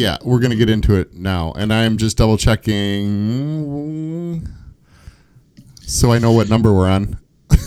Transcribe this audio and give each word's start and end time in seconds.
Yeah, 0.00 0.16
we're 0.24 0.38
gonna 0.38 0.56
get 0.56 0.70
into 0.70 0.94
it 0.94 1.12
now, 1.12 1.52
and 1.52 1.74
I 1.74 1.82
am 1.82 1.98
just 1.98 2.16
double 2.16 2.38
checking 2.38 4.48
so 5.82 6.10
I 6.10 6.18
know 6.18 6.32
what 6.32 6.48
number 6.48 6.72
we're 6.72 6.88
on. 6.88 7.18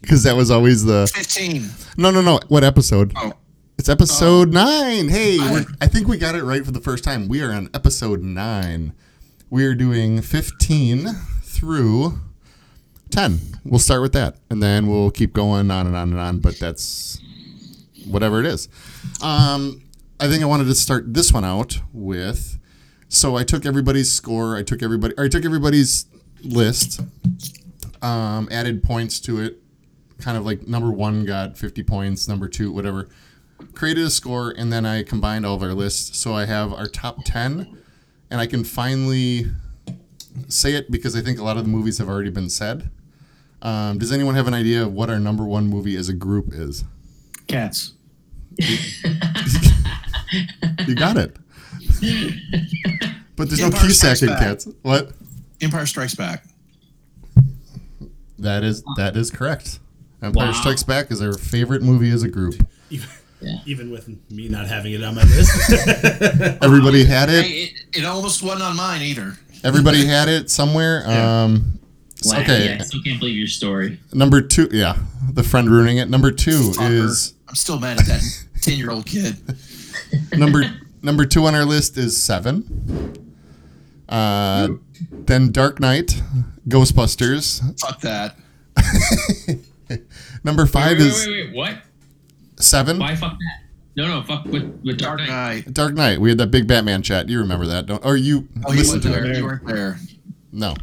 Because 0.00 0.22
that 0.22 0.34
was 0.36 0.50
always 0.52 0.84
the 0.84 1.10
15. 1.12 1.68
no, 1.98 2.12
no, 2.12 2.22
no. 2.22 2.38
What 2.46 2.62
episode? 2.64 3.12
Oh. 3.16 3.32
It's 3.76 3.90
episode 3.90 4.52
nine. 4.52 5.08
Hey, 5.08 5.38
we're, 5.38 5.64
I 5.80 5.88
think 5.88 6.06
we 6.08 6.16
got 6.16 6.36
it 6.36 6.44
right 6.44 6.64
for 6.64 6.70
the 6.70 6.80
first 6.80 7.02
time. 7.04 7.28
We 7.28 7.42
are 7.42 7.52
on 7.52 7.68
episode 7.74 8.22
nine. 8.22 8.94
We 9.50 9.66
are 9.66 9.74
doing 9.74 10.22
15 10.22 11.08
through 11.42 12.20
10. 13.10 13.40
We'll 13.64 13.80
start 13.80 14.00
with 14.00 14.12
that, 14.12 14.36
and 14.48 14.62
then 14.62 14.86
we'll 14.86 15.10
keep 15.10 15.32
going 15.32 15.70
on 15.70 15.86
and 15.86 15.96
on 15.96 16.12
and 16.12 16.20
on. 16.20 16.38
But 16.38 16.58
that's 16.60 17.20
whatever 18.06 18.38
it 18.38 18.46
is. 18.46 18.68
Um, 19.20 19.82
I 20.18 20.28
think 20.28 20.42
I 20.42 20.46
wanted 20.46 20.64
to 20.64 20.74
start 20.74 21.12
this 21.12 21.32
one 21.32 21.44
out 21.44 21.80
with. 21.92 22.58
So 23.08 23.36
I 23.36 23.44
took 23.44 23.66
everybody's 23.66 24.10
score. 24.10 24.56
I 24.56 24.62
took 24.62 24.82
everybody. 24.82 25.14
Or 25.18 25.24
I 25.24 25.28
took 25.28 25.44
everybody's 25.44 26.06
list. 26.42 27.00
Um, 28.00 28.48
added 28.50 28.82
points 28.82 29.20
to 29.20 29.40
it. 29.40 29.62
Kind 30.18 30.38
of 30.38 30.46
like 30.46 30.66
number 30.66 30.90
one 30.90 31.26
got 31.26 31.58
50 31.58 31.82
points. 31.82 32.28
Number 32.28 32.48
two, 32.48 32.72
whatever. 32.72 33.08
Created 33.74 34.04
a 34.04 34.10
score, 34.10 34.54
and 34.56 34.72
then 34.72 34.86
I 34.86 35.02
combined 35.02 35.44
all 35.44 35.54
of 35.54 35.62
our 35.62 35.74
lists. 35.74 36.18
So 36.18 36.34
I 36.34 36.46
have 36.46 36.72
our 36.72 36.86
top 36.86 37.24
10, 37.24 37.76
and 38.30 38.40
I 38.40 38.46
can 38.46 38.64
finally 38.64 39.46
say 40.48 40.74
it 40.74 40.90
because 40.90 41.14
I 41.14 41.20
think 41.20 41.38
a 41.38 41.42
lot 41.42 41.56
of 41.56 41.64
the 41.64 41.70
movies 41.70 41.98
have 41.98 42.08
already 42.08 42.30
been 42.30 42.50
said. 42.50 42.90
Um, 43.62 43.98
does 43.98 44.12
anyone 44.12 44.34
have 44.34 44.46
an 44.46 44.54
idea 44.54 44.82
of 44.82 44.92
what 44.92 45.10
our 45.10 45.18
number 45.18 45.44
one 45.44 45.66
movie 45.68 45.96
as 45.96 46.08
a 46.08 46.14
group 46.14 46.52
is? 46.52 46.84
Cats. 47.46 47.92
You 50.86 50.94
got 50.94 51.16
it. 51.16 51.36
But 53.36 53.48
there's 53.48 53.60
no 53.60 53.66
Empire 53.66 53.86
key 53.86 53.92
Strikes 53.92 54.20
sacking 54.20 54.34
cats. 54.36 54.68
What? 54.82 55.12
Empire 55.60 55.86
Strikes 55.86 56.14
Back. 56.14 56.44
That 58.38 58.64
is 58.64 58.82
that 58.96 59.16
is 59.16 59.30
correct. 59.30 59.78
Empire 60.22 60.46
Wow. 60.48 60.52
Strikes 60.52 60.82
Back 60.82 61.10
is 61.10 61.22
our 61.22 61.32
favorite 61.34 61.82
movie 61.82 62.10
as 62.10 62.22
a 62.22 62.28
group. 62.28 62.54
Even, 62.90 63.08
Yeah. 63.40 63.58
even 63.66 63.90
with 63.90 64.08
me 64.30 64.48
not 64.48 64.66
having 64.66 64.92
it 64.92 65.02
on 65.02 65.14
my 65.14 65.22
list. 65.24 65.50
Everybody 66.62 67.04
had 67.04 67.28
it. 67.30 67.44
Hey, 67.44 67.52
it, 67.64 67.98
it 68.00 68.04
almost 68.04 68.42
wasn't 68.42 68.62
on 68.62 68.76
mine 68.76 69.02
either. 69.02 69.34
Everybody 69.64 70.04
had 70.06 70.28
it 70.28 70.50
somewhere. 70.50 71.02
Yeah. 71.06 71.44
Um, 71.44 71.78
s- 72.18 72.32
Wow, 72.32 72.40
okay, 72.40 72.66
Yeah, 72.66 72.78
I 72.80 72.84
still 72.84 73.02
can't 73.02 73.18
believe 73.20 73.36
your 73.36 73.46
story. 73.46 74.00
number 74.12 74.40
two. 74.40 74.68
Yeah, 74.72 74.96
the 75.32 75.42
friend 75.42 75.68
ruining 75.70 75.98
it. 75.98 76.08
Number 76.08 76.30
two 76.30 76.70
Fucker. 76.70 76.90
is 76.90 77.34
I'm 77.48 77.54
still 77.54 77.78
mad 77.78 77.98
at 78.00 78.06
that 78.06 78.22
10 78.62 78.78
year 78.78 78.90
old 78.90 79.06
kid. 79.06 79.36
Number 80.32 80.62
number 81.02 81.24
two 81.26 81.44
on 81.46 81.54
our 81.54 81.64
list 81.64 81.96
is 81.96 82.16
seven. 82.20 83.24
Uh, 84.08 84.68
then 85.10 85.50
Dark 85.50 85.80
Knight, 85.80 86.22
Ghostbusters. 86.68 87.60
Fuck 87.80 88.00
that. 88.02 88.36
Number 90.44 90.66
five 90.66 90.98
wait, 90.98 91.04
wait, 91.04 91.06
is 91.06 91.26
wait, 91.26 91.46
wait, 91.48 91.54
what? 91.56 91.78
seven. 92.62 92.98
Why 92.98 93.16
fuck 93.16 93.32
that? 93.32 93.62
No, 93.96 94.06
no, 94.06 94.22
fuck 94.22 94.44
with, 94.44 94.62
with 94.84 94.98
Dark 94.98 95.18
Dark 95.18 95.20
Knight. 95.20 95.28
Knight. 95.66 95.74
Dark 95.74 95.94
Knight. 95.94 96.20
We 96.20 96.28
had 96.28 96.38
that 96.38 96.50
big 96.50 96.68
Batman 96.68 97.02
chat. 97.02 97.28
You 97.28 97.38
remember 97.40 97.66
that? 97.66 97.86
Don't? 97.86 98.04
Or 98.04 98.16
you 98.16 98.46
Oh, 98.64 98.72
you 98.72 98.78
listened 98.78 99.04
weren't 99.04 99.14
to 99.16 99.20
there. 99.22 99.32
it? 99.32 99.36
You 99.38 99.44
weren't 99.44 99.66
there. 99.66 99.98
No. 100.52 100.74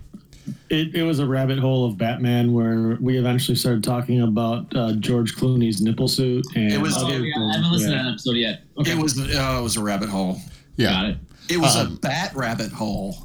It, 0.69 0.93
it 0.95 1.03
was 1.03 1.19
a 1.19 1.25
rabbit 1.25 1.57
hole 1.59 1.85
of 1.85 1.97
Batman 1.97 2.51
where 2.53 2.97
we 2.99 3.17
eventually 3.17 3.55
started 3.55 3.83
talking 3.83 4.21
about 4.21 4.65
uh, 4.75 4.93
George 4.93 5.35
Clooney's 5.35 5.81
nipple 5.81 6.07
suit 6.07 6.45
and 6.55 6.71
It 6.73 6.81
was- 6.81 6.97
Oh, 6.97 7.05
other 7.05 7.19
yeah, 7.25 7.33
I 7.37 7.55
haven't 7.55 7.71
listened 7.71 7.91
yeah. 7.93 7.97
to 7.99 8.03
that 8.03 8.09
episode 8.11 8.35
yet. 8.35 8.61
Okay. 8.77 8.91
It 8.91 8.97
was 8.97 9.17
uh, 9.19 9.57
it 9.59 9.63
was 9.63 9.77
a 9.77 9.83
rabbit 9.83 10.09
hole. 10.09 10.37
Yeah. 10.75 10.89
Got 10.89 11.05
it. 11.11 11.17
It 11.49 11.57
was 11.57 11.75
Um, 11.75 11.93
a 11.93 11.99
bat 11.99 12.35
rabbit 12.35 12.71
hole. 12.71 13.17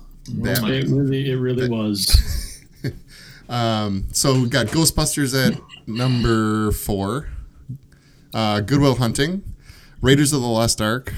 That- 0.42 0.58
It 0.64 0.88
really, 0.88 1.30
it 1.30 1.36
really 1.36 1.68
was. 1.78 2.64
Um, 3.48 4.08
so 4.12 4.42
we 4.42 4.48
got 4.50 4.66
Ghostbusters 4.66 5.34
at 5.34 5.58
number 5.86 6.70
four, 6.70 7.30
uh, 8.34 8.60
Goodwill 8.60 8.96
Hunting, 8.96 9.42
Raiders 10.02 10.34
of 10.34 10.42
the 10.42 10.46
Lost 10.46 10.82
Ark, 10.82 11.14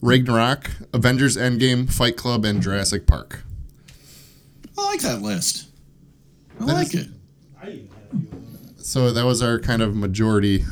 Ragnarok, 0.00 0.72
Avengers 0.92 1.36
Endgame, 1.36 1.88
Fight 1.88 2.16
Club, 2.16 2.44
and 2.44 2.60
Jurassic 2.60 3.06
Park. 3.06 3.44
I 4.78 4.84
like 4.86 5.00
that 5.00 5.20
list. 5.22 5.66
I 6.60 6.64
That 6.66 6.72
like 6.74 6.94
is- 6.94 7.06
it. 7.06 7.08
I 7.62 7.66
even 7.70 7.88
had 7.88 7.96
a 8.04 8.10
few 8.10 8.18
of 8.28 8.32
them. 8.32 8.74
So 8.78 9.12
that 9.12 9.24
was 9.24 9.42
our 9.42 9.58
kind 9.58 9.82
of 9.82 9.94
majority. 9.96 10.64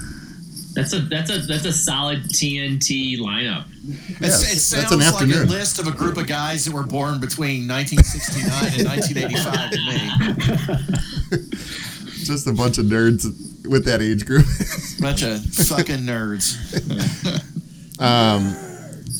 That's 0.74 0.92
a 0.92 0.98
that's 1.00 1.30
a 1.30 1.38
that's 1.38 1.64
a 1.64 1.72
solid 1.72 2.24
TNT 2.24 3.18
lineup. 3.18 3.64
It's, 3.88 4.20
Yes, 4.20 4.52
it 4.52 4.58
sounds 4.58 4.92
an 4.92 4.98
like 4.98 5.22
a 5.22 5.44
list 5.50 5.78
of 5.78 5.86
a 5.86 5.90
group 5.90 6.18
of 6.18 6.26
guys 6.26 6.64
that 6.66 6.74
were 6.74 6.82
born 6.82 7.18
between 7.18 7.66
1969 7.66 8.72
and 8.74 8.86
1985 8.86 9.70
to 9.70 9.78
me. 11.40 11.48
Just 12.24 12.46
a 12.46 12.52
bunch 12.52 12.76
of 12.78 12.86
nerds 12.86 13.24
with 13.66 13.84
that 13.86 14.02
age 14.02 14.26
group. 14.26 14.44
Bunch 15.00 15.22
of 15.22 15.40
fucking 15.44 16.00
nerds. 16.00 16.56
um, 18.00 18.54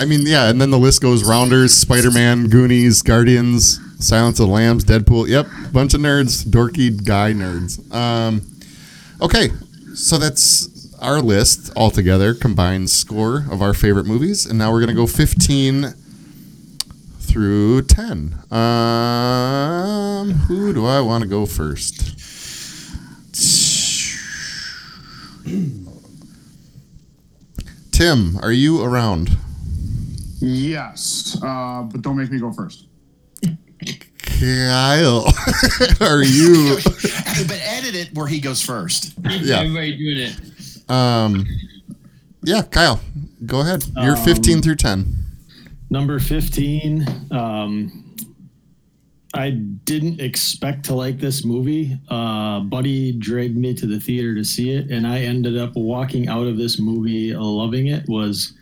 I 0.00 0.04
mean, 0.04 0.26
yeah, 0.26 0.48
and 0.50 0.60
then 0.60 0.70
the 0.70 0.78
list 0.78 1.00
goes: 1.00 1.24
Rounders, 1.26 1.72
Spider-Man, 1.72 2.48
Goonies, 2.48 3.02
Guardians, 3.02 3.78
Silence 3.98 4.38
of 4.40 4.48
the 4.48 4.52
Lambs, 4.52 4.84
Deadpool. 4.84 5.28
Yep, 5.28 5.46
bunch 5.72 5.94
of 5.94 6.00
nerds, 6.00 6.44
dorky 6.44 7.04
guy 7.04 7.32
nerds. 7.32 7.92
Um, 7.94 8.42
okay, 9.20 9.48
so 9.94 10.18
that's 10.18 10.94
our 11.00 11.20
list 11.20 11.72
altogether, 11.76 12.34
combined 12.34 12.90
score 12.90 13.44
of 13.50 13.62
our 13.62 13.72
favorite 13.74 14.06
movies, 14.06 14.46
and 14.46 14.58
now 14.58 14.70
we're 14.70 14.80
gonna 14.80 14.94
go 14.94 15.06
15 15.06 15.94
through 17.20 17.82
10. 17.82 18.38
Um, 18.50 20.30
who 20.30 20.72
do 20.72 20.86
I 20.86 21.00
want 21.00 21.22
to 21.22 21.28
go 21.28 21.46
first? 21.46 22.14
Tim, 27.92 28.38
are 28.42 28.52
you 28.52 28.82
around? 28.84 29.36
Yes, 30.38 31.38
uh, 31.42 31.82
but 31.82 32.02
don't 32.02 32.16
make 32.16 32.30
me 32.30 32.38
go 32.38 32.52
first. 32.52 32.86
Kyle, 34.38 35.24
are 36.00 36.22
you? 36.24 36.76
Hey, 36.76 37.44
but 37.46 37.60
edit 37.62 37.94
it 37.94 38.14
where 38.14 38.26
he 38.26 38.40
goes 38.40 38.60
first. 38.62 39.14
Yeah. 39.24 39.60
Everybody 39.60 39.96
doing 39.96 40.18
it. 40.18 40.90
Um, 40.90 41.46
yeah, 42.42 42.62
Kyle, 42.62 43.00
go 43.44 43.60
ahead. 43.60 43.84
You're 43.96 44.16
Um, 44.16 44.24
15 44.24 44.62
through 44.62 44.76
10. 44.76 45.16
Number 45.90 46.18
15. 46.18 47.06
Um, 47.30 48.14
I 49.34 49.50
didn't 49.50 50.20
expect 50.20 50.84
to 50.86 50.94
like 50.94 51.18
this 51.18 51.44
movie. 51.44 51.98
Uh, 52.08 52.60
Buddy 52.60 53.12
dragged 53.12 53.56
me 53.56 53.74
to 53.74 53.86
the 53.86 54.00
theater 54.00 54.34
to 54.34 54.44
see 54.44 54.70
it, 54.70 54.90
and 54.90 55.06
I 55.06 55.20
ended 55.20 55.56
up 55.58 55.74
walking 55.76 56.28
out 56.28 56.46
of 56.46 56.56
this 56.56 56.78
movie 56.78 57.34
loving 57.34 57.88
it. 57.88 58.08
Was 58.08 58.52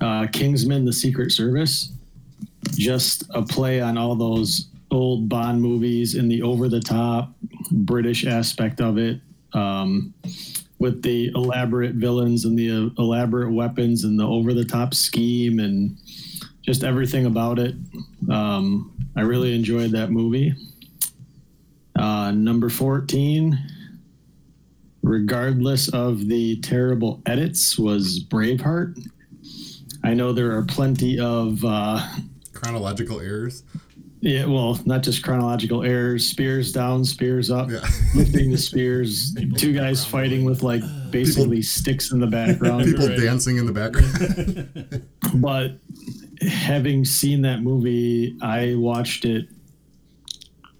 uh, 0.00 0.26
Kingsman: 0.32 0.84
The 0.84 0.92
Secret 0.92 1.32
Service? 1.32 1.92
Just 2.72 3.24
a 3.30 3.42
play 3.42 3.80
on 3.80 3.96
all 3.96 4.14
those 4.14 4.68
old 4.92 5.28
Bond 5.28 5.60
movies 5.60 6.14
and 6.14 6.30
the 6.30 6.42
over-the-top 6.42 7.34
British 7.70 8.26
aspect 8.26 8.80
of 8.80 8.98
it. 8.98 9.20
Um, 9.54 10.14
with 10.82 11.02
the 11.02 11.28
elaborate 11.36 11.94
villains 11.94 12.44
and 12.44 12.58
the 12.58 12.68
uh, 12.68 12.90
elaborate 13.00 13.52
weapons 13.52 14.02
and 14.02 14.18
the 14.18 14.26
over-the-top 14.26 14.92
scheme 14.94 15.60
and 15.60 15.96
just 16.62 16.82
everything 16.82 17.24
about 17.24 17.60
it. 17.60 17.76
Um, 18.28 18.92
I 19.16 19.20
really 19.20 19.54
enjoyed 19.54 19.92
that 19.92 20.10
movie. 20.10 20.54
Uh, 21.94 22.32
number 22.32 22.68
14, 22.68 23.56
regardless 25.02 25.88
of 25.88 26.26
the 26.26 26.60
terrible 26.62 27.22
edits, 27.26 27.78
was 27.78 28.24
Braveheart. 28.24 28.98
I 30.02 30.14
know 30.14 30.32
there 30.32 30.56
are 30.56 30.64
plenty 30.64 31.20
of, 31.20 31.64
uh, 31.64 32.04
Chronological 32.54 33.20
errors. 33.20 33.62
Yeah, 34.22 34.44
well, 34.46 34.78
not 34.86 35.02
just 35.02 35.22
chronological 35.24 35.82
errors, 35.82 36.24
spears 36.26 36.72
down, 36.72 37.04
spears 37.04 37.50
up, 37.50 37.68
Yeah. 37.70 37.80
lifting 38.14 38.50
the 38.52 38.56
spears, 38.58 39.34
two 39.56 39.72
guys 39.72 40.04
fighting 40.04 40.44
with 40.44 40.62
like 40.62 40.82
basically 41.10 41.60
sticks 41.60 42.12
in 42.12 42.20
the 42.20 42.26
background. 42.28 42.84
People 42.84 43.08
Right. 43.08 43.18
dancing 43.18 43.56
in 43.58 43.66
the 43.66 43.72
background. 43.72 45.02
but 45.42 45.72
having 46.40 47.04
seen 47.04 47.42
that 47.42 47.62
movie, 47.62 48.36
I 48.40 48.74
watched 48.76 49.24
it 49.24 49.48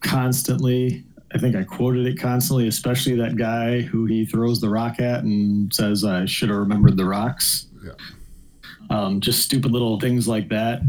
constantly. 0.00 1.04
I 1.34 1.38
think 1.38 1.56
I 1.56 1.64
quoted 1.64 2.06
it 2.06 2.18
constantly, 2.20 2.68
especially 2.68 3.16
that 3.16 3.36
guy 3.36 3.80
who 3.80 4.04
he 4.06 4.24
throws 4.24 4.60
the 4.60 4.68
rock 4.68 5.00
at 5.00 5.24
and 5.24 5.72
says, 5.74 6.04
I 6.04 6.26
should 6.26 6.50
have 6.50 6.58
remembered 6.58 6.96
the 6.96 7.06
rocks. 7.06 7.66
Yeah. 7.84 7.92
Um, 8.90 9.20
just 9.20 9.42
stupid 9.42 9.72
little 9.72 9.98
things 9.98 10.28
like 10.28 10.48
that. 10.50 10.82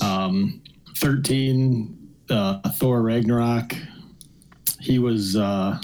Um, 0.00 0.60
13, 1.00 2.14
uh, 2.30 2.70
Thor 2.72 3.02
Ragnarok. 3.02 3.74
He 4.80 4.98
was 4.98 5.36
uh, 5.36 5.80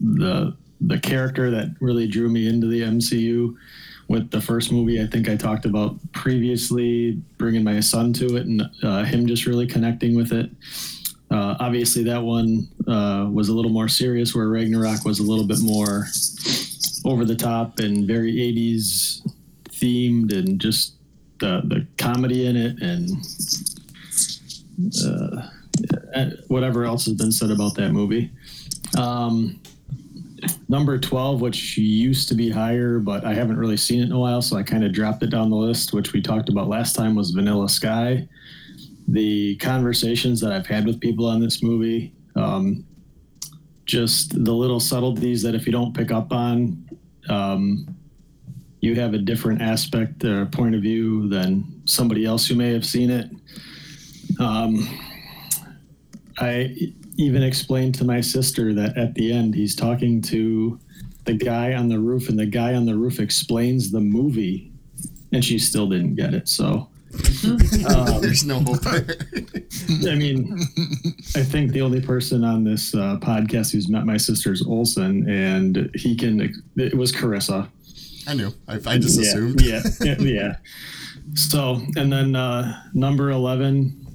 the 0.00 0.56
the 0.80 0.98
character 0.98 1.50
that 1.50 1.74
really 1.80 2.06
drew 2.06 2.28
me 2.28 2.48
into 2.48 2.66
the 2.66 2.82
MCU. 2.82 3.56
with 4.08 4.30
the 4.30 4.40
first 4.40 4.70
movie. 4.70 5.02
I 5.02 5.06
think 5.06 5.28
I 5.28 5.34
talked 5.36 5.64
about 5.64 5.96
previously 6.12 7.12
bringing 7.38 7.64
my 7.64 7.80
son 7.80 8.12
to 8.14 8.36
it 8.36 8.46
and 8.46 8.62
uh, 8.82 9.02
him 9.04 9.26
just 9.26 9.46
really 9.46 9.66
connecting 9.66 10.14
with 10.14 10.32
it. 10.32 10.48
Uh, 11.30 11.56
obviously, 11.58 12.04
that 12.04 12.22
one 12.22 12.68
uh, 12.86 13.28
was 13.32 13.48
a 13.48 13.52
little 13.52 13.72
more 13.72 13.88
serious, 13.88 14.32
where 14.34 14.48
Ragnarok 14.48 15.04
was 15.04 15.18
a 15.18 15.24
little 15.24 15.46
bit 15.46 15.58
more 15.60 16.06
over 17.04 17.24
the 17.24 17.34
top 17.34 17.80
and 17.80 18.06
very 18.06 18.32
80s 18.32 19.26
themed 19.70 20.32
and 20.32 20.60
just 20.60 20.94
the, 21.40 21.62
the 21.64 21.86
comedy 21.98 22.46
in 22.46 22.56
it 22.56 22.80
and 22.80 23.10
uh, 25.04 25.48
uh, 26.14 26.30
whatever 26.48 26.84
else 26.84 27.06
has 27.06 27.14
been 27.14 27.32
said 27.32 27.50
about 27.50 27.74
that 27.76 27.90
movie. 27.90 28.30
Um, 28.96 29.60
number 30.68 30.98
12, 30.98 31.40
which 31.40 31.76
used 31.78 32.28
to 32.28 32.34
be 32.34 32.50
higher, 32.50 32.98
but 32.98 33.24
I 33.24 33.34
haven't 33.34 33.58
really 33.58 33.76
seen 33.76 34.00
it 34.00 34.06
in 34.06 34.12
a 34.12 34.18
while, 34.18 34.42
so 34.42 34.56
I 34.56 34.62
kind 34.62 34.84
of 34.84 34.92
dropped 34.92 35.22
it 35.22 35.30
down 35.30 35.50
the 35.50 35.56
list, 35.56 35.92
which 35.92 36.12
we 36.12 36.20
talked 36.20 36.48
about 36.48 36.68
last 36.68 36.94
time 36.94 37.14
was 37.14 37.30
Vanilla 37.30 37.68
Sky. 37.68 38.28
The 39.08 39.56
conversations 39.56 40.40
that 40.40 40.52
I've 40.52 40.66
had 40.66 40.86
with 40.86 41.00
people 41.00 41.26
on 41.26 41.40
this 41.40 41.62
movie, 41.62 42.12
um, 42.34 42.84
just 43.84 44.44
the 44.44 44.52
little 44.52 44.80
subtleties 44.80 45.42
that 45.42 45.54
if 45.54 45.66
you 45.66 45.72
don't 45.72 45.94
pick 45.94 46.10
up 46.10 46.32
on, 46.32 46.88
um, 47.28 47.96
you 48.80 48.94
have 48.94 49.14
a 49.14 49.18
different 49.18 49.62
aspect 49.62 50.24
or 50.24 50.46
point 50.46 50.74
of 50.74 50.82
view 50.82 51.28
than 51.28 51.82
somebody 51.86 52.24
else 52.24 52.46
who 52.46 52.54
may 52.54 52.72
have 52.72 52.84
seen 52.84 53.10
it. 53.10 53.30
Um, 54.38 54.88
I 56.38 56.92
even 57.16 57.42
explained 57.42 57.94
to 57.96 58.04
my 58.04 58.20
sister 58.20 58.74
that 58.74 58.96
at 58.96 59.14
the 59.14 59.32
end 59.32 59.54
he's 59.54 59.74
talking 59.74 60.20
to 60.22 60.78
the 61.24 61.34
guy 61.34 61.74
on 61.74 61.88
the 61.88 61.98
roof, 61.98 62.28
and 62.28 62.38
the 62.38 62.46
guy 62.46 62.74
on 62.74 62.86
the 62.86 62.94
roof 62.94 63.18
explains 63.18 63.90
the 63.90 64.00
movie, 64.00 64.70
and 65.32 65.44
she 65.44 65.58
still 65.58 65.88
didn't 65.88 66.14
get 66.14 66.34
it. 66.34 66.48
So, 66.48 66.88
um, 67.88 68.20
There's 68.20 68.44
no 68.44 68.60
hope. 68.60 68.86
I 68.86 70.14
mean, 70.14 70.58
I 71.34 71.42
think 71.42 71.72
the 71.72 71.80
only 71.82 72.00
person 72.00 72.44
on 72.44 72.64
this 72.64 72.94
uh, 72.94 73.18
podcast 73.18 73.72
who's 73.72 73.88
met 73.88 74.04
my 74.04 74.16
sister's 74.16 74.62
Olson, 74.64 75.28
and 75.28 75.90
he 75.94 76.14
can. 76.14 76.40
It 76.76 76.96
was 76.96 77.12
Carissa. 77.12 77.68
I 78.28 78.34
knew. 78.34 78.52
I, 78.68 78.74
I 78.86 78.98
just 78.98 79.20
yeah, 79.20 79.28
assumed. 79.28 79.60
Yeah, 79.60 79.82
yeah, 80.00 80.16
yeah. 80.18 80.56
So, 81.34 81.80
and 81.96 82.12
then 82.12 82.36
uh, 82.36 82.84
number 82.94 83.32
eleven 83.32 84.05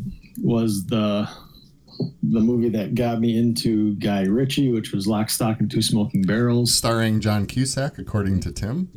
was 0.42 0.86
the 0.86 1.30
the 2.24 2.40
movie 2.40 2.70
that 2.70 2.96
got 2.96 3.20
me 3.20 3.38
into 3.38 3.94
Guy 3.96 4.24
Ritchie, 4.24 4.72
which 4.72 4.92
was 4.92 5.08
Lock, 5.08 5.30
Stock, 5.30 5.60
and 5.60 5.70
Two 5.70 5.82
Smoking 5.82 6.24
Barrels. 6.24 6.74
Starring 6.74 7.20
John 7.20 7.46
Cusack, 7.46 8.00
according 8.00 8.40
to 8.42 8.52
Tim. 8.52 8.90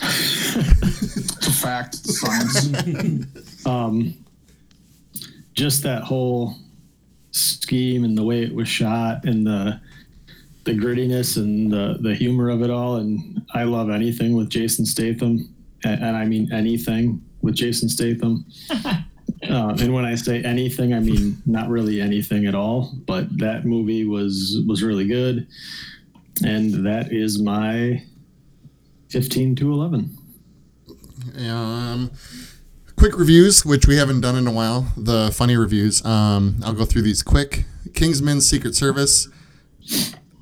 It's 0.00 1.46
a 1.46 1.52
fact. 1.52 1.94
Science. 1.94 2.70
Um, 3.66 4.14
just 5.52 5.82
that 5.82 6.04
whole 6.04 6.54
scheme 7.32 8.04
and 8.04 8.16
the 8.16 8.22
way 8.24 8.42
it 8.42 8.54
was 8.54 8.66
shot 8.66 9.24
and 9.24 9.46
the 9.46 9.78
the 10.64 10.72
grittiness 10.72 11.36
and 11.36 11.70
the 11.70 11.98
the 12.00 12.14
humor 12.14 12.48
of 12.48 12.62
it 12.62 12.70
all. 12.70 12.96
And 12.96 13.42
I 13.52 13.64
love 13.64 13.90
anything 13.90 14.34
with 14.34 14.48
Jason 14.48 14.86
Statham, 14.86 15.52
and, 15.84 16.02
and 16.02 16.16
I 16.16 16.24
mean 16.24 16.50
anything 16.52 17.22
with 17.42 17.56
Jason 17.56 17.88
Statham. 17.88 18.46
Uh, 19.42 19.76
and 19.80 19.94
when 19.94 20.04
I 20.04 20.16
say 20.16 20.42
anything, 20.42 20.92
I 20.92 21.00
mean 21.00 21.40
not 21.46 21.68
really 21.68 22.00
anything 22.00 22.46
at 22.46 22.54
all. 22.54 22.92
But 23.06 23.38
that 23.38 23.64
movie 23.64 24.04
was 24.04 24.62
was 24.66 24.82
really 24.82 25.06
good, 25.06 25.46
and 26.44 26.86
that 26.86 27.12
is 27.12 27.40
my 27.40 28.02
fifteen 29.08 29.54
to 29.56 29.72
eleven. 29.72 30.16
Um, 31.38 32.10
quick 32.96 33.16
reviews, 33.16 33.64
which 33.64 33.86
we 33.86 33.96
haven't 33.96 34.22
done 34.22 34.36
in 34.36 34.46
a 34.46 34.52
while. 34.52 34.92
The 34.96 35.30
funny 35.32 35.56
reviews. 35.56 36.04
Um, 36.04 36.56
I'll 36.64 36.74
go 36.74 36.84
through 36.84 37.02
these 37.02 37.22
quick. 37.22 37.64
Kingsman 37.94 38.40
Secret 38.40 38.74
Service. 38.74 39.28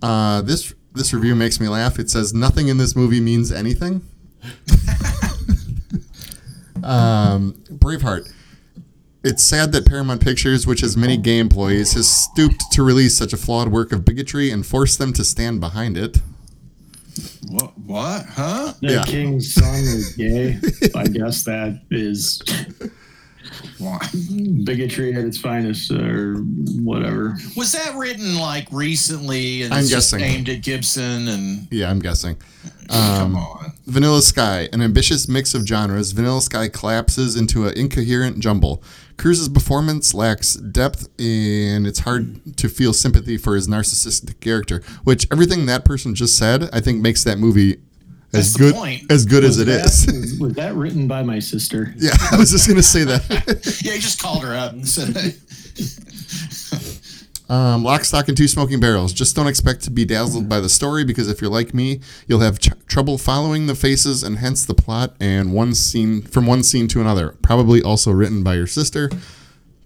Uh, 0.03 0.43
this 0.43 0.75
this 0.95 1.13
review 1.13 1.35
makes 1.35 1.61
me 1.61 1.69
laugh. 1.69 1.99
It 1.99 2.11
says 2.11 2.33
nothing 2.33 2.69
in 2.69 2.79
this 2.79 2.97
movie 2.97 3.21
means 3.21 3.53
anything. 3.53 4.03
um, 6.83 7.53
Braveheart. 7.71 8.33
It's 9.29 9.43
sad 9.43 9.73
that 9.73 9.85
Paramount 9.87 10.21
Pictures, 10.21 10.69
which 10.69 10.83
has 10.83 10.97
many 10.97 11.17
gay 11.17 11.41
employees, 11.41 11.95
has 11.95 12.09
stooped 12.09 12.63
to 12.71 12.85
release 12.85 13.17
such 13.17 13.33
a 13.33 13.37
flawed 13.37 13.73
work 13.73 13.91
of 13.91 14.05
bigotry 14.05 14.53
and 14.53 14.65
forced 14.65 15.01
them 15.01 15.13
to 15.15 15.25
stand 15.25 15.59
behind 15.59 15.99
it. 15.99 16.19
What? 17.49 17.77
What? 17.77 18.25
Huh? 18.27 18.75
The 18.81 18.93
Yeah. 18.93 19.03
king's 19.03 19.53
son 19.53 19.81
is 19.83 20.11
gay. 20.11 20.61
I 20.95 21.09
guess 21.09 21.43
that 21.43 21.81
is 21.91 22.41
bigotry 24.65 25.15
at 25.15 25.25
its 25.25 25.39
finest, 25.39 25.91
or 25.91 26.37
whatever. 26.83 27.37
Was 27.57 27.73
that 27.73 27.97
written 27.97 28.37
like 28.39 28.69
recently 28.71 29.63
and 29.63 29.75
I'm 29.75 29.81
it's 29.81 29.91
just 29.91 30.13
guessing. 30.13 30.25
aimed 30.25 30.49
at 30.49 30.63
Gibson 30.63 31.27
and 31.27 31.67
Yeah, 31.73 31.91
I'm 31.91 31.99
guessing. 31.99 32.37
come 32.89 33.35
Um, 33.35 33.37
on. 33.37 33.73
Vanilla 33.87 34.23
Sky, 34.23 34.69
an 34.73 34.83
ambitious 34.83 35.27
mix 35.29 35.53
of 35.55 35.67
genres, 35.67 36.13
Vanilla 36.13 36.43
Sky 36.43 36.69
collapses 36.69 37.35
into 37.37 37.67
an 37.67 37.75
incoherent 37.77 38.39
jumble. 38.41 38.83
Cruz's 39.17 39.49
performance 39.49 40.13
lacks 40.15 40.55
depth, 40.55 41.09
and 41.19 41.87
it's 41.87 42.01
hard 42.01 42.57
to 42.59 42.69
feel 42.69 42.93
sympathy 42.93 43.37
for 43.39 43.55
his 43.55 43.67
narcissistic 43.67 44.41
character. 44.41 44.83
Which 45.05 45.27
everything 45.33 45.67
that 45.67 45.85
person 45.85 46.15
just 46.15 46.37
said, 46.37 46.69
I 46.73 46.81
think, 46.81 47.01
makes 47.01 47.25
that 47.25 47.39
movie 47.39 47.79
as 48.33 48.53
That's 48.55 48.73
good 48.75 49.11
as 49.11 49.25
good 49.25 49.45
as 49.45 49.59
it 49.59 49.67
that, 49.67 49.87
is. 49.87 50.07
Was, 50.07 50.39
was 50.41 50.55
that 50.57 50.75
written 50.75 51.07
by 51.09 51.23
my 51.23 51.39
sister? 51.39 51.95
yeah, 51.97 52.11
I 52.31 52.37
was 52.37 52.51
just 52.51 52.69
gonna 52.69 52.83
say 52.83 53.05
that. 53.05 53.23
Yeah, 53.85 53.93
he 53.95 53.99
just 54.01 54.21
called 54.21 54.43
her 54.43 54.55
up 54.55 54.73
and 54.73 54.87
said, 54.87 55.17
hey, 55.17 55.31
Um, 57.49 57.85
Lock, 57.85 58.05
Stock, 58.05 58.27
and 58.29 58.37
Two 58.37 58.49
Smoking 58.49 58.81
Barrels. 58.81 59.13
Just 59.13 59.37
don't 59.37 59.47
expect 59.47 59.83
to 59.85 59.91
be 59.91 60.05
dazzled 60.05 60.49
by 60.49 60.59
the 60.61 60.69
story 60.69 61.05
because 61.05 61.29
if 61.29 61.41
you're 61.41 61.51
like 61.51 61.73
me, 61.73 62.01
you'll 62.27 62.41
have 62.41 62.59
ch- 62.59 62.71
trouble 62.89 63.19
following 63.19 63.67
the 63.67 63.75
faces 63.77 64.23
and 64.25 64.39
hence 64.39 64.65
the 64.65 64.75
plot 64.75 65.15
and 65.21 65.53
one 65.53 65.73
scene 65.75 66.23
from 66.23 66.47
one 66.47 66.63
scene 66.65 66.89
to 66.89 67.01
another. 67.01 67.37
Probably 67.43 67.81
also 67.83 68.11
written 68.11 68.43
by 68.43 68.55
your 68.57 68.67
sister. 68.67 69.11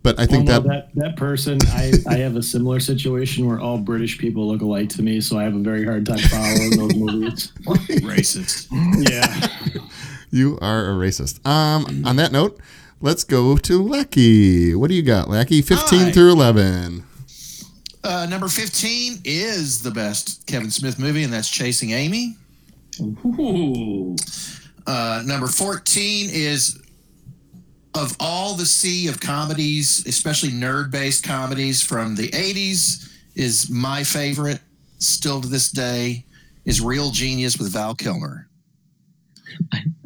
But 0.02 0.18
I 0.18 0.24
think 0.24 0.48
Well, 0.48 0.62
no, 0.62 0.68
that, 0.68 0.94
that 0.94 1.04
that 1.04 1.16
person, 1.16 1.58
I, 1.72 1.92
I 2.08 2.14
have 2.16 2.34
a 2.36 2.42
similar 2.42 2.80
situation 2.80 3.46
where 3.46 3.60
all 3.60 3.76
British 3.76 4.16
people 4.16 4.48
look 4.48 4.62
alike 4.62 4.88
to 4.90 5.02
me, 5.02 5.20
so 5.20 5.38
I 5.38 5.42
have 5.42 5.54
a 5.54 5.58
very 5.58 5.84
hard 5.84 6.06
time 6.06 6.16
following 6.18 6.70
those 6.70 6.94
movies. 6.94 7.52
racist. 8.00 8.68
Yeah, 9.10 9.82
you 10.30 10.58
are 10.62 10.86
a 10.86 10.94
racist. 10.94 11.46
Um, 11.46 12.06
on 12.06 12.16
that 12.16 12.32
note, 12.32 12.58
let's 13.02 13.24
go 13.24 13.58
to 13.58 13.82
Lackey. 13.82 14.74
What 14.74 14.88
do 14.88 14.94
you 14.94 15.02
got, 15.02 15.28
Lackey? 15.28 15.60
15 15.60 15.98
Hi. 16.00 16.10
through 16.12 16.32
11. 16.32 17.04
Uh, 18.02 18.26
number 18.30 18.48
15 18.48 19.20
is 19.24 19.82
the 19.82 19.90
best 19.90 20.46
Kevin 20.46 20.70
Smith 20.70 20.98
movie, 20.98 21.22
and 21.22 21.32
that's 21.32 21.50
Chasing 21.50 21.90
Amy. 21.90 22.36
Ooh. 23.00 24.16
Uh, 24.86 25.22
number 25.26 25.46
14 25.46 26.28
is 26.32 26.80
of 27.94 28.16
all 28.20 28.54
the 28.54 28.66
sea 28.66 29.08
of 29.08 29.20
comedies, 29.20 30.06
especially 30.06 30.50
nerd 30.50 30.90
based 30.90 31.24
comedies 31.24 31.82
from 31.82 32.14
the 32.14 32.28
80s, 32.28 33.10
is 33.34 33.68
my 33.68 34.04
favorite 34.04 34.60
still 34.98 35.40
to 35.40 35.48
this 35.48 35.70
day 35.70 36.24
is 36.64 36.80
Real 36.80 37.10
Genius 37.10 37.58
with 37.58 37.72
Val 37.72 37.94
Kilmer. 37.94 38.49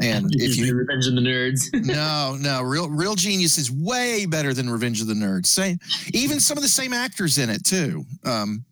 And 0.01 0.29
if 0.35 0.57
you 0.57 0.75
Revenge 0.75 1.07
of 1.07 1.15
the 1.15 1.21
Nerds? 1.21 1.71
no, 1.87 2.37
no, 2.41 2.63
real 2.63 2.89
real 2.89 3.15
genius 3.15 3.59
is 3.59 3.71
way 3.71 4.27
better 4.27 4.53
than 4.53 4.69
Revenge 4.69 5.01
of 5.01 5.07
the 5.07 5.15
Nerds. 5.15 5.47
Same, 5.47 5.79
even 6.13 6.41
some 6.41 6.59
of 6.59 6.63
the 6.63 6.69
same 6.69 6.93
actors 6.93 7.39
in 7.39 7.49
it 7.51 7.65
too. 7.65 8.05
Um, 8.25 8.65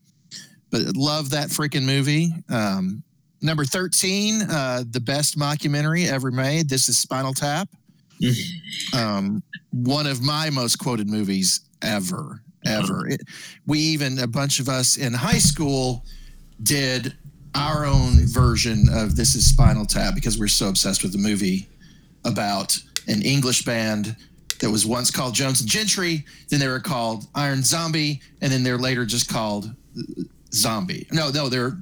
but 0.70 0.96
love 0.96 1.30
that 1.30 1.48
freaking 1.48 1.84
movie. 1.84 2.32
Um, 2.48 3.02
number 3.40 3.64
thirteen, 3.64 4.42
uh, 4.42 4.84
the 4.90 5.00
best 5.00 5.38
mockumentary 5.38 6.08
ever 6.08 6.30
made. 6.30 6.68
This 6.68 6.88
is 6.88 6.98
Spinal 6.98 7.34
Tap. 7.34 7.68
um, 8.94 9.42
one 9.70 10.06
of 10.06 10.22
my 10.22 10.50
most 10.50 10.76
quoted 10.76 11.08
movies 11.08 11.60
ever, 11.82 12.42
ever. 12.64 13.08
It, 13.08 13.22
we 13.66 13.78
even 13.78 14.18
a 14.18 14.26
bunch 14.26 14.60
of 14.60 14.68
us 14.68 14.96
in 14.96 15.12
high 15.12 15.38
school 15.38 16.04
did 16.62 17.16
our 17.54 17.84
own 17.84 18.26
version 18.26 18.86
of 18.92 19.16
This 19.16 19.34
is 19.34 19.48
Spinal 19.48 19.86
Tap 19.86 20.14
because 20.14 20.38
we're 20.38 20.48
so 20.48 20.68
obsessed 20.68 21.02
with 21.02 21.12
the 21.12 21.18
movie 21.18 21.68
about 22.24 22.78
an 23.08 23.22
English 23.22 23.64
band 23.64 24.16
that 24.60 24.70
was 24.70 24.86
once 24.86 25.10
called 25.10 25.34
Jones 25.34 25.60
and 25.60 25.68
Gentry, 25.68 26.24
then 26.48 26.60
they 26.60 26.68
were 26.68 26.80
called 26.80 27.26
Iron 27.34 27.62
Zombie, 27.62 28.20
and 28.40 28.52
then 28.52 28.62
they're 28.62 28.78
later 28.78 29.04
just 29.04 29.28
called 29.28 29.74
Zombie. 30.52 31.06
No, 31.10 31.30
no, 31.30 31.48
they're 31.48 31.78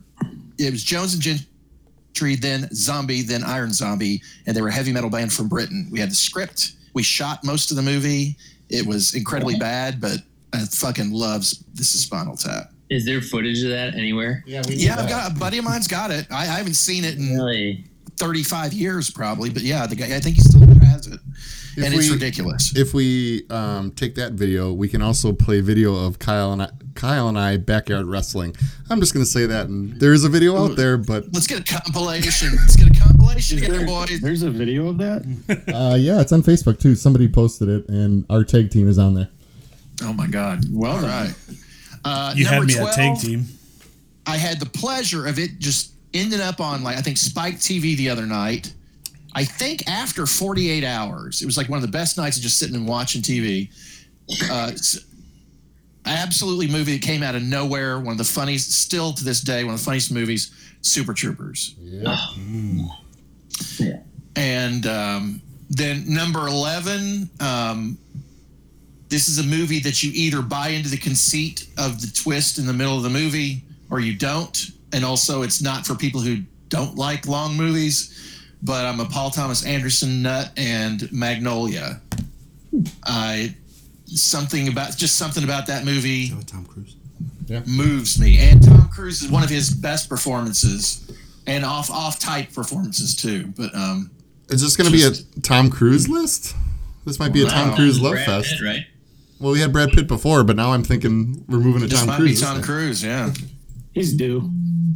it 0.59 0.73
was 0.73 0.83
Jones 0.83 1.15
and 1.15 1.23
Gentry, 1.23 2.37
then 2.37 2.69
Zombie, 2.75 3.23
then 3.23 3.45
Iron 3.45 3.73
Zombie, 3.73 4.23
and 4.47 4.57
they 4.57 4.63
were 4.63 4.69
a 4.69 4.73
heavy 4.73 4.93
metal 4.93 5.11
band 5.11 5.33
from 5.33 5.49
Britain. 5.49 5.89
We 5.91 6.01
had 6.01 6.11
the 6.11 6.15
script, 6.15 6.73
we 6.95 7.03
shot 7.03 7.45
most 7.45 7.71
of 7.71 7.77
the 7.77 7.83
movie. 7.83 8.37
It 8.69 8.87
was 8.87 9.15
incredibly 9.15 9.57
bad, 9.57 10.01
but 10.01 10.19
I 10.53 10.61
fucking 10.61 11.13
loves 11.13 11.65
This 11.75 11.95
is 11.95 12.03
Spinal 12.03 12.37
Tap. 12.37 12.73
Is 12.91 13.05
there 13.05 13.21
footage 13.21 13.63
of 13.63 13.71
that 13.71 13.95
anywhere? 13.95 14.43
Yeah, 14.47 14.63
we 14.69 14.75
Yeah, 14.75 14.97
I've 14.99 15.09
got 15.09 15.31
a 15.31 15.35
buddy 15.35 15.59
of 15.59 15.65
mine's 15.65 15.87
got 15.87 16.11
it. 16.11 16.27
I, 16.31 16.43
I 16.43 16.45
haven't 16.59 16.75
seen 16.75 17.05
it 17.05 17.17
in 17.19 17.35
Really? 17.35 17.85
35 18.17 18.73
years 18.73 19.11
probably, 19.11 19.49
but 19.49 19.63
yeah, 19.63 19.87
the 19.87 19.95
guy 19.97 20.15
I 20.17 20.21
think 20.21 20.37
he 20.37 20.43
still 20.43 20.61
has 20.61 21.07
it, 21.07 21.21
If 21.77 21.85
and 21.85 21.95
it's 21.95 22.11
ridiculous. 22.11 22.77
If 22.77 22.93
we 22.93 23.49
um, 23.49 23.93
take 23.93 24.17
that 24.17 24.33
video, 24.33 24.73
we 24.73 24.89
can 24.89 25.01
also 25.03 25.33
play 25.33 25.61
video 25.61 25.95
of 25.95 26.19
Kyle 26.19 26.53
and 26.53 26.63
I, 26.63 26.71
Kyle 26.95 27.29
and 27.29 27.39
I 27.39 27.57
backyard 27.57 28.07
wrestling. 28.07 28.55
I'm 28.91 29.01
just 29.01 29.15
gonna 29.15 29.25
say 29.25 29.47
that, 29.47 29.69
and 29.69 29.99
there 30.01 30.13
is 30.13 30.25
a 30.25 30.29
video 30.29 30.57
out 30.63 30.77
there, 30.77 30.99
but 30.99 31.33
Let's 31.33 31.47
get 31.47 31.61
a 31.61 31.65
compilation. 31.81 32.51
Let's 32.57 32.77
get 32.77 32.95
a 32.95 33.01
compilation 33.01 33.59
together, 33.61 33.87
boys. 33.87 34.21
There's 34.21 34.43
a 34.43 34.51
video 34.51 34.89
of 34.89 34.99
that. 34.99 35.23
uh, 35.75 35.95
yeah, 35.95 36.21
it's 36.21 36.33
on 36.33 36.43
Facebook 36.43 36.79
too. 36.81 36.97
Somebody 36.97 37.29
posted 37.29 37.69
it, 37.69 37.89
and 37.89 38.27
our 38.29 38.45
tag 38.45 38.71
team 38.71 38.89
is 38.89 38.99
on 38.99 39.15
there. 39.15 39.29
Oh 40.03 40.13
my 40.13 40.27
God! 40.27 40.65
Well 40.71 40.97
All 40.97 41.01
done. 41.03 41.27
right. 41.27 41.35
Uh, 42.05 42.33
You 42.37 42.47
had 42.47 42.65
me 42.65 42.75
12, 42.75 42.89
at 42.89 42.95
tag 42.95 43.19
team. 43.19 43.47
I 44.27 44.37
had 44.37 44.61
the 44.61 44.67
pleasure 44.67 45.27
of 45.27 45.39
it 45.39 45.59
just 45.59 45.93
ending 46.15 46.41
up 46.41 46.61
on 46.61 46.83
like 46.83 46.97
I 46.97 47.01
think 47.01 47.17
Spike 47.17 47.57
TV 47.57 47.97
the 47.97 48.11
other 48.11 48.27
night. 48.27 48.73
I 49.33 49.45
think 49.45 49.89
after 49.89 50.27
48 50.27 50.83
hours, 50.85 51.41
it 51.41 51.47
was 51.47 51.57
like 51.57 51.69
one 51.69 51.77
of 51.77 51.83
the 51.83 51.89
best 51.89 52.17
nights 52.17 52.37
of 52.37 52.43
just 52.43 52.59
sitting 52.59 52.75
and 52.75 52.87
watching 52.87 53.23
TV. 53.23 53.69
Uh, 54.51 54.73
absolutely 56.05 56.67
movie 56.67 56.95
that 56.95 57.03
came 57.03 57.23
out 57.23 57.35
of 57.35 57.43
nowhere. 57.43 57.99
One 58.01 58.13
of 58.13 58.19
the 58.19 58.25
funniest, 58.25 58.73
still 58.73 59.13
to 59.13 59.25
this 59.25 59.41
day, 59.41 59.65
one 59.65 59.75
of 59.75 59.81
the 59.81 59.85
funniest 59.85 60.13
movies. 60.13 60.51
Super 60.83 61.13
Troopers. 61.13 61.75
Yeah. 61.79 62.17
And 64.37 64.87
um, 64.87 65.43
then 65.69 66.05
number 66.07 66.47
11, 66.49 67.31
um, 67.41 67.99
this 69.11 69.29
is 69.29 69.39
a 69.39 69.43
movie 69.43 69.79
that 69.81 70.03
you 70.03 70.11
either 70.15 70.41
buy 70.41 70.69
into 70.69 70.89
the 70.89 70.97
conceit 70.97 71.67
of 71.77 72.01
the 72.01 72.07
twist 72.07 72.59
in 72.59 72.67
the 72.67 72.73
middle 72.73 72.97
of 72.97 73.03
the 73.03 73.11
movie 73.11 73.63
or 73.91 74.01
you 74.01 74.17
don't. 74.17 74.57
And 74.93 75.05
also, 75.05 75.43
it's 75.43 75.61
not 75.61 75.87
for 75.87 75.95
people 75.95 76.21
who 76.21 76.39
don't 76.69 76.97
like 76.97 77.27
long 77.27 77.57
movies, 77.57 78.17
but 78.63 78.87
I'm 78.87 79.01
a 79.01 79.05
Paul 79.05 79.31
Thomas 79.31 79.65
Anderson 79.67 80.23
nut 80.23 80.53
and 80.57 81.11
Magnolia. 81.13 82.01
I 83.05 83.55
something 84.07 84.69
about 84.69 84.97
just 84.97 85.17
something 85.17 85.45
about 85.45 85.67
that 85.69 85.85
movie 85.85 86.31
Oh, 86.35 86.41
Tom 86.43 86.65
Cruise. 86.67 86.97
moves 87.67 88.19
me. 88.21 88.39
And 88.39 88.63
Tom 88.63 88.89
Cruise 88.89 89.23
is 89.23 89.31
one 89.31 89.43
of 89.43 89.51
his 89.51 89.71
best 89.71 90.09
performances, 90.09 91.11
and 91.47 91.65
off 91.65 91.91
off 91.91 92.19
type 92.19 92.53
performances 92.53 93.15
too. 93.15 93.47
But 93.57 93.75
um, 93.75 94.11
Is 94.49 94.61
this 94.61 94.77
gonna 94.77 94.91
be 94.91 95.05
a 95.05 95.11
Tom 95.43 95.71
Cruise 95.71 96.09
list? 96.09 96.55
This 97.05 97.19
might 97.19 97.33
be 97.33 97.43
a 97.43 97.47
Tom 97.47 97.71
Wow. 97.71 97.77
Cruise 97.77 98.01
love 98.01 98.19
fest. 98.25 98.61
Right? 98.63 98.87
Well, 99.41 99.53
we 99.53 99.61
had 99.61 99.73
Brad 99.73 99.89
Pitt 99.91 100.07
before, 100.07 100.45
but 100.45 100.55
now 100.55 100.73
I'm 100.73 100.85
thinking 100.85 101.45
we're 101.49 101.59
moving 101.59 101.81
to 101.81 101.87
this 101.89 101.99
Tom 101.99 102.09
might 102.09 102.17
Cruise. 102.19 102.41
be 102.41 102.47
Tom 102.47 102.63
Cruise. 102.63 103.03
Yeah, 103.03 103.33
He's 103.93 104.13
due. 104.15 104.51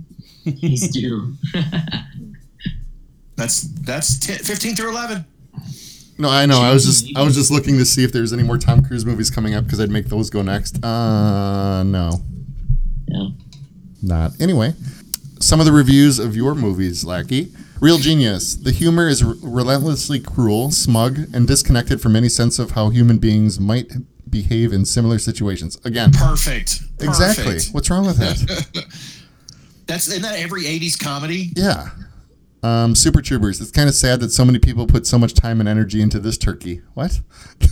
He's 0.44 0.88
due. 0.90 1.34
that's 3.36 3.62
that's 3.62 4.18
10, 4.18 4.38
15 4.38 4.76
through 4.76 4.90
eleven. 4.90 5.24
No, 6.18 6.28
I 6.28 6.46
know. 6.46 6.60
I 6.60 6.72
was 6.72 6.84
just 6.84 7.16
I 7.16 7.22
was 7.22 7.34
just 7.34 7.50
looking 7.50 7.76
to 7.78 7.84
see 7.84 8.04
if 8.04 8.12
there's 8.12 8.32
any 8.32 8.42
more 8.44 8.58
Tom 8.58 8.82
Cruise 8.84 9.04
movies 9.04 9.30
coming 9.30 9.54
up 9.54 9.64
because 9.64 9.80
I'd 9.80 9.90
make 9.90 10.06
those 10.06 10.30
go 10.30 10.42
next. 10.42 10.82
Uh, 10.84 11.82
no, 11.82 12.20
Yeah. 13.08 13.28
not. 14.02 14.32
Anyway, 14.40 14.74
some 15.40 15.58
of 15.58 15.66
the 15.66 15.72
reviews 15.72 16.18
of 16.20 16.36
your 16.36 16.54
movies, 16.54 17.04
Lackey. 17.04 17.52
Real 17.80 17.98
genius. 17.98 18.54
The 18.54 18.70
humor 18.70 19.08
is 19.08 19.22
r- 19.24 19.34
relentlessly 19.42 20.20
cruel, 20.20 20.70
smug, 20.70 21.18
and 21.34 21.46
disconnected 21.48 22.00
from 22.00 22.14
any 22.14 22.28
sense 22.28 22.58
of 22.60 22.70
how 22.72 22.90
human 22.90 23.18
beings 23.18 23.58
might 23.58 23.92
behave 24.34 24.72
in 24.72 24.84
similar 24.84 25.18
situations. 25.18 25.78
Again, 25.84 26.10
Perfect. 26.12 26.82
exactly. 27.00 27.44
Perfect. 27.54 27.68
What's 27.72 27.88
wrong 27.88 28.04
with 28.04 28.18
that? 28.18 28.84
That's 29.86 30.08
isn't 30.08 30.22
that 30.22 30.38
every 30.38 30.62
'80s 30.64 30.98
comedy? 31.02 31.50
yeah. 31.56 31.88
Um, 32.62 32.94
Super 32.94 33.20
Troopers. 33.20 33.60
It's 33.60 33.70
kind 33.70 33.88
of 33.90 33.94
sad 33.94 34.20
that 34.20 34.30
so 34.32 34.42
many 34.44 34.58
people 34.58 34.86
put 34.86 35.06
so 35.06 35.18
much 35.18 35.34
time 35.34 35.60
and 35.60 35.68
energy 35.68 36.00
into 36.00 36.18
this 36.18 36.36
turkey. 36.38 36.82
What? 36.94 37.20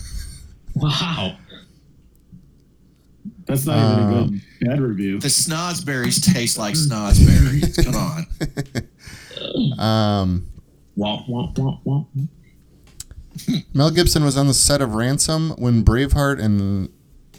Wow. 0.75 1.37
That's 3.45 3.67
not 3.67 3.77
even 3.77 4.05
a 4.05 4.25
good 4.29 4.41
bad 4.69 4.81
review. 4.81 5.21
The 5.21 5.29
snozberries 5.29 6.33
taste 6.33 6.57
like 6.57 6.75
snozberries. 6.75 7.85
Come 7.85 7.95
on. 7.95 8.27
Um, 9.79 10.47
Womp, 10.97 11.29
womp, 11.29 11.55
womp, 11.57 11.81
womp. 11.85 12.07
Mel 13.75 13.91
Gibson 13.91 14.25
was 14.25 14.37
on 14.37 14.47
the 14.47 14.55
set 14.55 14.81
of 14.81 14.95
Ransom 14.95 15.51
when 15.51 15.85
Braveheart 15.85 16.43
and 16.43 16.91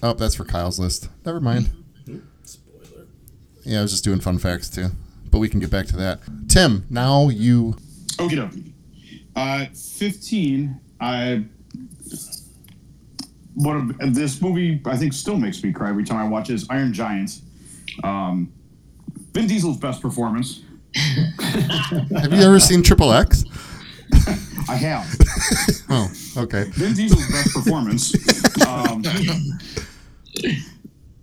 oh, 0.02 0.14
that's 0.14 0.36
for 0.36 0.46
Kyle's 0.46 0.80
list. 0.80 1.10
Never 1.26 1.40
mind. 1.40 1.70
Spoiler. 2.44 3.08
Yeah, 3.64 3.80
I 3.80 3.82
was 3.82 3.92
just 3.92 4.04
doing 4.04 4.20
fun 4.20 4.38
facts 4.38 4.70
too, 4.70 4.88
but 5.30 5.40
we 5.40 5.50
can 5.50 5.60
get 5.60 5.70
back 5.70 5.86
to 5.88 5.98
that. 5.98 6.20
Tim, 6.48 6.86
now 6.90 7.30
you. 7.30 7.76
Okie 8.18 8.32
dokie. 8.32 8.74
Uh, 9.36 9.66
15. 9.74 10.80
I. 11.00 11.46
What 13.56 13.76
a, 13.76 14.10
this 14.10 14.42
movie 14.42 14.82
I 14.86 14.98
think 14.98 15.14
still 15.14 15.38
makes 15.38 15.64
me 15.64 15.72
cry 15.72 15.90
every 15.90 16.04
time 16.04 16.18
I 16.18 16.28
watch 16.28 16.50
it 16.50 16.54
is 16.56 16.68
Iron 16.70 16.92
Giant. 16.92 17.40
Um, 18.04 18.52
Vin 19.34 19.48
Diesel's 19.48 19.78
best 19.78 20.02
performance. 20.02 20.64
Have 20.96 22.34
you 22.34 22.42
ever 22.42 22.60
seen 22.60 22.82
Triple 22.82 23.12
X? 23.12 23.46
I 24.70 24.76
have. 24.76 25.08
Oh, 25.96 26.10
okay. 26.38 26.64
Vin 26.72 26.94
Diesel's 26.94 27.28
best 27.30 27.54
performance. 27.54 28.16
Um, 28.66 29.04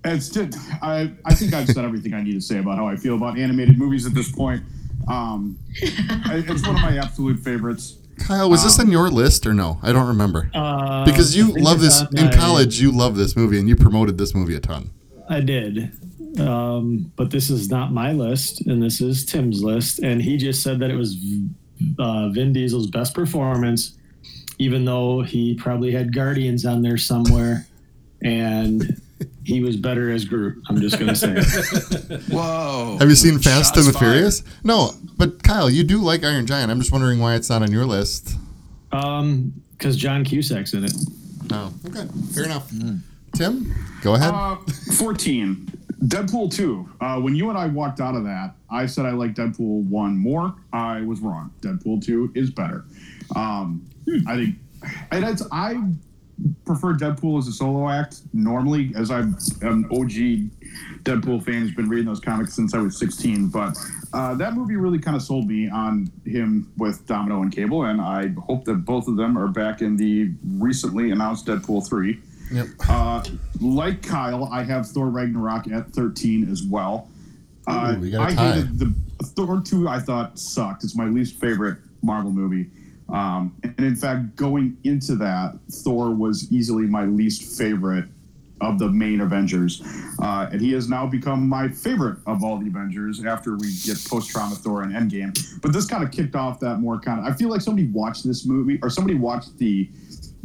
it's 0.05 0.29
just, 0.29 0.57
I, 0.83 1.13
I 1.25 1.35
think 1.35 1.53
I've 1.53 1.67
said 1.69 1.85
everything 1.85 2.15
I 2.15 2.23
need 2.23 2.35
to 2.35 2.41
say 2.41 2.59
about 2.59 2.77
how 2.77 2.87
I 2.87 2.95
feel 2.97 3.17
about 3.17 3.37
animated 3.39 3.79
movies 3.79 4.07
at 4.07 4.15
this 4.15 4.31
point. 4.31 4.63
Um, 5.09 5.59
it's 5.81 6.65
one 6.67 6.77
of 6.77 6.83
my 6.83 6.99
absolute 6.99 7.41
favorites. 7.41 7.97
Kyle, 8.19 8.49
was 8.51 8.63
this 8.63 8.79
on 8.79 8.91
your 8.93 9.09
list 9.11 9.45
or 9.47 9.55
no? 9.55 9.81
I 9.83 9.93
don't 9.93 10.07
remember. 10.09 10.51
Uh, 10.55 11.05
Because 11.05 11.35
you 11.37 11.53
love 11.55 11.81
this 11.81 12.03
in 12.15 12.27
my- 12.27 12.33
college. 12.37 12.81
You 12.81 12.93
love 12.93 13.17
this 13.17 13.35
movie, 13.35 13.59
and 13.59 13.69
you 13.69 13.75
promoted 13.77 14.19
this 14.19 14.35
movie 14.35 14.55
a 14.55 14.61
ton. 14.61 14.91
I 15.29 15.41
did. 15.41 15.91
Um, 16.39 17.11
but 17.17 17.31
this 17.31 17.51
is 17.51 17.71
not 17.71 17.93
my 17.93 18.13
list, 18.13 18.67
and 18.67 18.81
this 18.83 19.01
is 19.01 19.25
Tim's 19.25 19.65
list. 19.65 19.99
And 20.01 20.23
he 20.23 20.37
just 20.37 20.63
said 20.63 20.79
that 20.81 20.91
it 20.91 20.97
was 20.97 21.17
uh, 21.99 22.29
Vin 22.31 22.53
Diesel's 22.53 22.87
best 22.89 23.15
performance, 23.15 23.97
even 24.59 24.85
though 24.85 25.23
he 25.23 25.55
probably 25.55 25.93
had 25.93 26.15
Guardians 26.15 26.67
on 26.67 26.83
there 26.83 26.99
somewhere, 26.99 27.67
and 28.23 29.01
he 29.45 29.63
was 29.63 29.77
better 29.77 30.11
as 30.11 30.25
Groot. 30.25 30.63
I'm 30.69 30.81
just 30.81 30.99
gonna 30.99 31.15
say. 31.15 31.35
Whoa. 32.31 32.97
Have 33.01 33.09
you 33.09 33.15
seen 33.15 33.39
Fast 33.39 33.75
Shots 33.75 33.87
and 33.87 33.95
the 33.95 33.99
fired. 33.99 34.13
Furious? 34.13 34.43
No, 34.65 34.93
but 35.17 35.43
Kyle, 35.43 35.71
you 35.71 35.85
do 35.85 35.99
like 35.99 36.25
Iron 36.25 36.47
Giant. 36.47 36.71
I'm 36.71 36.79
just 36.79 36.93
wondering 36.93 37.19
why 37.21 37.35
it's 37.35 37.51
not 37.51 37.63
on 37.63 37.71
your 37.73 37.87
list. 37.87 38.35
Um, 38.93 39.53
because 39.73 39.97
John 39.97 40.25
Cusack's 40.25 40.75
in 40.75 40.85
it. 40.85 40.93
Oh, 41.53 41.73
okay, 41.87 42.07
fair 42.35 42.45
enough. 42.45 42.71
Tim, 43.35 43.75
go 44.03 44.15
ahead. 44.15 44.33
Uh, 44.35 44.57
14. 44.97 45.73
Deadpool 46.05 46.53
2. 46.53 46.89
Uh, 47.01 47.21
when 47.21 47.35
you 47.35 47.51
and 47.51 47.59
I 47.59 47.67
walked 47.67 48.01
out 48.01 48.15
of 48.15 48.25
that, 48.25 48.55
I 48.71 48.87
said 48.87 49.05
I 49.05 49.11
like 49.11 49.35
Deadpool 49.35 49.85
1 49.85 50.17
more. 50.17 50.55
I 50.73 51.03
was 51.03 51.21
wrong. 51.21 51.53
Deadpool 51.61 52.05
2 52.05 52.33
is 52.35 52.51
better. 52.51 52.85
Um, 53.37 53.87
I 54.27 54.37
think, 54.37 54.57
and 55.11 55.25
it's, 55.25 55.43
I 55.53 55.83
prefer 56.65 56.95
Deadpool 56.95 57.39
as 57.39 57.49
a 57.49 57.53
solo 57.53 57.91
act 57.91 58.23
normally, 58.33 58.93
as 58.97 59.11
I'm 59.11 59.37
an 59.61 59.85
OG 59.91 60.49
Deadpool 61.05 61.45
fan 61.45 61.63
who's 61.63 61.75
been 61.75 61.89
reading 61.89 62.07
those 62.07 62.21
comics 62.21 62.55
since 62.55 62.75
I 62.75 62.79
was 62.79 62.99
16. 62.99 63.49
But 63.49 63.77
uh, 64.15 64.35
that 64.37 64.55
movie 64.55 64.77
really 64.77 64.99
kind 64.99 65.17
of 65.17 65.23
sold 65.23 65.47
me 65.47 65.69
on 65.69 66.11
him 66.25 66.73
with 66.79 67.07
Domino 67.07 67.43
and 67.43 67.53
Cable, 67.53 67.85
and 67.85 68.01
I 68.01 68.29
hope 68.47 68.65
that 68.65 68.87
both 68.87 69.07
of 69.07 69.17
them 69.17 69.37
are 69.37 69.49
back 69.49 69.83
in 69.83 69.97
the 69.97 70.31
recently 70.57 71.11
announced 71.11 71.47
Deadpool 71.47 71.87
3. 71.87 72.19
Yep. 72.53 72.67
Uh, 72.89 73.25
like 73.61 74.03
Kyle, 74.03 74.45
I 74.53 74.63
have 74.65 74.89
Thor 74.89 75.09
Ragnarok 75.09 75.69
at 75.71 75.91
13 75.91 76.51
as 76.51 76.63
well. 76.63 77.09
Uh, 77.67 77.95
Ooh, 77.97 78.01
we 78.01 78.11
got 78.11 78.29
a 78.29 78.33
I 78.33 78.35
tie. 78.35 78.53
hated 78.53 78.79
the 78.79 78.95
Thor 79.25 79.61
2. 79.65 79.89
I 79.89 79.99
thought 80.01 80.39
sucked. 80.39 80.85
It's 80.85 80.97
my 80.97 81.07
least 81.07 81.39
favorite 81.41 81.79
Marvel 82.03 82.33
movie. 82.33 82.71
Um, 83.09 83.55
and 83.63 83.79
in 83.81 83.97
fact, 83.97 84.37
going 84.37 84.77
into 84.85 85.17
that, 85.17 85.59
Thor 85.71 86.11
was 86.11 86.51
easily 86.53 86.87
my 86.87 87.05
least 87.05 87.59
favorite 87.59 88.07
of 88.61 88.79
the 88.79 88.89
main 88.89 89.21
Avengers. 89.23 89.83
Uh, 90.23 90.49
and 90.53 90.61
he 90.61 90.73
has 90.73 90.89
now 90.89 91.07
become 91.07 91.49
my 91.49 91.69
favorite 91.69 92.19
of 92.27 92.45
all 92.45 92.59
the 92.59 92.67
Avengers 92.67 93.25
after 93.25 93.57
we 93.57 93.73
get 93.85 93.97
post 94.09 94.31
trauma 94.31 94.55
Thor 94.55 94.83
and 94.83 94.93
Endgame. 94.93 95.61
But 95.63 95.73
this 95.73 95.87
kind 95.87 96.05
of 96.05 96.11
kicked 96.11 96.35
off 96.37 96.61
that 96.61 96.79
more 96.79 97.01
kind 97.01 97.21
of. 97.21 97.25
I 97.27 97.33
feel 97.33 97.49
like 97.49 97.63
somebody 97.63 97.89
watched 97.89 98.25
this 98.25 98.45
movie, 98.47 98.79
or 98.83 98.91
somebody 98.91 99.17
watched 99.19 99.57
the. 99.59 99.89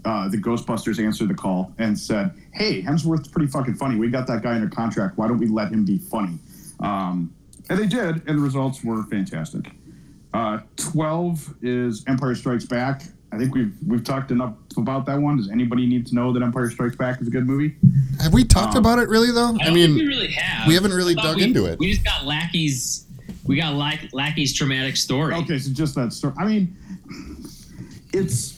Uh, 0.05 0.27
the 0.29 0.37
Ghostbusters 0.37 1.03
answered 1.03 1.29
the 1.29 1.33
call 1.33 1.73
and 1.79 1.97
said, 1.97 2.31
"Hey, 2.53 2.81
Hemsworth's 2.83 3.27
pretty 3.27 3.47
fucking 3.47 3.73
funny. 3.75 3.95
We 3.97 4.09
got 4.09 4.27
that 4.27 4.43
guy 4.43 4.53
under 4.55 4.69
contract. 4.69 5.17
Why 5.17 5.27
don't 5.27 5.39
we 5.39 5.47
let 5.47 5.71
him 5.71 5.83
be 5.83 5.97
funny?" 5.97 6.37
Um, 6.79 7.33
and 7.69 7.79
they 7.79 7.87
did, 7.87 8.21
and 8.27 8.37
the 8.37 8.41
results 8.41 8.83
were 8.83 9.03
fantastic. 9.03 9.71
Uh, 10.33 10.59
Twelve 10.75 11.55
is 11.61 12.03
Empire 12.07 12.35
Strikes 12.35 12.65
Back. 12.65 13.01
I 13.31 13.37
think 13.39 13.53
we've 13.55 13.73
we've 13.85 14.03
talked 14.03 14.29
enough 14.31 14.53
about 14.77 15.05
that 15.07 15.19
one. 15.19 15.37
Does 15.37 15.49
anybody 15.49 15.87
need 15.87 16.05
to 16.07 16.15
know 16.15 16.31
that 16.33 16.43
Empire 16.43 16.69
Strikes 16.69 16.95
Back 16.95 17.19
is 17.21 17.27
a 17.27 17.31
good 17.31 17.47
movie? 17.47 17.75
Have 18.21 18.31
we 18.33 18.43
talked 18.43 18.75
um, 18.75 18.79
about 18.85 18.99
it 18.99 19.09
really 19.09 19.31
though? 19.31 19.55
I, 19.59 19.63
I 19.63 19.65
don't 19.65 19.73
think 19.73 19.73
we 19.73 19.87
mean, 19.87 20.07
really 20.07 20.27
have. 20.31 20.67
we 20.67 20.75
haven't 20.75 20.93
really 20.93 21.15
dug 21.15 21.37
we- 21.37 21.43
into 21.43 21.65
it. 21.65 21.79
We 21.79 21.91
just 21.91 22.05
got 22.05 22.25
Lackey's 22.25 23.05
We 23.45 23.55
got 23.57 23.73
Lack- 23.75 24.13
Lackey's 24.13 24.53
traumatic 24.53 24.95
story. 24.97 25.33
Okay, 25.33 25.57
so 25.57 25.71
just 25.73 25.95
that 25.95 26.13
story. 26.13 26.33
I 26.37 26.45
mean, 26.45 26.75
it's 28.13 28.54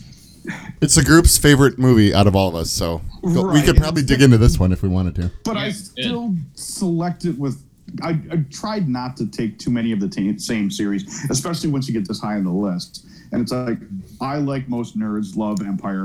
It's 0.81 0.95
the 0.95 1.03
group's 1.03 1.37
favorite 1.37 1.77
movie 1.79 2.13
out 2.13 2.27
of 2.27 2.35
all 2.35 2.47
of 2.49 2.55
us, 2.55 2.69
so 2.71 3.01
go- 3.23 3.43
we 3.47 3.59
Right, 3.59 3.65
could 3.65 3.77
probably 3.77 4.03
dig 4.03 4.21
into 4.21 4.37
this 4.37 4.59
one 4.59 4.71
if 4.71 4.81
we 4.83 4.89
wanted 4.89 5.15
to. 5.15 5.31
but 5.43 5.57
I 5.57 5.71
still 5.71 6.35
select 6.55 7.25
it 7.25 7.37
with. 7.37 7.63
I, 8.01 8.19
I 8.31 8.37
tried 8.51 8.87
not 8.89 9.15
to 9.17 9.25
take 9.27 9.59
too 9.59 9.71
many 9.71 9.91
of 9.93 9.99
the 9.99 10.07
ta 10.09 10.37
same 10.37 10.69
series, 10.69 11.03
especially 11.29 11.69
once 11.69 11.87
you 11.87 11.93
get 11.93 12.07
this 12.07 12.19
high 12.19 12.35
on 12.35 12.43
the 12.43 12.51
list. 12.51 13.05
And 13.31 13.41
it's 13.41 13.51
like 13.51 13.79
I 14.21 14.37
like 14.37 14.67
most 14.69 14.97
nerds 14.97 15.35
love 15.37 15.61
Empire, 15.61 16.03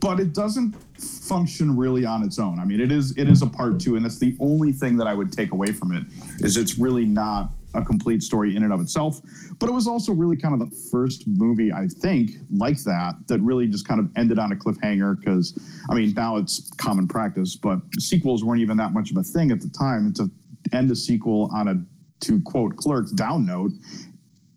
but 0.00 0.20
it 0.20 0.32
doesn't 0.34 0.74
function 1.00 1.76
really 1.76 2.04
on 2.04 2.22
its 2.22 2.38
own. 2.38 2.58
I 2.58 2.64
mean, 2.64 2.80
it 2.80 2.92
is 2.92 3.16
it 3.16 3.28
is 3.28 3.42
a 3.42 3.46
part 3.46 3.80
two, 3.80 3.96
and 3.96 4.04
that's 4.04 4.18
the 4.18 4.36
only 4.40 4.72
thing 4.72 4.96
that 4.98 5.06
I 5.06 5.14
would 5.14 5.32
take 5.32 5.52
away 5.52 5.72
from 5.72 5.92
it 5.92 6.04
is 6.40 6.56
it's 6.56 6.78
really 6.78 7.04
not 7.04 7.50
a 7.74 7.82
complete 7.84 8.22
story 8.22 8.56
in 8.56 8.62
and 8.62 8.72
of 8.72 8.80
itself. 8.80 9.20
But 9.58 9.68
it 9.68 9.72
was 9.72 9.86
also 9.86 10.12
really 10.12 10.36
kind 10.36 10.54
of 10.54 10.60
the 10.70 10.74
first 10.90 11.24
movie 11.26 11.72
I 11.72 11.86
think 11.86 12.32
like 12.50 12.82
that 12.84 13.14
that 13.26 13.40
really 13.40 13.66
just 13.66 13.86
kind 13.86 14.00
of 14.00 14.08
ended 14.16 14.38
on 14.38 14.52
a 14.52 14.56
cliffhanger 14.56 15.18
because 15.18 15.58
I 15.90 15.94
mean 15.94 16.12
now 16.14 16.36
it's 16.36 16.70
common 16.78 17.06
practice, 17.06 17.56
but 17.56 17.80
sequels 17.98 18.44
weren't 18.44 18.60
even 18.60 18.76
that 18.78 18.92
much 18.92 19.10
of 19.10 19.16
a 19.18 19.22
thing 19.22 19.50
at 19.50 19.60
the 19.60 19.68
time. 19.68 20.12
To 20.14 20.30
end 20.72 20.90
a 20.90 20.96
sequel 20.96 21.50
on 21.54 21.68
a 21.68 21.82
to 22.20 22.40
quote 22.42 22.76
clerks 22.76 23.12
down 23.12 23.46
note 23.46 23.70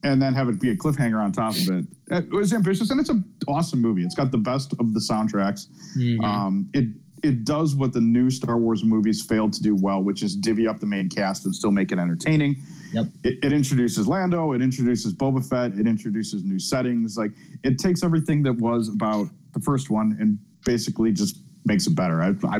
and 0.03 0.19
then 0.19 0.33
have 0.33 0.49
it 0.49 0.59
be 0.59 0.71
a 0.71 0.75
cliffhanger 0.75 1.21
on 1.23 1.31
top 1.31 1.53
of 1.53 1.69
it. 1.69 1.85
It 2.09 2.31
was 2.31 2.53
ambitious 2.53 2.89
and 2.89 2.99
it's 2.99 3.09
an 3.09 3.23
awesome 3.47 3.79
movie. 3.81 4.03
It's 4.03 4.15
got 4.15 4.31
the 4.31 4.37
best 4.37 4.73
of 4.79 4.93
the 4.93 4.99
soundtracks. 4.99 5.67
Mhm. 5.97 6.23
Um, 6.23 6.69
it 6.73 6.87
it 7.23 7.43
does 7.45 7.75
what 7.75 7.93
the 7.93 8.01
new 8.01 8.31
Star 8.31 8.57
Wars 8.57 8.83
movies 8.83 9.21
failed 9.21 9.53
to 9.53 9.61
do 9.61 9.75
well, 9.75 10.01
which 10.01 10.23
is 10.23 10.35
divvy 10.35 10.67
up 10.67 10.79
the 10.79 10.87
main 10.87 11.07
cast 11.07 11.45
and 11.45 11.53
still 11.53 11.69
make 11.69 11.91
it 11.91 11.99
entertaining. 11.99 12.55
Yep. 12.93 13.05
It, 13.23 13.39
it 13.43 13.53
introduces 13.53 14.07
Lando, 14.07 14.53
it 14.53 14.61
introduces 14.61 15.13
Boba 15.13 15.47
Fett, 15.47 15.77
it 15.79 15.87
introduces 15.87 16.43
new 16.43 16.59
settings. 16.59 17.17
Like 17.17 17.31
it 17.63 17.79
takes 17.79 18.03
everything 18.03 18.43
that 18.43 18.53
was 18.53 18.89
about 18.89 19.27
the 19.53 19.59
first 19.59 19.89
one 19.89 20.17
and 20.19 20.37
basically 20.65 21.11
just 21.11 21.37
makes 21.65 21.87
it 21.87 21.95
better. 21.95 22.21
I, 22.21 22.33
I 22.47 22.59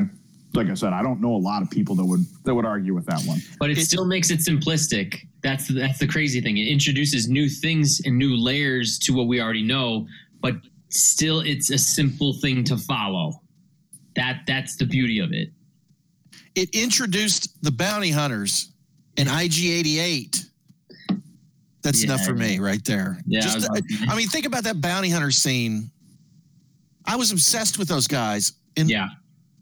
like 0.54 0.68
I 0.68 0.74
said, 0.74 0.92
I 0.92 1.02
don't 1.02 1.20
know 1.20 1.34
a 1.34 1.38
lot 1.38 1.62
of 1.62 1.70
people 1.70 1.94
that 1.96 2.04
would 2.04 2.20
that 2.44 2.54
would 2.54 2.66
argue 2.66 2.94
with 2.94 3.06
that 3.06 3.22
one. 3.24 3.38
but 3.58 3.70
it 3.70 3.78
still 3.78 4.04
makes 4.04 4.30
it 4.30 4.40
simplistic. 4.40 5.26
That's 5.42 5.68
the, 5.68 5.74
that's 5.74 5.98
the 5.98 6.06
crazy 6.06 6.40
thing. 6.40 6.56
It 6.58 6.68
introduces 6.68 7.28
new 7.28 7.48
things 7.48 8.00
and 8.04 8.16
new 8.16 8.36
layers 8.36 8.98
to 9.00 9.12
what 9.12 9.26
we 9.26 9.40
already 9.40 9.62
know, 9.62 10.06
but 10.40 10.54
still, 10.90 11.40
it's 11.40 11.70
a 11.70 11.78
simple 11.78 12.34
thing 12.34 12.64
to 12.64 12.76
follow. 12.76 13.40
That 14.16 14.42
that's 14.46 14.76
the 14.76 14.86
beauty 14.86 15.18
of 15.18 15.32
it. 15.32 15.50
It 16.54 16.68
introduced 16.74 17.62
the 17.62 17.72
bounty 17.72 18.10
hunters 18.10 18.71
in 19.16 19.26
IG88. 19.26 20.44
That's 21.82 22.00
Yeah, 22.04 22.12
enough 22.12 22.24
for 22.24 22.34
me 22.34 22.58
right 22.60 22.84
there. 22.84 23.18
Yeah, 23.26 23.40
I 23.40 23.42
Just, 23.42 23.56
was 23.56 23.64
about. 23.66 23.82
I 24.08 24.16
mean, 24.16 24.28
think 24.28 24.46
about 24.46 24.62
that 24.64 24.80
bounty 24.80 25.10
hunter 25.10 25.30
scene. 25.32 25.90
I 27.06 27.16
was 27.16 27.32
obsessed 27.32 27.78
with 27.78 27.88
those 27.88 28.06
guys. 28.06 28.52
And 28.76 28.88
Yeah, 28.88 29.08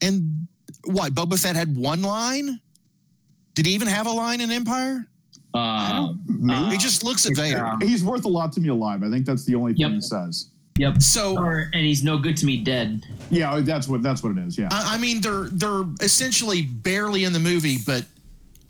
and 0.03 0.47
what? 0.85 1.15
Boba 1.15 1.39
Fett 1.41 1.57
had 1.57 1.75
one 1.77 2.03
line. 2.03 2.61
Did 3.55 3.67
he 3.67 3.73
even 3.73 3.89
have 3.89 4.07
a 4.07 4.11
line 4.13 4.41
in 4.41 4.51
Empire? 4.51 5.07
uh, 5.55 6.13
Maybe. 6.27 6.71
he 6.71 6.79
just 6.79 7.03
looks 7.03 7.27
at 7.27 7.35
Vader. 7.35 7.73
He's 7.81 8.05
worth 8.05 8.25
a 8.25 8.29
lot 8.29 8.53
to 8.53 8.61
me 8.61 8.69
alive. 8.69 9.03
I 9.03 9.11
think 9.11 9.27
that's 9.27 9.45
the 9.45 9.57
only 9.57 9.73
thing 9.73 9.81
Yep. 9.81 9.91
he 9.93 10.01
says. 10.03 10.51
yep. 10.79 11.03
So 11.03 11.37
Or, 11.37 11.69
and 11.73 11.85
he's 11.85 12.05
no 12.05 12.19
good 12.19 12.37
to 12.37 12.47
me 12.47 12.59
dead. 12.59 13.05
Yeah, 13.31 13.59
that's 13.61 13.89
what 13.89 14.01
that's 14.03 14.23
what 14.23 14.37
it 14.37 14.47
is. 14.47 14.57
Yeah. 14.59 14.69
I, 14.71 14.95
I 14.95 14.99
mean, 14.99 15.21
they're 15.23 15.49
they're 15.51 15.85
essentially 16.03 16.63
barely 16.63 17.25
in 17.25 17.33
the 17.33 17.41
movie, 17.41 17.79
but 17.85 18.05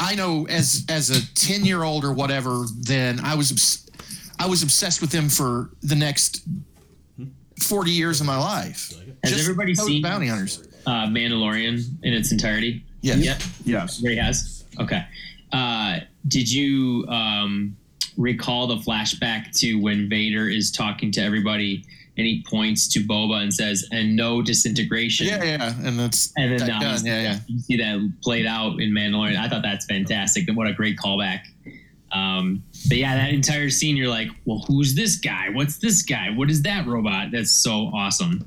I 0.01 0.15
know 0.15 0.47
as 0.49 0.85
as 0.89 1.11
a 1.11 1.35
ten 1.35 1.65
year 1.65 1.83
old 1.85 2.05
or 2.05 2.13
whatever, 2.13 2.65
then 2.79 3.21
I 3.21 3.35
was 3.35 3.87
I 4.39 4.47
was 4.49 4.63
obsessed 4.63 5.01
with 5.01 5.11
them 5.11 5.29
for 5.29 5.71
the 5.83 5.95
next 5.95 6.43
forty 7.61 7.91
years 7.91 8.21
of 8.21 8.27
my 8.27 8.39
life. 8.39 8.93
Has 9.23 9.33
Just 9.33 9.45
everybody 9.45 9.75
seen 9.75 10.03
bounty 10.03 10.27
hunters? 10.29 10.67
uh, 10.87 11.07
Mandalorian 11.07 11.85
in 12.03 12.13
its 12.15 12.33
entirety? 12.33 12.83
Yeah. 13.03 13.17
Yep. 13.17 13.43
yes. 13.65 13.99
Everybody 13.99 14.17
has. 14.17 14.65
Okay. 14.81 15.05
Uh, 15.53 15.99
did 16.29 16.51
you 16.51 17.05
um, 17.09 17.77
recall 18.17 18.67
the 18.67 18.77
flashback 18.77 19.57
to 19.59 19.75
when 19.77 20.09
Vader 20.09 20.49
is 20.49 20.71
talking 20.71 21.11
to 21.13 21.21
everybody 21.21 21.85
and 22.17 22.27
he 22.27 22.45
points 22.49 22.89
to 22.89 23.01
Boba 23.01 23.43
and 23.43 23.53
says, 23.53 23.89
"And 23.93 24.17
no 24.17 24.43
disintegration." 24.43 25.27
Yeah, 25.27 25.43
yeah, 25.43 25.75
and 25.83 25.99
that's 25.99 26.33
And 26.37 26.53
then 26.53 26.67
that 26.67 26.81
done. 26.81 27.07
Yeah, 27.07 27.23
yeah. 27.23 27.39
you 27.47 27.59
see 27.61 27.77
that 27.77 28.13
played 28.23 28.47
out 28.47 28.81
in 28.81 28.91
Mandalorian. 28.91 29.37
I 29.37 29.49
thought 29.49 29.63
that's 29.63 29.87
fantastic. 29.87 30.49
What 30.53 30.67
a 30.67 30.73
great 30.73 30.97
callback. 30.99 31.41
Um, 32.13 32.65
but 32.89 32.99
yeah, 32.99 33.15
that 33.17 33.33
entire 33.33 33.71
scene, 33.71 33.97
you're 33.97 34.09
like, 34.09 34.29
well, 34.45 34.65
who's 34.67 34.95
this 34.95 35.17
guy? 35.17 35.49
What's 35.51 35.79
this 35.79 36.03
guy? 36.03 36.31
What 36.31 36.51
is 36.51 36.63
that 36.63 36.87
robot? 36.87 37.29
That's 37.33 37.53
so 37.53 37.91
awesome. 37.95 38.45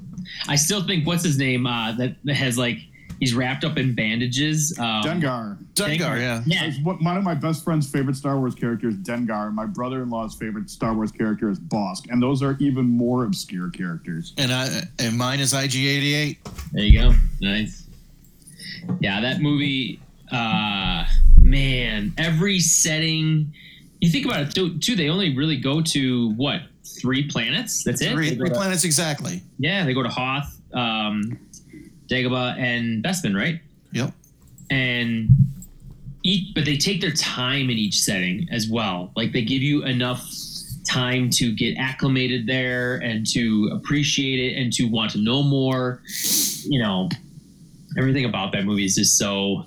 I 0.47 0.55
still 0.55 0.85
think 0.85 1.07
what's 1.07 1.23
his 1.23 1.37
name 1.37 1.65
uh, 1.65 1.93
that, 1.93 2.15
that 2.25 2.35
has 2.35 2.57
like 2.57 2.77
he's 3.19 3.33
wrapped 3.33 3.63
up 3.63 3.77
in 3.77 3.93
bandages. 3.95 4.77
Um, 4.79 5.03
Dengar. 5.03 5.57
Dengar, 5.75 6.19
yeah. 6.19 6.41
Yeah, 6.45 6.71
one 6.83 7.03
one 7.03 7.17
of 7.17 7.23
my 7.23 7.33
best 7.35 7.63
friend's 7.63 7.89
favorite 7.89 8.15
Star 8.15 8.37
Wars 8.39 8.55
characters, 8.55 8.95
Dengar. 8.95 9.53
My 9.53 9.65
brother-in-law's 9.65 10.35
favorite 10.35 10.69
Star 10.69 10.93
Wars 10.93 11.11
character 11.11 11.49
is 11.49 11.59
Bossk, 11.59 12.09
and 12.09 12.21
those 12.21 12.41
are 12.43 12.55
even 12.59 12.85
more 12.85 13.25
obscure 13.25 13.69
characters. 13.69 14.33
And 14.37 14.51
I 14.51 14.83
and 14.99 15.17
mine 15.17 15.39
is 15.39 15.53
IG88. 15.53 16.37
There 16.71 16.83
you 16.83 16.99
go. 17.01 17.13
Nice. 17.41 17.87
Yeah, 18.99 19.21
that 19.21 19.41
movie, 19.41 19.99
uh, 20.31 21.05
man, 21.41 22.13
every 22.17 22.59
setting. 22.59 23.53
You 24.01 24.09
think 24.09 24.25
about 24.25 24.41
it 24.41 24.53
too, 24.53 24.77
too. 24.79 24.95
They 24.97 25.07
only 25.09 25.35
really 25.35 25.55
go 25.57 25.81
to 25.81 26.31
what 26.33 26.63
three 27.01 27.23
planets? 27.27 27.83
That's 27.83 28.01
it. 28.01 28.11
Three, 28.11 28.29
They 28.31 28.35
go 28.35 28.39
three 28.41 28.49
to- 28.49 28.55
planets 28.55 28.83
exactly. 28.83 29.41
yeah, 29.59 29.85
they 29.85 29.93
go 29.93 30.03
to 30.03 30.09
Hoth, 30.09 30.59
um, 30.73 31.39
Dagobah, 32.13 32.57
and 32.57 33.03
Bespin, 33.03 33.35
right? 33.35 33.59
Yep. 33.91 34.11
And 34.69 35.29
each, 36.23 36.53
but 36.55 36.65
they 36.65 36.77
take 36.77 37.01
their 37.01 37.11
time 37.11 37.69
in 37.69 37.77
each 37.77 37.99
setting 37.99 38.47
as 38.51 38.69
well. 38.69 39.11
Like 39.15 39.33
they 39.33 39.43
give 39.43 39.61
you 39.61 39.83
enough 39.83 40.25
time 40.85 41.29
to 41.29 41.53
get 41.53 41.77
acclimated 41.77 42.45
there 42.47 42.95
and 42.97 43.25
to 43.27 43.69
appreciate 43.73 44.39
it 44.39 44.61
and 44.61 44.71
to 44.73 44.85
want 44.85 45.11
to 45.11 45.17
know 45.17 45.43
more. 45.43 46.01
You 46.65 46.81
know, 46.81 47.09
everything 47.97 48.25
about 48.25 48.51
that 48.53 48.65
movie 48.65 48.85
is 48.85 48.95
just 48.95 49.17
so, 49.17 49.65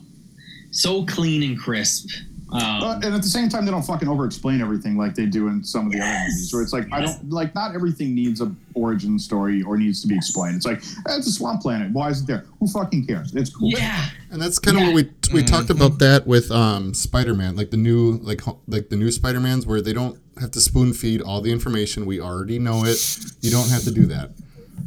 so 0.71 1.05
clean 1.07 1.43
and 1.43 1.59
crisp. 1.59 2.09
Um, 2.53 2.81
But 2.81 3.05
and 3.05 3.15
at 3.15 3.23
the 3.23 3.29
same 3.29 3.49
time, 3.49 3.65
they 3.65 3.73
don't 3.73 3.83
fucking 3.83 4.09
over-explain 4.09 4.61
everything 4.61 4.97
like 4.97 5.15
they 5.17 5.27
do 5.27 5.49
in 5.49 5.65
some 5.65 5.87
of 5.87 5.93
the 5.93 6.01
other 6.01 6.19
movies. 6.29 6.53
Where 6.53 6.63
it's 6.63 6.73
like 6.73 6.87
I 6.93 7.01
don't 7.01 7.29
like 7.31 7.55
not 7.57 7.75
everything 7.75 8.15
needs 8.15 8.41
a 8.41 8.53
origin 8.75 9.19
story 9.19 9.63
or 9.63 9.77
needs 9.77 10.01
to 10.03 10.09
be 10.09 10.15
explained. 10.15 10.57
It's 10.57 10.67
like 10.67 10.79
eh, 10.79 11.17
it's 11.19 11.27
a 11.27 11.33
swamp 11.33 11.63
planet. 11.63 11.91
Why 11.93 12.11
is 12.11 12.23
it 12.23 12.27
there? 12.29 12.45
Who 12.61 12.69
fucking 12.69 13.07
cares? 13.07 13.35
It's 13.35 13.51
cool. 13.51 13.71
yeah, 13.71 14.11
And 14.31 14.41
that's 14.41 14.59
kind 14.61 14.77
of 14.77 14.85
what 14.85 14.95
we 14.95 15.11
we 15.33 15.43
talked 15.43 15.71
about 15.71 15.99
that 15.99 16.27
with 16.27 16.51
um, 16.53 16.95
Spider-Man, 16.95 17.57
like 17.57 17.71
the 17.71 17.77
new 17.77 18.19
like 18.23 18.43
like 18.69 18.91
the 18.91 18.97
new 18.97 19.11
Spider-Mans, 19.11 19.67
where 19.67 19.81
they 19.81 19.93
don't 19.93 20.19
have 20.41 20.53
to 20.53 20.61
spoon 20.61 20.93
feed 20.93 21.23
all 21.23 21.41
the 21.41 21.51
information. 21.51 22.07
We 22.07 22.21
already 22.21 22.59
know 22.61 22.85
it. 22.85 22.99
You 23.41 23.51
don't 23.51 23.69
have 23.71 23.83
to 23.85 23.91
do 23.91 24.07
that. 24.07 24.31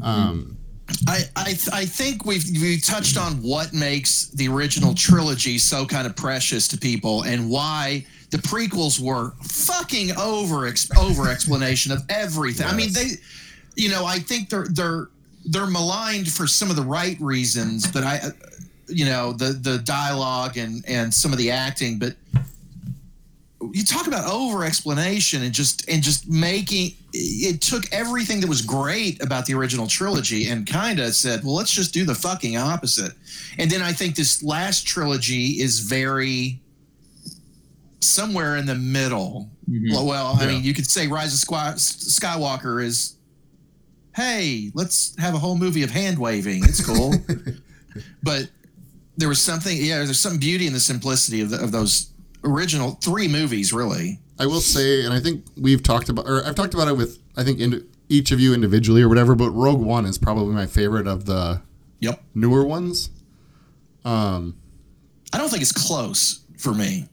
Um, 0.02 0.56
I, 1.08 1.24
I, 1.36 1.46
th- 1.46 1.70
I 1.74 1.86
think 1.86 2.26
we've 2.26 2.44
we 2.62 2.80
touched 2.80 3.18
on 3.18 3.34
what 3.42 3.74
makes 3.74 4.28
the 4.30 4.48
original 4.48 4.94
trilogy 4.94 5.58
so 5.58 5.86
kind 5.86 6.08
of 6.08 6.16
precious 6.16 6.68
to 6.70 6.78
people 6.78 7.24
and 7.24 7.50
why 7.50 8.06
the 8.32 8.38
prequels 8.38 9.00
were 9.00 9.34
fucking 9.44 10.16
over 10.18 10.72
over 10.98 11.30
explanation 11.30 11.92
of 11.92 12.04
everything. 12.10 12.68
I 12.68 12.74
mean, 12.74 12.94
they, 12.94 13.12
you 13.76 13.90
know, 13.90 14.06
I 14.06 14.20
think 14.20 14.50
they're 14.50 14.68
they're 14.68 15.08
they're 15.46 15.68
maligned 15.68 16.32
for 16.32 16.48
some 16.48 16.70
of 16.70 16.76
the 16.76 16.84
right 16.84 17.20
reasons, 17.20 17.92
but 17.92 18.04
I, 18.04 18.22
you 18.88 19.06
know, 19.06 19.34
the 19.34 19.54
the 19.54 19.80
dialogue 19.80 20.58
and 20.58 20.84
and 20.88 21.14
some 21.14 21.32
of 21.32 21.38
the 21.38 21.52
acting, 21.52 22.00
but 22.00 22.16
you 23.74 23.84
talk 23.84 24.08
about 24.08 24.26
over 24.32 24.64
explanation 24.64 25.44
and 25.44 25.54
just 25.54 25.88
and 25.90 26.02
just 26.02 26.30
making 26.30 26.94
it 27.14 27.60
took 27.62 27.84
everything 27.92 28.40
that 28.40 28.48
was 28.48 28.62
great 28.62 29.22
about 29.22 29.46
the 29.46 29.54
original 29.54 29.86
trilogy 29.86 30.48
and 30.50 30.66
kind 30.66 31.00
of 31.00 31.14
said 31.14 31.44
well 31.44 31.56
let's 31.56 31.72
just 31.72 31.94
do 31.94 32.06
the 32.06 32.16
fucking 32.16 32.56
opposite 32.56 33.12
and 33.58 33.70
then 33.70 33.82
i 33.82 33.92
think 33.92 34.16
this 34.16 34.42
last 34.44 34.88
trilogy 34.88 35.60
is 35.62 35.82
very 35.82 36.62
somewhere 38.00 38.56
in 38.58 38.66
the 38.66 38.76
middle 38.76 39.50
Mhm. 39.70 40.06
well, 40.06 40.38
i 40.40 40.44
Yeah. 40.46 40.52
mean 40.52 40.64
you 40.64 40.74
could 40.74 40.90
say 40.90 41.08
rise 41.08 41.34
of 41.34 41.40
Sky- 41.40 41.74
skywalker 41.76 42.84
is 42.84 43.16
hey 44.16 44.72
let's 44.74 45.16
have 45.20 45.34
a 45.34 45.38
whole 45.38 45.58
movie 45.58 45.84
of 45.84 45.92
hand 45.92 46.18
waving 46.18 46.64
it's 46.64 46.84
cool 46.84 47.14
but 48.24 48.50
there 49.18 49.28
was 49.30 49.42
something 49.42 49.76
yeah 49.78 49.98
there's 50.06 50.20
some 50.20 50.38
beauty 50.38 50.66
in 50.66 50.74
the 50.74 50.80
simplicity 50.80 51.42
of, 51.42 51.50
the, 51.50 51.62
of 51.62 51.72
those 51.72 52.10
original 52.44 52.92
three 53.02 53.28
movies 53.28 53.74
really 53.74 54.20
I 54.40 54.46
will 54.46 54.62
say, 54.62 55.04
and 55.04 55.14
I 55.14 55.20
think 55.20 55.44
we've 55.58 55.84
talked 55.84 56.08
about, 56.08 56.26
or 56.26 56.46
I've 56.46 56.56
talked 56.56 56.74
about 56.74 56.88
it 56.88 56.96
with 56.96 57.20
I 57.36 57.44
think 57.44 57.60
in, 57.60 57.86
each 58.08 58.32
of 58.32 58.40
you 58.40 58.54
individually 58.54 59.02
or 59.02 59.10
whatever. 59.10 59.36
But 59.36 59.52
Rogue 59.52 59.82
One 59.82 60.06
is 60.06 60.18
probably 60.18 60.54
my 60.56 60.66
favorite 60.66 61.08
of 61.08 61.26
the 61.26 61.62
yep 62.00 62.24
newer 62.34 62.66
ones. 62.66 63.10
Um, 64.06 64.56
i 65.34 65.38
don't 65.38 65.50
think 65.50 65.62
it's 65.62 65.74
close 65.74 66.40
for 66.58 66.74
me 66.74 67.06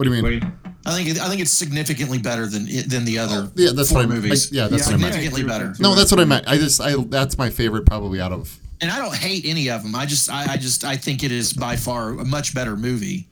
what 0.00 0.04
do 0.08 0.14
you 0.14 0.22
mean? 0.22 0.40
What 0.40 0.40
do 0.40 0.46
you- 0.46 0.70
I 0.86 0.92
think 0.96 1.20
I 1.20 1.28
think 1.28 1.42
it's 1.42 1.50
significantly 1.50 2.16
better 2.16 2.46
than 2.46 2.64
than 2.88 3.04
the 3.04 3.18
other. 3.18 3.48
Oh, 3.48 3.52
yeah, 3.54 3.72
that's 3.74 3.90
four 3.90 3.98
what 3.98 4.06
I 4.06 4.08
meant. 4.08 4.22
movies. 4.22 4.50
Like, 4.50 4.56
yeah, 4.56 4.68
that's 4.68 4.86
what 4.86 4.94
I 4.94 4.96
meant. 4.96 5.12
significantly 5.12 5.42
better. 5.46 5.74
No, 5.78 5.94
that's 5.94 6.10
what 6.10 6.20
I 6.20 6.24
meant. 6.24 6.48
I 6.48 6.56
just, 6.56 6.80
I 6.80 6.94
that's 6.96 7.36
my 7.36 7.50
favorite 7.50 7.84
probably 7.84 8.18
out 8.18 8.32
of. 8.32 8.58
And 8.80 8.90
I 8.90 8.98
don't 8.98 9.14
hate 9.14 9.44
any 9.44 9.68
of 9.68 9.82
them. 9.82 9.94
I 9.94 10.06
just, 10.06 10.30
I, 10.30 10.54
I 10.54 10.56
just, 10.56 10.84
I 10.84 10.96
think 10.96 11.22
it 11.22 11.30
is 11.32 11.52
by 11.52 11.76
far 11.76 12.12
a 12.12 12.24
much 12.24 12.54
better 12.54 12.78
movie. 12.78 13.28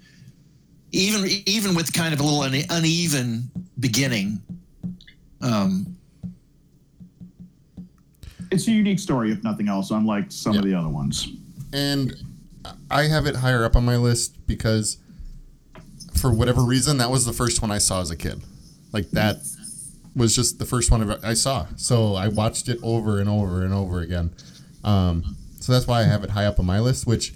Even, 0.93 1.29
even 1.47 1.75
with 1.75 1.93
kind 1.93 2.15
of 2.15 2.21
a 2.21 2.23
little 2.23 2.43
une- 2.45 2.65
uneven 2.71 3.51
beginning. 3.79 4.41
Um, 5.41 5.95
It's 8.51 8.67
a 8.67 8.71
unique 8.73 8.99
story, 8.99 9.31
if 9.31 9.45
nothing 9.45 9.69
else, 9.69 9.91
unlike 9.91 10.33
some 10.33 10.57
of 10.57 10.65
the 10.65 10.75
other 10.75 10.89
ones. 10.89 11.29
and 11.73 12.15
I 12.91 13.05
have 13.05 13.27
it 13.27 13.37
higher 13.37 13.65
up 13.65 13.77
on 13.77 13.85
my 13.85 13.97
list 13.97 14.47
because 14.47 14.97
for 16.15 16.33
whatever 16.33 16.63
reason 16.63 16.97
that 16.99 17.11
was 17.11 17.25
the 17.27 17.33
first 17.33 17.61
one 17.63 17.71
I 17.71 17.79
saw 17.79 18.01
as 18.01 18.11
a 18.11 18.17
kid. 18.17 18.41
Like 18.93 19.11
that 19.11 19.37
was 20.17 20.35
just 20.35 20.59
the 20.59 20.65
first 20.65 20.91
one 20.91 21.11
I 21.23 21.35
saw. 21.35 21.67
So 21.77 22.15
I 22.15 22.29
watched 22.29 22.69
it 22.69 22.79
over 22.83 23.21
and 23.21 23.29
over 23.29 23.63
and 23.65 23.73
over 23.75 24.01
again. 24.01 24.31
Um, 24.83 25.37
so 25.61 25.73
that's 25.73 25.87
why 25.87 26.01
I 26.01 26.05
have 26.05 26.25
it 26.25 26.31
high 26.31 26.47
up 26.47 26.59
on 26.59 26.65
my 26.67 26.81
list. 26.81 27.07
Which, 27.07 27.35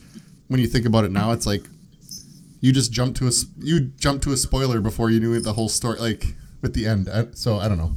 when 0.49 0.59
you 0.61 0.67
think 0.67 0.87
about 0.87 1.05
it 1.05 1.13
now, 1.13 1.33
it's 1.33 1.47
like 1.47 1.65
you 2.63 2.73
just 2.73 2.91
jump 2.93 3.15
to 3.17 3.25
a 3.25 3.29
s- 3.29 3.45
you 3.59 3.81
jump 3.99 4.23
to 4.23 4.33
a 4.33 4.37
spoiler 4.39 4.81
before 4.81 5.11
you 5.11 5.21
knew 5.21 5.39
the 5.41 5.53
whole 5.53 5.69
story. 5.69 5.99
Like 5.99 6.35
with 6.63 6.73
the 6.73 6.87
end. 6.87 7.09
I, 7.11 7.27
so 7.35 7.59
I 7.59 7.69
don't 7.69 7.77
know. 7.79 7.93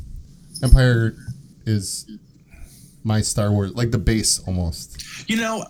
Empire 0.61 1.15
is 1.65 2.09
my 3.03 3.21
Star 3.21 3.51
Wars, 3.51 3.73
like 3.75 3.91
the 3.91 3.97
base 3.99 4.39
almost. 4.47 5.29
you 5.29 5.37
know, 5.37 5.63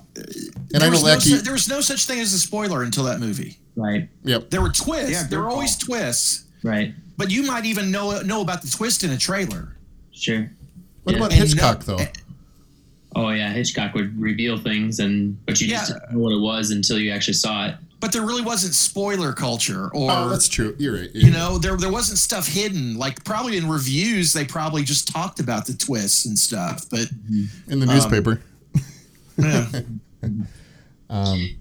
And 0.74 0.82
I 0.82 0.86
know 0.88 0.92
was, 0.92 1.04
no, 1.04 1.20
su- 1.20 1.38
there 1.42 1.54
was 1.54 1.68
no 1.68 1.82
such 1.82 2.06
thing 2.06 2.20
as 2.20 2.34
a 2.34 2.40
spoiler 2.40 2.82
until 2.84 3.04
that 3.04 3.20
movie. 3.20 3.58
Right. 3.76 4.08
Yep. 4.24 4.50
There 4.50 4.62
were 4.62 4.70
twists. 4.72 5.12
Yeah, 5.12 5.20
there 5.28 5.40
good 5.40 5.46
were 5.46 5.50
always 5.50 5.76
call. 5.76 5.98
twists, 5.98 6.46
Right. 6.64 6.94
but 7.18 7.30
you 7.30 7.44
might 7.44 7.66
even 7.66 7.92
know 7.92 8.22
know 8.22 8.40
about 8.42 8.62
the 8.62 8.70
twist 8.70 9.04
in 9.04 9.12
a 9.12 9.18
trailer. 9.18 9.76
Sure. 10.12 10.50
What 11.04 11.12
Yeah. 11.14 11.18
about 11.20 11.32
And 11.34 11.42
Hitchcock 11.42 11.86
no- 11.88 11.98
though? 11.98 12.06
Oh 13.18 13.30
yeah, 13.30 13.52
Hitchcock 13.52 13.94
would 13.96 14.18
reveal 14.20 14.58
things, 14.58 15.00
and 15.00 15.38
but 15.46 15.60
you 15.62 15.68
just 15.68 15.90
Yeah. 15.90 16.00
didn't 16.00 16.14
know 16.14 16.20
what 16.20 16.32
it 16.34 16.40
was 16.40 16.72
until 16.72 16.98
you 17.00 17.12
actually 17.12 17.34
saw 17.36 17.68
it. 17.68 17.76
But 18.06 18.12
there 18.12 18.22
really 18.22 18.44
wasn't 18.44 18.76
spoiler 18.76 19.34
culture, 19.34 19.86
or 19.92 20.12
Oh, 20.12 20.30
that's 20.30 20.48
true. 20.48 20.76
You're 20.78 20.94
right. 20.94 21.10
you 21.16 21.32
know, 21.32 21.58
there 21.58 21.76
there 21.76 21.92
wasn't 21.92 22.20
stuff 22.20 22.48
hidden. 22.48 23.00
Like 23.00 23.24
probably 23.24 23.58
in 23.58 23.68
reviews, 23.68 24.32
they 24.32 24.46
probably 24.46 24.84
just 24.84 25.08
talked 25.12 25.40
about 25.40 25.66
the 25.66 25.74
twists 25.74 26.28
and 26.28 26.38
stuff. 26.38 26.86
But 26.92 27.10
in 27.68 27.80
the 27.80 27.88
newspaper. 27.88 28.42
yeah. 29.40 29.66
Um, 31.10 31.56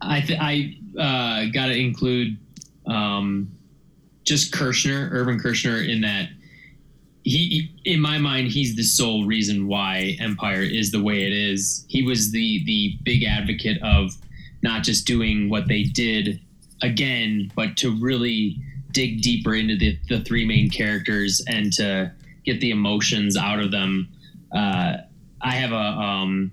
I 0.00 0.20
th- 0.22 0.38
I 0.40 0.76
uh, 0.98 1.50
got 1.52 1.66
to 1.66 1.76
include 1.76 2.38
um, 2.86 3.50
just 4.24 4.50
Kershner, 4.52 5.10
Irvin 5.12 5.38
Kershner, 5.38 5.86
in 5.86 6.00
that 6.02 6.30
he, 7.22 7.70
he- 7.84 7.92
in 7.92 8.00
my 8.00 8.16
mind, 8.16 8.48
he's 8.48 8.74
the 8.76 8.82
sole 8.82 9.26
reason 9.26 9.66
why 9.66 10.16
Empire 10.20 10.62
is 10.62 10.90
the 10.90 11.02
way 11.02 11.24
it 11.26 11.32
is. 11.34 11.84
He 11.88 12.02
was 12.02 12.30
the 12.32 12.64
the 12.64 12.98
big 13.02 13.24
advocate 13.24 13.82
of 13.82 14.14
not 14.64 14.82
just 14.82 15.06
doing 15.06 15.50
what 15.50 15.68
they 15.68 15.82
did 15.82 16.40
again, 16.82 17.52
but 17.54 17.76
to 17.76 17.94
really 18.00 18.56
dig 18.92 19.20
deeper 19.20 19.54
into 19.54 19.76
the, 19.76 19.98
the 20.08 20.20
three 20.20 20.46
main 20.46 20.70
characters 20.70 21.44
and 21.46 21.70
to 21.74 22.10
get 22.44 22.60
the 22.60 22.70
emotions 22.70 23.36
out 23.36 23.60
of 23.60 23.70
them. 23.70 24.08
Uh, 24.52 24.96
I 25.42 25.50
have 25.52 25.72
a 25.72 25.76
um, 25.76 26.50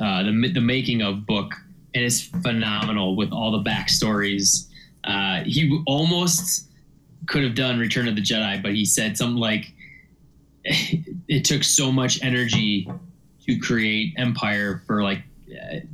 uh, 0.00 0.22
the 0.22 0.52
the 0.54 0.60
making 0.60 1.02
of 1.02 1.26
book, 1.26 1.52
and 1.94 2.02
it's 2.02 2.22
phenomenal 2.22 3.14
with 3.14 3.30
all 3.30 3.52
the 3.52 3.70
backstories. 3.70 4.66
Uh, 5.04 5.42
he 5.44 5.82
almost 5.86 6.68
could 7.26 7.44
have 7.44 7.54
done 7.54 7.78
Return 7.78 8.08
of 8.08 8.16
the 8.16 8.22
Jedi, 8.22 8.62
but 8.62 8.72
he 8.72 8.86
said 8.86 9.18
something 9.18 9.36
like, 9.36 9.70
"It 10.64 11.44
took 11.44 11.62
so 11.62 11.92
much 11.92 12.22
energy 12.22 12.90
to 13.46 13.58
create 13.58 14.14
Empire 14.16 14.82
for 14.86 15.02
like 15.02 15.22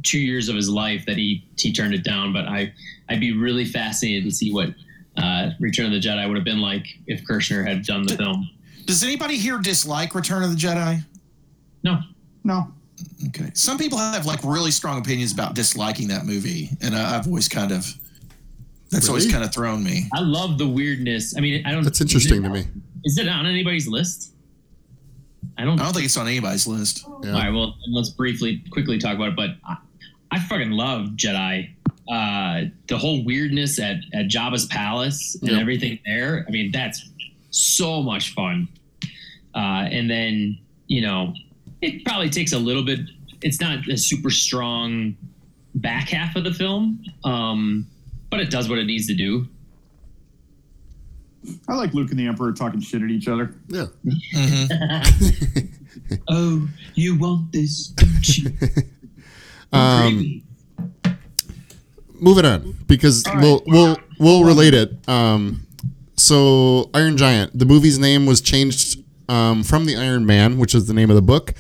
two 0.03 0.19
years 0.19 0.49
of 0.49 0.57
his 0.57 0.69
life 0.69 1.05
that 1.07 1.17
he 1.17 1.45
he 1.59 1.73
turned 1.73 1.95
it 1.95 2.05
down." 2.05 2.33
But 2.33 2.47
I 2.47 2.73
I'd 3.09 3.21
be 3.21 3.33
really 3.33 3.65
fascinated 3.65 4.25
to 4.25 4.31
see 4.31 4.53
what 4.53 4.71
uh, 5.17 5.51
Return 5.59 5.87
of 5.87 5.93
the 5.93 6.01
Jedi 6.01 6.27
would 6.27 6.37
have 6.37 6.45
been 6.45 6.61
like 6.61 6.87
if 7.07 7.25
Kershner 7.25 7.67
had 7.67 7.85
done 7.85 8.05
the 8.07 8.17
film. 8.17 8.49
Does 8.87 9.03
anybody 9.03 9.37
here 9.37 9.59
dislike 9.59 10.15
Return 10.15 10.43
of 10.43 10.51
the 10.51 10.57
Jedi? 10.57 11.05
No, 11.83 12.01
No. 12.45 12.73
Okay. 13.29 13.51
Some 13.55 13.79
people 13.79 13.97
have 13.97 14.27
like 14.27 14.41
really 14.45 14.71
strong 14.71 14.99
opinions 14.99 15.33
about 15.33 15.55
disliking 15.55 16.09
that 16.09 16.27
movie, 16.27 16.69
and 16.83 16.95
I, 16.95 17.17
I've 17.17 17.27
always 17.27 17.49
kind 17.49 17.73
of 17.73 17.87
that's 18.91 19.09
always 19.09 19.31
kind 19.31 19.45
of 19.45 19.55
thrown 19.55 19.83
me. 19.85 20.09
I 20.13 20.21
love 20.21 20.59
the 20.59 20.69
weirdness. 20.69 21.37
I 21.37 21.41
mean, 21.41 21.65
I 21.65 21.73
don't. 21.73 21.85
that's 21.85 22.01
interesting 22.01 22.39
is 22.39 22.43
to 22.43 22.51
me. 22.51 22.65
Is 23.05 23.19
it 23.19 23.29
on 23.29 23.47
anybody's 23.47 23.87
list? 23.89 24.35
I 25.59 25.65
don't. 25.65 25.79
I 25.81 25.85
don't 25.85 25.93
think 25.93 26.07
it's 26.07 26.17
on 26.17 26.27
anybody's 26.27 26.67
list. 26.67 27.05
Yeah. 27.23 27.33
All 27.33 27.39
right, 27.39 27.51
well, 27.53 27.77
let's 27.89 28.11
briefly, 28.11 28.63
quickly 28.71 28.99
talk 28.99 29.15
about 29.17 29.29
it. 29.29 29.37
But 29.37 29.51
I, 29.65 29.77
I 30.31 30.39
fucking 30.41 30.71
love 30.71 31.11
Jedi. 31.17 31.71
Uh, 32.11 32.65
the 32.89 32.97
whole 32.99 33.25
weirdness 33.25 33.79
at 33.79 33.97
at 34.15 34.27
Jabba's 34.29 34.67
palace 34.67 35.37
and 35.43 35.51
Yep. 35.53 35.61
everything 35.61 35.99
there. 36.07 36.45
I 36.49 36.51
mean, 36.51 36.71
that's 36.73 37.11
so 37.51 38.03
much 38.03 38.33
fun. 38.35 38.69
Uh, 39.55 39.87
and 39.91 40.09
then 40.11 40.59
you 40.87 41.03
know, 41.03 41.35
it 41.83 42.05
probably 42.05 42.31
takes 42.31 42.53
a 42.53 42.59
little 42.59 42.85
bit. 42.85 43.01
It's 43.43 43.61
not 43.61 43.87
a 43.89 43.97
super 43.97 44.31
strong 44.31 45.17
back 45.77 46.09
half 46.09 46.37
of 46.37 46.45
the 46.45 46.53
film, 46.53 47.05
um, 47.25 47.87
but 48.31 48.41
it 48.41 48.51
does 48.51 48.69
what 48.69 48.79
it 48.79 48.85
needs 48.87 49.07
to 49.07 49.15
do. 49.15 49.47
I 51.69 51.75
like 51.75 51.95
Luke 51.95 52.11
and 52.11 52.19
the 52.19 52.27
Emperor 52.27 52.53
talking 52.53 52.81
shit 52.81 53.03
at 53.03 53.11
each 53.11 53.29
other. 53.29 53.55
Yeah. 53.69 53.87
hmm 54.35 55.65
oh, 56.29 56.69
you 56.95 57.19
want 57.19 57.53
this, 57.53 57.89
don't 57.89 58.39
you? 58.39 58.51
Um, 59.73 60.43
moving 62.15 62.45
on 62.45 62.77
because 62.89 63.25
All 63.25 63.35
right. 63.35 63.43
we'll 63.43 63.63
we'll 63.67 63.97
we'll 64.19 64.45
relate 64.45 64.75
it. 64.75 65.09
Um, 65.09 65.65
so 66.17 66.91
Iron 66.93 67.17
Giant, 67.17 67.57
the 67.57 67.67
movie's 67.67 67.97
name 67.97 68.27
was 68.27 68.41
changed 68.41 69.03
um, 69.29 69.63
from 69.63 69.87
the 69.87 69.97
Iron 69.97 70.27
Man, 70.27 70.59
which 70.59 70.75
is 70.75 70.87
the 70.87 70.93
name 70.95 71.09
of 71.09 71.15
the 71.15 71.23
book, 71.23 71.55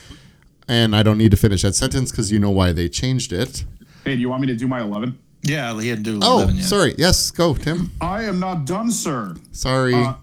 and 0.66 0.96
I 0.96 1.04
don't 1.04 1.18
need 1.18 1.30
to 1.30 1.36
finish 1.36 1.62
that 1.62 1.74
sentence 1.76 2.10
because 2.10 2.32
you 2.32 2.40
know 2.40 2.50
why 2.50 2.72
they 2.72 2.88
changed 2.88 3.32
it. 3.32 3.64
Hey, 4.04 4.16
do 4.16 4.20
you 4.20 4.28
want 4.28 4.40
me 4.40 4.48
to 4.48 4.56
do 4.56 4.66
my 4.66 4.80
11? 4.80 5.16
Yeah, 5.42 5.80
he 5.80 5.88
had 5.88 6.04
to 6.04 6.12
do 6.12 6.18
Oh, 6.22 6.38
11 6.38 6.56
yet. 6.56 6.64
sorry. 6.66 6.94
Yes, 6.98 7.30
go 7.30 7.54
Tim. 7.54 7.90
I 8.00 8.24
am 8.24 8.38
not 8.40 8.66
done, 8.66 8.90
sir. 8.90 9.34
Sorry. 9.52 9.94
Uh, 9.94 10.14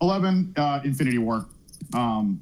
11, 0.00 0.52
uh, 0.56 0.80
Infinity 0.84 1.18
War. 1.18 1.46
Um, 1.94 2.40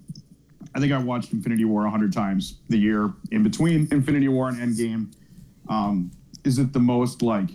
I 0.74 0.80
think 0.80 0.92
I 0.92 0.98
watched 0.98 1.32
Infinity 1.32 1.64
War 1.64 1.82
100 1.82 2.12
times 2.12 2.56
the 2.68 2.78
year 2.78 3.12
in 3.30 3.42
between 3.42 3.88
Infinity 3.90 4.28
War 4.28 4.48
and 4.48 4.58
Endgame. 4.58 5.12
Um, 5.68 6.10
is 6.44 6.58
it 6.58 6.72
the 6.72 6.80
most 6.80 7.22
like 7.22 7.50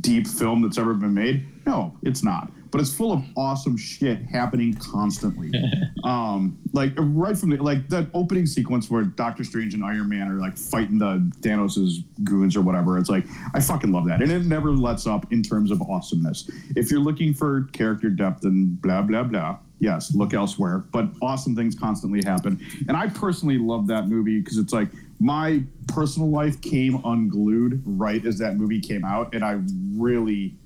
deep 0.00 0.26
film 0.26 0.62
that's 0.62 0.78
ever 0.78 0.94
been 0.94 1.14
made? 1.14 1.46
No, 1.66 1.96
it's 2.02 2.22
not. 2.24 2.50
But 2.74 2.80
it's 2.80 2.92
full 2.92 3.12
of 3.12 3.22
awesome 3.36 3.76
shit 3.76 4.18
happening 4.22 4.74
constantly. 4.74 5.52
um, 6.04 6.58
like 6.72 6.90
right 6.96 7.38
from 7.38 7.50
the 7.50 7.56
like 7.58 7.88
that 7.90 8.08
opening 8.14 8.46
sequence 8.46 8.90
where 8.90 9.04
Doctor 9.04 9.44
Strange 9.44 9.74
and 9.74 9.84
Iron 9.84 10.08
Man 10.08 10.28
are 10.28 10.40
like 10.40 10.58
fighting 10.58 10.98
the 10.98 11.30
Thanos's 11.40 12.02
goons 12.24 12.56
or 12.56 12.62
whatever. 12.62 12.98
It's 12.98 13.08
like 13.08 13.26
I 13.54 13.60
fucking 13.60 13.92
love 13.92 14.08
that, 14.08 14.22
and 14.22 14.32
it 14.32 14.46
never 14.46 14.72
lets 14.72 15.06
up 15.06 15.32
in 15.32 15.40
terms 15.40 15.70
of 15.70 15.80
awesomeness. 15.82 16.50
If 16.74 16.90
you're 16.90 16.98
looking 16.98 17.32
for 17.32 17.68
character 17.72 18.10
depth 18.10 18.44
and 18.44 18.82
blah 18.82 19.02
blah 19.02 19.22
blah, 19.22 19.58
yes, 19.78 20.12
look 20.12 20.34
elsewhere. 20.34 20.78
But 20.78 21.10
awesome 21.22 21.54
things 21.54 21.76
constantly 21.76 22.24
happen, 22.24 22.60
and 22.88 22.96
I 22.96 23.06
personally 23.06 23.58
love 23.58 23.86
that 23.86 24.08
movie 24.08 24.40
because 24.40 24.58
it's 24.58 24.72
like 24.72 24.88
my 25.20 25.62
personal 25.86 26.28
life 26.28 26.60
came 26.60 27.00
unglued 27.04 27.84
right 27.86 28.26
as 28.26 28.38
that 28.38 28.56
movie 28.56 28.80
came 28.80 29.04
out, 29.04 29.32
and 29.32 29.44
I 29.44 29.60
really 29.96 30.56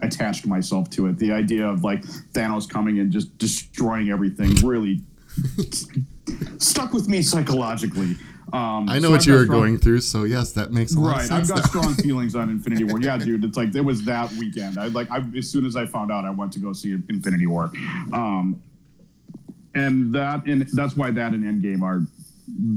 attached 0.00 0.46
myself 0.46 0.90
to 0.90 1.06
it. 1.06 1.18
The 1.18 1.32
idea 1.32 1.66
of 1.66 1.82
like 1.84 2.02
Thanos 2.32 2.68
coming 2.68 2.98
and 2.98 3.10
just 3.10 3.36
destroying 3.38 4.10
everything 4.10 4.54
really 4.66 5.00
stuck 6.58 6.92
with 6.92 7.08
me 7.08 7.22
psychologically. 7.22 8.16
Um, 8.52 8.88
I 8.88 8.98
know 8.98 9.08
so 9.08 9.10
what 9.10 9.20
I've 9.22 9.26
you 9.26 9.32
were 9.32 9.44
strong- 9.44 9.60
going 9.60 9.78
through, 9.78 10.00
so 10.00 10.24
yes, 10.24 10.52
that 10.52 10.70
makes 10.72 10.94
a 10.94 11.00
lot 11.00 11.16
Right, 11.16 11.24
of 11.24 11.32
I've 11.32 11.46
sense. 11.46 11.48
got 11.48 11.56
now. 11.74 11.80
strong 11.80 11.94
feelings 12.04 12.36
on 12.36 12.50
Infinity 12.50 12.84
War. 12.84 13.00
Yeah, 13.00 13.16
dude, 13.18 13.44
it's 13.44 13.56
like 13.56 13.74
it 13.74 13.80
was 13.80 14.04
that 14.04 14.30
weekend. 14.32 14.78
I 14.78 14.86
like 14.88 15.10
I, 15.10 15.24
as 15.36 15.50
soon 15.50 15.66
as 15.66 15.74
I 15.76 15.86
found 15.86 16.12
out, 16.12 16.24
I 16.24 16.30
went 16.30 16.52
to 16.52 16.60
go 16.60 16.72
see 16.72 16.92
Infinity 16.92 17.46
War, 17.46 17.72
um, 18.12 18.62
and 19.74 20.14
that 20.14 20.46
and 20.46 20.68
that's 20.72 20.96
why 20.96 21.10
that 21.10 21.32
and 21.32 21.42
Endgame 21.42 21.82
are 21.82 22.02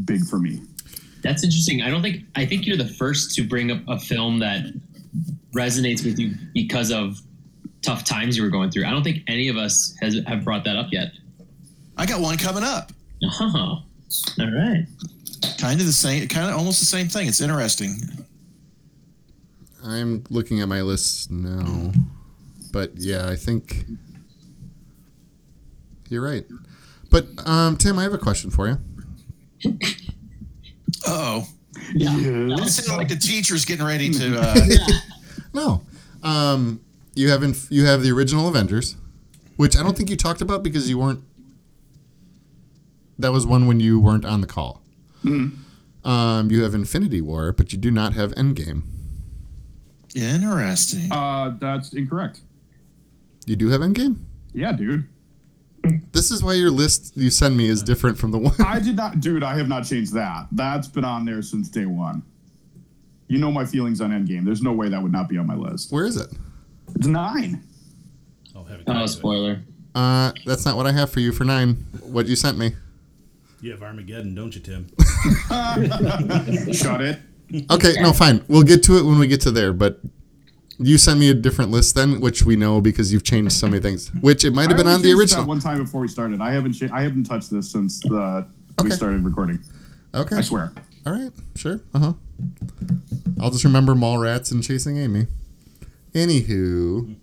big 0.06 0.26
for 0.26 0.40
me. 0.40 0.62
That's 1.22 1.44
interesting. 1.44 1.82
I 1.84 1.90
don't 1.92 2.02
think 2.02 2.24
I 2.36 2.46
think 2.46 2.66
you're 2.66 2.78
the 2.78 2.88
first 2.88 3.36
to 3.36 3.44
bring 3.48 3.70
up 3.70 3.80
a 3.88 4.00
film 4.00 4.40
that 4.40 4.66
resonates 5.54 6.04
with 6.04 6.20
you 6.20 6.34
because 6.54 6.92
of 6.92 7.20
tough 7.82 8.04
times 8.04 8.38
you 8.38 8.44
were 8.44 8.50
going 8.50 8.72
through. 8.72 8.86
I 8.86 8.92
don't 8.92 9.04
think 9.04 9.24
any 9.28 9.48
of 9.48 9.58
us 9.58 9.96
has 10.02 10.20
have 10.28 10.44
brought 10.44 10.64
that 10.66 10.76
up 10.76 10.88
yet. 10.92 11.12
I 11.98 12.06
got 12.06 12.22
one 12.22 12.38
coming 12.38 12.64
up. 12.64 12.92
Oh, 13.24 13.82
all 14.40 14.52
right. 14.52 14.86
Kind 15.58 15.80
of 15.80 15.86
the 15.86 15.94
same, 15.94 16.28
kind 16.28 16.50
of 16.50 16.58
almost 16.58 16.80
the 16.80 16.86
same 16.86 17.08
thing. 17.08 17.28
It's 17.28 17.42
interesting. 17.42 17.96
I'm 19.84 20.24
looking 20.30 20.62
at 20.62 20.68
my 20.68 20.82
list 20.82 21.32
now. 21.32 21.92
But 22.72 22.92
yeah, 22.98 23.28
I 23.28 23.36
think 23.36 23.86
you're 26.10 26.24
right. 26.24 26.46
But 27.10 27.28
um, 27.48 27.78
Tim, 27.78 27.98
I 27.98 28.04
have 28.04 28.14
a 28.14 28.18
question 28.18 28.52
for 28.52 28.68
you. 28.68 29.78
oh. 31.08 31.48
Yeah. 31.94 32.16
It 32.18 32.70
sounded 32.70 32.98
like 32.98 33.08
the 33.10 33.16
teacher's 33.16 33.66
getting 33.66 33.86
ready 33.86 34.10
to. 34.12 34.40
Uh, 34.40 34.56
No, 35.54 35.82
um, 36.22 36.82
you 37.16 37.30
haven't. 37.30 37.58
You 37.70 37.86
have 37.86 38.04
the 38.04 38.12
original 38.12 38.48
Avengers, 38.48 38.96
which 39.56 39.76
I 39.76 39.82
don't 39.82 39.98
think 39.98 40.10
you 40.10 40.16
talked 40.18 40.42
about 40.42 40.62
because 40.62 40.88
you 40.90 41.00
weren't. 41.00 41.24
That 43.18 43.32
was 43.32 43.48
one 43.48 43.66
when 43.66 43.80
you 43.80 44.00
weren't 44.00 44.26
on 44.26 44.42
the 44.42 44.48
call. 44.48 44.82
Um, 45.26 46.52
you 46.52 46.62
have 46.64 46.76
Infinity 46.76 47.22
War, 47.22 47.52
but 47.54 47.74
you 47.74 47.80
do 47.80 47.90
not 47.90 48.14
have 48.14 48.34
Endgame. 48.36 48.84
interesting. 50.16 51.12
Uh, 51.12 51.56
that's 51.60 51.94
incorrect. 51.94 52.42
You 53.48 53.56
do 53.56 53.70
have 53.70 53.82
Endgame. 53.82 54.18
Yeah, 54.54 54.74
dude. 54.74 55.08
This 56.12 56.32
is 56.32 56.44
why 56.44 56.54
your 56.54 56.72
list 56.72 57.14
you 57.16 57.30
send 57.30 57.56
me 57.58 57.68
is 57.68 57.84
different 57.84 58.18
from 58.18 58.32
the 58.32 58.38
one. 58.38 58.56
I 58.60 58.80
did 58.80 58.96
not, 58.96 59.20
dude. 59.20 59.44
I 59.44 59.56
have 59.58 59.68
not 59.68 59.86
changed 59.86 60.14
that. 60.14 60.48
That's 60.52 60.88
been 60.88 61.06
on 61.06 61.26
there 61.26 61.42
since 61.42 61.70
day 61.70 61.86
one. 61.86 62.24
You 63.28 63.38
know 63.40 63.52
my 63.52 63.66
feelings 63.66 64.00
on 64.02 64.12
Endgame. 64.12 64.46
There's 64.46 64.62
no 64.62 64.72
way 64.74 64.90
that 64.90 65.02
would 65.02 65.12
not 65.12 65.28
be 65.30 65.38
on 65.38 65.46
my 65.48 65.56
list. 65.56 65.92
Where 65.92 66.06
is 66.06 66.16
it? 66.18 66.28
It's 66.96 67.08
nine. 67.08 67.64
Oh, 68.56 68.64
haven't 68.64 68.84
Oh, 68.88 68.94
got 68.94 69.00
to 69.00 69.04
it. 69.06 69.08
spoiler. 69.10 69.62
Uh, 69.94 70.32
that's 70.46 70.66
not 70.66 70.78
what 70.78 70.86
I 70.88 70.92
have 70.94 71.10
for 71.12 71.20
you 71.20 71.32
for 71.32 71.44
nine. 71.44 71.74
What 72.04 72.28
you 72.28 72.36
sent 72.36 72.58
me. 72.58 72.74
You 73.62 73.72
have 73.72 73.82
Armageddon, 73.84 74.36
don't 74.36 74.54
you, 74.56 74.62
Tim? 74.62 74.88
Shut 76.74 77.02
it. 77.02 77.20
Okay, 77.72 77.94
no, 78.02 78.14
fine. 78.14 78.44
We'll 78.48 78.64
get 78.64 78.84
to 78.84 78.98
it 78.98 79.04
when 79.04 79.20
we 79.20 79.28
get 79.28 79.42
to 79.42 79.52
there. 79.52 79.74
But 79.74 80.00
you 80.80 80.98
sent 80.98 81.20
me 81.20 81.30
a 81.30 81.34
different 81.34 81.72
list 81.72 81.96
then, 81.96 82.20
which 82.20 82.44
we 82.44 82.56
know 82.56 82.82
because 82.82 83.12
you've 83.12 83.24
changed 83.24 83.54
so 83.54 83.68
many 83.68 83.82
things. 83.82 84.10
Which 84.22 84.46
it 84.46 84.54
might 84.54 84.68
have 84.68 84.78
been 84.78 84.88
on 84.88 85.02
the 85.02 85.12
original. 85.14 85.44
That 85.44 85.50
one 85.50 85.60
time 85.60 85.80
before 85.80 86.02
we 86.02 86.08
started. 86.08 86.42
I 86.42 86.52
haven't. 86.52 86.74
Cha- 86.74 86.94
I 86.94 87.02
haven't 87.02 87.24
touched 87.24 87.50
this 87.50 87.72
since 87.72 88.00
the 88.02 88.48
we 88.84 88.92
started 88.92 89.24
recording. 89.24 89.60
Okay. 90.14 90.38
I 90.38 90.42
swear. 90.42 90.72
All 91.06 91.14
right. 91.14 91.32
Sure. 91.56 91.80
Uh 91.94 92.00
huh. 92.00 92.14
I'll 93.42 93.52
just 93.52 93.64
remember 93.64 93.96
Mallrats 93.96 94.52
and 94.52 94.64
Chasing 94.64 94.98
Amy. 94.98 95.28
Anywho, 96.14 97.16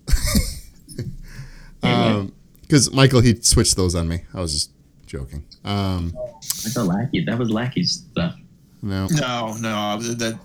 um, 1.83 2.33
because 2.61 2.91
Michael 2.93 3.21
he 3.21 3.35
switched 3.41 3.75
those 3.75 3.95
on 3.95 4.07
me. 4.07 4.21
I 4.33 4.39
was 4.39 4.53
just 4.53 4.71
joking. 5.05 5.43
Um, 5.63 6.13
I 6.17 6.69
thought 6.69 6.85
Lackey. 6.87 7.25
That 7.25 7.37
was 7.37 7.49
Lackey 7.49 7.83
stuff. 7.83 8.35
no, 8.81 9.07
no, 9.07 9.57
no. 9.57 9.99
That 10.01 10.39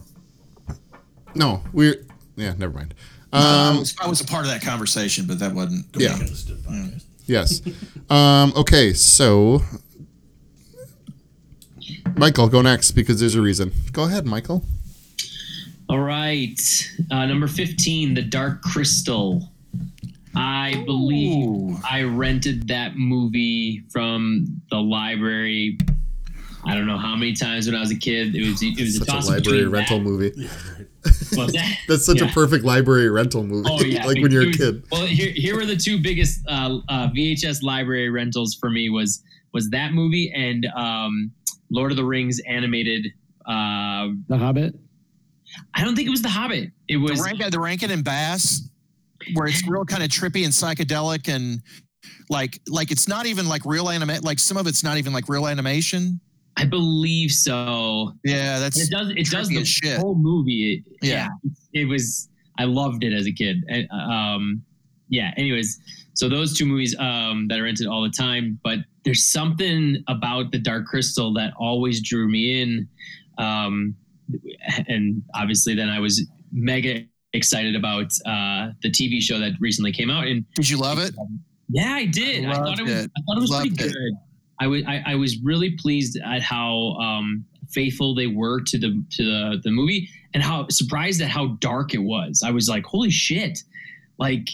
no, 1.34 1.62
we're 1.72 2.04
yeah. 2.36 2.54
Never 2.56 2.72
mind. 2.72 2.94
I, 3.32 3.68
Um, 3.68 3.78
was, 3.78 3.94
I 4.00 4.08
was 4.08 4.20
a 4.20 4.24
part 4.24 4.44
of 4.44 4.50
that 4.50 4.62
conversation, 4.62 5.26
but 5.26 5.38
that 5.38 5.52
wasn't. 5.52 5.86
Yeah. 5.96 6.14
Understood 6.14 6.60
yes. 7.30 7.62
Um, 8.10 8.52
okay. 8.56 8.92
So, 8.92 9.62
Michael, 12.16 12.48
go 12.48 12.60
next 12.60 12.92
because 12.92 13.20
there's 13.20 13.36
a 13.36 13.40
reason. 13.40 13.72
Go 13.92 14.04
ahead, 14.04 14.26
Michael. 14.26 14.64
All 15.88 16.00
right. 16.00 16.60
Uh, 17.10 17.26
number 17.26 17.46
15, 17.46 18.14
The 18.14 18.22
Dark 18.22 18.62
Crystal. 18.62 19.48
I 20.36 20.82
believe 20.86 21.48
Ooh. 21.48 21.76
I 21.88 22.02
rented 22.02 22.68
that 22.68 22.96
movie 22.96 23.84
from 23.90 24.62
the 24.70 24.78
library. 24.78 25.78
I 26.66 26.74
don't 26.74 26.86
know 26.86 26.98
how 26.98 27.16
many 27.16 27.32
times 27.32 27.66
when 27.66 27.74
I 27.74 27.80
was 27.80 27.90
a 27.90 27.96
kid. 27.96 28.34
It 28.34 28.46
was 28.48 28.62
it 28.62 28.78
was 28.78 28.96
a 28.96 28.98
Such 28.98 29.08
a 29.08 29.10
toss 29.10 29.28
library 29.28 29.66
rental 29.66 29.98
that- 29.98 30.04
movie. 30.04 30.32
Yeah, 30.36 30.48
right. 30.76 30.86
That? 31.52 31.76
That's 31.88 32.04
such 32.04 32.20
a 32.20 32.26
perfect 32.26 32.64
library 32.64 33.08
rental 33.08 33.42
movie. 33.44 33.68
Oh 33.70 33.80
yeah, 33.82 34.04
like 34.06 34.18
when 34.20 34.30
you're 34.30 34.42
It 34.48 34.54
a 34.54 34.58
kid. 34.58 34.84
Well, 34.92 35.06
here 35.06 35.32
here 35.34 35.56
were 35.56 35.64
the 35.64 35.76
two 35.76 36.00
biggest 36.02 36.40
uh, 36.48 36.78
uh, 36.88 37.08
VHS 37.10 37.62
library 37.62 38.10
rentals 38.10 38.54
for 38.60 38.68
me 38.70 38.90
was 38.90 39.22
was 39.52 39.70
that 39.70 39.92
movie 39.92 40.30
and 40.34 40.66
um, 40.76 41.32
Lord 41.70 41.90
of 41.90 41.96
the 41.96 42.04
Rings 42.04 42.40
animated. 42.46 43.06
Uh, 43.46 44.08
The 44.28 44.36
Hobbit. 44.36 44.74
I 45.74 45.82
don't 45.84 45.96
think 45.96 46.06
it 46.06 46.10
was 46.10 46.22
The 46.22 46.28
Hobbit. 46.28 46.64
It 46.88 46.96
The, 46.96 46.96
was 46.98 47.20
Rank, 47.24 47.42
the 47.50 47.58
Rankin 47.58 47.90
and 47.90 48.04
Bass, 48.04 48.68
where 49.34 49.46
it's 49.48 49.66
real 49.66 49.84
kind 49.84 50.02
of 50.02 50.10
trippy 50.10 50.44
and 50.44 50.52
psychedelic 50.52 51.32
and 51.34 51.62
like 52.28 52.60
like 52.68 52.90
it's 52.90 53.08
not 53.08 53.24
even 53.26 53.48
like 53.48 53.64
real 53.64 53.88
anime. 53.88 54.20
Like 54.22 54.38
some 54.38 54.56
of 54.58 54.66
it's 54.66 54.84
not 54.84 54.98
even 54.98 55.12
like 55.14 55.28
real 55.28 55.46
animation. 55.48 56.20
I 56.56 56.64
believe 56.66 57.30
so. 57.30 58.12
Yeah, 58.24 58.58
that's 58.58 58.78
It 58.78 58.90
does. 58.90 59.10
It 59.16 59.30
does 59.30 59.48
the 59.48 59.64
shit. 59.64 59.98
whole 59.98 60.14
movie. 60.16 60.84
It, 60.86 61.06
Yeah. 61.06 61.28
yeah, 61.72 61.82
it 61.82 61.84
was. 61.86 62.28
I 62.58 62.64
loved 62.64 63.04
it 63.04 63.12
as 63.14 63.26
a 63.26 63.32
kid. 63.32 63.64
And, 63.68 63.88
um, 63.90 64.62
yeah. 65.08 65.32
Anyways, 65.38 65.78
so 66.14 66.28
those 66.28 66.56
two 66.58 66.66
movies 66.66 66.94
um, 66.98 67.48
that 67.48 67.56
I 67.56 67.60
rented 67.60 67.86
all 67.86 68.02
the 68.02 68.10
time. 68.10 68.58
But 68.62 68.80
there's 69.04 69.24
something 69.24 70.02
about 70.08 70.52
the 70.52 70.58
Dark 70.58 70.84
Crystal 70.86 71.32
that 71.34 71.52
always 71.58 72.02
drew 72.02 72.28
me 72.28 72.60
in, 72.60 72.88
um, 73.38 73.94
and 74.88 75.22
obviously 75.34 75.74
then 75.74 75.88
I 75.88 75.98
was 76.00 76.26
mega 76.52 77.04
excited 77.32 77.74
about 77.76 78.06
uh, 78.26 78.70
the 78.82 78.90
TV 78.90 79.20
show 79.22 79.38
that 79.38 79.52
recently 79.60 79.92
came 79.92 80.10
out. 80.10 80.26
And 80.26 80.44
Did 80.56 80.68
you 80.68 80.76
love 80.78 80.98
it? 80.98 81.14
yeah, 81.68 81.94
I 81.94 82.04
did. 82.06 82.44
I, 82.44 82.48
Loved 82.60 82.64
thought 82.66 82.80
it 82.80 82.82
was. 82.82 83.04
it. 83.04 83.10
I 83.16 83.20
thought 83.22 83.36
it 83.36 83.40
was 83.40 83.50
pretty 83.50 83.70
Loved 83.70 83.80
it. 83.82 83.92
good. 83.94 84.12
I 84.60 84.66
was. 84.66 84.82
I, 84.86 85.02
I 85.06 85.14
was 85.14 85.38
really 85.42 85.70
pleased 85.70 86.18
at 86.24 86.42
how 86.42 86.92
um, 87.00 87.44
faithful 87.70 88.14
they 88.14 88.26
were 88.26 88.60
to 88.60 88.78
the 88.78 89.02
to 89.12 89.24
the 89.24 89.60
the 89.64 89.70
movie, 89.70 90.08
and 90.34 90.42
how 90.42 90.68
surprised 90.68 91.20
at 91.22 91.28
how 91.28 91.56
dark 91.60 91.94
it 91.94 92.02
was. 92.02 92.42
I 92.44 92.50
was 92.50 92.68
like, 92.68 92.84
"Holy 92.84 93.10
shit!" 93.10 93.58
Like, 94.18 94.48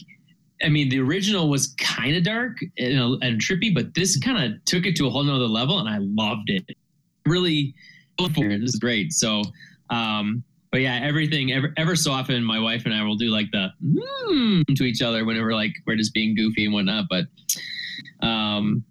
I 0.62 0.68
mean, 0.68 0.88
the 0.88 1.00
original 1.00 1.50
was 1.50 1.74
kind 1.78 2.16
of 2.16 2.22
dark 2.22 2.56
and, 2.78 3.22
and 3.22 3.40
trippy, 3.40 3.74
but 3.74 3.94
this 3.94 4.16
kind 4.18 4.44
of 4.54 4.64
took 4.64 4.86
it 4.86 4.94
to 4.96 5.06
a 5.08 5.10
whole 5.10 5.24
nother 5.24 5.48
level, 5.48 5.80
and 5.80 5.88
I 5.88 5.98
loved 5.98 6.50
it. 6.50 6.64
Really, 7.26 7.74
this 8.16 8.74
is 8.74 8.78
great. 8.80 9.12
So, 9.12 9.42
um, 9.90 10.44
but 10.70 10.82
yeah, 10.82 11.00
everything 11.02 11.52
ever 11.52 11.74
ever 11.76 11.96
so 11.96 12.12
often, 12.12 12.44
my 12.44 12.60
wife 12.60 12.84
and 12.84 12.94
I 12.94 13.02
will 13.02 13.16
do 13.16 13.30
like 13.30 13.50
the 13.50 13.70
mm, 13.84 14.76
to 14.76 14.84
each 14.84 15.02
other 15.02 15.24
whenever 15.24 15.52
like 15.52 15.72
we're 15.84 15.96
just 15.96 16.14
being 16.14 16.36
goofy 16.36 16.64
and 16.64 16.74
whatnot. 16.74 17.06
But 17.10 17.24
um, 18.26 18.84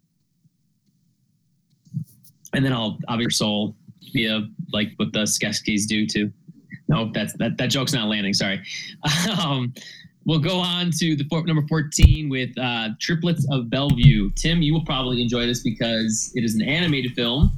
and 2.55 2.65
then 2.65 2.73
I'll 2.73 2.97
your 3.19 3.29
soul 3.29 3.75
via 4.13 4.47
like 4.71 4.89
what 4.95 5.11
the 5.13 5.23
Skeksis 5.23 5.85
do 5.87 6.07
too. 6.07 6.31
No, 6.87 7.11
that's 7.13 7.33
that 7.33 7.57
that 7.57 7.69
joke's 7.69 7.93
not 7.93 8.07
landing. 8.07 8.33
Sorry. 8.33 8.61
Um, 9.43 9.73
we'll 10.25 10.39
go 10.39 10.57
on 10.57 10.89
to 10.91 11.15
the 11.15 11.23
four, 11.29 11.45
number 11.45 11.65
fourteen 11.67 12.29
with 12.29 12.57
uh, 12.57 12.89
Triplets 12.99 13.47
of 13.51 13.69
Belleville. 13.69 14.31
Tim, 14.35 14.61
you 14.61 14.73
will 14.73 14.85
probably 14.85 15.21
enjoy 15.21 15.45
this 15.45 15.61
because 15.61 16.31
it 16.35 16.43
is 16.43 16.55
an 16.55 16.61
animated 16.61 17.13
film. 17.13 17.51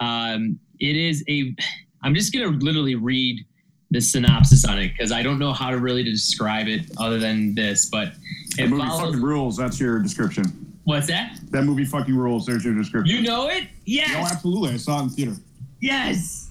Um, 0.00 0.58
it 0.80 0.96
is 0.96 1.24
a. 1.28 1.54
I'm 2.02 2.14
just 2.14 2.32
gonna 2.32 2.56
literally 2.58 2.96
read 2.96 3.44
the 3.90 4.00
synopsis 4.00 4.64
on 4.64 4.78
it 4.78 4.88
because 4.88 5.12
I 5.12 5.22
don't 5.22 5.38
know 5.38 5.52
how 5.52 5.70
to 5.70 5.78
really 5.78 6.04
describe 6.04 6.68
it 6.68 6.90
other 6.98 7.18
than 7.18 7.54
this, 7.54 7.88
but 7.90 8.12
it 8.58 8.68
movie 8.68 8.82
follows. 8.82 9.00
fucking 9.00 9.22
rules. 9.22 9.56
That's 9.56 9.80
your 9.80 10.00
description. 10.00 10.69
What's 10.84 11.06
that? 11.08 11.38
That 11.50 11.64
movie 11.64 11.84
fucking 11.84 12.16
rules. 12.16 12.46
There's 12.46 12.64
your 12.64 12.74
description. 12.74 13.14
You 13.14 13.22
know 13.22 13.48
it? 13.48 13.64
Yes. 13.84 14.12
No, 14.12 14.20
absolutely. 14.20 14.70
I 14.70 14.76
saw 14.76 15.00
it 15.00 15.02
in 15.04 15.08
theater. 15.10 15.36
Yes. 15.80 16.50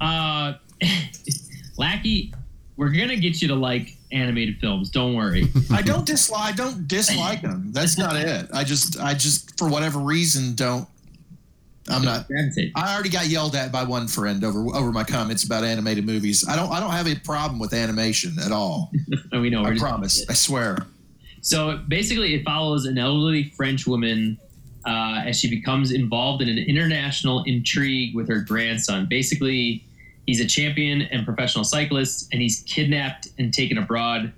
Uh, 0.00 0.54
Lackey, 1.78 2.32
we're 2.76 2.90
gonna 2.90 3.16
get 3.16 3.40
you 3.40 3.48
to 3.48 3.54
like 3.54 3.96
animated 4.12 4.58
films. 4.58 4.90
Don't 4.90 5.14
worry. 5.14 5.48
I 5.70 5.82
don't 5.82 6.06
dislike. 6.06 6.52
I 6.52 6.52
don't 6.52 6.86
dislike 6.86 7.42
them. 7.42 7.70
That's 7.72 7.98
not 7.98 8.16
it. 8.16 8.46
I 8.52 8.64
just, 8.64 9.00
I 9.00 9.14
just, 9.14 9.58
for 9.58 9.68
whatever 9.68 9.98
reason, 9.98 10.54
don't. 10.54 10.88
I'm 11.88 12.02
not. 12.02 12.26
I 12.76 12.94
already 12.94 13.10
got 13.10 13.26
yelled 13.26 13.54
at 13.54 13.70
by 13.70 13.84
one 13.84 14.08
friend 14.08 14.42
over 14.42 14.74
over 14.74 14.90
my 14.90 15.04
comments 15.04 15.44
about 15.44 15.64
animated 15.64 16.06
movies. 16.06 16.46
I 16.48 16.56
don't. 16.56 16.70
I 16.72 16.80
don't 16.80 16.92
have 16.92 17.06
a 17.06 17.14
problem 17.16 17.58
with 17.58 17.74
animation 17.74 18.36
at 18.44 18.52
all. 18.52 18.90
We 19.32 19.50
know. 19.50 19.64
I 19.64 19.76
promise. 19.76 20.24
I 20.30 20.32
swear. 20.32 20.78
So 21.44 21.76
basically, 21.88 22.34
it 22.34 22.42
follows 22.42 22.86
an 22.86 22.96
elderly 22.96 23.50
French 23.50 23.86
woman 23.86 24.38
uh, 24.86 25.24
as 25.26 25.38
she 25.38 25.50
becomes 25.50 25.92
involved 25.92 26.40
in 26.40 26.48
an 26.48 26.56
international 26.56 27.42
intrigue 27.44 28.14
with 28.14 28.30
her 28.30 28.40
grandson. 28.40 29.06
Basically, 29.10 29.84
he's 30.26 30.40
a 30.40 30.46
champion 30.46 31.02
and 31.02 31.26
professional 31.26 31.62
cyclist, 31.62 32.32
and 32.32 32.40
he's 32.40 32.62
kidnapped 32.62 33.28
and 33.38 33.52
taken 33.52 33.76
abroad. 33.76 34.32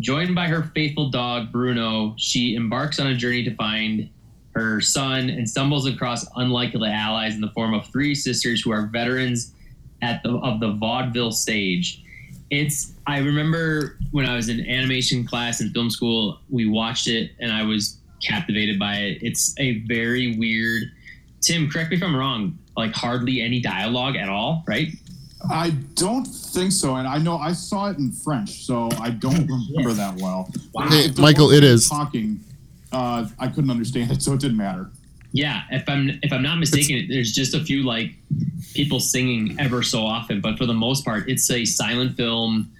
Joined 0.00 0.34
by 0.34 0.46
her 0.46 0.70
faithful 0.74 1.10
dog, 1.10 1.52
Bruno, 1.52 2.14
she 2.16 2.54
embarks 2.54 2.98
on 2.98 3.08
a 3.08 3.14
journey 3.14 3.44
to 3.44 3.54
find 3.54 4.08
her 4.54 4.80
son 4.80 5.28
and 5.28 5.46
stumbles 5.46 5.86
across 5.86 6.24
unlikely 6.36 6.88
allies 6.88 7.34
in 7.34 7.42
the 7.42 7.50
form 7.50 7.74
of 7.74 7.86
three 7.88 8.14
sisters 8.14 8.62
who 8.62 8.72
are 8.72 8.86
veterans 8.86 9.52
at 10.00 10.22
the 10.22 10.30
of 10.38 10.60
the 10.60 10.72
vaudeville 10.72 11.32
stage. 11.32 12.02
It's 12.50 12.92
I 13.06 13.18
remember 13.18 13.98
when 14.12 14.26
I 14.26 14.36
was 14.36 14.48
in 14.48 14.68
animation 14.68 15.26
class 15.26 15.60
in 15.60 15.70
film 15.70 15.90
school, 15.90 16.38
we 16.48 16.66
watched 16.66 17.08
it 17.08 17.32
and 17.40 17.52
I 17.52 17.62
was 17.62 17.98
captivated 18.22 18.78
by 18.78 18.96
it. 18.96 19.18
It's 19.22 19.54
a 19.58 19.80
very 19.80 20.36
weird 20.36 20.90
Tim, 21.46 21.70
correct 21.70 21.90
me 21.90 21.96
if 21.96 22.02
I'm 22.02 22.16
wrong, 22.16 22.58
like 22.76 22.92
hardly 22.92 23.40
any 23.40 23.60
dialogue 23.60 24.16
at 24.16 24.28
all, 24.28 24.64
right? 24.66 24.88
I 25.48 25.70
don't 25.94 26.24
think 26.24 26.72
so, 26.72 26.96
and 26.96 27.06
I 27.06 27.18
know 27.18 27.36
I 27.36 27.52
saw 27.52 27.88
it 27.88 27.98
in 27.98 28.10
French, 28.10 28.64
so 28.64 28.88
I 29.00 29.10
don't 29.10 29.46
remember 29.70 29.92
that 29.92 30.16
well. 30.16 30.50
Hey, 30.88 31.08
Michael, 31.18 31.52
it 31.52 31.62
is. 31.62 31.88
talking. 31.88 32.40
Uh, 32.90 33.28
I 33.38 33.46
couldn't 33.46 33.70
understand 33.70 34.10
it, 34.10 34.22
so 34.22 34.32
it 34.32 34.40
didn't 34.40 34.56
matter. 34.56 34.90
Yeah, 35.36 35.64
if 35.70 35.86
I'm 35.86 36.18
if 36.22 36.32
I'm 36.32 36.42
not 36.42 36.56
mistaken, 36.56 37.08
there's 37.10 37.32
just 37.32 37.54
a 37.54 37.62
few 37.62 37.82
like 37.82 38.12
people 38.72 39.00
singing 39.00 39.54
ever 39.58 39.82
so 39.82 40.00
often, 40.00 40.40
but 40.40 40.56
for 40.56 40.64
the 40.64 40.72
most 40.72 41.04
part, 41.04 41.28
it's 41.28 41.50
a 41.50 41.66
silent 41.66 42.16
film, 42.16 42.72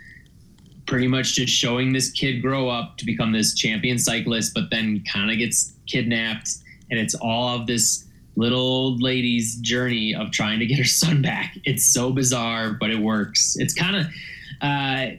pretty 0.86 1.06
much 1.06 1.34
just 1.34 1.52
showing 1.52 1.92
this 1.92 2.10
kid 2.10 2.40
grow 2.40 2.70
up 2.70 2.96
to 2.96 3.04
become 3.04 3.30
this 3.30 3.54
champion 3.54 3.98
cyclist, 3.98 4.54
but 4.54 4.70
then 4.70 5.04
kind 5.12 5.30
of 5.30 5.36
gets 5.36 5.74
kidnapped, 5.86 6.48
and 6.90 6.98
it's 6.98 7.14
all 7.14 7.60
of 7.60 7.66
this 7.66 8.06
little 8.36 8.60
old 8.60 9.02
lady's 9.02 9.56
journey 9.56 10.14
of 10.14 10.30
trying 10.30 10.58
to 10.58 10.64
get 10.64 10.78
her 10.78 10.84
son 10.84 11.20
back. 11.20 11.58
It's 11.64 11.84
so 11.84 12.10
bizarre, 12.10 12.72
but 12.72 12.88
it 12.88 12.98
works. 12.98 13.56
It's 13.58 13.74
kind 13.74 13.96
of. 13.96 14.06
Uh, 14.62 15.18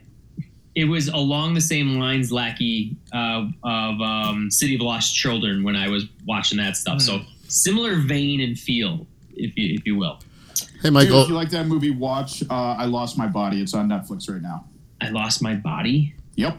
it 0.78 0.86
was 0.86 1.08
along 1.08 1.56
the 1.56 1.62
same 1.62 1.98
lines, 1.98 2.32
Lackey, 2.32 2.96
uh, 3.12 3.48
of 3.64 4.00
um, 4.00 4.52
City 4.52 4.76
of 4.76 4.82
Lost 4.82 5.16
Children 5.16 5.64
when 5.64 5.76
I 5.76 5.90
was 5.90 6.06
watching 6.28 6.60
that 6.60 6.78
stuff. 6.78 7.02
So 7.02 7.22
similar 7.48 7.96
vein 7.96 8.42
and 8.42 8.58
feel, 8.58 9.08
if 9.36 9.58
you 9.58 9.74
if 9.74 9.88
you 9.88 9.98
will. 9.98 10.20
Hey, 10.56 10.84
Dude, 10.84 10.94
Michael. 10.94 11.24
if 11.24 11.30
you 11.30 11.34
like 11.34 11.50
that 11.50 11.66
movie, 11.66 11.90
watch 11.90 12.44
uh, 12.44 12.76
I 12.78 12.86
Lost 12.86 13.18
My 13.18 13.26
Body. 13.26 13.60
It's 13.60 13.74
on 13.74 13.90
Netflix 13.90 14.30
right 14.30 14.40
now. 14.40 14.66
I 15.02 15.10
lost 15.10 15.42
my 15.42 15.56
body. 15.56 16.14
Yep. 16.36 16.56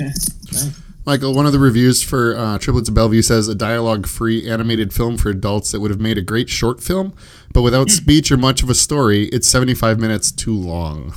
Okay. 0.00 0.70
Michael, 1.04 1.34
one 1.34 1.46
of 1.46 1.52
the 1.52 1.58
reviews 1.58 2.02
for 2.02 2.36
uh, 2.36 2.58
Triplets 2.58 2.88
of 2.88 2.94
Belleville 2.94 3.22
says 3.22 3.48
a 3.48 3.54
dialogue-free 3.54 4.48
animated 4.48 4.92
film 4.92 5.16
for 5.16 5.30
adults 5.30 5.72
that 5.72 5.80
would 5.80 5.90
have 5.90 6.00
made 6.00 6.18
a 6.18 6.22
great 6.22 6.48
short 6.48 6.80
film, 6.80 7.14
but 7.52 7.62
without 7.62 7.90
speech 7.90 8.30
or 8.30 8.36
much 8.36 8.62
of 8.62 8.70
a 8.70 8.74
story, 8.74 9.24
it's 9.26 9.48
75 9.48 9.98
minutes 9.98 10.30
too 10.30 10.54
long. 10.54 11.14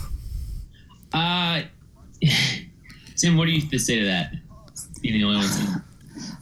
Uh, 1.11 1.63
Tim, 3.15 3.37
what 3.37 3.45
do 3.45 3.51
you 3.51 3.61
have 3.61 3.69
to 3.71 3.79
say 3.79 3.99
to 3.99 4.05
that? 4.05 4.33
Being 5.01 5.19
the 5.19 5.23
only 5.25 5.37
one. 5.37 5.47
seeing 5.47 5.67
it. 5.69 5.81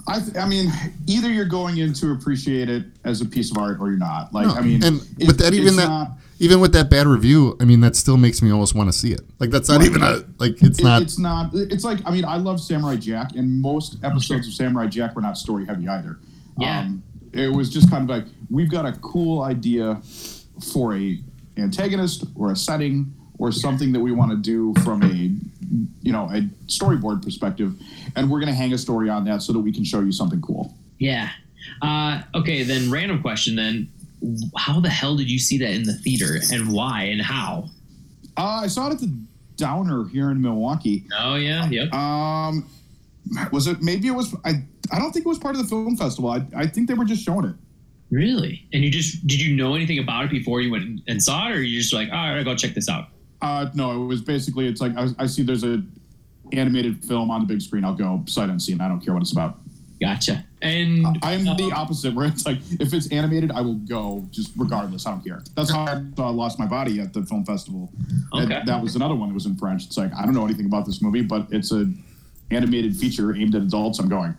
I, 0.09 0.19
th- 0.19 0.37
I 0.37 0.47
mean, 0.47 0.71
either 1.05 1.29
you're 1.29 1.45
going 1.45 1.77
in 1.79 1.93
to 1.95 2.11
appreciate 2.13 2.69
it 2.69 2.85
as 3.03 3.19
a 3.21 3.25
piece 3.25 3.51
of 3.51 3.57
art, 3.57 3.77
or 3.81 3.89
you're 3.89 3.97
not. 3.97 4.33
Like, 4.33 4.47
No, 4.47 4.53
I 4.53 4.61
mean, 4.61 4.83
and 4.83 5.01
it- 5.19 5.27
with 5.27 5.37
that, 5.39 5.53
even 5.53 5.75
that, 5.75 5.87
not- 5.87 6.11
even 6.39 6.59
with 6.59 6.71
that 6.73 6.89
bad 6.89 7.07
review, 7.07 7.57
I 7.59 7.65
mean, 7.65 7.81
that 7.81 7.95
still 7.95 8.15
makes 8.15 8.41
me 8.41 8.51
almost 8.51 8.73
want 8.75 8.91
to 8.91 8.97
see 8.97 9.11
it. 9.11 9.21
Like 9.39 9.49
that's 9.49 9.69
not 9.69 9.79
Right. 9.79 9.87
even 9.89 10.03
a 10.03 10.23
like. 10.37 10.61
It's 10.63 10.79
it- 10.79 10.83
not. 10.83 11.01
It's 11.01 11.17
not. 11.19 11.49
It's 11.53 11.83
like 11.83 11.99
I 12.05 12.11
mean, 12.11 12.25
I 12.25 12.37
love 12.37 12.61
Samurai 12.61 12.95
Jack, 12.95 13.35
and 13.35 13.59
most 13.59 13.97
episodes 14.03 14.47
of 14.47 14.53
Samurai 14.53 14.87
Jack 14.87 15.15
were 15.15 15.21
not 15.21 15.37
story 15.37 15.65
heavy 15.65 15.87
either. 15.87 16.19
Yeah. 16.59 16.81
Um, 16.81 17.03
it 17.33 17.51
was 17.51 17.69
just 17.69 17.89
kind 17.89 18.03
of 18.03 18.09
like 18.15 18.25
we've 18.49 18.69
got 18.69 18.85
a 18.85 18.93
cool 18.99 19.41
idea 19.41 19.99
for 20.73 20.95
a 20.95 21.19
antagonist 21.57 22.23
or 22.35 22.51
a 22.51 22.55
setting 22.55 23.13
or 23.39 23.51
something 23.51 23.91
that 23.93 23.99
we 23.99 24.11
want 24.11 24.31
to 24.31 24.37
do 24.37 24.73
from 24.83 25.03
a 25.03 25.31
you 26.01 26.11
know 26.11 26.29
a 26.31 26.41
storyboard 26.67 27.23
perspective, 27.23 27.73
and 28.15 28.29
we're 28.29 28.39
going 28.39 28.51
to 28.51 28.55
hang 28.55 28.73
a 28.73 28.77
story 28.77 29.09
on 29.09 29.25
that 29.25 29.41
so 29.41 29.53
that 29.53 29.59
we 29.59 29.71
can 29.71 29.83
show 29.83 30.01
you 30.01 30.11
something 30.11 30.41
cool. 30.41 30.73
Yeah. 30.97 31.29
Uh, 31.81 32.21
okay, 32.33 32.63
then 32.63 32.89
random 32.91 33.21
question 33.21 33.55
then. 33.55 33.89
How 34.55 34.79
the 34.79 34.89
hell 34.89 35.15
did 35.15 35.29
you 35.29 35.37
see 35.37 35.59
that 35.59 35.69
in 35.69 35.83
the 35.83 35.93
theater 35.93 36.39
and 36.51 36.73
why 36.73 37.03
and 37.03 37.21
how? 37.21 37.69
Uh, 38.35 38.61
I 38.63 38.67
saw 38.67 38.87
it 38.87 38.93
at 38.93 38.99
the 38.99 39.13
Downer 39.57 40.07
here 40.07 40.31
in 40.31 40.41
Milwaukee. 40.41 41.03
Oh 41.19 41.35
yeah, 41.35 41.67
yep. 41.69 41.93
Um, 41.93 42.67
was 43.51 43.67
it 43.67 43.81
maybe 43.81 44.07
it 44.07 44.11
was 44.11 44.35
I? 44.45 44.63
I 44.91 44.99
don't 44.99 45.11
think 45.11 45.25
it 45.25 45.29
was 45.29 45.39
part 45.39 45.55
of 45.55 45.61
the 45.61 45.67
film 45.67 45.97
festival. 45.97 46.29
I, 46.29 46.45
I 46.55 46.65
think 46.65 46.87
they 46.87 46.93
were 46.93 47.05
just 47.05 47.23
showing 47.23 47.45
it. 47.45 47.55
Really? 48.09 48.65
And 48.71 48.83
you 48.83 48.89
just 48.89 49.27
did 49.27 49.41
you 49.41 49.55
know 49.55 49.75
anything 49.75 49.99
about 49.99 50.25
it 50.25 50.31
before 50.31 50.61
you 50.61 50.71
went 50.71 51.01
and 51.07 51.21
saw 51.21 51.49
it, 51.49 51.55
or 51.55 51.61
you 51.61 51.79
just 51.79 51.93
like, 51.93 52.09
all 52.09 52.15
right, 52.15 52.37
I'll 52.37 52.43
go 52.43 52.55
check 52.55 52.73
this 52.73 52.87
out? 52.87 53.09
Uh, 53.41 53.69
no, 53.73 54.01
it 54.03 54.05
was 54.05 54.21
basically 54.21 54.67
it's 54.67 54.81
like 54.81 54.95
I, 54.97 55.07
I 55.19 55.25
see 55.27 55.43
there's 55.43 55.63
a 55.63 55.81
animated 56.53 57.03
film 57.03 57.29
on 57.29 57.41
the 57.41 57.47
big 57.47 57.61
screen. 57.61 57.83
I'll 57.83 57.93
go 57.93 58.23
sight 58.27 58.49
unseen. 58.49 58.81
I 58.81 58.87
don't 58.87 58.99
care 59.01 59.13
what 59.13 59.21
it's 59.21 59.31
about. 59.31 59.59
Gotcha. 59.99 60.43
And 60.61 61.05
I'm 61.23 61.43
the 61.43 61.71
uh, 61.73 61.79
opposite, 61.79 62.13
where 62.13 62.27
it's 62.27 62.45
like 62.45 62.59
if 62.79 62.93
it's 62.93 63.11
animated, 63.11 63.51
I 63.51 63.61
will 63.61 63.75
go 63.75 64.25
just 64.31 64.51
regardless. 64.55 65.05
I 65.07 65.11
don't 65.11 65.23
care. 65.23 65.41
That's 65.55 65.71
how 65.71 65.85
I 65.85 66.03
uh, 66.19 66.31
lost 66.31 66.57
my 66.59 66.65
body 66.67 66.99
at 66.99 67.13
the 67.13 67.23
film 67.23 67.43
festival. 67.45 67.91
And 68.33 68.51
Okay. 68.51 68.61
that 68.65 68.81
was 68.81 68.95
another 68.95 69.15
one 69.15 69.29
that 69.29 69.33
was 69.35 69.45
in 69.47 69.55
French. 69.55 69.85
It's 69.85 69.97
like 69.97 70.11
I 70.15 70.23
don't 70.25 70.33
know 70.33 70.45
anything 70.45 70.65
about 70.65 70.85
this 70.85 71.01
movie, 71.01 71.21
but 71.21 71.47
it's 71.51 71.71
a 71.71 71.91
animated 72.51 72.95
feature 72.95 73.35
aimed 73.35 73.55
at 73.55 73.61
adults. 73.63 73.99
I'm 73.99 74.07
going. 74.09 74.35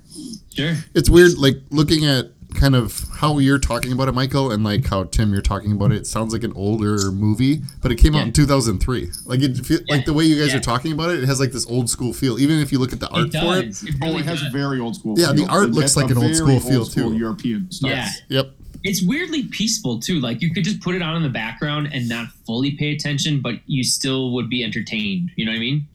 sure. 0.55 0.75
it's 0.95 1.11
weird 1.11 1.37
like 1.39 1.57
looking 1.71 2.05
at 2.07 2.31
kind 2.55 2.75
of 2.75 3.05
how 3.17 3.39
you're 3.39 3.59
talking 3.59 3.93
about 3.93 4.09
it 4.09 4.13
michael 4.13 4.51
and 4.51 4.65
like 4.65 4.87
how 4.87 5.05
tim 5.05 5.33
you're 5.33 5.43
talking 5.43 5.71
about 5.73 5.93
it 5.93 5.97
it 5.99 6.07
sounds 6.07 6.33
like 6.33 6.43
an 6.43 6.53
older 6.55 7.13
movie 7.13 7.61
but 7.83 7.93
it 7.93 7.97
came 7.97 8.15
out 8.15 8.27
in 8.27 8.33
2003 8.33 9.11
like 9.27 9.41
it 9.43 9.57
feel, 9.67 9.79
Yeah. 9.87 9.95
like 9.97 10.07
the 10.07 10.15
way 10.15 10.25
you 10.25 10.39
guys 10.41 10.53
Yeah. 10.53 10.57
are 10.57 10.61
talking 10.61 10.93
about 10.93 11.11
it 11.11 11.23
it 11.23 11.27
has 11.27 11.41
like 11.41 11.53
this 11.53 11.67
old 11.67 11.91
school 11.91 12.13
feel 12.15 12.39
even 12.39 12.59
if 12.59 12.73
you 12.73 12.79
look 12.79 12.93
at 12.95 13.01
the 13.01 13.09
art 13.11 13.27
It 13.27 13.33
for 13.33 13.59
it 13.59 13.67
does. 13.67 13.83
It 13.85 13.95
Oh, 14.03 14.07
really 14.07 14.21
it 14.21 14.25
has 14.27 14.41
does. 14.41 14.49
a 14.49 14.51
very 14.57 14.81
old 14.81 14.97
school. 14.97 15.15
Yeah, 15.19 15.33
the 15.33 15.47
art 15.47 15.69
It- 15.69 15.73
looks 15.75 15.95
like 15.97 16.11
an 16.11 16.17
old 16.17 16.25
very 16.27 16.35
school 16.37 16.61
feel, 16.61 16.85
school 16.87 17.11
too. 17.11 17.17
European 17.19 17.71
stuff. 17.71 17.91
Yeah. 17.91 18.09
yep 18.29 18.55
It's 18.83 19.03
weirdly 19.03 19.43
peaceful 19.45 19.99
too. 20.01 20.19
Like 20.21 20.41
you 20.41 20.51
could 20.55 20.65
just 20.65 20.81
put 20.81 20.95
it 20.95 21.03
on 21.03 21.17
in 21.17 21.23
the 21.23 21.29
background 21.29 21.91
and 21.93 22.09
not 22.09 22.29
fully 22.47 22.71
pay 22.73 22.93
attention, 22.95 23.41
but 23.43 23.57
you 23.67 23.85
still 23.85 24.33
would 24.35 24.49
be 24.49 24.65
entertained. 24.65 25.31
You 25.37 25.45
know 25.45 25.51
what 25.53 25.57
I 25.57 25.61
mean? 25.61 25.87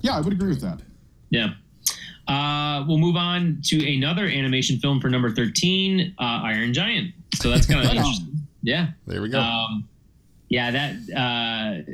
Yeah, 0.00 0.16
I 0.16 0.20
would 0.20 0.32
agree 0.32 0.48
with 0.50 0.60
that. 0.62 0.80
Yeah. 1.30 1.54
Uh, 2.28 2.84
we'll 2.86 2.98
move 2.98 3.16
on 3.16 3.58
to 3.64 3.94
another 3.96 4.26
animation 4.26 4.78
film 4.78 5.00
for 5.00 5.08
number 5.08 5.30
13, 5.30 6.14
uh, 6.18 6.22
Iron 6.22 6.74
Giant. 6.74 7.12
So 7.34 7.50
that's 7.50 7.66
kind 7.66 7.80
of 7.84 7.90
interesting. 7.90 8.36
Yeah. 8.62 8.88
there 9.06 9.22
we 9.22 9.30
go 9.30 9.40
Um, 9.40 9.88
yeah, 10.48 10.70
that 10.70 11.86
uh, 11.86 11.92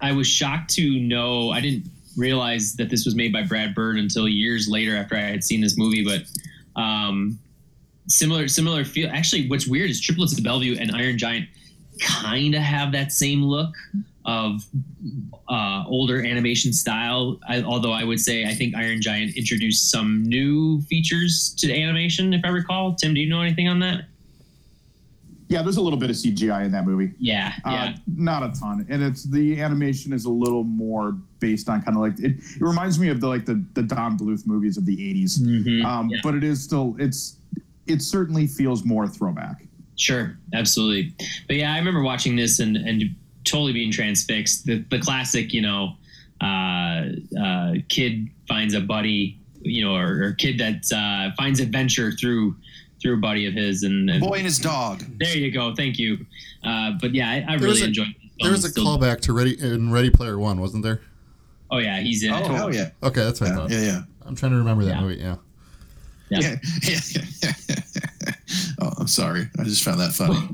I 0.00 0.12
was 0.12 0.26
shocked 0.26 0.74
to 0.74 1.00
know. 1.00 1.50
I 1.50 1.60
didn't 1.60 1.86
realize 2.16 2.74
that 2.76 2.90
this 2.90 3.04
was 3.04 3.14
made 3.14 3.32
by 3.32 3.42
Brad 3.42 3.74
Bird 3.74 3.98
until 3.98 4.28
years 4.28 4.68
later 4.68 4.96
after 4.96 5.16
I 5.16 5.20
had 5.20 5.44
seen 5.44 5.60
this 5.60 5.76
movie. 5.76 6.04
But 6.04 6.80
um, 6.80 7.38
similar, 8.08 8.48
similar 8.48 8.84
feel. 8.84 9.10
Actually, 9.10 9.48
what's 9.48 9.66
weird 9.66 9.90
is 9.90 10.00
Triplets 10.00 10.36
of 10.36 10.44
Belleville 10.44 10.78
and 10.78 10.92
Iron 10.92 11.18
Giant 11.18 11.48
kind 12.00 12.54
of 12.54 12.62
have 12.62 12.92
that 12.92 13.12
same 13.12 13.42
look 13.42 13.74
of 14.24 14.64
uh, 15.48 15.84
older 15.86 16.24
animation 16.24 16.72
style. 16.72 17.38
I, 17.48 17.62
although 17.62 17.92
I 17.92 18.04
would 18.04 18.20
say 18.20 18.44
I 18.46 18.54
think 18.54 18.74
Iron 18.74 19.00
Giant 19.02 19.36
introduced 19.36 19.90
some 19.90 20.22
new 20.22 20.80
features 20.82 21.54
to 21.58 21.66
the 21.66 21.82
animation, 21.82 22.32
if 22.32 22.42
I 22.44 22.48
recall. 22.48 22.94
Tim, 22.94 23.14
do 23.14 23.20
you 23.20 23.28
know 23.28 23.40
anything 23.42 23.68
on 23.68 23.78
that? 23.80 24.06
Yeah, 25.48 25.62
there's 25.62 25.76
a 25.76 25.82
little 25.82 25.98
bit 25.98 26.08
of 26.08 26.16
CGI 26.16 26.64
in 26.64 26.72
that 26.72 26.86
movie. 26.86 27.12
Yeah, 27.18 27.52
Uh, 27.66 27.70
yeah. 27.70 27.96
not 28.16 28.42
a 28.42 28.58
ton, 28.58 28.86
and 28.88 29.02
it's 29.02 29.24
the 29.24 29.60
animation 29.60 30.12
is 30.14 30.24
a 30.24 30.30
little 30.30 30.64
more 30.64 31.12
based 31.38 31.68
on 31.68 31.82
kind 31.82 31.96
of 31.96 32.02
like 32.02 32.18
it. 32.18 32.38
It 32.38 32.60
reminds 32.60 32.98
me 32.98 33.08
of 33.10 33.20
the 33.20 33.28
like 33.28 33.44
the 33.44 33.62
the 33.74 33.82
Don 33.82 34.18
Bluth 34.18 34.46
movies 34.46 34.78
of 34.78 34.86
the 34.86 34.96
'80s, 34.96 35.38
Mhm. 35.38 35.84
um, 35.84 36.08
Yeah. 36.08 36.18
but 36.22 36.34
it 36.34 36.44
is 36.44 36.62
still 36.62 36.96
it's 36.98 37.36
it 37.86 38.00
certainly 38.00 38.46
feels 38.46 38.84
more 38.86 39.06
throwback. 39.06 39.66
Sure, 39.96 40.36
absolutely. 40.54 41.12
But 41.46 41.56
yeah, 41.56 41.74
I 41.74 41.78
remember 41.78 42.02
watching 42.02 42.36
this 42.36 42.58
and 42.58 42.76
and 42.78 43.14
totally 43.44 43.72
being 43.72 43.92
transfixed. 43.92 44.66
The 44.66 44.84
the 44.90 44.98
classic, 44.98 45.52
you 45.52 45.62
know, 45.62 45.94
uh, 46.40 47.04
uh, 47.40 47.74
kid 47.88 48.28
finds 48.48 48.74
a 48.74 48.80
buddy, 48.80 49.38
you 49.62 49.84
know, 49.84 49.94
or, 49.96 50.22
or 50.24 50.32
kid 50.32 50.58
that 50.58 50.84
uh, 50.94 51.34
finds 51.36 51.60
adventure 51.60 52.12
through 52.12 52.56
through 53.00 53.14
a 53.14 53.18
buddy 53.18 53.46
of 53.46 53.52
his, 53.54 53.82
and, 53.82 54.08
and 54.08 54.20
Boy 54.20 54.36
and 54.36 54.44
his 54.44 54.58
dog. 54.58 55.04
there 55.18 55.36
you 55.36 55.50
go. 55.50 55.74
Thank 55.74 55.98
you. 55.98 56.24
Uh, 56.62 56.92
but 57.00 57.14
yeah, 57.14 57.30
I, 57.30 57.52
I 57.52 57.54
really 57.56 57.82
a- 57.82 57.86
enjoyed. 57.86 58.06
this 58.08 58.16
there 58.40 58.50
was 58.50 58.64
a 58.64 58.70
Still- 58.70 58.84
callback 58.86 59.20
to 59.22 59.32
ready 59.32 59.58
in 59.60 59.92
ready 59.92 60.10
player 60.10 60.38
one 60.38 60.60
wasn't 60.60 60.82
there 60.82 61.00
Oh 61.70 61.78
yeah, 61.78 62.00
he's 62.00 62.22
in. 62.24 62.32
Oh, 62.32 62.38
it. 62.38 62.46
hell 62.46 62.74
yeah. 62.74 62.90
okay 63.02 63.22
that's 63.24 63.40
what 63.40 63.50
i 63.50 63.52
Yeah, 63.52 63.58
thought 63.58 63.70
yeah, 63.70 63.80
yeah. 63.82 64.02
i'm 64.26 64.34
trying 64.34 64.52
to 64.52 64.58
remember 64.58 64.84
that 64.84 64.94
Yeah. 64.96 65.00
movie 65.00 65.16
yeah 65.20 65.36
Yeah. 66.30 66.56
Yeah. 66.82 66.98
yeah. 67.42 67.52
oh, 68.80 68.92
I'm 68.98 69.06
sorry. 69.08 69.48
I 69.58 69.64
just 69.64 69.82
found 69.84 70.00
that 70.00 70.12
funny. 70.12 70.38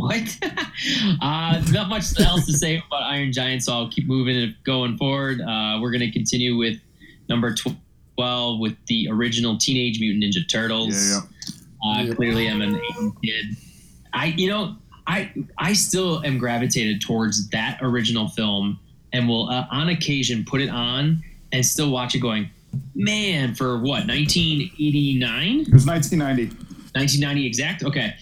What? 0.00 0.38
uh, 1.22 1.62
not 1.70 1.88
much 1.88 2.18
else 2.20 2.46
to 2.46 2.52
say 2.52 2.76
about 2.86 3.02
Iron 3.02 3.32
Giant, 3.32 3.64
so 3.64 3.72
I'll 3.72 3.90
keep 3.90 4.06
moving 4.06 4.36
and 4.36 4.54
going 4.64 4.96
forward. 4.96 5.40
Uh, 5.40 5.78
we're 5.80 5.90
going 5.90 6.00
to 6.00 6.10
continue 6.12 6.56
with 6.56 6.78
number 7.28 7.54
12 8.16 8.60
with 8.60 8.76
the 8.86 9.08
original 9.10 9.58
Teenage 9.58 9.98
Mutant 10.00 10.22
Ninja 10.24 10.48
Turtles. 10.48 11.10
Yeah, 11.10 11.20
Uh, 11.84 12.02
Yep. 12.04 12.16
Clearly, 12.16 12.48
I'm 12.48 12.60
an 12.62 12.80
kid. 13.22 13.56
I, 14.12 14.26
you 14.36 14.48
know, 14.48 14.76
I 15.06 15.32
I 15.58 15.72
still 15.72 16.24
am 16.24 16.38
gravitated 16.38 17.00
towards 17.00 17.48
that 17.50 17.78
original 17.82 18.28
film, 18.28 18.78
and 19.12 19.28
will 19.28 19.48
uh, 19.50 19.66
on 19.70 19.88
occasion 19.88 20.44
put 20.44 20.60
it 20.60 20.68
on 20.70 21.22
and 21.52 21.64
still 21.64 21.90
watch 21.90 22.14
it, 22.14 22.18
going, 22.20 22.50
man, 22.94 23.54
for 23.54 23.78
what 23.78 24.06
1989, 24.06 25.60
It 25.60 25.72
was 25.72 25.86
1990. 25.86 26.54
1990 26.94 27.46
exact? 27.46 27.84
Okay, 27.84 28.14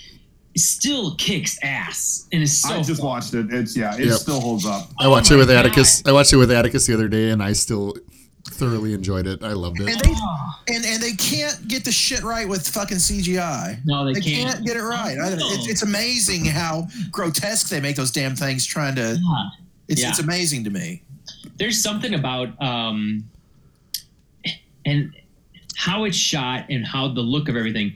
still 0.58 1.14
kicks 1.16 1.58
ass 1.62 2.26
and 2.32 2.42
is 2.42 2.60
so. 2.62 2.74
I 2.74 2.82
just 2.82 3.02
watched 3.02 3.34
it. 3.34 3.52
It's 3.52 3.76
yeah, 3.76 3.94
it 3.94 4.06
Yep. 4.06 4.14
still 4.16 4.40
holds 4.40 4.64
up. 4.66 4.90
i 4.98 5.06
watched 5.08 5.30
Oh 5.30 5.34
it 5.34 5.38
with 5.38 5.48
my 5.48 5.54
atticus 5.56 6.02
i 6.06 6.12
watched 6.12 6.32
it 6.32 6.36
with 6.36 6.50
atticus 6.50 6.86
the 6.86 6.94
other 6.94 7.08
day 7.08 7.30
and 7.30 7.42
i 7.42 7.52
still 7.52 7.94
thoroughly 8.48 8.94
enjoyed 8.94 9.26
it. 9.26 9.42
I 9.42 9.52
loved 9.54 9.80
And 9.80 9.88
it. 9.90 10.02
they 10.04 10.74
and, 10.74 10.84
and 10.86 11.02
they 11.02 11.12
can't 11.14 11.66
get 11.66 11.84
the 11.84 11.90
shit 11.90 12.22
right 12.22 12.48
with 12.48 12.66
fucking 12.68 12.98
CGI. 12.98 13.80
No, 13.84 14.04
they 14.06 14.12
They 14.14 14.20
can't. 14.20 14.50
can't 14.52 14.64
get 14.66 14.76
it 14.76 14.82
right. 14.82 15.18
I, 15.18 15.32
it's, 15.32 15.68
it's 15.68 15.82
amazing 15.82 16.44
how 16.44 16.86
grotesque 17.10 17.68
they 17.68 17.80
make 17.80 17.96
those 17.96 18.12
damn 18.12 18.36
things. 18.36 18.64
Trying 18.64 18.94
to, 18.94 19.18
Yeah. 19.20 19.48
it's 19.88 20.00
Yeah. 20.00 20.10
it's 20.10 20.20
amazing 20.20 20.62
to 20.64 20.70
me. 20.70 21.02
there's 21.58 21.82
something 21.82 22.14
about 22.14 22.48
um 22.62 23.24
and 24.84 25.12
how 25.76 26.04
it's 26.04 26.16
shot 26.16 26.66
and 26.70 26.86
how 26.86 27.08
the 27.08 27.20
look 27.20 27.48
of 27.48 27.56
everything 27.56 27.92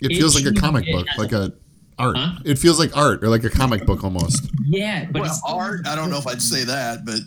It 0.00 0.16
feels 0.16 0.34
like 0.40 0.46
a 0.46 0.58
comic 0.58 0.86
book, 0.92 1.06
like 1.18 1.32
a 1.32 1.52
art. 2.00 2.16
Huh? 2.16 2.38
It 2.44 2.58
feels 2.58 2.78
like 2.78 2.96
art 2.96 3.22
or 3.22 3.28
like 3.28 3.44
a 3.44 3.50
comic 3.50 3.86
book 3.86 4.02
almost. 4.04 4.48
yeah 4.66 5.04
but 5.10 5.22
well, 5.22 5.30
it's 5.30 5.40
art. 5.46 5.86
I 5.86 5.94
don't 5.94 6.10
know 6.10 6.18
if 6.18 6.26
I'd 6.26 6.42
say 6.42 6.64
that, 6.64 7.04
but 7.04 7.20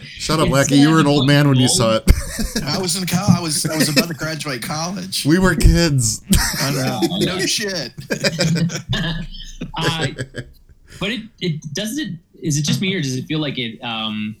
Shut 0.08 0.38
up, 0.40 0.46
It's 0.46 0.52
Lackey. 0.54 0.76
You 0.76 0.90
were 0.90 1.00
an 1.00 1.06
old 1.06 1.26
man 1.26 1.48
when 1.48 1.56
you 1.58 1.68
saw 1.68 1.96
it. 1.96 2.04
I 2.64 2.78
was 2.80 2.96
in 2.96 3.06
college. 3.06 3.36
I 3.36 3.40
was 3.40 3.64
I 3.66 3.76
was 3.76 3.88
about 3.88 4.08
to 4.08 4.14
graduate 4.14 4.62
college. 4.62 5.24
we 5.24 5.38
were 5.38 5.54
kids. 5.54 6.22
I 6.60 6.70
know. 6.72 7.00
No 7.24 7.38
shit. 7.46 7.92
uh, 9.78 10.06
but 11.00 11.10
it 11.10 11.20
it 11.40 11.60
doesn't 11.74 11.98
it 11.98 12.18
is 12.42 12.58
it 12.58 12.62
just 12.64 12.80
me 12.80 12.94
or 12.94 13.00
does 13.00 13.16
it 13.16 13.24
feel 13.26 13.38
like 13.38 13.58
it 13.58 13.80
um 13.82 14.36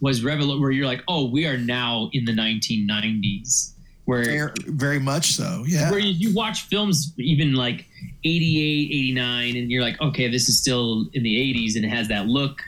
was 0.00 0.22
revel 0.24 0.58
where 0.60 0.70
you're 0.70 0.86
like 0.86 1.02
oh 1.08 1.28
we 1.28 1.46
are 1.46 1.58
now 1.58 2.08
in 2.12 2.24
the 2.24 2.32
1990s 2.32 3.72
where 4.10 4.24
Very, 4.24 4.50
very 4.66 4.98
much 4.98 5.32
so. 5.32 5.64
Yeah. 5.66 5.90
where 5.90 6.00
you, 6.00 6.12
you 6.28 6.34
watch 6.34 6.62
films 6.62 7.12
even 7.18 7.54
like 7.54 7.86
88 8.24 8.88
89 8.92 9.56
and 9.56 9.70
you're 9.70 9.82
like 9.82 10.00
okay 10.00 10.28
this 10.28 10.48
is 10.48 10.58
still 10.60 11.06
in 11.14 11.22
the 11.22 11.34
80s 11.54 11.76
and 11.76 11.84
it 11.84 11.88
has 11.88 12.08
that 12.08 12.26
look 12.26 12.60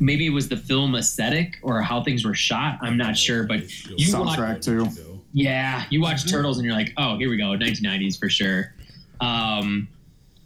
maybe 0.00 0.26
it 0.26 0.30
was 0.30 0.48
the 0.48 0.56
film 0.56 0.94
aesthetic 0.96 1.58
or 1.62 1.80
how 1.82 2.02
things 2.02 2.24
were 2.24 2.34
shot 2.34 2.78
i'm 2.82 2.96
not 2.96 3.16
sure 3.16 3.44
but 3.44 3.60
you 3.98 4.18
watch, 4.18 4.38
Soundtrack 4.38 4.62
too. 4.62 4.86
yeah 5.32 5.84
you 5.90 6.00
watch 6.02 6.28
turtles 6.30 6.58
and 6.58 6.64
you're 6.66 6.74
like 6.74 6.92
oh 6.96 7.16
here 7.18 7.30
we 7.30 7.36
go 7.36 7.44
1990s 7.56 8.18
for 8.18 8.28
sure 8.28 8.74
um 9.20 9.86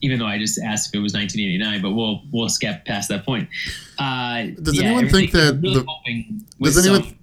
even 0.03 0.19
though 0.19 0.27
i 0.27 0.39
just 0.39 0.59
asked 0.61 0.89
if 0.89 0.99
it 0.99 1.03
was 1.03 1.15
1989 1.15 1.81
but 1.83 1.93
we'll 1.93 2.23
we'll 2.33 2.49
skip 2.49 2.85
past 2.85 3.09
that 3.09 3.25
point 3.25 3.49
uh 3.99 4.45
Does 4.63 4.77
yeah, 4.79 4.85
anyone 4.87 5.09
think 5.09 5.31
that 5.33 5.59
really 5.63 5.81
the- 5.81 6.45
Does 6.63 6.85
anyone 6.87 7.05
some- 7.05 7.17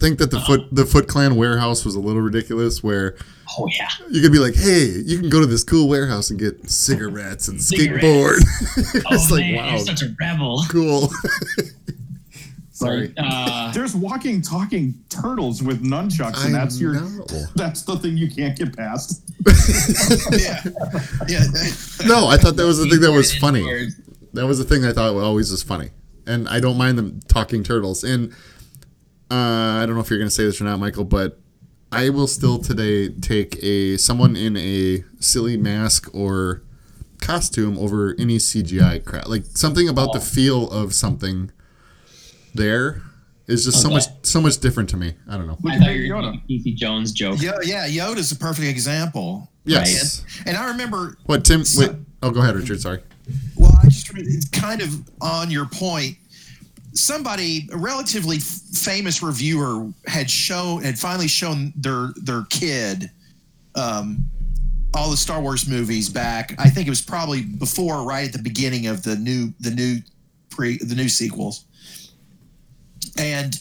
think 0.00 0.18
that 0.18 0.30
the 0.30 0.38
Uh-huh. 0.38 0.56
foot 0.58 0.68
the 0.74 0.86
Foot 0.86 1.06
Clan 1.08 1.36
warehouse 1.36 1.84
was 1.84 1.94
a 1.94 2.00
little 2.00 2.22
ridiculous? 2.22 2.82
Where 2.82 3.16
oh 3.58 3.68
yeah 3.78 3.88
you 4.10 4.20
could 4.22 4.32
be 4.32 4.38
like, 4.38 4.54
"Hey, 4.56 4.86
you 5.04 5.18
can 5.20 5.28
go 5.28 5.40
to 5.40 5.46
this 5.46 5.62
cool 5.62 5.88
warehouse 5.88 6.30
and 6.30 6.38
get 6.38 6.68
cigarettes 6.70 7.46
and 7.48 7.62
Cigarettes. 7.62 8.04
skateboard." 8.04 9.02
oh 9.06 9.14
it's 9.14 9.30
like, 9.30 9.42
man 9.44 9.54
wow, 9.56 9.70
you're 9.70 9.78
such 9.78 10.02
a 10.02 10.14
rebel 10.18 10.64
cool. 10.70 11.10
Sorry. 12.72 13.12
uh 13.18 13.70
There's 13.72 13.94
walking, 13.94 14.40
talking 14.40 14.94
turtles 15.10 15.62
with 15.62 15.84
nunchucks, 15.84 16.46
and 16.46 16.56
I 16.56 16.60
that's 16.60 16.80
your 16.80 16.94
know. 16.94 17.26
that's 17.54 17.82
the 17.82 17.96
thing 17.98 18.16
you 18.16 18.30
can't 18.30 18.56
get 18.56 18.74
past. 18.74 19.22
yeah. 20.32 20.62
Yeah. 21.28 21.44
No, 22.06 22.26
I 22.28 22.38
thought 22.38 22.56
that 22.56 22.64
was 22.64 22.78
the 22.78 22.88
thing 22.88 23.00
that 23.00 23.12
was 23.12 23.34
funny. 23.36 23.90
That 24.32 24.46
was 24.46 24.56
the 24.58 24.64
thing 24.64 24.84
I 24.86 24.92
thought 24.94 25.14
always 25.14 25.50
was 25.50 25.62
funny, 25.62 25.90
and 26.26 26.48
I 26.48 26.58
don't 26.60 26.78
mind 26.78 26.96
them 26.96 27.20
talking 27.28 27.62
turtles. 27.62 28.02
And 28.02 28.32
uh, 29.30 29.34
I 29.34 29.84
don't 29.86 29.94
know 29.94 30.00
if 30.00 30.10
you're 30.10 30.18
going 30.18 30.28
to 30.28 30.34
say 30.34 30.44
this 30.44 30.60
or 30.60 30.64
not, 30.64 30.78
Michael, 30.78 31.04
but 31.04 31.38
I 31.92 32.08
will 32.10 32.26
still 32.26 32.58
today 32.58 33.08
take 33.08 33.56
a 33.62 33.96
someone 33.96 34.36
in 34.36 34.56
a 34.56 35.04
silly 35.20 35.56
mask 35.56 36.08
or 36.14 36.62
costume 37.20 37.78
over 37.78 38.14
any 38.18 38.38
CGI 38.38 39.04
crap. 39.04 39.28
Like 39.28 39.44
something 39.54 39.88
about 39.88 40.12
the 40.12 40.20
feel 40.20 40.70
of 40.70 40.94
something 40.94 41.50
there 42.54 43.02
is 43.46 43.64
just 43.64 43.82
so 43.82 43.90
much 43.90 44.04
so 44.22 44.40
much 44.40 44.58
different 44.58 44.88
to 44.90 44.96
me. 44.96 45.14
I 45.28 45.36
don't 45.36 45.46
know. 45.46 45.56
Look 45.60 45.72
I 45.74 45.78
thought 45.78 45.90
you 45.90 46.14
were 46.14 46.20
Yoda. 46.22 46.46
doing 46.48 46.62
a 46.66 46.72
Jones 46.72 47.12
joke. 47.12 47.40
Yeah, 47.40 47.52
yeah, 47.62 47.86
Yoda's 47.88 48.32
a 48.32 48.36
perfect 48.36 48.68
example. 48.68 49.50
Yes. 49.64 50.24
And 50.46 50.56
I 50.56 50.68
remember, 50.68 51.16
What 51.26 51.44
Tim? 51.44 51.64
So- 51.64 51.88
Wait. 51.88 51.96
Oh, 52.22 52.30
go 52.30 52.40
ahead, 52.40 52.54
Richard. 52.56 52.80
Sorry. 52.80 53.00
well, 53.56 53.72
I 53.82 53.84
just 53.88 54.10
it's 54.16 54.48
kind 54.48 54.80
of 54.82 55.08
on 55.20 55.50
your 55.50 55.66
point. 55.66 56.16
Somebody, 56.92 57.68
a 57.72 57.76
relatively 57.76 58.36
f- 58.36 58.42
famous 58.42 59.22
reviewer, 59.22 59.88
had 60.06 60.28
shown, 60.30 60.82
had 60.82 60.98
finally 60.98 61.28
shown 61.28 61.72
their 61.76 62.10
their 62.16 62.44
kid 62.50 63.10
um, 63.74 64.24
all 64.94 65.10
the 65.10 65.16
Star 65.16 65.40
Wars 65.40 65.68
movies 65.68 66.08
back. 66.08 66.54
I 66.58 66.68
think 66.68 66.86
it 66.86 66.90
was 66.90 67.02
probably 67.02 67.42
before, 67.42 68.02
right 68.04 68.26
at 68.26 68.32
the 68.32 68.42
beginning 68.42 68.86
of 68.86 69.02
the 69.02 69.16
new 69.16 69.52
the 69.60 69.70
new 69.70 69.98
pre 70.50 70.78
the 70.78 70.94
new 70.94 71.08
sequels, 71.08 71.64
and 73.16 73.54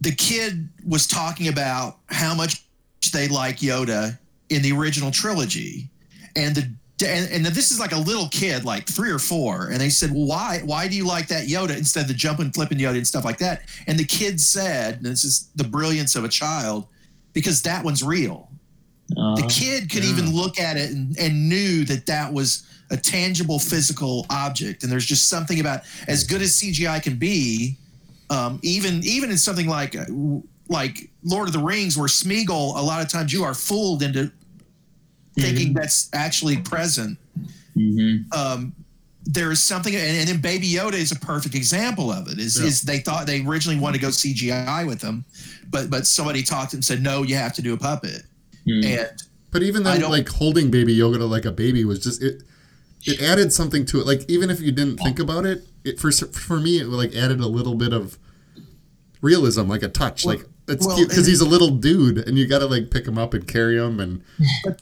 the 0.00 0.14
kid 0.14 0.68
was 0.86 1.06
talking 1.06 1.48
about 1.48 1.98
how 2.06 2.34
much 2.34 2.64
they 3.12 3.28
like 3.28 3.58
Yoda 3.58 4.18
in 4.48 4.62
the 4.62 4.72
original 4.72 5.10
trilogy, 5.10 5.90
and 6.34 6.54
the 6.56 6.70
and, 7.02 7.30
and 7.32 7.46
this 7.46 7.70
is 7.70 7.78
like 7.78 7.92
a 7.92 7.98
little 7.98 8.28
kid, 8.28 8.64
like 8.64 8.86
three 8.88 9.10
or 9.10 9.18
four, 9.18 9.68
and 9.68 9.80
they 9.80 9.90
said, 9.90 10.10
well, 10.10 10.26
"Why? 10.26 10.60
Why 10.64 10.88
do 10.88 10.96
you 10.96 11.06
like 11.06 11.28
that 11.28 11.46
Yoda 11.46 11.76
instead 11.76 12.02
of 12.02 12.08
the 12.08 12.14
jumping, 12.14 12.50
flipping 12.50 12.78
Yoda 12.78 12.96
and 12.96 13.06
stuff 13.06 13.24
like 13.24 13.38
that?" 13.38 13.62
And 13.86 13.98
the 13.98 14.04
kid 14.04 14.40
said, 14.40 14.96
and 14.96 15.06
"This 15.06 15.24
is 15.24 15.48
the 15.56 15.64
brilliance 15.64 16.16
of 16.16 16.24
a 16.24 16.28
child, 16.28 16.86
because 17.32 17.62
that 17.62 17.84
one's 17.84 18.02
real." 18.02 18.48
the 19.08 19.42
Uh, 19.42 19.48
kid 19.48 19.90
could 19.90 20.04
yeah. 20.04 20.10
even 20.10 20.34
look 20.34 20.60
at 20.60 20.76
it 20.76 20.90
and, 20.90 21.18
and 21.18 21.48
knew 21.48 21.82
that 21.86 22.04
that 22.04 22.30
was 22.30 22.64
a 22.90 22.96
tangible 22.96 23.58
physical 23.58 24.26
object 24.28 24.82
and 24.82 24.92
there's 24.92 25.06
just 25.06 25.28
something 25.30 25.60
about 25.60 25.80
as 26.08 26.24
good 26.24 26.42
as 26.42 26.60
cgi 26.60 27.02
can 27.02 27.16
be 27.16 27.74
um, 28.28 28.58
even 28.62 29.00
even 29.02 29.30
in 29.30 29.38
something 29.38 29.66
like 29.66 29.96
uh, 29.96 30.04
like 30.68 31.08
lord 31.24 31.48
of 31.48 31.54
the 31.54 31.58
rings 31.58 31.96
where 31.96 32.06
smeagol 32.06 32.76
a 32.76 32.82
lot 32.82 33.00
of 33.00 33.08
times 33.08 33.32
you 33.32 33.42
are 33.44 33.54
fooled 33.54 34.02
into 34.02 34.30
thinking 35.38 35.72
that's 35.74 36.08
actually 36.12 36.56
present 36.58 37.18
mhm. 37.76 38.24
um, 38.34 38.72
there 39.30 39.52
is 39.52 39.62
something, 39.62 39.94
and, 39.94 40.16
and 40.20 40.28
then 40.28 40.40
Baby 40.40 40.70
Yoda 40.72 40.94
is 40.94 41.12
a 41.12 41.16
perfect 41.16 41.54
example 41.54 42.10
of 42.10 42.28
it. 42.28 42.38
Is, 42.38 42.58
Yeah. 42.58 42.66
is 42.66 42.80
they 42.82 43.00
thought 43.00 43.26
they 43.26 43.44
originally 43.44 43.78
wanted 43.78 43.98
to 43.98 44.02
go 44.02 44.08
CGI 44.08 44.86
with 44.86 45.00
them, 45.00 45.24
but 45.70 45.90
but 45.90 46.06
somebody 46.06 46.42
talked 46.42 46.72
and 46.72 46.82
said 46.84 47.02
no, 47.02 47.22
you 47.22 47.34
have 47.36 47.52
to 47.54 47.62
do 47.62 47.74
a 47.74 47.76
puppet, 47.76 48.22
Mhm. 48.66 48.84
and 48.84 49.08
But 49.50 49.62
even 49.62 49.86
I 49.86 49.96
like 49.98 50.28
holding 50.28 50.70
baby 50.70 50.96
Yoda 50.96 51.28
like 51.28 51.44
a 51.44 51.52
baby 51.52 51.84
was 51.84 51.98
just 52.00 52.22
it. 52.22 52.42
It 53.04 53.20
added 53.22 53.52
something 53.52 53.84
to 53.86 54.00
it. 54.00 54.06
Like 54.06 54.24
even 54.28 54.50
if 54.50 54.60
you 54.60 54.72
didn't 54.72 54.96
think 54.98 55.18
about 55.18 55.44
it, 55.46 55.66
it 55.84 56.00
for 56.00 56.10
for 56.10 56.58
me 56.58 56.78
it 56.80 56.88
like 56.88 57.14
added 57.14 57.40
a 57.40 57.46
little 57.48 57.74
bit 57.74 57.92
of 57.92 58.18
realism, 59.20 59.68
like 59.68 59.82
a 59.82 59.88
touch. 59.88 60.24
like 60.24 60.46
it's 60.68 60.86
well, 60.86 60.96
cute 60.96 61.08
because 61.08 61.26
he's 61.26 61.40
a 61.40 61.48
little 61.48 61.70
dude, 61.70 62.18
and 62.18 62.38
you 62.38 62.46
got 62.46 62.58
to 62.58 62.66
like 62.66 62.90
pick 62.90 63.06
him 63.06 63.18
up 63.18 63.34
and 63.34 63.46
carry 63.46 63.76
him. 63.76 64.00
And 64.00 64.22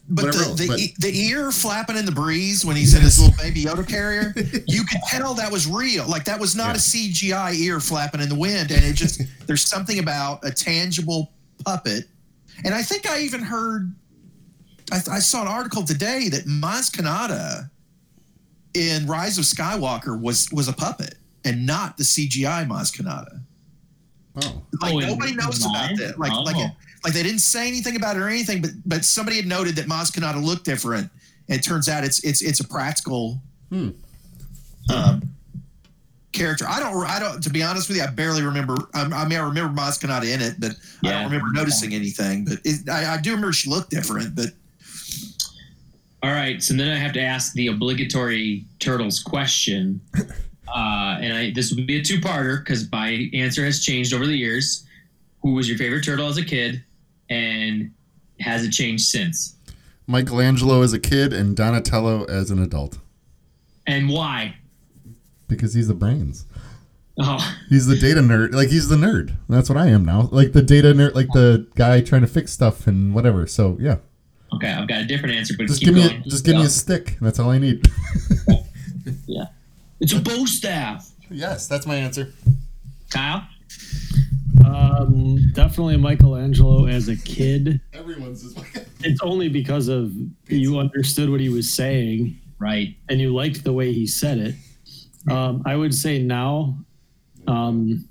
but 0.09 0.27
Whatever 0.27 0.39
the 0.39 0.45
else, 0.45 0.59
the, 0.59 0.69
but- 0.69 0.79
e- 0.79 0.95
the 0.99 1.19
ear 1.29 1.53
flapping 1.53 1.97
in 1.97 2.05
the 2.05 2.13
breeze 2.13 2.65
when 2.65 2.77
he's 2.77 2.95
in 2.95 3.03
his 3.03 3.21
little 3.21 3.37
Baby 3.37 3.65
Yoda 3.65 3.87
carrier, 3.87 4.33
you 4.67 4.85
could 4.85 5.01
tell 5.09 5.35
that 5.35 5.51
was 5.51 5.67
real. 5.67 6.09
Like 6.09 6.25
that 6.25 6.41
was 6.41 6.57
not 6.57 6.77
a 6.77 6.79
CGI 6.79 7.55
ear 7.55 7.81
flapping 7.81 8.21
in 8.21 8.29
the 8.29 8.35
wind, 8.35 8.71
and 8.71 8.85
it 8.85 8.95
just 8.95 9.23
there's 9.47 9.63
something 9.63 9.99
about 9.99 10.45
a 10.45 10.51
tangible 10.51 11.33
puppet. 11.65 12.05
And 12.65 12.75
I 12.75 12.83
think 12.83 13.09
I 13.09 13.21
even 13.21 13.43
heard, 13.43 13.95
I, 14.91 14.97
I 15.11 15.19
saw 15.19 15.43
an 15.43 15.49
article 15.49 15.85
today 15.85 16.29
that 16.31 16.47
Maz 16.47 16.91
Kanata 16.91 17.71
in 18.75 19.07
Rise 19.07 19.39
of 19.39 19.45
Skywalker 19.45 20.21
was 20.21 20.49
was 20.53 20.69
a 20.69 20.73
puppet 20.73 21.17
and 21.45 21.65
not 21.65 21.97
the 21.97 22.03
CGI 22.05 22.67
Maz 22.67 22.95
Kanata. 22.95 23.41
Oh, 24.45 24.63
Like 24.81 24.95
Oh, 24.95 24.99
nobody 25.01 25.35
knows 25.35 25.65
about 25.65 25.91
Rise? 25.91 25.99
that. 25.99 26.19
Like 26.19 26.33
Oh. 26.33 26.43
like 26.43 26.57
like 27.05 27.13
they 27.15 27.23
didn't 27.23 27.41
say 27.41 27.69
anything 27.69 27.97
about 27.97 28.17
it 28.17 28.21
or 28.21 28.29
anything, 28.29 28.61
but 28.63 28.71
but 28.85 29.05
somebody 29.05 29.37
had 29.37 29.47
noted 29.47 29.77
that 29.77 29.87
Maz 29.87 30.11
Kanata 30.13 30.43
looked 30.45 30.65
different, 30.65 31.11
and 31.49 31.59
it 31.59 31.63
turns 31.63 31.89
out 31.89 32.05
it's 32.05 32.23
it's 32.25 32.43
it's 32.43 32.61
a 32.61 32.67
practical 32.67 33.41
Hmm. 33.71 33.91
um, 34.93 35.23
character. 36.33 36.65
I 36.69 36.81
don't 36.81 36.97
I 37.07 37.19
don't 37.19 37.43
to 37.43 37.51
be 37.51 37.63
honest 37.63 37.89
with 37.89 37.97
you, 37.99 38.03
I 38.05 38.09
barely 38.09 38.43
remember. 38.43 38.77
I, 38.95 39.03
I 39.03 39.27
mean, 39.29 39.39
I 39.39 39.43
remember 39.47 39.81
Maz 39.81 39.99
Kanata 40.01 40.33
in 40.33 40.41
it, 40.41 40.55
but 40.59 40.73
I 41.05 41.11
don't 41.13 41.25
remember 41.25 41.49
noticing 41.53 41.95
anything. 41.95 42.45
But 42.45 42.59
it, 42.65 42.89
I, 42.89 43.15
I 43.15 43.21
do 43.21 43.31
remember 43.31 43.53
she 43.53 43.71
looked 43.71 43.91
different. 43.91 44.35
But 44.35 44.49
All 46.23 46.31
right, 46.33 46.63
so 46.63 46.75
then 46.75 46.89
I 46.89 46.97
have 46.97 47.13
to 47.13 47.21
ask 47.21 47.53
the 47.53 47.69
obligatory 47.69 48.65
turtles 48.81 49.23
question, 49.23 50.01
uh, 50.69 51.19
and 51.21 51.33
I 51.33 51.51
this 51.53 51.73
will 51.73 51.85
be 51.85 51.97
a 51.99 52.03
two-parter 52.03 52.59
because 52.61 52.91
my 52.93 53.29
answer 53.35 53.65
has 53.65 53.85
changed 53.85 54.13
over 54.15 54.27
the 54.27 54.37
years. 54.37 54.85
Who 55.43 55.55
was 55.55 55.69
your 55.69 55.79
favorite 55.79 56.05
turtle 56.05 56.29
as 56.29 56.37
a 56.39 56.45
kid, 56.45 56.83
and 57.31 57.93
has 58.41 58.65
it 58.65 58.71
changed 58.71 59.05
since? 59.07 59.55
Michelangelo 60.09 60.83
as 60.83 60.93
a 60.93 60.99
kid 61.01 61.33
and 61.33 61.57
Donatello 61.57 62.25
as 62.27 62.51
an 62.53 62.63
adult 62.63 62.99
And 63.87 64.09
why? 64.09 64.55
because 65.49 65.75
he's 65.75 65.89
the 65.89 65.95
brains. 65.95 66.45
Oh, 67.19 67.39
He's 67.69 67.87
the 67.87 67.97
data 67.97 68.21
nerd. 68.21 68.53
Like 68.53 68.69
he's 68.69 68.89
the 68.89 68.97
nerd. 68.97 69.35
That's 69.49 69.69
what 69.71 69.79
I 69.79 69.87
am 69.87 70.05
now. 70.05 70.29
Like 70.33 70.53
the 70.53 70.61
data 70.63 70.89
nerd. 70.93 71.15
Like 71.15 71.29
the 71.33 71.67
guy 71.77 72.01
trying 72.03 72.21
to 72.23 72.27
fix 72.27 72.53
stuff 72.53 72.87
and 72.87 73.15
whatever. 73.15 73.47
So 73.47 73.77
yeah, 73.81 73.97
okay, 74.55 74.71
I've 74.73 74.87
got 74.89 75.01
a 75.01 75.05
different 75.07 75.35
answer, 75.37 75.55
but 75.57 75.67
just 75.67 75.81
keep 75.81 75.87
give 75.87 75.95
me 75.97 76.09
going. 76.09 76.21
a, 76.21 76.25
just 76.29 76.45
give 76.45 76.57
me 76.57 76.65
a 76.65 76.69
stick. 76.69 77.17
That's 77.21 77.39
all 77.39 77.51
I 77.51 77.59
need. 77.59 77.87
It's 80.01 80.13
a 80.13 80.21
bow 80.21 80.45
staff. 80.47 81.11
yes, 81.31 81.67
that's 81.69 81.87
my 81.87 81.97
answer. 81.97 82.33
Kyle. 83.11 83.47
Um, 84.65 85.51
definitely 85.53 85.97
Michelangelo 85.97 86.87
as 86.87 87.09
a 87.09 87.17
kid. 87.17 87.81
Everyone's 87.93 88.43
just 88.43 88.57
like, 88.57 88.87
It's 89.01 89.21
only 89.23 89.49
because 89.49 89.89
of 89.89 90.13
you 90.49 90.79
understood 90.79 91.31
what 91.31 91.41
he 91.41 91.49
was 91.49 91.73
saying 91.73 92.39
Right. 92.59 92.97
and 93.09 93.21
you 93.21 93.35
liked 93.35 93.65
the 93.65 93.73
way 93.73 93.93
he 93.93 94.07
said 94.07 94.39
it. 94.39 94.55
Um, 95.31 95.63
I 95.67 95.77
would 95.77 95.95
say 95.95 96.21
now, 96.23 96.79
um, 97.47 98.09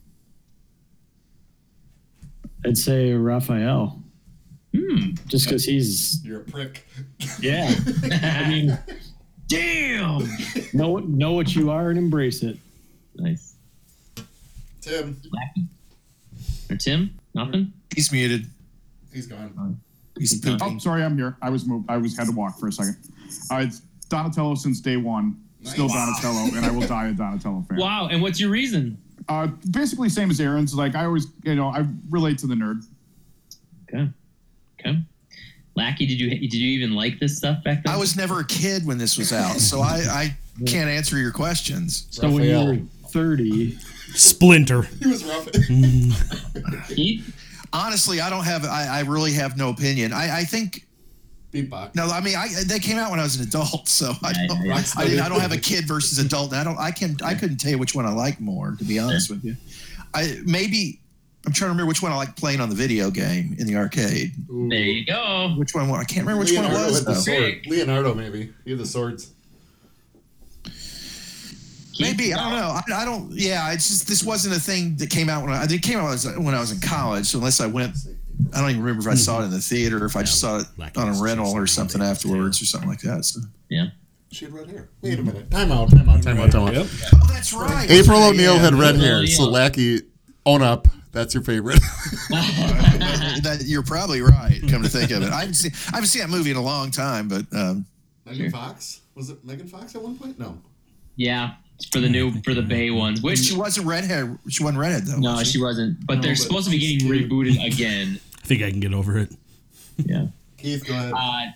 I'd 2.65 2.77
say 2.77 3.13
Raphael, 3.13 4.01
Hmm. 4.75 5.11
just 5.27 5.45
because 5.45 5.63
he's 5.63 6.23
you're 6.25 6.41
a 6.41 6.43
prick. 6.43 6.85
yeah. 7.39 7.73
I 8.21 8.49
mean, 8.49 8.77
Damn. 9.47 10.27
know 10.73 10.97
know 10.97 11.33
what 11.33 11.55
you 11.55 11.69
are 11.71 11.89
and 11.89 11.97
embrace 11.99 12.41
it. 12.43 12.57
Nice. 13.15 13.55
Tim, 14.81 15.19
Or 16.69 16.75
Tim? 16.77 17.17
Nothing? 17.33 17.73
He's 17.93 18.11
muted. 18.11 18.45
he's 19.13 19.25
gone. 19.27 19.79
He's 20.17 20.45
Oh, 20.61 20.77
sorry, 20.77 21.03
I'm 21.03 21.17
here. 21.17 21.37
I 21.41 21.49
was 21.49 21.65
moved. 21.65 21.89
I 21.89 21.97
was 21.97 22.15
had 22.17 22.27
to 22.27 22.31
walk 22.33 22.59
for 22.59 22.67
a 22.67 22.71
second. 22.71 22.97
Uh, 23.51 23.57
it's 23.57 23.79
Donatello 24.09 24.55
since 24.55 24.79
day 24.81 24.97
one. 24.97 25.41
Still 25.63 25.87
Nice. 25.87 26.21
Donatello, 26.21 26.55
and 26.57 26.65
I 26.65 26.71
will 26.71 26.87
die 26.87 27.07
a 27.07 27.13
Donatello 27.13 27.65
fan. 27.67 27.79
Wow. 27.79 28.07
And 28.09 28.21
what's 28.21 28.39
your 28.39 28.51
reason? 28.51 28.97
Uh, 29.27 29.47
basically, 29.71 30.09
same 30.09 30.29
as 30.29 30.39
Aaron's. 30.39 30.75
Like 30.75 30.93
I 30.95 31.05
always, 31.05 31.27
you 31.43 31.55
know, 31.55 31.67
I 31.69 31.85
relate 32.09 32.37
to 32.39 32.47
the 32.47 32.53
nerd. 32.55 32.83
Okay. 33.89 34.07
Okay. 34.79 34.99
Lackey, 35.75 36.05
did 36.05 36.19
you 36.19 36.29
did 36.29 36.53
you 36.53 36.69
even 36.69 36.95
like 36.95 37.19
this 37.19 37.37
stuff 37.37 37.63
back 37.63 37.83
then? 37.83 37.93
I 37.93 37.97
was 37.97 38.15
never 38.15 38.39
a 38.39 38.45
kid 38.45 38.85
when 38.85 38.97
this 38.97 39.17
was 39.17 39.33
out, 39.33 39.57
so 39.57 39.81
I, 39.81 40.03
I 40.09 40.37
can't 40.65 40.89
answer 40.89 41.17
your 41.17 41.31
questions. 41.31 42.07
So 42.11 42.29
when 42.29 42.43
you 42.43 42.53
Raphael. 42.53 42.75
were 42.75 42.81
thirty, 43.09 43.77
Splinter. 44.15 44.83
He 44.83 45.07
was 45.07 45.23
rough. 45.25 45.53
Heath? 46.89 47.67
Honestly, 47.73 48.21
I 48.21 48.29
don't 48.29 48.45
have. 48.45 48.65
I, 48.65 48.87
I 48.87 48.99
really 49.01 49.33
have 49.33 49.57
no 49.57 49.69
opinion. 49.69 50.13
I, 50.13 50.39
I 50.39 50.43
think. 50.43 50.87
Beatbox. 51.51 51.95
No, 51.95 52.07
I 52.07 52.21
mean, 52.21 52.35
I 52.35 52.47
they 52.65 52.79
came 52.79 52.97
out 52.97 53.11
when 53.11 53.19
I 53.19 53.23
was 53.23 53.35
an 53.35 53.47
adult, 53.47 53.87
so 53.87 54.13
I 54.23 54.33
don't. 54.47 54.65
yeah, 54.65 54.83
I, 54.95 55.07
mean, 55.07 55.19
I 55.19 55.29
don't 55.29 55.41
have 55.41 55.51
a 55.51 55.57
kid 55.57 55.87
versus 55.87 56.19
adult, 56.19 56.51
and 56.51 56.61
I 56.61 56.63
don't. 56.63 56.79
I 56.79 56.91
can. 56.91 57.17
I 57.23 57.33
couldn't 57.33 57.57
tell 57.57 57.71
you 57.71 57.77
which 57.77 57.93
one 57.95 58.05
I 58.05 58.13
like 58.13 58.39
more, 58.39 58.75
to 58.77 58.83
be 58.83 58.99
honest 58.99 59.29
with 59.29 59.43
you. 59.43 59.55
I 60.13 60.39
maybe. 60.45 61.01
I'm 61.45 61.53
trying 61.53 61.69
to 61.69 61.73
remember 61.73 61.87
which 61.87 62.01
one 62.01 62.11
I 62.11 62.15
like 62.15 62.35
playing 62.35 62.59
on 62.59 62.69
the 62.69 62.75
video 62.75 63.11
game 63.11 63.55
in 63.59 63.67
the 63.67 63.75
arcade. 63.75 64.33
There 64.49 64.79
you 64.79 65.05
go. 65.05 65.53
Which 65.57 65.75
one? 65.75 65.89
I 65.91 66.03
can't 66.03 66.25
remember 66.25 66.41
which 66.41 66.55
one 66.55 66.65
it 66.65 66.71
was 66.71 66.99
had 66.99 67.07
the 67.07 67.15
sword. 67.15 67.65
Leonardo, 67.67 68.13
maybe. 68.13 68.53
He 68.63 68.71
had 68.71 68.79
the 68.79 68.85
swords. 68.85 69.31
Maybe 71.99 72.33
I 72.33 72.37
don't 72.37 72.59
know. 72.59 72.95
I, 72.95 73.01
I 73.01 73.05
don't. 73.05 73.31
Yeah, 73.31 73.71
it's 73.71 73.87
just 73.87 74.07
this 74.07 74.23
wasn't 74.23 74.55
a 74.55 74.59
thing 74.59 74.97
that 74.97 75.09
came 75.09 75.29
out 75.29 75.43
when 75.43 75.53
I. 75.53 75.61
I 75.61 75.65
it 75.65 75.81
came 75.81 75.97
out 75.97 76.03
when 76.03 76.09
I 76.09 76.13
was, 76.13 76.37
when 76.37 76.55
I 76.55 76.59
was 76.59 76.71
in 76.71 76.79
college. 76.81 77.27
So 77.27 77.37
unless 77.37 77.61
I 77.61 77.67
went, 77.67 77.95
I 78.53 78.59
don't 78.59 78.71
even 78.71 78.81
remember 78.81 79.07
if 79.07 79.13
I 79.13 79.15
saw 79.15 79.41
it 79.41 79.45
in 79.45 79.51
the 79.51 79.61
theater 79.61 80.03
or 80.03 80.05
if 80.05 80.15
I 80.15 80.21
just 80.21 80.41
saw 80.41 80.59
it 80.59 80.67
on 80.97 81.15
a 81.15 81.21
rental 81.21 81.51
or 81.51 81.67
something 81.67 82.01
something 82.01 82.01
afterwards 82.01 82.61
or 82.61 82.65
something 82.65 82.89
like 82.89 83.01
that. 83.01 83.25
So. 83.25 83.41
Yeah. 83.69 83.87
She 84.31 84.45
had 84.45 84.53
red 84.53 84.69
hair. 84.69 84.89
Wait 85.01 85.17
a 85.17 85.23
minute. 85.23 85.49
Time 85.49 85.71
out. 85.71 85.89
Time 85.91 86.09
out. 86.09 86.21
Time 86.21 86.39
out. 86.39 86.51
Time 86.51 86.67
out. 86.67 86.73
Yep. 86.73 86.87
Oh, 87.13 87.27
that's 87.29 87.53
right. 87.53 87.89
April 87.89 88.21
O'Neil 88.21 88.55
yeah. 88.55 88.59
had 88.59 88.73
red 88.73 88.95
hair. 88.95 89.25
So 89.27 89.43
O'Neil. 89.43 89.53
Lackey, 89.53 90.01
own 90.45 90.61
up. 90.61 90.89
That's 91.15 91.33
your 91.33 91.43
favorite. 91.43 91.79
that 92.29 93.63
you're 93.65 93.83
probably 93.83 94.21
right. 94.21 94.61
Come 94.69 94.83
to 94.83 94.89
think 94.89 95.11
of 95.11 95.23
it, 95.23 95.31
I 95.31 95.39
haven't 95.39 95.53
seen 95.55 95.71
I 95.93 95.95
haven't 95.95 96.07
seen 96.07 96.21
that 96.21 96.29
movie 96.29 96.51
in 96.51 96.57
a 96.57 96.61
long 96.61 96.91
time, 96.91 97.29
but 97.29 97.45
um, 97.53 97.85
Megan 98.25 98.51
Fox? 98.51 98.99
Was 99.15 99.29
it 99.29 99.43
Megan 99.45 99.67
Fox 99.67 99.95
at 99.95 100.01
one 100.01 100.17
point? 100.17 100.37
No. 100.37 100.57
Yeah. 101.15 101.53
For 101.91 102.01
the 102.01 102.09
new 102.09 102.41
for 102.43 102.53
the 102.53 102.61
Bay 102.61 102.91
ones. 102.91 103.21
Which 103.21 103.39
she 103.39 103.55
wasn't 103.55 103.87
redhead. 103.87 104.37
She 104.49 104.61
wasn't 104.63 104.79
redhead 104.79 105.05
though. 105.07 105.17
no, 105.19 105.35
was 105.37 105.49
she 105.49 105.61
wasn't. 105.61 106.05
But 106.05 106.15
No, 106.15 106.21
they're 106.23 106.31
but 106.31 106.37
supposed 106.39 106.65
to 106.65 106.71
be 106.71 106.79
getting 106.79 106.99
cute. 106.99 107.29
rebooted 107.29 107.65
again. 107.65 108.19
I 108.43 108.45
think 108.47 108.61
I 108.61 108.69
can 108.71 108.81
get 108.81 108.93
over 108.93 109.17
it. 109.17 109.29
Yeah. 109.97 110.27
Keith, 110.57 110.85
go 110.85 110.93
ahead. 110.93 111.13
Uh, 111.15 111.51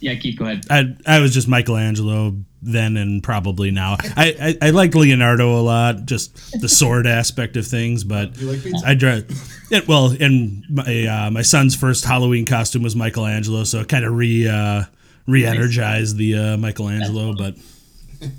yeah, 0.00 0.14
Keith, 0.14 0.38
go 0.38 0.46
ahead. 0.46 0.64
I 0.70 0.96
I 1.06 1.20
was 1.20 1.34
just 1.34 1.48
Michelangelo 1.48 2.34
then 2.62 2.96
and 2.96 3.22
probably 3.22 3.70
now. 3.70 3.96
I, 4.16 4.56
I, 4.62 4.68
I 4.68 4.70
like 4.70 4.94
Leonardo 4.94 5.58
a 5.58 5.62
lot, 5.62 6.04
just 6.04 6.60
the 6.60 6.68
sword 6.68 7.06
aspect 7.06 7.56
of 7.56 7.66
things, 7.66 8.04
but 8.04 8.40
like? 8.40 8.60
I 8.84 8.94
dread. 8.94 9.32
It, 9.70 9.88
well, 9.88 10.14
and 10.20 10.64
my 10.68 11.06
uh, 11.06 11.30
my 11.30 11.42
son's 11.42 11.74
first 11.74 12.04
Halloween 12.04 12.44
costume 12.44 12.82
was 12.82 12.96
Michelangelo, 12.96 13.64
so 13.64 13.80
it 13.80 13.88
kind 13.88 14.04
of 14.04 14.14
re 14.14 14.48
uh, 14.48 14.84
re-energized 15.26 16.16
the 16.16 16.36
uh, 16.36 16.56
Michelangelo. 16.56 17.34
But 17.34 17.56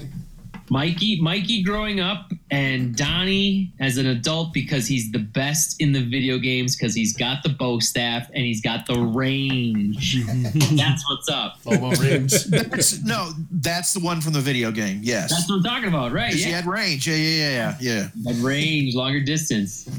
Mikey, 0.71 1.19
Mikey 1.19 1.63
growing 1.63 1.99
up, 1.99 2.31
and 2.49 2.95
Donnie 2.95 3.73
as 3.81 3.97
an 3.97 4.05
adult 4.05 4.53
because 4.53 4.87
he's 4.87 5.11
the 5.11 5.19
best 5.19 5.75
in 5.81 5.91
the 5.91 5.99
video 5.99 6.37
games 6.37 6.77
because 6.77 6.95
he's 6.95 7.11
got 7.11 7.43
the 7.43 7.49
bow 7.49 7.79
staff 7.79 8.29
and 8.33 8.45
he's 8.45 8.61
got 8.61 8.85
the 8.85 8.97
range. 8.97 10.23
That's 10.77 11.03
what's 11.09 11.27
up. 11.27 11.57
All 11.65 11.91
range. 11.95 12.31
That's, 12.45 13.03
no, 13.03 13.33
that's 13.51 13.91
the 13.91 13.99
one 13.99 14.21
from 14.21 14.31
the 14.31 14.39
video 14.39 14.71
game. 14.71 15.01
Yes, 15.03 15.31
That's 15.31 15.49
what 15.49 15.57
I'm 15.57 15.63
talking 15.63 15.89
about, 15.89 16.13
right? 16.13 16.31
she 16.31 16.49
Yeah, 16.49 16.55
had 16.55 16.65
range. 16.65 17.05
Yeah, 17.05 17.15
yeah, 17.15 17.49
yeah, 17.49 17.77
yeah. 17.81 18.07
That 18.23 18.41
range, 18.41 18.95
longer 18.95 19.19
distance. 19.19 19.89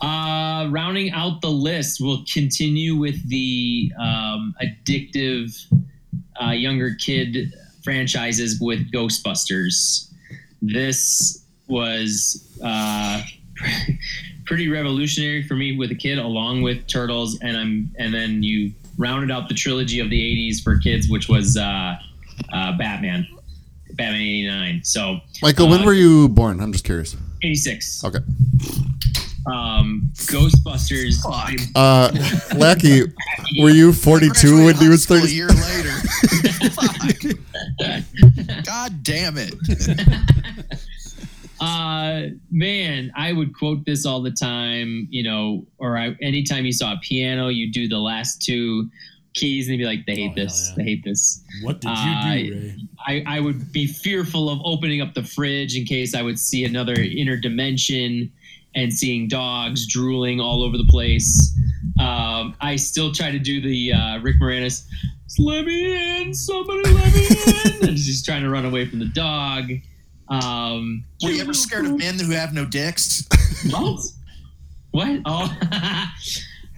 Uh, 0.00 0.68
rounding 0.70 1.10
out 1.10 1.40
the 1.40 1.50
list, 1.50 2.00
we'll 2.00 2.22
continue 2.32 2.94
with 2.94 3.28
the 3.28 3.90
um, 3.98 4.54
addictive 4.62 5.66
uh, 6.40 6.50
younger 6.50 6.94
kid 6.94 7.52
franchises 7.90 8.58
with 8.60 8.90
Ghostbusters. 8.92 10.10
This 10.60 11.44
was 11.68 12.44
uh, 12.62 13.22
pretty 14.44 14.68
revolutionary 14.68 15.44
for 15.46 15.54
me 15.54 15.76
with 15.78 15.92
a 15.92 15.94
kid, 15.94 16.18
along 16.18 16.62
with 16.62 16.84
Turtles, 16.88 17.38
and 17.42 17.56
I'm 17.56 17.90
and 17.98 18.12
then 18.12 18.42
you 18.42 18.72
rounded 18.98 19.30
out 19.30 19.48
the 19.48 19.54
trilogy 19.54 20.00
of 20.00 20.10
the 20.10 20.20
'80s 20.20 20.62
for 20.64 20.76
kids, 20.78 21.08
which 21.08 21.28
was 21.28 21.56
uh, 21.56 21.94
uh, 22.52 22.76
Batman, 22.76 23.24
Batman 23.92 24.20
'89. 24.20 24.80
So 24.84 25.20
Michael, 25.42 25.68
when 25.68 25.82
Uh, 25.82 25.86
were 25.86 25.94
you 25.94 26.28
born? 26.28 26.60
I'm 26.60 26.72
just 26.72 26.84
curious. 26.84 27.14
'86. 27.44 28.02
Okay. 28.04 28.18
um, 29.46 30.10
Ghostbusters. 30.14 31.22
Fuck. 31.22 31.54
Uh, 31.76 32.10
Lackey, 32.58 33.02
were 33.60 33.70
you 33.70 33.92
42 33.92 34.64
when 34.64 34.74
he 34.76 34.88
was 34.88 35.06
30? 35.06 35.20
high 35.20 35.26
school 35.26 35.30
A 35.30 35.30
year 35.30 35.48
later. 35.48 37.12
Fuck. 38.20 38.64
God 38.64 39.02
damn 39.02 39.36
it. 39.38 39.54
Uh, 41.58 42.24
man, 42.50 43.10
I 43.16 43.32
would 43.32 43.56
quote 43.56 43.86
this 43.86 44.04
all 44.04 44.20
the 44.20 44.30
time. 44.30 45.08
You 45.10 45.22
know, 45.22 45.66
or 45.78 45.96
I, 45.96 46.14
anytime 46.20 46.66
you 46.66 46.72
saw 46.72 46.92
a 46.92 46.98
piano, 47.02 47.48
you 47.48 47.72
do 47.72 47.88
the 47.88 47.98
last 47.98 48.42
two 48.42 48.90
keys, 49.32 49.66
and 49.66 49.72
they'd 49.74 49.78
be 49.78 49.86
like, 49.86 50.04
"They 50.06 50.16
hate 50.16 50.32
Oh, 50.32 50.42
this. 50.42 50.68
yeah. 50.68 50.74
They 50.76 50.84
hate 50.90 51.04
this." 51.04 51.42
what 51.62 51.80
did 51.80 51.88
you 51.90 51.96
do, 51.96 52.54
Ray? 52.60 52.76
I, 53.06 53.24
I 53.38 53.40
would 53.40 53.72
be 53.72 53.86
fearful 53.86 54.50
of 54.50 54.58
opening 54.64 55.00
up 55.00 55.14
the 55.14 55.22
fridge 55.22 55.76
in 55.76 55.84
case 55.86 56.14
I 56.14 56.20
would 56.20 56.38
see 56.38 56.64
another 56.66 56.92
inner 56.94 57.38
dimension 57.38 58.30
and 58.74 58.92
seeing 58.92 59.26
dogs 59.26 59.86
drooling 59.86 60.38
all 60.40 60.62
over 60.62 60.76
the 60.76 60.84
place. 60.90 61.58
Um, 61.98 62.54
I 62.60 62.76
still 62.76 63.12
try 63.12 63.30
to 63.30 63.38
do 63.38 63.62
the 63.62 63.94
uh, 63.94 64.18
Rick 64.18 64.38
Moranis, 64.42 64.84
let 65.38 65.64
me 65.64 66.20
in, 66.22 66.34
somebody 66.34 66.82
let 66.92 67.14
me 67.14 67.26
in. 67.26 67.88
and 67.88 67.98
she's 67.98 68.24
trying 68.24 68.42
to 68.42 68.50
run 68.50 68.64
away 68.64 68.86
from 68.86 68.98
the 68.98 69.06
dog. 69.06 69.70
Um, 70.28 71.04
Were 71.22 71.30
you 71.30 71.40
ever 71.40 71.54
scared 71.54 71.86
of 71.86 71.96
men 71.98 72.18
who 72.18 72.32
have 72.32 72.52
no 72.54 72.64
dicks? 72.64 73.26
What? 73.70 74.00
What? 74.90 75.20
Oh, 75.24 75.58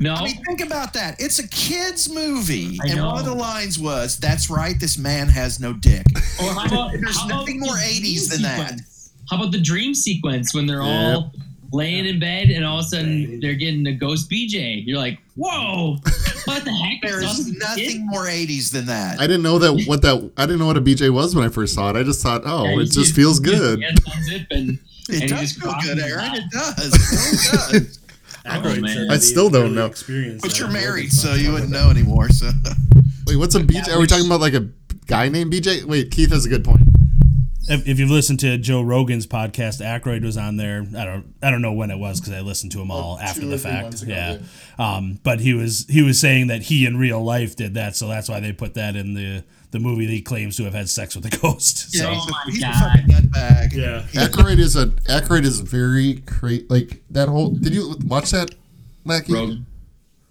no. 0.00 0.14
I 0.14 0.24
mean, 0.24 0.42
think 0.44 0.60
about 0.60 0.92
that. 0.94 1.16
It's 1.20 1.38
a 1.38 1.48
kid's 1.48 2.08
movie, 2.12 2.78
I 2.84 2.90
and 2.90 3.04
one 3.04 3.18
of 3.18 3.24
the 3.24 3.34
lines 3.34 3.78
was, 3.78 4.18
"That's 4.18 4.48
right, 4.48 4.78
this 4.78 4.96
man 4.96 5.28
has 5.28 5.60
no 5.60 5.72
dick." 5.72 6.04
Or 6.40 6.52
how 6.52 6.66
about, 6.66 6.92
There's 6.92 7.18
how 7.20 7.26
nothing 7.26 7.60
the 7.60 7.66
more 7.66 7.76
dream 7.76 8.02
80s 8.02 8.30
than 8.30 8.42
that. 8.42 8.80
How 9.28 9.36
about 9.36 9.52
the 9.52 9.60
dream 9.60 9.94
sequence 9.94 10.54
when 10.54 10.66
they're 10.66 10.82
all 10.82 11.32
laying 11.72 12.06
in 12.06 12.18
bed 12.18 12.48
and 12.50 12.64
all 12.64 12.78
of 12.78 12.84
a 12.86 12.88
sudden 12.88 13.40
they're 13.40 13.54
getting 13.54 13.86
a 13.86 13.92
ghost 13.92 14.30
BJ? 14.30 14.84
You're 14.86 14.98
like, 14.98 15.18
whoa, 15.36 15.96
what 16.44 16.64
the 16.64 16.72
heck? 16.72 17.00
There's 17.02 17.36
Something 17.36 17.58
nothing 17.58 18.06
more 18.06 18.24
80s 18.26 18.70
than 18.72 18.86
that. 18.86 19.20
I 19.20 19.26
didn't 19.26 19.42
know 19.42 19.58
that 19.58 19.84
what 19.86 20.02
that 20.02 20.30
I 20.36 20.46
didn't 20.46 20.58
know 20.60 20.66
what 20.66 20.76
a 20.76 20.80
BJ 20.80 21.12
was 21.12 21.34
when 21.34 21.44
I 21.44 21.48
first 21.48 21.74
saw 21.74 21.90
it. 21.90 21.96
I 21.96 22.02
just 22.02 22.22
thought, 22.22 22.42
oh, 22.44 22.64
Yeah, 22.64 22.80
it 22.80 22.90
just 22.90 23.14
feels 23.14 23.38
good. 23.40 23.80
just 23.80 24.02
unzip 24.04 24.46
and, 24.50 24.78
It 25.10 25.22
and 25.22 25.30
does 25.30 25.40
just 25.40 25.60
feel 25.62 25.74
good, 25.82 25.98
Aaron. 25.98 26.34
It 26.34 26.44
does. 26.50 26.76
It 26.78 27.72
really 27.72 27.78
does. 27.86 27.98
Aykroyd 28.44 28.82
man. 28.82 29.10
I 29.10 29.16
still 29.18 29.48
don't 29.50 29.62
really 29.64 29.74
know. 29.74 29.86
experienced 29.86 30.42
But 30.42 30.58
you're 30.58 30.70
married, 30.70 31.12
so 31.12 31.34
you 31.34 31.52
wouldn't 31.52 31.70
know 31.70 31.90
anymore. 31.90 32.28
So 32.30 32.50
Wait, 33.26 33.36
what's 33.36 33.54
a 33.54 33.60
BJ? 33.60 33.88
Are 33.94 34.00
we 34.00 34.06
talking 34.06 34.26
about 34.26 34.40
like 34.40 34.54
a 34.54 34.68
guy 35.06 35.28
named 35.28 35.52
BJ? 35.52 35.84
Wait, 35.84 36.10
Keith 36.10 36.30
has 36.30 36.44
a 36.46 36.48
good 36.48 36.64
point. 36.64 36.80
If, 37.70 37.86
if 37.88 37.98
you've 37.98 38.10
listened 38.10 38.40
to 38.40 38.56
Joe 38.58 38.82
Rogan's 38.82 39.26
podcast, 39.26 39.80
Aykroyd 39.84 40.22
was 40.24 40.36
on 40.36 40.56
there. 40.56 40.86
I 40.96 41.04
don't 41.04 41.34
I 41.42 41.50
don't 41.50 41.62
know 41.62 41.72
when 41.72 41.90
it 41.90 41.98
was 41.98 42.20
because 42.20 42.32
I 42.34 42.40
listened 42.40 42.72
to 42.72 42.78
them 42.78 42.90
all 42.90 43.18
Oh, 43.20 43.22
after 43.22 43.40
two 43.42 43.48
the 43.48 43.58
fact. 43.58 44.02
ago, 44.02 44.12
Yeah, 44.12 44.38
um, 44.78 45.18
but 45.22 45.40
he 45.40 45.52
was 45.54 45.86
he 45.88 46.02
was 46.02 46.18
saying 46.20 46.46
that 46.48 46.62
he 46.62 46.86
in 46.86 46.96
real 46.96 47.22
life 47.22 47.56
did 47.56 47.74
that, 47.74 47.96
so 47.96 48.08
that's 48.08 48.28
why 48.28 48.40
they 48.40 48.52
put 48.52 48.74
that 48.74 48.96
in 48.96 49.14
the 49.14 49.44
the 49.70 49.78
movie 49.78 50.06
that 50.06 50.12
he 50.12 50.22
claims 50.22 50.56
to 50.56 50.64
have 50.64 50.72
had 50.74 50.88
sex 50.88 51.14
with 51.14 51.26
a 51.26 51.38
ghost. 51.42 51.94
Yeah, 51.94 52.02
So 52.04 52.10
he's, 52.10 52.26
a, 52.26 52.30
my 52.30 52.42
he's 52.46 52.62
a 52.62 52.72
fucking 52.72 53.06
nutbag. 53.30 53.72
yeah, 53.74 54.22
Aykroyd 54.26 54.58
is 54.58 54.76
a 54.76 54.86
Aykroyd 54.86 55.44
is 55.44 55.60
very 55.60 56.14
great. 56.14 56.70
Like 56.70 57.02
that 57.10 57.28
whole. 57.28 57.50
Did 57.50 57.74
you 57.74 57.96
watch 58.06 58.30
that, 58.30 58.50
Lackey? 59.04 59.34
Rogan. 59.34 59.66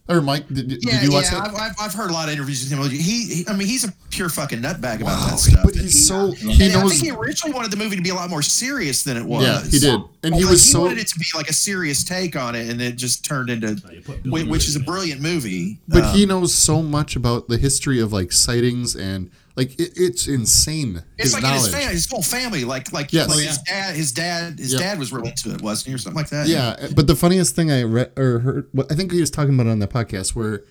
Or 0.09 0.21
Mike? 0.21 0.47
Did, 0.47 0.69
did 0.69 0.83
Yeah, 0.85 1.01
you 1.03 1.11
watch 1.11 1.25
yeah, 1.25 1.41
that? 1.41 1.49
I've, 1.49 1.55
I've, 1.55 1.75
I've 1.81 1.93
heard 1.93 2.09
a 2.09 2.13
lot 2.13 2.29
of 2.29 2.33
interviews 2.33 2.63
with 2.63 2.71
him. 2.79 2.89
He, 2.89 3.23
he, 3.25 3.45
I 3.47 3.53
mean, 3.53 3.67
he's 3.67 3.83
a 3.83 3.91
pure 4.09 4.29
fucking 4.29 4.59
nutbag 4.61 5.01
about 5.01 5.29
that 5.29 5.37
stuff. 5.39 5.65
but 5.65 5.75
he's 5.75 6.07
so 6.07 6.27
And 6.27 6.35
he 6.37 6.73
I 6.73 6.81
think 6.87 6.93
he 7.01 7.11
originally 7.11 7.53
wanted 7.53 7.71
the 7.71 7.77
movie 7.77 7.97
to 7.97 8.01
be 8.01 8.09
a 8.09 8.15
lot 8.15 8.29
more 8.29 8.41
serious 8.41 9.03
than 9.03 9.17
it 9.17 9.25
was. 9.25 9.43
Yeah, 9.43 9.61
he 9.63 9.79
did, 9.79 10.01
and 10.23 10.33
he 10.33 10.43
Like, 10.43 10.51
was 10.51 10.63
he 10.65 10.71
so. 10.71 10.81
wanted 10.81 10.99
it 10.99 11.07
to 11.07 11.19
be 11.19 11.25
like 11.35 11.49
a 11.49 11.53
serious 11.53 12.05
take 12.05 12.35
on 12.37 12.55
it, 12.55 12.69
and 12.69 12.81
it 12.81 12.95
just 12.95 13.25
turned 13.25 13.49
into, 13.49 13.81
you 13.91 14.01
put 14.01 14.23
Bill 14.23 14.31
whi- 14.31 14.49
which 14.49 14.67
is 14.69 14.75
a 14.77 14.79
brilliant 14.79 15.19
movie. 15.21 15.77
But 15.89 16.03
Um, 16.05 16.15
he 16.15 16.25
knows 16.25 16.53
so 16.53 16.81
much 16.81 17.15
about 17.17 17.49
the 17.49 17.57
history 17.57 17.99
of 17.99 18.13
like 18.13 18.31
sightings 18.31 18.95
and 18.95 19.29
like 19.57 19.77
it, 19.79 19.93
it's 19.97 20.27
insane. 20.27 21.03
It's 21.17 21.33
his 21.33 21.33
like 21.33 21.43
in 21.43 21.49
his 21.51 21.61
knowledge. 21.63 21.73
family, 21.73 21.93
his 21.93 22.09
whole 22.09 22.21
family, 22.23 22.63
like 22.63 22.93
like, 22.93 23.11
Yes. 23.11 23.27
like 23.27 23.37
Oh, 23.39 23.41
his 23.41 23.57
dad, 23.57 23.95
his 23.95 24.11
dad, 24.13 24.59
his 24.59 24.71
Yep. 24.73 24.81
dad 24.81 24.99
was 24.99 25.11
really 25.11 25.29
into 25.29 25.53
it, 25.53 25.61
wasn't 25.61 25.87
he, 25.89 25.93
or 25.95 25.97
something 25.97 26.15
like 26.15 26.29
that? 26.29 26.47
Yeah, 26.47 26.87
but 26.95 27.07
the 27.07 27.15
funniest 27.15 27.55
thing 27.55 27.69
I 27.71 27.83
read 27.83 28.11
or 28.17 28.39
heard, 28.39 28.69
what 28.71 28.89
I 28.91 28.95
think 28.95 29.11
he 29.11 29.19
was 29.19 29.29
talking 29.31 29.53
about 29.55 29.67
it 29.67 29.71
on 29.71 29.79
that 29.79 29.89
podcast 29.89 30.35
where 30.35 30.63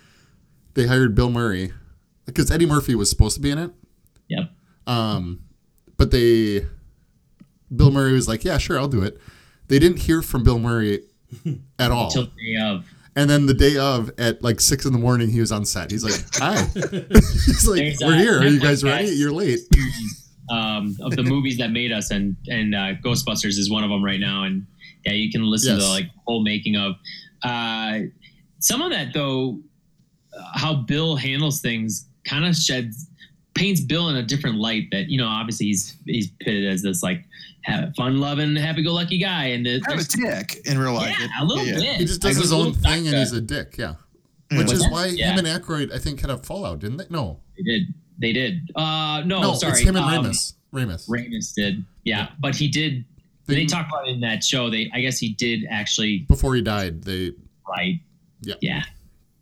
they 0.75 0.87
hired 0.87 1.15
Bill 1.15 1.29
Murray 1.31 1.73
because 2.25 2.51
Eddie 2.51 2.67
Murphy 2.67 2.95
was 2.95 3.11
supposed 3.11 3.35
to 3.35 3.41
be 3.41 3.51
in 3.51 3.59
it. 3.59 3.71
Yep. 4.29 4.51
Um, 4.87 5.41
but 5.97 6.11
they, 6.13 6.67
Bill 7.75 7.91
Murray 7.91 8.13
was 8.13 8.29
like, 8.29 8.45
"Yeah, 8.45 8.59
sure, 8.59 8.79
I'll 8.79 8.89
do 8.89 9.03
it." 9.03 9.21
They 9.69 9.79
didn't 9.81 9.99
hear 9.99 10.23
from 10.23 10.45
Bill 10.45 10.59
Murray 10.61 11.03
at 11.79 11.91
all. 11.91 12.11
Till 12.11 12.25
the 12.27 12.55
day 12.55 12.61
of. 12.63 12.85
And 13.17 13.29
then 13.31 13.47
the 13.47 13.55
day 13.55 13.77
of, 13.79 14.11
at 14.19 14.43
like 14.43 14.61
six 14.61 14.85
in 14.85 14.93
the 14.93 14.99
morning, 14.99 15.31
he 15.31 15.41
was 15.41 15.51
on 15.51 15.65
set. 15.65 15.91
He's 15.91 16.05
like, 16.05 16.15
"Hi," 16.35 16.63
he's 16.75 17.67
like, 17.67 17.79
There's 17.79 17.99
"We're 18.01 18.13
a- 18.15 18.19
here. 18.19 18.39
Are 18.41 18.47
you 18.47 18.61
guys 18.61 18.85
ready? 18.85 19.09
You're 19.09 19.33
late." 19.33 19.61
um, 20.51 20.95
of 21.01 21.17
the 21.17 21.23
movies 21.25 21.57
that 21.59 21.71
made 21.73 21.93
us, 21.93 22.11
and 22.11 22.37
and 22.49 22.75
uh, 22.75 22.95
Ghostbusters 23.05 23.59
is 23.59 23.71
one 23.71 23.83
of 23.85 23.91
them 23.91 24.05
right 24.05 24.21
now. 24.21 24.45
And 24.45 24.67
yeah, 25.05 25.13
you 25.13 25.31
can 25.33 25.43
listen 25.45 25.75
Yes. 25.77 25.85
to 25.85 25.91
like 25.91 26.07
whole 26.27 26.43
making 26.45 26.77
of. 26.77 26.95
Uh, 27.43 28.01
some 28.61 28.83
of 28.83 28.91
that 28.93 29.13
though, 29.15 29.61
uh, 30.39 30.43
how 30.55 30.75
Bill 30.75 31.17
handles 31.17 31.61
things 31.61 32.07
kind 32.29 32.45
of 32.45 32.55
sheds 32.57 33.09
paints 33.55 33.81
Bill 33.81 34.09
in 34.11 34.17
a 34.17 34.23
different 34.23 34.59
light. 34.59 34.89
That 34.93 35.09
you 35.09 35.19
know, 35.19 35.27
obviously 35.27 35.67
he's 35.67 35.97
he's 36.07 36.31
pitted 36.41 36.67
as 36.71 36.83
this 36.83 37.03
like 37.03 37.25
fun 37.97 38.19
loving, 38.19 38.57
happy 38.57 38.83
go 38.83 38.93
lucky 38.93 39.19
guy, 39.19 39.47
and 39.47 39.65
the, 39.67 39.81
kind 39.81 40.01
of 40.01 40.07
a 40.07 40.09
dick 40.11 40.61
in 40.67 40.79
real 40.79 40.93
life. 40.95 41.17
yeah, 41.19 41.27
a 41.41 41.45
little 41.45 41.65
Yeah. 41.65 41.75
bit. 41.77 41.97
He 41.99 42.05
just 42.05 42.23
Like, 42.23 42.35
does 42.35 42.43
his 42.43 42.53
own 42.53 42.67
little 42.67 42.75
thing, 42.83 43.09
and 43.09 43.17
he's 43.17 43.33
a 43.33 43.41
dick. 43.41 43.77
Yeah, 43.79 43.95
Yeah. 44.51 44.59
which 44.59 44.73
is 44.73 44.81
What's 44.81 44.93
why? 44.93 45.07
Yeah. 45.07 45.33
him 45.33 45.45
and 45.45 45.49
Aykroyd, 45.49 45.93
I 45.93 45.99
think, 45.99 46.21
had 46.21 46.31
a 46.31 46.39
fallout, 46.39 46.81
didn't 46.81 46.99
they? 46.99 47.07
No, 47.11 47.41
They 47.57 47.63
did. 47.65 47.95
They 48.19 48.33
did. 48.33 48.71
Uh, 48.75 49.23
no, 49.27 49.41
no, 49.43 49.55
sorry. 49.55 49.73
it's 49.73 49.81
him 49.83 49.97
and 49.97 50.05
um, 50.05 50.25
Ramis. 50.25 50.55
Ramis. 50.73 51.09
Ramis 51.09 51.55
did. 51.55 51.85
Yeah, 52.05 52.29
but 52.41 52.55
he 52.55 52.69
did. 52.69 53.05
They, 53.47 53.65
talked 53.67 53.91
about 53.93 54.09
it 54.09 54.13
in 54.13 54.21
that 54.21 54.43
show. 54.43 54.69
They, 54.71 54.91
I 54.93 55.01
guess, 55.01 55.19
he 55.19 55.29
did 55.35 55.67
actually 55.71 56.19
before 56.29 56.55
he 56.57 56.63
died. 56.63 57.03
They 57.03 57.33
right. 57.69 58.01
Yeah. 58.43 58.55
Yeah. 58.61 58.83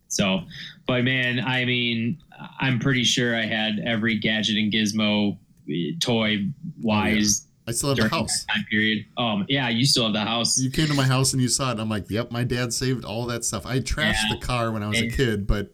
So, 0.09 0.43
but 0.87 1.05
man, 1.05 1.41
I 1.41 1.65
mean, 1.65 2.19
I'm 2.61 2.79
pretty 2.79 3.03
sure 3.05 3.35
I 3.35 3.47
had 3.47 3.81
every 3.85 4.19
gadget 4.19 4.57
and 4.57 4.71
gizmo 4.73 5.37
uh, 5.69 5.75
toy 6.01 6.47
wise 6.83 7.47
I 7.67 7.73
still 7.73 7.89
have 7.91 7.99
the 7.99 8.09
house. 8.09 8.45
time 8.45 8.65
period. 8.71 9.07
Um, 9.17 9.47
yeah, 9.49 9.69
you 9.71 9.87
still 9.87 10.05
have 10.05 10.13
the 10.13 10.21
house. 10.21 10.59
You 10.59 10.71
came 10.71 10.87
to 10.89 10.95
my 10.95 11.05
house 11.07 11.33
and 11.33 11.41
you 11.41 11.49
saw 11.49 11.69
it. 11.69 11.73
And 11.73 11.81
I'm 11.81 11.89
like, 11.89 12.11
yep, 12.11 12.31
my 12.31 12.45
dad 12.45 12.73
saved 12.75 13.05
all 13.05 13.25
that 13.27 13.45
stuff. 13.45 13.65
I 13.65 13.81
trashed 13.81 14.17
Yeah. 14.29 14.35
the 14.35 14.41
car 14.47 14.71
when 14.71 14.83
I 14.83 14.89
was 14.89 15.01
a 15.01 15.09
kid, 15.09 15.47
but 15.47 15.73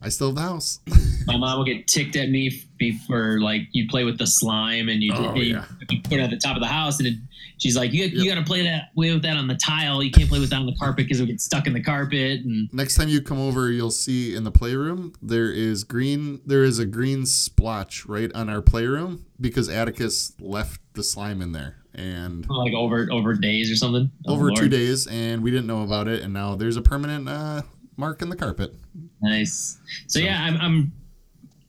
I 0.00 0.08
still 0.08 0.28
have 0.28 0.36
the 0.36 0.42
house. 0.42 0.78
My 1.26 1.36
mom 1.36 1.58
would 1.58 1.66
get 1.66 1.86
ticked 1.86 2.16
at 2.16 2.30
me 2.30 2.46
f- 2.48 2.66
before 2.78 3.40
like 3.40 3.62
you 3.72 3.86
play 3.88 4.04
with 4.04 4.18
the 4.18 4.26
slime 4.26 4.88
and 4.88 5.02
you, 5.02 5.12
Oh, 5.14 5.34
yeah. 5.34 5.66
you 5.90 6.00
put 6.02 6.14
it 6.14 6.20
at 6.20 6.30
the 6.30 6.38
top 6.38 6.56
of 6.56 6.62
the 6.62 6.68
house 6.68 6.98
and 7.00 7.08
it, 7.08 7.14
she's 7.60 7.76
like, 7.76 7.92
you, 7.92 8.04
you 8.06 8.24
Yep. 8.24 8.34
got 8.34 8.40
to 8.40 8.46
play 8.46 8.62
that 8.64 8.88
way 8.96 9.12
with 9.12 9.22
that 9.22 9.36
on 9.36 9.46
the 9.46 9.54
tile. 9.54 10.02
You 10.02 10.10
can't 10.10 10.28
play 10.28 10.40
with 10.40 10.50
that 10.50 10.56
on 10.56 10.66
the 10.66 10.74
carpet 10.74 11.04
because 11.06 11.20
it 11.20 11.22
would 11.22 11.28
get 11.30 11.40
stuck 11.40 11.66
in 11.68 11.72
the 11.72 11.82
carpet. 11.82 12.40
And 12.44 12.68
Next 12.72 12.96
time 12.96 13.08
you 13.08 13.20
come 13.20 13.38
over, 13.38 13.70
you'll 13.70 13.90
see 13.90 14.34
in 14.34 14.44
the 14.44 14.50
playroom 14.50 15.12
there 15.22 15.52
is 15.52 15.84
green. 15.84 16.40
There 16.44 16.64
is 16.64 16.78
a 16.78 16.86
green 16.86 17.26
splotch 17.26 18.06
right 18.06 18.32
on 18.34 18.48
our 18.48 18.62
playroom 18.62 19.26
because 19.40 19.68
Atticus 19.68 20.32
left 20.40 20.80
the 20.94 21.04
slime 21.04 21.40
in 21.40 21.52
there, 21.52 21.76
and 21.94 22.48
like 22.48 22.74
over 22.74 23.08
over 23.12 23.34
days 23.34 23.70
or 23.70 23.76
something. 23.76 24.10
Oh, 24.26 24.34
over 24.34 24.50
two 24.50 24.68
days, 24.68 25.06
and 25.06 25.42
we 25.42 25.50
didn't 25.50 25.66
know 25.68 25.82
about 25.84 26.08
it, 26.08 26.22
and 26.22 26.32
now 26.32 26.56
there's 26.56 26.76
a 26.76 26.82
permanent 26.82 27.28
uh, 27.28 27.62
mark 27.96 28.22
in 28.22 28.28
the 28.28 28.36
carpet. 28.36 28.74
Nice. 29.22 29.78
So, 30.08 30.18
yeah, 30.18 30.42
I'm 30.42 30.56
I'm 30.56 30.92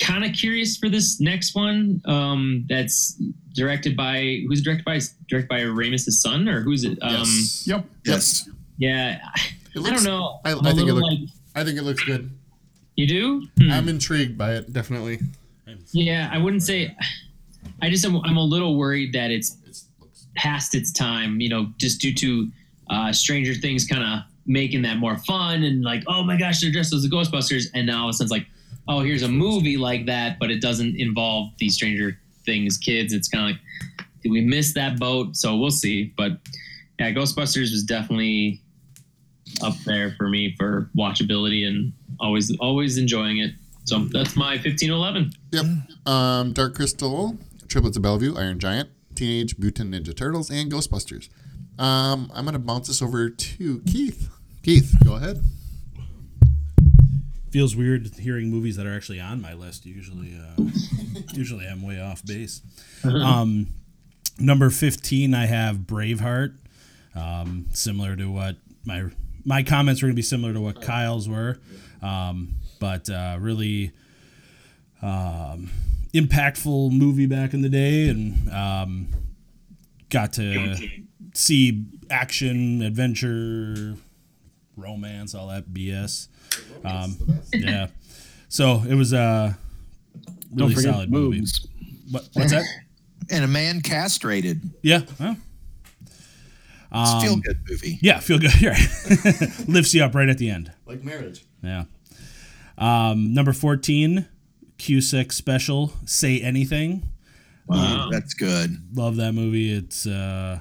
kind 0.01 0.23
of 0.25 0.33
curious 0.33 0.77
for 0.77 0.89
this 0.89 1.19
next 1.19 1.53
one. 1.53 2.01
Um, 2.05 2.65
that's 2.67 3.21
directed 3.53 3.95
by 3.97 4.43
who's 4.47 4.61
directed 4.61 4.85
by 4.85 4.99
directed 5.29 5.49
by 5.49 5.61
Ramis' 5.61 6.11
son 6.11 6.47
or 6.47 6.61
who's 6.61 6.83
it? 6.83 6.97
Um, 7.01 7.11
yes, 7.13 7.67
Yep. 7.67 7.85
Yes. 8.05 8.49
yeah, 8.77 9.19
It 9.75 9.79
I 9.85 9.89
don't 9.89 10.03
know. 10.03 10.39
I- 10.45 10.51
I'm 10.53 10.65
I 10.65 10.71
a 10.71 10.73
think 10.73 10.89
it 10.89 10.93
little 10.93 11.09
look- 11.09 11.19
like 11.19 11.29
I 11.55 11.63
think 11.63 11.77
it 11.77 11.83
looks 11.83 12.03
good. 12.03 12.29
you 12.95 13.07
do. 13.07 13.47
Hmm. 13.59 13.71
I'm 13.71 13.89
intrigued 13.89 14.37
by 14.37 14.55
it, 14.55 14.71
definitely. 14.73 15.19
Yeah, 15.93 16.29
I 16.31 16.37
wouldn't 16.37 16.63
say. 16.63 16.95
I 17.81 17.89
just 17.89 18.05
am, 18.05 18.17
I'm 18.23 18.37
a 18.37 18.43
little 18.43 18.77
worried 18.77 19.13
that 19.13 19.31
it's 19.31 19.57
past 20.35 20.75
its 20.75 20.91
time. 20.91 21.41
You 21.41 21.49
know, 21.49 21.67
just 21.77 21.99
due 22.01 22.13
to 22.13 22.49
uh, 22.89 23.11
Stranger 23.13 23.53
Things 23.53 23.85
kind 23.85 24.03
of 24.03 24.19
making 24.45 24.81
that 24.83 24.97
more 24.97 25.17
fun 25.19 25.63
and 25.63 25.83
like, 25.83 26.03
oh 26.07 26.23
my 26.23 26.37
gosh, 26.37 26.61
they're 26.61 26.71
dressed 26.71 26.93
as 26.93 27.03
the 27.03 27.09
Ghostbusters, 27.09 27.65
and 27.73 27.85
now 27.87 28.03
all 28.03 28.09
of 28.09 28.11
a 28.11 28.13
sudden 28.13 28.25
it's 28.25 28.31
like, 28.31 28.47
oh, 28.87 28.99
here's 29.01 29.23
a 29.23 29.27
movie 29.27 29.77
like 29.77 30.05
that, 30.05 30.39
but 30.39 30.49
it 30.51 30.61
doesn't 30.61 30.95
involve 30.97 31.49
the 31.59 31.69
Stranger 31.69 32.17
Things 32.45 32.77
kids. 32.77 33.13
It's 33.13 33.27
kind 33.27 33.51
of 33.51 33.55
like, 33.55 34.05
did 34.23 34.31
we 34.31 34.41
miss 34.41 34.73
that 34.73 34.99
boat? 34.99 35.35
So 35.35 35.55
we'll 35.57 35.71
see. 35.71 36.13
But 36.17 36.33
yeah, 36.99 37.11
Ghostbusters 37.11 37.71
was 37.71 37.83
definitely 37.83 38.61
up 39.63 39.75
there 39.85 40.11
for 40.17 40.29
me 40.29 40.55
for 40.57 40.89
watchability 40.95 41.67
and 41.67 41.93
always 42.19 42.55
always 42.59 42.97
enjoying 42.97 43.37
it. 43.39 43.51
So 43.85 43.99
that's 44.05 44.35
my 44.35 44.51
1511. 44.51 45.31
Yep. 45.51 45.65
Um, 46.05 46.53
Dark 46.53 46.75
Crystal, 46.75 47.37
Triplets 47.67 47.97
of 47.97 48.03
Belleville, 48.03 48.37
Iron 48.37 48.59
Giant, 48.59 48.89
Teenage 49.15 49.57
Mutant 49.57 49.93
Ninja 49.93 50.15
Turtles, 50.15 50.49
and 50.49 50.71
Ghostbusters. 50.71 51.29
Um, 51.79 52.31
I'm 52.33 52.45
gonna 52.45 52.59
bounce 52.59 52.87
this 52.87 53.01
over 53.01 53.29
to 53.29 53.81
Keith. 53.81 54.29
Keith, 54.61 54.95
go 55.03 55.15
ahead. 55.15 55.43
Feels 57.51 57.75
weird 57.75 58.07
hearing 58.15 58.49
movies 58.49 58.77
that 58.77 58.85
are 58.85 58.95
actually 58.95 59.19
on 59.19 59.41
my 59.41 59.53
list. 59.53 59.85
Usually, 59.85 60.35
uh, 60.35 60.63
usually 61.33 61.67
I'm 61.67 61.81
way 61.81 62.01
off 62.01 62.25
base. 62.25 62.61
Um, 63.03 63.67
number 64.39 64.69
fifteen, 64.69 65.33
I 65.33 65.45
have 65.45 65.77
Braveheart. 65.79 66.57
Um, 67.13 67.65
similar 67.73 68.15
to 68.15 68.31
what 68.31 68.55
my 68.85 69.05
my 69.43 69.63
comments 69.63 70.01
were 70.01 70.07
going 70.07 70.15
to 70.15 70.19
be 70.19 70.21
similar 70.21 70.53
to 70.53 70.61
what 70.61 70.81
Kyle's 70.81 71.27
were, 71.27 71.59
um, 72.01 72.55
but 72.79 73.09
uh, 73.09 73.37
really 73.39 73.91
um, 75.01 75.69
impactful 76.13 76.91
movie 76.91 77.25
back 77.25 77.53
in 77.53 77.61
the 77.61 77.69
day, 77.69 78.07
and 78.07 78.49
um, 78.51 79.07
got 80.09 80.33
to 80.33 80.75
see 81.33 81.85
action, 82.09 82.81
adventure, 82.81 83.95
romance, 84.81 85.33
all 85.35 85.47
that 85.47 85.69
BS. 85.73 86.27
Um, 86.83 87.17
yeah. 87.53 87.87
So 88.49 88.81
it 88.87 88.95
was 88.95 89.13
a 89.13 89.57
Don't 90.53 90.69
really 90.69 90.81
solid 90.83 91.07
the 91.09 91.11
movie. 91.11 91.43
What, 92.11 92.27
what's 92.33 92.51
that? 92.51 92.65
And 93.29 93.45
a 93.45 93.47
man 93.47 93.81
castrated. 93.81 94.61
Yeah. 94.81 95.01
Well, 95.19 95.37
Um, 96.91 97.21
feel 97.21 97.35
good 97.37 97.59
movie. 97.69 97.97
yeah. 98.01 98.19
Feel 98.19 98.39
good. 98.39 98.53
You're 98.61 98.73
right. 98.73 99.67
Lifts 99.69 99.93
you 99.93 100.03
up 100.03 100.13
right 100.15 100.27
at 100.27 100.37
the 100.37 100.49
end. 100.49 100.71
Like 100.85 101.03
marriage. 101.03 101.45
Yeah. 101.63 101.85
Um, 102.77 103.33
number 103.33 103.53
fourteen, 103.53 104.25
Q6 104.79 105.31
special. 105.31 105.93
Say 106.05 106.41
anything. 106.41 107.07
Wow. 107.67 108.09
That's 108.11 108.33
good. 108.33 108.83
Love 108.97 109.15
that 109.17 109.31
movie. 109.33 109.71
It's 109.71 110.05
uh, 110.05 110.59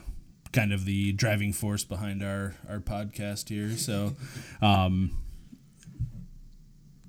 kind 0.53 0.73
of 0.73 0.85
the 0.85 1.13
driving 1.13 1.53
force 1.53 1.85
behind 1.85 2.23
our 2.23 2.55
our 2.69 2.81
podcast 2.81 3.49
here. 3.49 3.77
So, 3.77 4.15
um, 4.61 5.17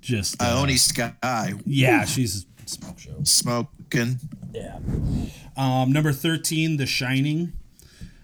just 0.00 0.40
uh, 0.42 0.46
Ione 0.46 0.76
Skye 0.76 1.54
yeah, 1.64 2.04
she's 2.04 2.46
smoke 2.66 2.98
show. 2.98 3.16
smoking. 3.24 4.18
Yeah. 4.52 4.78
Um, 5.56 5.92
number 5.92 6.12
13, 6.12 6.76
The 6.76 6.86
Shining. 6.86 7.52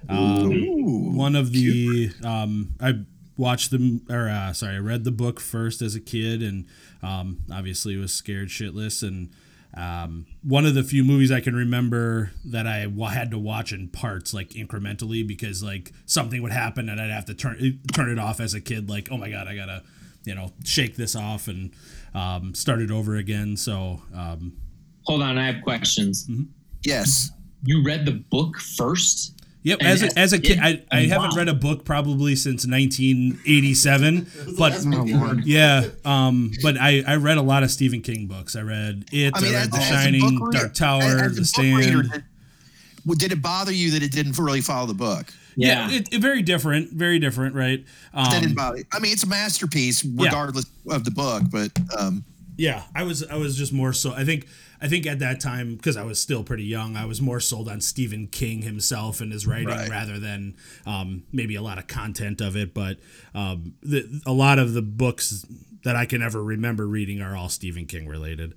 Um, 0.08 0.50
Ooh. 0.52 1.10
one 1.14 1.36
of 1.36 1.52
the 1.52 2.10
um, 2.24 2.74
I 2.80 3.00
watched 3.36 3.70
the 3.70 4.00
or 4.08 4.28
uh, 4.28 4.52
sorry, 4.54 4.76
I 4.76 4.78
read 4.78 5.04
the 5.04 5.10
book 5.10 5.38
first 5.38 5.82
as 5.82 5.94
a 5.94 6.00
kid, 6.00 6.42
and 6.42 6.66
um, 7.02 7.40
obviously 7.52 7.96
was 7.96 8.12
scared 8.12 8.48
shitless. 8.48 9.06
And 9.06 9.30
um, 9.76 10.26
one 10.42 10.64
of 10.66 10.74
the 10.74 10.82
few 10.82 11.04
movies 11.04 11.30
I 11.30 11.40
can 11.40 11.54
remember 11.54 12.32
that 12.44 12.66
I 12.66 12.88
had 13.10 13.30
to 13.30 13.38
watch 13.38 13.72
in 13.72 13.88
parts, 13.88 14.32
like 14.32 14.50
incrementally, 14.50 15.26
because 15.26 15.62
like 15.62 15.92
something 16.06 16.42
would 16.42 16.52
happen 16.52 16.88
and 16.88 17.00
I'd 17.00 17.10
have 17.10 17.26
to 17.26 17.34
turn 17.34 17.80
turn 17.92 18.10
it 18.10 18.18
off 18.18 18.40
as 18.40 18.54
a 18.54 18.60
kid. 18.60 18.88
Like, 18.88 19.08
oh 19.10 19.16
my 19.16 19.30
god, 19.30 19.46
I 19.46 19.54
gotta 19.54 19.82
you 20.24 20.34
know 20.34 20.52
shake 20.64 20.96
this 20.96 21.14
off 21.14 21.48
and 21.48 21.72
um, 22.14 22.54
start 22.54 22.80
it 22.80 22.90
over 22.90 23.16
again. 23.16 23.56
So 23.56 24.02
um, 24.14 24.56
hold 25.04 25.22
on. 25.22 25.38
I 25.38 25.50
have 25.52 25.62
questions. 25.62 26.28
Yes. 26.84 27.30
You 27.64 27.84
read 27.84 28.06
the 28.06 28.24
book 28.30 28.56
first? 28.58 29.37
Yep. 29.64 29.78
And 29.80 29.88
As 29.88 30.02
as 30.02 30.12
a, 30.14 30.18
as 30.18 30.32
a 30.32 30.38
kid, 30.38 30.58
a 30.58 30.62
I, 30.62 30.72
kid- 30.74 30.86
I 30.92 31.00
haven't 31.06 31.30
wow. 31.30 31.36
read 31.36 31.48
a 31.48 31.54
book 31.54 31.84
probably 31.84 32.36
since 32.36 32.64
1987, 32.66 34.26
but 34.58 34.72
Oh, 34.86 35.34
yeah, 35.44 35.86
um, 36.04 36.52
but 36.62 36.76
I, 36.78 37.02
I 37.06 37.16
read 37.16 37.38
a 37.38 37.42
lot 37.42 37.62
of 37.62 37.70
Stephen 37.70 38.00
King 38.02 38.26
books. 38.26 38.56
I 38.56 38.62
read 38.62 39.04
It, 39.12 39.32
I, 39.34 39.38
I 39.38 39.42
read 39.42 39.54
as, 39.54 39.68
The 39.70 39.76
as 39.78 39.88
Shining, 39.88 40.22
reader- 40.40 40.58
Dark 40.58 40.74
Tower, 40.74 41.02
as- 41.02 41.32
as 41.32 41.36
The 41.36 41.44
Stand. 41.44 41.76
reader, 41.78 42.02
did, 42.02 42.24
well, 43.04 43.16
did 43.16 43.32
it 43.32 43.42
bother 43.42 43.72
you 43.72 43.92
that 43.92 44.02
it 44.02 44.12
didn't 44.12 44.38
really 44.38 44.60
follow 44.60 44.86
the 44.86 44.94
book? 44.94 45.26
yeah, 45.56 45.90
it, 45.90 46.08
it- 46.12 46.20
very 46.20 46.42
different, 46.42 46.92
very 46.92 47.18
different, 47.18 47.54
right? 47.54 47.84
that 48.14 48.32
Um, 48.34 48.40
didn't 48.40 48.54
bother. 48.56 48.82
I 48.92 49.00
mean, 49.00 49.12
it's 49.12 49.24
a 49.24 49.28
masterpiece 49.28 50.04
regardless 50.04 50.66
of 50.88 51.04
the 51.04 51.10
book, 51.10 51.42
but 51.50 51.72
um, 51.98 52.24
Yeah, 52.56 52.84
I 52.94 53.02
was 53.02 53.24
I 53.26 53.36
was 53.36 53.56
just 53.56 53.72
more 53.72 53.92
so. 53.92 54.12
I 54.12 54.24
think 54.24 54.46
I 54.80 54.88
think 54.88 55.06
at 55.06 55.18
that 55.18 55.40
time 55.40 55.74
because 55.74 55.96
I 55.96 56.04
was 56.04 56.20
still 56.20 56.44
pretty 56.44 56.64
young, 56.64 56.96
I 56.96 57.04
was 57.04 57.20
more 57.20 57.40
sold 57.40 57.68
on 57.68 57.80
Stephen 57.80 58.26
King 58.28 58.62
himself 58.62 59.20
and 59.20 59.32
his 59.32 59.46
writing 59.46 59.68
Right. 59.68 59.88
rather 59.88 60.18
than 60.18 60.54
um, 60.86 61.24
maybe 61.32 61.54
a 61.56 61.62
lot 61.62 61.78
of 61.78 61.86
content 61.86 62.40
of 62.40 62.56
it. 62.56 62.74
But 62.74 62.98
um, 63.34 63.74
the, 63.82 64.22
a 64.26 64.32
lot 64.32 64.58
of 64.58 64.74
the 64.74 64.82
books 64.82 65.44
that 65.84 65.96
I 65.96 66.04
can 66.06 66.22
ever 66.22 66.42
remember 66.42 66.86
reading 66.86 67.20
are 67.22 67.36
all 67.36 67.48
Stephen 67.48 67.86
King 67.86 68.06
related. 68.08 68.54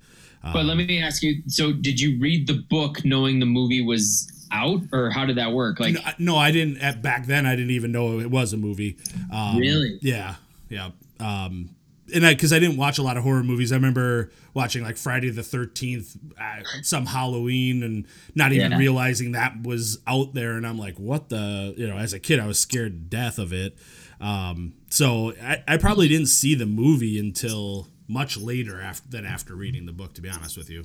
But 0.52 0.64
let 0.64 0.76
me 0.76 1.00
ask 1.00 1.22
you. 1.22 1.40
So, 1.46 1.72
did 1.72 2.00
you 2.00 2.18
read 2.20 2.48
the 2.48 2.64
book 2.68 3.04
knowing 3.04 3.38
the 3.38 3.46
movie 3.46 3.80
was 3.80 4.28
out, 4.50 4.80
or 4.92 5.08
how 5.08 5.24
did 5.24 5.36
that 5.36 5.52
work? 5.52 5.78
Like, 5.78 5.94
No, 5.94 6.00
I- 6.04 6.14
no, 6.18 6.36
I 6.36 6.50
didn't. 6.50 6.78
At 6.78 7.00
back 7.00 7.26
then, 7.26 7.46
I 7.46 7.54
didn't 7.54 7.70
even 7.70 7.92
know 7.92 8.18
it 8.18 8.28
was 8.28 8.52
a 8.52 8.56
movie. 8.56 8.96
Um, 9.32 9.56
Really? 9.58 9.98
Yeah, 10.02 10.34
yeah. 10.68 10.90
Um, 11.20 11.70
and 12.14 12.26
I 12.26 12.34
because 12.34 12.52
I 12.52 12.58
didn't 12.58 12.76
watch 12.76 12.98
a 12.98 13.02
lot 13.02 13.16
of 13.16 13.22
horror 13.22 13.42
movies. 13.42 13.72
I 13.72 13.76
remember 13.76 14.30
watching 14.54 14.82
like 14.82 14.96
Friday 14.96 15.30
the 15.30 15.42
Thirteenth, 15.42 16.16
uh, 16.40 16.62
some 16.82 17.06
Halloween, 17.06 17.82
and 17.82 18.06
not 18.34 18.52
even 18.52 18.72
Yeah. 18.72 18.78
realizing 18.78 19.32
that 19.32 19.62
was 19.62 19.98
out 20.06 20.34
there. 20.34 20.56
And 20.56 20.66
I'm 20.66 20.78
like, 20.78 20.98
what 20.98 21.28
the? 21.28 21.74
You 21.76 21.86
know, 21.88 21.96
as 21.98 22.12
a 22.12 22.18
kid, 22.20 22.40
I 22.40 22.46
was 22.46 22.58
scared 22.58 22.92
to 22.92 23.16
death 23.16 23.38
of 23.38 23.52
it. 23.52 23.76
Um, 24.20 24.74
so 24.90 25.32
I, 25.42 25.62
I 25.66 25.76
probably 25.78 26.08
didn't 26.08 26.26
see 26.28 26.54
the 26.54 26.66
movie 26.66 27.18
until 27.18 27.88
much 28.08 28.36
later 28.36 28.80
after 28.80 29.08
than 29.08 29.24
after 29.24 29.54
reading 29.54 29.86
the 29.86 29.92
book. 29.92 30.14
To 30.14 30.20
be 30.20 30.28
honest 30.28 30.56
with 30.56 30.70
you. 30.70 30.84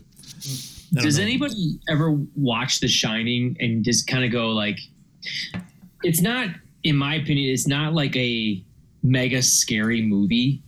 Does 0.94 1.18
know. 1.18 1.24
anybody 1.24 1.80
ever 1.90 2.12
watch 2.36 2.80
The 2.80 2.88
Shining 2.88 3.58
and 3.60 3.84
just 3.84 4.08
kind 4.08 4.24
of 4.24 4.32
go 4.32 4.50
like, 4.52 4.80
it's 6.04 6.22
not, 6.22 6.50
in 6.84 6.96
my 6.96 7.16
opinion, 7.16 7.52
it's 7.52 7.68
not 7.68 7.94
like 7.94 8.16
a 8.16 8.64
mega 9.04 9.42
scary 9.42 10.02
movie, 10.02 10.62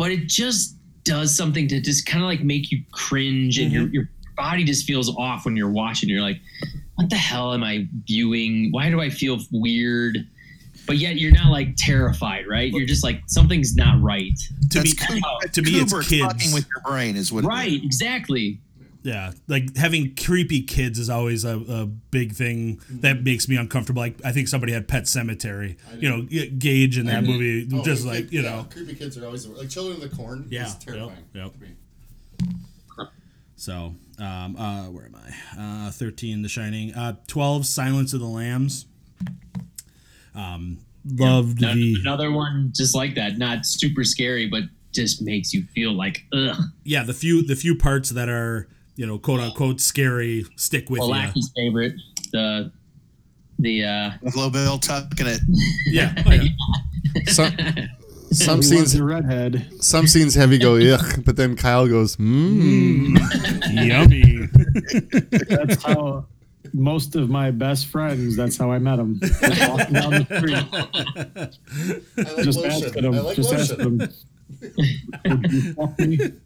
but 0.00 0.10
it 0.10 0.26
just 0.26 0.76
does 1.04 1.36
something 1.36 1.68
to 1.68 1.78
just 1.78 2.06
kind 2.06 2.24
of 2.24 2.26
like 2.26 2.40
make 2.42 2.72
you 2.72 2.82
cringe 2.90 3.58
and 3.58 3.70
your, 3.70 3.82
mm-hmm. 3.82 3.92
your 3.92 4.10
body 4.34 4.64
just 4.64 4.86
feels 4.86 5.14
off 5.14 5.44
when 5.44 5.58
you're 5.58 5.70
watching. 5.70 6.08
You're 6.08 6.22
like, 6.22 6.40
what 6.94 7.10
the 7.10 7.16
hell 7.16 7.52
am 7.52 7.62
I 7.62 7.86
viewing? 8.06 8.70
Why 8.70 8.88
do 8.88 9.02
I 9.02 9.10
feel 9.10 9.38
weird? 9.52 10.26
But 10.86 10.96
yet 10.96 11.16
you're 11.16 11.34
not 11.34 11.50
like 11.50 11.76
terrified, 11.76 12.46
right? 12.48 12.72
You're 12.72 12.86
just 12.86 13.04
like 13.04 13.20
something's 13.26 13.76
not 13.76 14.00
right. 14.00 14.32
to 14.70 14.78
that's 14.78 15.10
me, 15.10 15.20
Kubrick, 15.20 15.52
to 15.52 15.62
me, 15.62 15.70
it's 15.72 15.92
Kubrick 15.92 16.08
kids. 16.08 16.24
fucking 16.24 16.52
with 16.54 16.66
your 16.74 16.80
brain 16.82 17.16
is 17.16 17.30
what. 17.30 17.40
it 17.40 17.48
is. 17.48 17.48
Right, 17.48 17.84
exactly. 17.84 18.58
Yeah, 19.02 19.32
like 19.48 19.76
having 19.76 20.14
creepy 20.14 20.60
kids 20.62 20.98
is 20.98 21.08
always 21.08 21.44
a, 21.44 21.56
a 21.68 21.86
big 21.86 22.32
thing 22.32 22.80
that 22.90 23.22
makes 23.22 23.48
me 23.48 23.56
uncomfortable. 23.56 24.00
Like 24.02 24.20
I 24.24 24.32
think 24.32 24.46
somebody 24.48 24.72
had 24.74 24.88
Pet 24.88 25.04
Sematary, 25.04 25.76
you 25.98 26.08
know, 26.08 26.22
Gage 26.58 26.98
in 26.98 27.06
that 27.06 27.24
movie, 27.24 27.66
Oh, 27.72 27.82
just 27.82 28.02
kid- 28.02 28.08
like 28.08 28.32
you 28.32 28.42
yeah, 28.42 28.50
know, 28.56 28.66
creepy 28.70 28.94
kids 28.94 29.16
are 29.16 29.24
always 29.24 29.46
like 29.46 29.70
Children 29.70 30.02
of 30.02 30.10
the 30.10 30.14
Corn. 30.14 30.46
Yeah, 30.50 30.66
is 30.66 30.74
terrifying. 30.76 31.24
yep, 31.32 31.52
yep. 31.60 33.08
So, 33.56 33.94
um, 34.18 34.56
uh, 34.56 34.84
where 34.90 35.06
am 35.06 35.16
I? 35.16 35.86
Uh, 35.86 35.90
Thirteen, 35.90 36.42
The 36.42 36.48
Shining. 36.48 36.94
Uh, 36.94 37.16
Twelve, 37.26 37.66
Silence 37.66 38.12
of 38.12 38.20
the 38.20 38.26
Lambs. 38.26 38.86
Um, 40.34 40.78
loved 41.06 41.62
Ano- 41.62 41.74
the 41.74 41.96
Another 42.00 42.30
one 42.32 42.72
just 42.74 42.94
like 42.94 43.14
that, 43.16 43.38
not 43.38 43.66
super 43.66 44.04
scary, 44.04 44.46
but 44.48 44.62
just 44.92 45.22
makes 45.22 45.52
you 45.54 45.62
feel 45.74 45.92
like 45.92 46.24
ugh. 46.32 46.56
yeah 46.82 47.04
the 47.04 47.14
few 47.14 47.46
the 47.46 47.54
few 47.54 47.76
parts 47.76 48.10
that 48.10 48.28
are 48.28 48.66
you 49.00 49.06
know 49.06 49.18
quote 49.18 49.40
unquote 49.40 49.80
scary 49.80 50.44
stick 50.56 50.90
with 50.90 50.98
Well, 51.00 51.08
you. 51.08 51.14
Lackey's 51.14 51.50
favorite, 51.56 51.94
the 52.32 52.70
the 53.58 53.82
uh, 53.84 54.10
Buffalo 54.22 54.50
Bill 54.50 54.78
tucking 54.78 55.26
it. 55.26 55.40
Yeah, 55.86 56.12
oh, 56.26 56.30
yeah. 56.32 56.48
Some, 57.24 57.56
some 58.30 58.56
He 58.58 58.62
scenes, 58.64 58.82
was 58.82 58.94
a 58.96 59.04
redhead. 59.04 59.66
some 59.82 60.06
scenes 60.06 60.34
have 60.34 60.52
you 60.52 60.58
go 60.58 60.74
yuck, 60.88 61.24
but 61.24 61.36
then 61.36 61.56
Kyle 61.56 61.88
goes 61.88 62.16
mmm. 62.16 63.16
yummy. 63.72 64.48
That's 65.48 65.82
how 65.82 66.26
most 66.74 67.16
of 67.16 67.30
my 67.30 67.50
best 67.50 67.86
friends. 67.86 68.36
That's 68.36 68.58
how 68.58 68.70
I 68.70 68.78
met 68.78 68.96
them. 68.96 69.18
Just 69.22 69.68
walking 69.70 69.94
down 69.94 70.10
the 70.10 70.26
street. 72.26 72.44
Just 72.44 72.62
asking 72.66 73.02
them. 73.10 73.34
just 73.34 73.52
asking 73.54 73.96
them. 75.24 76.40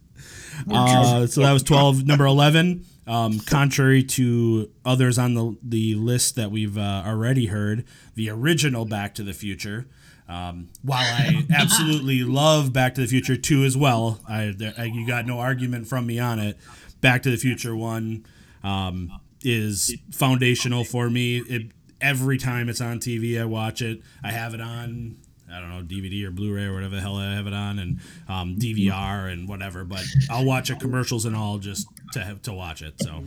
Uh, 0.69 1.27
so 1.27 1.41
that 1.41 1.51
was 1.51 1.63
12. 1.63 2.05
Number 2.05 2.25
11, 2.25 2.85
um, 3.07 3.39
contrary 3.39 4.03
to 4.03 4.69
others 4.83 5.17
on 5.17 5.33
the, 5.33 5.57
the 5.61 5.95
list 5.95 6.35
that 6.35 6.51
we've 6.51 6.77
uh, 6.77 7.03
already 7.05 7.47
heard, 7.47 7.85
the 8.15 8.29
original 8.29 8.85
Back 8.85 9.15
to 9.15 9.23
the 9.23 9.33
Future. 9.33 9.87
Um, 10.27 10.69
while 10.81 11.03
I 11.03 11.45
absolutely 11.55 12.23
love 12.23 12.73
Back 12.73 12.95
to 12.95 13.01
the 13.01 13.07
Future 13.07 13.37
2 13.37 13.63
as 13.63 13.77
well, 13.77 14.19
I, 14.27 14.53
I, 14.77 14.85
you 14.85 15.05
got 15.07 15.25
no 15.25 15.39
argument 15.39 15.87
from 15.87 16.05
me 16.07 16.19
on 16.19 16.39
it. 16.39 16.57
Back 17.01 17.23
to 17.23 17.31
the 17.31 17.37
Future 17.37 17.75
1 17.75 18.25
um, 18.63 19.11
is 19.43 19.95
foundational 20.11 20.83
for 20.83 21.09
me. 21.09 21.37
It, 21.37 21.71
every 22.01 22.37
time 22.37 22.69
it's 22.69 22.81
on 22.81 22.99
TV, 22.99 23.39
I 23.39 23.45
watch 23.45 23.81
it. 23.81 24.01
I 24.23 24.31
have 24.31 24.53
it 24.53 24.61
on 24.61 25.17
I 25.51 25.59
don't 25.59 25.69
know 25.69 25.83
DVD 25.83 26.25
or 26.25 26.31
Blu-ray 26.31 26.63
or 26.65 26.73
whatever 26.73 26.95
the 26.95 27.01
hell 27.01 27.15
I 27.17 27.33
have 27.33 27.47
it 27.47 27.53
on, 27.53 27.79
and 27.79 27.99
um, 28.27 28.55
DVR 28.57 29.31
and 29.31 29.47
whatever. 29.47 29.83
But 29.83 30.03
I'll 30.29 30.45
watch 30.45 30.69
it 30.69 30.79
commercials 30.79 31.25
and 31.25 31.35
all 31.35 31.57
just 31.59 31.87
to 32.13 32.23
have, 32.23 32.41
to 32.43 32.53
watch 32.53 32.81
it. 32.81 32.95
So 33.01 33.23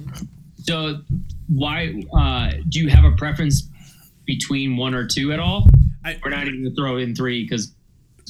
so 0.56 1.00
why 1.48 2.02
uh, 2.12 2.52
do 2.68 2.80
you 2.80 2.88
have 2.88 3.04
a 3.04 3.12
preference 3.12 3.68
between 4.26 4.76
one 4.76 4.94
or 4.94 5.06
two 5.06 5.32
at 5.32 5.38
all? 5.40 5.68
I- 6.04 6.18
We're 6.22 6.30
not 6.30 6.46
even 6.46 6.64
gonna 6.64 6.74
throw 6.74 6.98
in 6.98 7.14
three 7.14 7.44
because 7.44 7.72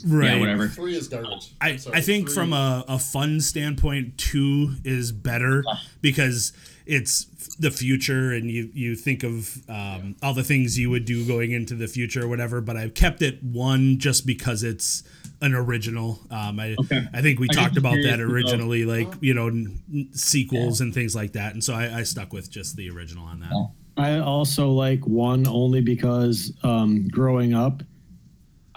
right, 0.06 0.32
yeah, 0.34 0.40
whatever. 0.40 0.68
Three 0.68 0.96
is 0.96 1.08
garbage. 1.08 1.54
I, 1.60 1.76
Sorry, 1.76 1.96
I 1.96 2.00
think 2.00 2.26
three- 2.26 2.34
from 2.34 2.52
a, 2.52 2.84
a 2.88 2.98
fun 2.98 3.40
standpoint, 3.40 4.18
two 4.18 4.74
is 4.84 5.12
better 5.12 5.64
because 6.00 6.52
it's 6.86 7.24
the 7.58 7.70
future 7.70 8.32
and 8.32 8.50
you, 8.50 8.70
you 8.72 8.94
think 8.96 9.22
of 9.22 9.58
um, 9.68 10.16
all 10.22 10.32
the 10.32 10.42
things 10.44 10.78
you 10.78 10.88
would 10.90 11.04
do 11.04 11.26
going 11.26 11.50
into 11.52 11.74
the 11.74 11.86
future 11.88 12.24
or 12.24 12.28
whatever. 12.28 12.60
But 12.60 12.76
I've 12.76 12.94
kept 12.94 13.20
it 13.22 13.42
one 13.42 13.98
just 13.98 14.26
because 14.26 14.62
it's 14.62 15.02
an 15.40 15.54
original. 15.54 16.18
Um, 16.30 16.58
I, 16.58 16.76
Okay. 16.80 17.06
I 17.12 17.20
think 17.20 17.40
we 17.40 17.48
I 17.50 17.54
talked 17.54 17.76
about 17.76 17.96
that 18.02 18.16
to 18.16 18.26
know. 18.26 18.32
originally, 18.32 18.84
like, 18.84 19.08
you 19.20 19.34
know, 19.34 19.48
n- 19.48 19.80
n- 19.92 20.08
sequels 20.12 20.80
and 20.80 20.94
things 20.94 21.14
like 21.14 21.32
that. 21.32 21.52
And 21.52 21.62
so 21.62 21.74
I, 21.74 21.98
I 21.98 22.02
stuck 22.04 22.32
with 22.32 22.50
just 22.50 22.76
the 22.76 22.88
original 22.90 23.24
on 23.26 23.40
that. 23.40 23.52
I 23.96 24.18
also 24.20 24.70
like 24.70 25.04
one 25.06 25.46
only 25.48 25.80
because 25.80 26.52
um, 26.62 27.08
growing 27.08 27.52
up, 27.54 27.82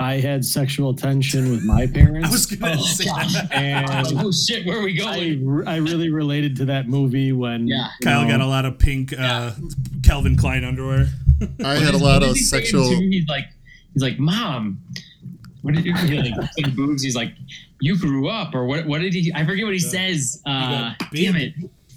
I 0.02 0.20
had 0.20 0.44
sexual 0.44 0.96
tension 0.96 1.52
with 1.52 1.64
my 1.64 1.86
parents. 1.86 2.28
I 2.30 2.32
was 2.32 2.46
going 2.48 2.78
to 2.78 2.84
say 2.84 3.06
that. 3.06 3.52
and 3.52 4.08
Oh 4.18 4.32
shit, 4.32 4.66
where 4.66 4.80
are 4.80 4.84
we 4.84 4.96
going? 4.96 5.64
I 5.68 5.78
really 5.78 6.10
related 6.10 6.56
to 6.58 6.66
that 6.66 6.88
movie 6.88 7.32
when 7.34 7.68
Yeah. 7.68 7.88
Kyle 8.04 8.24
know, 8.24 8.30
got 8.30 8.42
a 8.42 8.48
lot 8.48 8.66
of 8.66 8.80
pink 8.80 9.14
uh, 9.18 9.52
Calvin 10.04 10.36
Klein 10.38 10.64
underwear. 10.64 11.08
I 11.64 11.76
had 11.76 11.94
a 11.94 11.98
lot 12.00 12.24
of 12.24 12.30
does 12.30 12.38
he 12.38 12.44
say 12.44 12.58
in 12.58 12.64
sexual. 12.64 12.90
two? 12.90 12.98
He's 12.98 13.28
like, 13.28 13.46
he's 13.94 14.02
like, 14.02 14.18
mom. 14.18 14.82
What 15.62 15.76
did 15.76 15.86
you 15.86 15.96
he 15.96 16.18
like? 16.18 16.76
boobs. 16.76 17.04
He's 17.04 17.16
like, 17.16 17.36
you 17.80 17.96
grew 17.96 18.28
up, 18.28 18.56
or 18.56 18.66
what? 18.66 18.88
What 18.88 19.02
did 19.02 19.14
he? 19.14 19.32
I 19.36 19.46
forget 19.46 19.66
what 19.66 19.74
he 19.74 19.80
says. 19.80 20.42
Uh, 20.44 20.94
damn 21.14 21.36
it. 21.36 21.54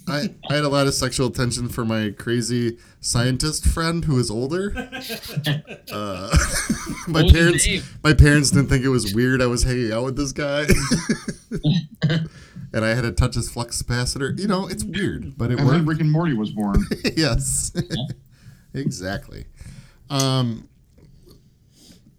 I, 0.06 0.34
I 0.50 0.54
had 0.54 0.64
a 0.64 0.68
lot 0.68 0.86
of 0.86 0.94
sexual 0.94 1.28
attention 1.28 1.68
for 1.68 1.84
my 1.84 2.10
crazy 2.16 2.78
scientist 3.00 3.66
friend 3.66 4.04
who 4.04 4.18
is 4.18 4.30
older. 4.30 4.72
Uh, 5.92 6.34
my 7.08 7.22
What 7.22 7.32
parents 7.32 7.68
my 8.02 8.14
parents 8.14 8.50
didn't 8.50 8.68
think 8.68 8.84
it 8.84 8.88
was 8.88 9.14
weird 9.14 9.40
I 9.42 9.46
was 9.46 9.62
hanging 9.62 9.92
out 9.92 10.04
with 10.04 10.16
this 10.16 10.32
guy. 10.32 10.64
and 12.72 12.84
I 12.84 12.88
had 12.94 13.02
to 13.02 13.12
touch 13.12 13.34
his 13.34 13.50
flux 13.50 13.80
capacitor. 13.82 14.36
You 14.38 14.48
know, 14.48 14.66
it's 14.66 14.82
weird, 14.82 15.36
but 15.36 15.50
it 15.52 15.58
And 15.60 15.68
then 15.68 15.76
worked. 15.76 15.88
Rick 15.88 16.00
and 16.00 16.10
Morty 16.10 16.32
was 16.34 16.50
born. 16.50 16.84
yes. 17.16 17.72
exactly. 18.72 19.44
Um 20.10 20.68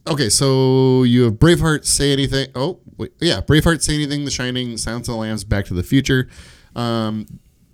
Okay, 0.07 0.29
so 0.29 1.01
you 1.03 1.23
have 1.23 1.33
Braveheart 1.33 1.83
say 1.85 2.13
anything. 2.13 2.47
Oh, 2.53 2.79
wait, 2.97 3.11
yeah, 3.19 3.41
Braveheart 3.41 3.81
say 3.81 3.95
anything, 3.95 4.23
The 4.23 4.29
Shining, 4.31 4.77
Silence 4.77 5.07
of 5.07 5.13
the 5.15 5.19
Lambs, 5.19 5.43
Back 5.43 5.65
to 5.65 5.73
the 5.73 5.81
Future. 5.81 6.29
Um, 6.75 7.25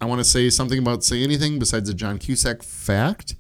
I 0.02 0.06
want 0.06 0.20
to 0.20 0.26
say 0.26 0.50
something 0.50 0.80
about 0.80 1.04
say 1.04 1.24
anything 1.24 1.60
besides 1.60 1.88
a 1.88 1.94
John 1.94 2.18
Cusack 2.18 2.64
fact, 2.64 3.36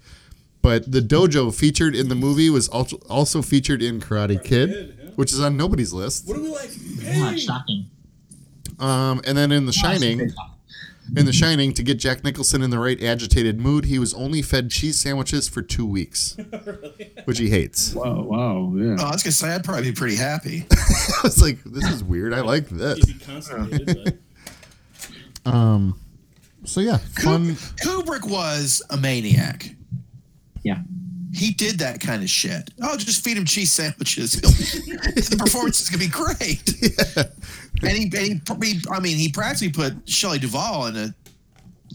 but 0.61 0.91
the 0.91 1.01
dojo 1.01 1.53
featured 1.53 1.95
in 1.95 2.07
the 2.07 2.15
movie 2.15 2.51
was 2.51 2.67
also 2.67 2.97
also 3.09 3.41
featured 3.41 3.81
in 3.81 3.99
Karate 3.99 4.41
Kid, 4.43 5.11
which 5.15 5.33
is 5.33 5.39
on 5.39 5.57
nobody's 5.57 5.91
list. 5.91 6.27
What 6.27 6.35
do 6.35 6.43
we 6.43 6.49
like? 6.49 6.69
Ah, 7.15 7.33
shocking. 7.35 7.89
Um, 8.79 9.21
and 9.25 9.35
then 9.37 9.51
in 9.51 9.65
The 9.65 9.71
Shining, 9.71 10.31
In 11.15 11.25
The 11.25 11.33
Shining, 11.33 11.73
to 11.73 11.83
get 11.83 11.99
Jack 11.99 12.23
Nicholson 12.23 12.63
in 12.63 12.69
the 12.71 12.79
right 12.79 13.01
agitated 13.01 13.59
mood, 13.59 13.85
he 13.85 13.99
was 13.99 14.13
only 14.13 14.41
fed 14.41 14.71
cheese 14.71 14.99
sandwiches 14.99 15.47
for 15.47 15.61
two 15.61 15.85
weeks, 15.85 16.35
which 17.25 17.37
he 17.37 17.49
hates. 17.49 17.93
Wow, 17.93 18.21
wow, 18.21 18.73
yeah. 18.75 18.97
Oh, 18.99 19.05
I 19.05 19.11
was 19.11 19.23
gonna 19.23 19.31
say 19.33 19.49
I'd 19.49 19.63
probably 19.63 19.83
be 19.83 19.95
pretty 19.95 20.15
happy. 20.15 20.65
I 20.71 21.19
was 21.23 21.41
like, 21.41 21.63
this 21.63 21.89
is 21.89 22.03
weird. 22.03 22.33
I 22.33 22.41
like 22.41 22.69
this. 22.69 22.99
Easy 22.99 23.19
constipated, 23.19 24.03
but 24.03 24.17
Um, 25.51 25.99
so 26.63 26.81
yeah, 26.81 26.97
fun. 26.97 27.55
Kubrick 27.83 28.29
was 28.29 28.81
a 28.89 28.97
maniac. 28.97 29.73
Yeah. 30.63 30.79
He 31.33 31.51
did 31.51 31.79
that 31.79 32.01
kind 32.01 32.21
of 32.23 32.29
shit. 32.29 32.71
Oh, 32.81 32.97
just 32.97 33.23
feed 33.23 33.37
him 33.37 33.45
cheese 33.45 33.71
sandwiches. 33.71 34.33
the 34.41 35.35
performance 35.39 35.79
is 35.81 35.89
gonna 35.89 36.03
be 36.03 36.09
great. 36.09 37.31
And 37.83 37.97
he, 37.97 38.03
and 38.15 38.41
he, 38.63 38.73
he- 38.73 38.81
I 38.91 38.99
mean, 38.99 39.17
he 39.17 39.29
practically 39.29 39.71
put 39.71 40.07
Shelley 40.07 40.37
Duvall 40.37 40.85
in 40.87 40.95
a 40.97 41.15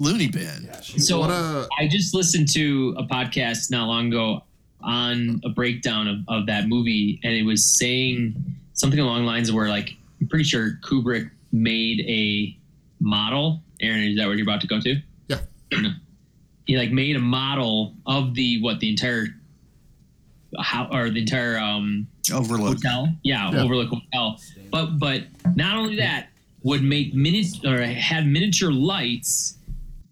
loony 0.00 0.26
bin. 0.26 0.68
So 0.82 1.20
What 1.20 1.30
a- 1.30 1.68
I 1.78 1.86
just 1.86 2.12
listened 2.12 2.48
to 2.54 2.96
a 2.98 3.04
podcast 3.04 3.70
not 3.70 3.86
long 3.86 4.08
ago 4.08 4.42
on 4.82 5.40
a 5.44 5.48
breakdown 5.50 6.08
of, 6.08 6.16
of 6.26 6.46
that 6.46 6.66
movie, 6.66 7.20
and 7.22 7.34
it 7.34 7.44
was 7.44 7.78
saying 7.78 8.34
something 8.72 8.98
along 8.98 9.20
the 9.20 9.26
lines 9.26 9.52
where, 9.52 9.68
like, 9.68 9.90
I'm 10.20 10.26
pretty 10.26 10.44
sure 10.44 10.78
Kubrick 10.82 11.30
made 11.52 12.00
a 12.08 12.56
model. 12.98 13.62
Aaron, 13.80 14.02
is 14.02 14.16
that 14.18 14.26
what 14.26 14.36
you're 14.36 14.44
about 14.46 14.60
to 14.62 14.66
go 14.66 14.80
to? 14.80 14.96
Yeah. 15.28 15.40
He 16.66 16.76
like 16.76 16.90
made 16.90 17.14
a 17.14 17.20
model 17.20 17.94
of 18.06 18.34
the 18.34 18.60
what 18.60 18.80
the 18.80 18.90
entire 18.90 19.28
how 20.58 20.88
or 20.90 21.10
the 21.10 21.20
entire 21.20 21.58
um 21.58 22.08
Overlook. 22.32 22.74
hotel. 22.78 23.08
Yeah, 23.22 23.52
Yeah. 23.52 23.62
Overlook 23.62 23.88
Hotel. 23.90 24.40
But 24.72 24.98
but 24.98 25.22
not 25.54 25.76
only 25.76 25.94
that, 25.96 26.30
would 26.64 26.82
make 26.82 27.14
minutes 27.14 27.64
or 27.64 27.80
had 27.82 28.26
miniature 28.26 28.72
lights 28.72 29.58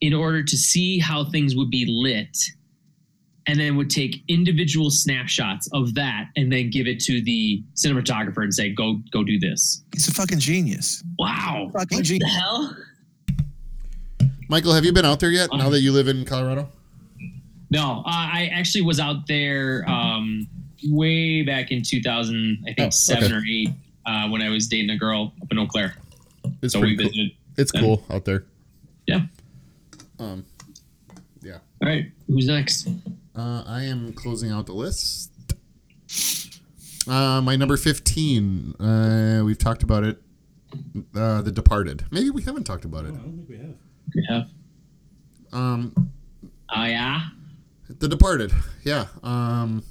in 0.00 0.14
order 0.14 0.44
to 0.44 0.56
see 0.56 1.00
how 1.00 1.24
things 1.24 1.56
would 1.56 1.70
be 1.70 1.86
lit, 1.88 2.38
and 3.48 3.58
then 3.58 3.74
would 3.76 3.90
take 3.90 4.22
individual 4.28 4.90
snapshots 4.92 5.66
of 5.72 5.94
that 5.94 6.28
and 6.36 6.52
then 6.52 6.70
give 6.70 6.86
it 6.86 7.00
to 7.00 7.20
the 7.22 7.64
cinematographer 7.74 8.44
and 8.44 8.54
say, 8.54 8.70
"Go 8.70 9.02
go 9.10 9.24
do 9.24 9.40
this." 9.40 9.82
He's 9.92 10.06
a 10.06 10.12
fucking 10.14 10.38
genius. 10.38 11.02
Wow, 11.18 11.70
Fucking 11.72 11.96
what 11.96 11.98
the 11.98 12.02
genius. 12.02 12.32
hell? 12.32 12.76
Michael, 14.48 14.72
have 14.74 14.84
you 14.84 14.92
been 14.92 15.04
out 15.04 15.20
there 15.20 15.30
yet? 15.30 15.50
Now 15.52 15.70
that 15.70 15.80
you 15.80 15.92
live 15.92 16.08
in 16.08 16.24
Colorado? 16.24 16.68
No, 17.70 18.00
uh, 18.00 18.02
I 18.06 18.50
actually 18.52 18.82
was 18.82 19.00
out 19.00 19.26
there 19.26 19.84
um, 19.88 20.46
way 20.88 21.42
back 21.42 21.70
in 21.70 21.82
2000, 21.82 22.58
I 22.68 22.74
think 22.74 22.86
Oh, 22.88 22.90
seven 22.90 23.24
okay. 23.24 23.34
or 23.34 23.42
eight, 23.48 23.70
uh, 24.06 24.28
when 24.28 24.42
I 24.42 24.50
was 24.50 24.68
dating 24.68 24.90
a 24.90 24.98
girl 24.98 25.32
up 25.42 25.50
in 25.50 25.58
Eau 25.58 25.66
Claire. 25.66 25.94
It's 26.62 26.72
So 26.74 26.80
we 26.80 26.94
pretty 26.94 27.10
cool. 27.10 27.28
It's 27.56 27.72
Yeah. 27.74 27.80
cool 27.80 28.04
out 28.10 28.24
there. 28.24 28.44
Yeah. 29.06 29.22
Um, 30.18 30.44
yeah. 31.42 31.58
All 31.82 31.88
right, 31.88 32.10
who's 32.28 32.46
next? 32.46 32.88
Uh, 33.34 33.64
I 33.66 33.84
am 33.84 34.12
closing 34.12 34.50
out 34.52 34.66
the 34.66 34.72
list. 34.74 35.30
Uh, 37.08 37.40
my 37.42 37.56
number 37.56 37.76
15. 37.76 38.74
Uh, 38.80 39.42
we've 39.44 39.58
talked 39.58 39.82
about 39.82 40.04
it. 40.04 40.22
Uh, 41.14 41.40
the 41.42 41.52
Departed. 41.52 42.04
Maybe 42.10 42.30
we 42.30 42.42
haven't 42.42 42.64
talked 42.64 42.84
about 42.84 43.04
it. 43.04 43.08
I 43.14 43.16
don't 43.16 43.36
think 43.36 43.48
we 43.48 43.56
have. 43.58 43.74
Have. 44.28 44.48
Um, 45.52 46.10
Oh 46.74 46.84
yeah. 46.84 47.20
The 47.88 48.08
Departed. 48.08 48.52
Yeah. 48.82 49.06
Um, 49.22 49.84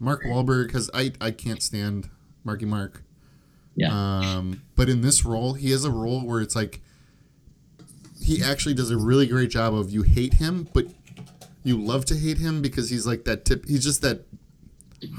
Mark 0.00 0.24
Wahlberg, 0.24 0.66
because 0.66 0.90
I, 0.92 1.12
I 1.20 1.30
can't 1.30 1.62
stand 1.62 2.08
Marky 2.44 2.64
Mark. 2.64 3.02
Yeah. 3.76 3.90
Um, 3.92 4.62
but 4.74 4.88
in 4.88 5.00
this 5.00 5.24
role, 5.24 5.54
he 5.54 5.70
has 5.70 5.84
a 5.84 5.90
role 5.90 6.20
where 6.26 6.40
it's 6.40 6.56
like 6.56 6.80
he 8.20 8.42
actually 8.42 8.74
does 8.74 8.90
a 8.90 8.96
really 8.96 9.26
great 9.26 9.50
job 9.50 9.74
of 9.74 9.90
you 9.90 10.02
hate 10.02 10.34
him, 10.34 10.68
but 10.72 10.86
you 11.62 11.76
love 11.76 12.04
to 12.06 12.16
hate 12.16 12.38
him 12.38 12.60
because 12.60 12.90
he's 12.90 13.06
like 13.06 13.24
that 13.24 13.44
tip. 13.44 13.66
He's 13.66 13.84
just 13.84 14.02
that 14.02 14.26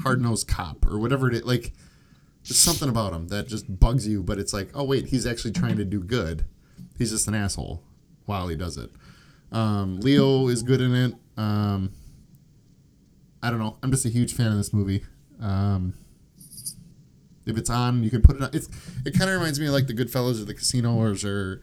hard 0.02 0.20
nosed 0.20 0.46
cop 0.46 0.86
or 0.86 0.98
whatever 0.98 1.28
it 1.28 1.34
is. 1.34 1.44
Like, 1.44 1.72
there's 2.42 2.58
something 2.58 2.88
about 2.88 3.12
him 3.14 3.28
that 3.28 3.48
just 3.48 3.80
bugs 3.80 4.06
you, 4.06 4.22
but 4.22 4.38
it's 4.38 4.52
like, 4.52 4.70
oh 4.74 4.84
wait, 4.84 5.06
he's 5.06 5.26
actually 5.26 5.52
trying 5.52 5.76
to 5.76 5.84
do 5.84 6.00
good. 6.00 6.44
He's 6.98 7.10
just 7.10 7.28
an 7.28 7.34
asshole 7.34 7.82
while 8.26 8.48
he 8.48 8.56
does 8.56 8.76
it. 8.76 8.90
Um, 9.52 10.00
Leo 10.00 10.48
is 10.48 10.62
good 10.62 10.80
in 10.80 10.94
it. 10.94 11.14
Um, 11.36 11.92
I 13.42 13.50
don't 13.50 13.58
know. 13.58 13.76
I'm 13.82 13.90
just 13.90 14.06
a 14.06 14.08
huge 14.08 14.34
fan 14.34 14.48
of 14.48 14.56
this 14.56 14.72
movie. 14.72 15.04
Um, 15.40 15.94
if 17.46 17.58
it's 17.58 17.68
on, 17.68 18.02
you 18.02 18.10
can 18.10 18.22
put 18.22 18.36
it 18.36 18.42
on. 18.42 18.50
It's 18.52 18.68
it 19.04 19.16
kind 19.16 19.30
of 19.30 19.36
reminds 19.36 19.60
me 19.60 19.66
of 19.66 19.72
like 19.72 19.86
the 19.86 19.92
Goodfellas 19.94 20.40
or 20.40 20.44
the 20.44 20.54
Casino 20.54 20.94
or, 20.94 21.14
or 21.24 21.62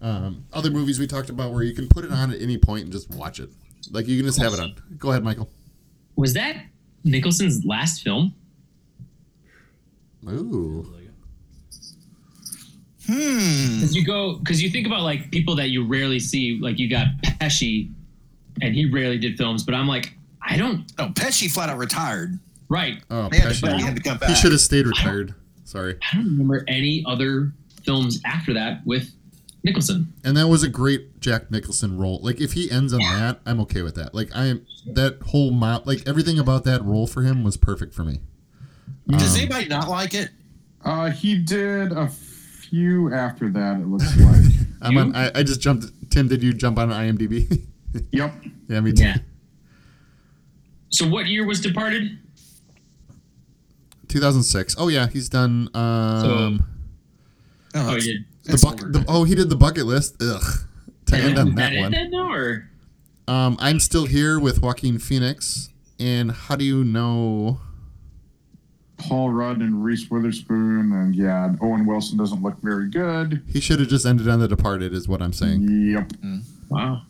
um, 0.00 0.44
other 0.52 0.70
movies 0.70 0.98
we 0.98 1.06
talked 1.06 1.30
about 1.30 1.52
where 1.52 1.62
you 1.62 1.74
can 1.74 1.88
put 1.88 2.04
it 2.04 2.10
on 2.10 2.32
at 2.32 2.40
any 2.40 2.58
point 2.58 2.84
and 2.84 2.92
just 2.92 3.10
watch 3.10 3.38
it. 3.38 3.50
Like 3.90 4.08
you 4.08 4.16
can 4.16 4.26
just 4.26 4.40
have 4.40 4.52
it 4.52 4.60
on. 4.60 4.74
Go 4.98 5.10
ahead, 5.10 5.22
Michael. 5.22 5.48
Was 6.16 6.34
that 6.34 6.56
Nicholson's 7.04 7.64
last 7.64 8.02
film? 8.02 8.34
Ooh. 10.28 10.86
Like, 13.08 13.16
Hmm. 13.18 13.76
Because 13.80 13.96
you 13.96 14.04
go, 14.04 14.34
because 14.36 14.62
you 14.62 14.70
think 14.70 14.86
about 14.86 15.02
like 15.02 15.30
people 15.30 15.54
that 15.56 15.68
you 15.70 15.84
rarely 15.86 16.18
see. 16.20 16.58
Like 16.60 16.78
you 16.78 16.88
got 16.88 17.06
Pesci, 17.22 17.90
and 18.60 18.74
he 18.74 18.86
rarely 18.90 19.18
did 19.18 19.36
films. 19.36 19.62
But 19.64 19.74
I'm 19.74 19.88
like, 19.88 20.12
I 20.40 20.56
don't. 20.56 20.84
No, 20.98 21.08
Pesci 21.08 21.50
flat 21.50 21.68
out 21.68 21.78
retired. 21.78 22.38
Right. 22.68 23.02
Oh, 23.10 23.28
They 23.28 23.38
had 23.38 23.52
to, 23.54 23.66
Pesci. 23.66 23.76
he 23.76 23.82
had 23.82 23.96
to 23.96 24.02
come 24.02 24.18
back. 24.18 24.28
He 24.30 24.34
should 24.34 24.52
have 24.52 24.60
stayed 24.60 24.86
retired. 24.86 25.34
Sorry. 25.64 25.96
I 26.12 26.16
don't 26.16 26.26
remember 26.26 26.64
any 26.68 27.04
other 27.06 27.52
films 27.82 28.20
after 28.24 28.54
that 28.54 28.86
with 28.86 29.10
Nicholson. 29.64 30.12
And 30.24 30.36
that 30.36 30.48
was 30.48 30.62
a 30.62 30.68
great 30.68 31.20
Jack 31.20 31.50
Nicholson 31.50 31.98
role. 31.98 32.20
Like 32.22 32.40
if 32.40 32.52
he 32.52 32.70
ends 32.70 32.92
on 32.92 33.00
that, 33.00 33.40
I'm 33.46 33.60
okay 33.62 33.82
with 33.82 33.94
that. 33.96 34.14
Like 34.14 34.34
I 34.34 34.46
am 34.46 34.66
that 34.86 35.18
whole 35.28 35.50
mop, 35.50 35.86
like 35.86 36.06
everything 36.08 36.38
about 36.38 36.64
that 36.64 36.82
role 36.84 37.06
for 37.06 37.22
him 37.22 37.42
was 37.44 37.56
perfect 37.56 37.94
for 37.94 38.04
me. 38.04 38.20
Does 39.08 39.34
Um, 39.34 39.40
anybody 39.40 39.68
not 39.68 39.88
like 39.88 40.14
it? 40.14 40.30
Uh, 40.84 41.10
he 41.10 41.36
did 41.38 41.92
a 41.92 42.08
few 42.72 43.12
after 43.12 43.50
that. 43.50 43.80
It 43.80 43.86
looks 43.86 44.16
like. 44.20 44.66
I'm 44.80 44.96
on, 44.98 45.14
I, 45.14 45.30
I 45.34 45.42
just 45.42 45.60
jumped. 45.60 45.86
Tim, 46.10 46.26
did 46.26 46.42
you 46.42 46.52
jump 46.54 46.78
on 46.78 46.88
IMDb? 46.88 47.62
yep. 48.10 48.34
yeah, 48.68 48.80
me 48.80 48.92
too. 48.92 49.04
Yeah. 49.04 49.16
So 50.88 51.06
what 51.08 51.26
year 51.26 51.46
was 51.46 51.60
Departed? 51.60 52.18
2006. 54.08 54.76
Oh 54.78 54.88
yeah, 54.88 55.06
he's 55.06 55.28
done. 55.28 55.68
Um, 55.74 56.64
No, 57.74 57.80
Oh, 57.82 57.88
it's- 57.96 58.06
you 58.06 58.12
did. 58.14 58.24
the, 58.44 58.52
it's 58.54 58.64
buck, 58.64 58.72
older. 58.82 58.90
the 58.98 59.04
oh 59.08 59.24
he 59.24 59.34
did 59.34 59.48
the 59.50 59.56
bucket 59.56 59.86
list. 59.86 60.16
Ugh. 60.22 60.42
To 61.06 61.16
end 61.16 61.38
on 61.38 61.48
Is 61.48 61.54
that 61.56 61.76
one. 61.76 61.92
then, 61.92 62.10
no, 62.10 62.30
or 62.30 62.68
Um, 63.28 63.56
I'm 63.60 63.80
still 63.80 64.06
here 64.06 64.38
with 64.40 64.60
Joaquin 64.62 64.98
Phoenix. 64.98 65.68
And 66.00 66.32
how 66.32 66.56
do 66.56 66.64
you 66.64 66.82
know? 66.84 67.60
Paul 69.02 69.30
Rudd 69.30 69.58
and 69.60 69.82
Reese 69.84 70.10
Witherspoon, 70.10 70.92
and 70.92 71.14
yeah, 71.14 71.54
Owen 71.60 71.86
Wilson 71.86 72.16
doesn't 72.18 72.42
look 72.42 72.56
very 72.62 72.88
good. 72.88 73.42
He 73.48 73.60
should 73.60 73.80
have 73.80 73.88
just 73.88 74.06
ended 74.06 74.28
on 74.28 74.40
The 74.40 74.48
Departed, 74.48 74.92
is 74.94 75.08
what 75.08 75.20
I'm 75.22 75.32
saying. 75.32 75.66
Yep. 75.92 76.12
wow. 76.68 77.02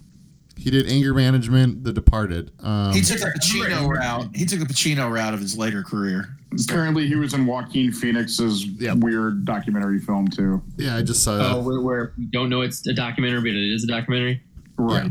He 0.56 0.70
did 0.70 0.86
Anger 0.88 1.14
Management, 1.14 1.82
The 1.82 1.92
Departed. 1.92 2.52
Um, 2.60 2.92
he 2.92 3.00
took 3.00 3.20
a 3.20 3.24
Pacino 3.38 3.88
route. 3.88 4.28
He 4.34 4.44
took 4.44 4.60
a 4.60 4.64
Pacino 4.64 5.10
route 5.10 5.34
of 5.34 5.40
his 5.40 5.56
later 5.58 5.82
career. 5.82 6.36
Apparently, 6.68 7.06
he 7.06 7.16
was 7.16 7.32
in 7.34 7.46
Joaquin 7.46 7.90
Phoenix's 7.92 8.66
Yep. 8.66 8.98
weird 8.98 9.44
documentary 9.44 9.98
film 9.98 10.28
too. 10.28 10.62
yeah, 10.76 10.96
I 10.96 11.02
just 11.02 11.22
saw 11.24 11.36
that. 11.38 11.50
Oh, 11.52 11.60
where, 11.62 11.80
where 11.80 12.12
we 12.18 12.26
don't 12.26 12.48
know 12.50 12.60
it's 12.60 12.86
a 12.86 12.92
documentary, 12.92 13.40
but 13.40 13.48
it 13.56 13.74
is 13.74 13.84
a 13.84 13.86
documentary. 13.86 14.42
Right. 14.76 15.10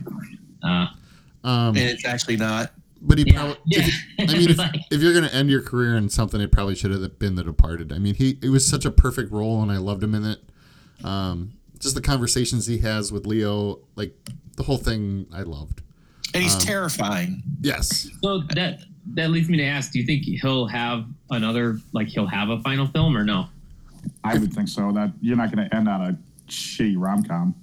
Uh, 0.63 0.88
Um, 1.43 1.69
And 1.69 1.79
it's 1.79 2.05
actually 2.05 2.38
not. 2.38 2.71
But 3.02 3.18
he 3.18 3.26
yeah. 3.28 3.34
probably. 3.34 3.58
yeah. 3.66 3.88
I 4.20 4.26
mean, 4.28 4.49
if, 4.52 4.58
Like, 4.58 4.76
if 4.91 5.02
you're 5.02 5.14
going 5.14 5.26
to 5.28 5.34
end 5.34 5.49
your 5.49 5.62
career 5.62 5.95
in 5.97 6.10
something, 6.10 6.39
it 6.41 6.52
probably 6.52 6.76
should 6.76 6.91
have 6.91 7.20
been 7.20 7.36
The 7.36 7.43
Departed. 7.43 7.91
I 7.91 7.97
mean, 7.97 8.16
he 8.16 8.38
it 8.41 8.49
was 8.49 8.66
such 8.68 8.86
a 8.86 8.91
perfect 8.91 9.32
role, 9.32 9.62
and 9.62 9.72
I 9.72 9.78
loved 9.78 10.04
him 10.04 10.14
in 10.16 10.26
it. 10.26 10.39
Um, 11.04 11.54
just 11.80 11.95
the 11.95 12.02
conversations 12.02 12.68
he 12.68 12.78
has 12.80 13.12
with 13.12 13.26
Leo, 13.26 13.80
like 13.95 14.16
the 14.56 14.64
whole 14.64 14.78
thing, 14.78 15.26
I 15.34 15.41
loved. 15.41 15.82
And 16.34 16.43
he's 16.43 16.54
Um, 16.56 16.62
terrifying. 16.62 17.43
Yes, 17.62 18.08
so 18.24 18.43
that 18.56 18.80
that 19.16 19.32
leads 19.32 19.49
me 19.49 19.58
to 19.58 19.64
ask: 19.66 19.91
Do 19.91 19.99
you 19.99 20.06
think 20.06 20.24
he'll 20.24 20.68
have 20.68 21.06
another, 21.32 21.80
like 21.91 22.08
he'll 22.08 22.28
have 22.28 22.49
a 22.49 22.60
final 22.62 22.86
film, 22.88 23.18
or 23.18 23.24
no? 23.26 23.47
I 24.24 24.38
would 24.38 24.54
think 24.54 24.68
so. 24.70 24.91
That 24.91 25.12
you're 25.22 25.36
not 25.38 25.52
going 25.54 25.68
to 25.68 25.76
end 25.76 25.89
on 25.89 26.02
a 26.02 26.18
shitty 26.49 26.95
rom 26.97 27.24
com. 27.24 27.56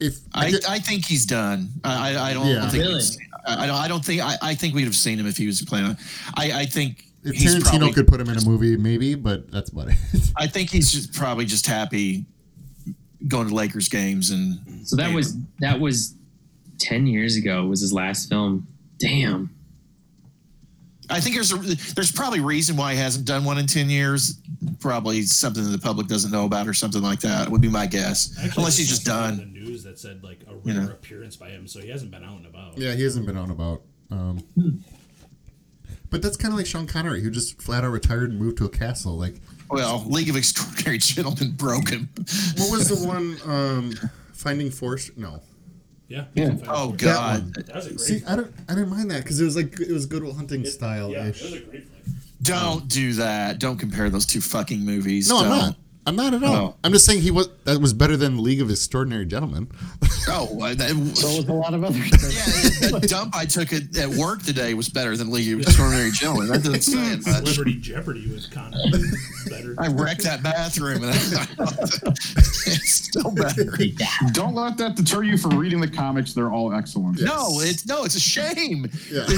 if 0.00 0.18
I, 0.34 0.52
I 0.68 0.78
think 0.78 1.04
he's 1.04 1.26
done. 1.26 1.68
I, 1.84 2.14
I- 2.16 2.30
I 2.30 2.32
don't 2.34 2.46
Yeah. 2.46 2.68
think. 2.70 2.82
Really? 2.82 3.02
We'd- 3.46 3.52
I 3.58 3.64
I 3.64 3.66
don't. 3.66 3.76
I 3.76 3.88
don't 3.88 4.04
think. 4.04 4.22
I, 4.22 4.36
I 4.42 4.54
think 4.54 4.74
we'd 4.74 4.84
have 4.84 4.94
seen 4.94 5.18
him 5.18 5.26
if 5.26 5.36
he 5.36 5.46
was 5.46 5.62
playing. 5.62 5.86
on- 5.86 5.96
I, 6.36 6.52
I 6.62 6.66
think 6.66 7.04
if 7.22 7.34
he's 7.36 7.54
Tarantino 7.56 7.62
probably. 7.70 7.92
could 7.92 8.08
put 8.08 8.20
him 8.20 8.28
in 8.28 8.36
a 8.38 8.44
movie, 8.44 8.76
maybe, 8.76 9.14
but 9.14 9.50
that's 9.50 9.70
about 9.70 9.88
it. 9.88 9.96
I 10.36 10.46
think 10.46 10.70
he's 10.70 10.92
just 10.92 11.12
probably 11.14 11.44
just 11.46 11.66
happy 11.66 12.26
going 13.28 13.48
to 13.48 13.54
Lakers 13.54 13.88
games 13.88 14.30
and. 14.30 14.86
So 14.86 14.96
that 14.96 15.12
was 15.14 15.36
that 15.60 15.80
was 15.80 16.14
ten 16.78 17.06
years 17.06 17.36
ago. 17.36 17.64
Was 17.66 17.80
his 17.80 17.92
last 17.92 18.28
film? 18.28 18.66
Damn. 18.98 19.50
I 21.10 21.20
think 21.20 21.34
there's 21.34 21.52
a, 21.52 21.56
there's 21.94 22.10
probably 22.12 22.38
a 22.38 22.42
reason 22.42 22.76
why 22.76 22.94
he 22.94 22.98
hasn't 22.98 23.26
done 23.26 23.44
one 23.44 23.58
in 23.58 23.66
ten 23.66 23.90
years. 23.90 24.38
Probably 24.80 25.22
something 25.22 25.62
that 25.62 25.70
the 25.70 25.78
public 25.78 26.06
doesn't 26.06 26.30
know 26.30 26.44
about, 26.46 26.66
or 26.66 26.74
something 26.74 27.02
like 27.02 27.20
that. 27.20 27.48
Would 27.48 27.60
be 27.60 27.68
my 27.68 27.86
guess. 27.86 28.34
Actually, 28.38 28.60
Unless 28.62 28.78
he's 28.78 28.88
just 28.88 29.04
done. 29.04 29.34
in 29.34 29.38
the 29.52 29.60
news 29.60 29.84
that 29.84 29.98
said 29.98 30.22
like 30.24 30.40
a 30.48 30.52
You 30.66 30.74
rare 30.78 30.82
know. 30.86 30.90
appearance 30.92 31.36
by 31.36 31.50
him, 31.50 31.66
so 31.68 31.80
he 31.80 31.88
hasn't 31.90 32.10
been 32.10 32.24
out 32.24 32.36
and 32.38 32.46
about. 32.46 32.78
Yeah, 32.78 32.92
he 32.94 33.02
hasn't 33.02 33.26
been 33.26 33.36
on 33.36 33.50
about. 33.50 33.82
Um, 34.10 34.42
but 36.10 36.22
that's 36.22 36.36
kind 36.36 36.52
of 36.52 36.58
like 36.58 36.66
Sean 36.66 36.86
Connery, 36.86 37.22
who 37.22 37.30
just 37.30 37.60
flat 37.60 37.84
out 37.84 37.90
retired 37.90 38.30
and 38.30 38.38
moved 38.38 38.58
to 38.58 38.64
a 38.64 38.68
castle. 38.68 39.16
Like, 39.18 39.34
Well, 39.70 40.04
League 40.06 40.28
of 40.30 40.36
Extraordinary 40.36 40.98
Gentlemen 40.98 41.52
broke 41.52 41.90
him. 41.90 42.08
what 42.56 42.70
was 42.70 42.88
the 42.88 43.06
one? 43.06 43.36
Um, 43.44 43.92
Finding 44.32 44.70
Force? 44.70 45.10
No. 45.16 45.42
Yeah. 46.14 46.24
Yeah. 46.34 46.56
Oh 46.68 46.92
That 46.92 47.00
God. 47.00 47.40
one. 47.40 47.52
That 47.66 47.74
was 47.74 47.86
a 47.86 47.88
great. 47.90 48.00
See, 48.00 48.22
I 48.26 48.36
don't, 48.36 48.52
I 48.68 48.74
didn't 48.74 48.90
mind 48.90 49.10
that 49.10 49.22
because 49.24 49.40
it 49.40 49.44
was 49.44 49.56
like 49.56 49.78
it 49.80 49.90
was 49.90 50.06
Goodwill 50.06 50.34
Hunting 50.34 50.64
style 50.64 51.10
yeah, 51.10 51.24
it 51.26 51.42
was 51.42 51.52
a 51.52 51.60
great 51.60 51.88
flick. 51.88 52.12
Don't 52.42 52.82
um, 52.82 52.88
do 52.88 53.12
that. 53.14 53.58
Don't 53.58 53.78
compare 53.78 54.10
those 54.10 54.26
two 54.26 54.40
fucking 54.40 54.80
movies. 54.80 55.28
No, 55.28 55.38
I'm 55.38 55.44
Don't. 55.44 55.58
not. 55.58 55.76
I'm 56.06 56.16
not 56.16 56.34
at 56.34 56.42
all. 56.44 56.52
No. 56.52 56.76
I'm 56.84 56.92
just 56.92 57.06
saying 57.06 57.22
he 57.22 57.30
was 57.30 57.48
that 57.64 57.80
was 57.80 57.94
better 57.94 58.16
than 58.16 58.42
League 58.42 58.60
of 58.60 58.70
Extraordinary 58.70 59.26
Gentlemen. 59.26 59.68
Oh, 60.26 60.44
uh, 60.62 60.72
that, 60.74 60.88
So 61.16 61.26
was 61.28 61.48
a 61.48 61.52
lot 61.52 61.74
of 61.74 61.84
other 61.84 61.98
yeah, 61.98 62.08
the 62.98 63.06
dump 63.10 63.36
I 63.36 63.44
took 63.44 63.74
at, 63.74 63.94
at 63.98 64.08
work 64.08 64.42
today 64.42 64.72
was 64.72 64.88
better 64.88 65.18
than 65.18 65.30
League 65.30 65.52
of 65.52 65.60
Extraordinary 65.60 66.12
Gentlemen. 66.12 66.48
That 66.48 66.62
doesn't 66.62 66.80
say 66.80 67.12
it 67.12 67.26
much. 67.26 67.34
Celebrity 67.46 67.74
Jeopardy 67.78 68.32
was 68.32 68.46
kind 68.46 68.74
of 68.74 68.90
better. 69.50 69.74
I 69.78 69.88
wrecked 69.88 70.22
that 70.22 70.42
bathroom, 70.42 71.04
and 71.04 71.12
it's 71.12 72.90
still 72.90 73.32
better. 73.32 73.76
Don't 74.32 74.54
let 74.54 74.78
that 74.78 74.94
deter 74.96 75.24
you 75.24 75.36
from 75.36 75.58
reading 75.58 75.78
the 75.78 75.88
comics. 75.90 76.32
They're 76.32 76.50
all 76.50 76.72
excellent. 76.72 77.20
No, 77.20 77.60
it's 77.60 77.86
no, 77.86 78.04
it's 78.04 78.14
a 78.16 78.20
shame. 78.20 78.88
Yeah. 79.12 79.24
They 79.28 79.34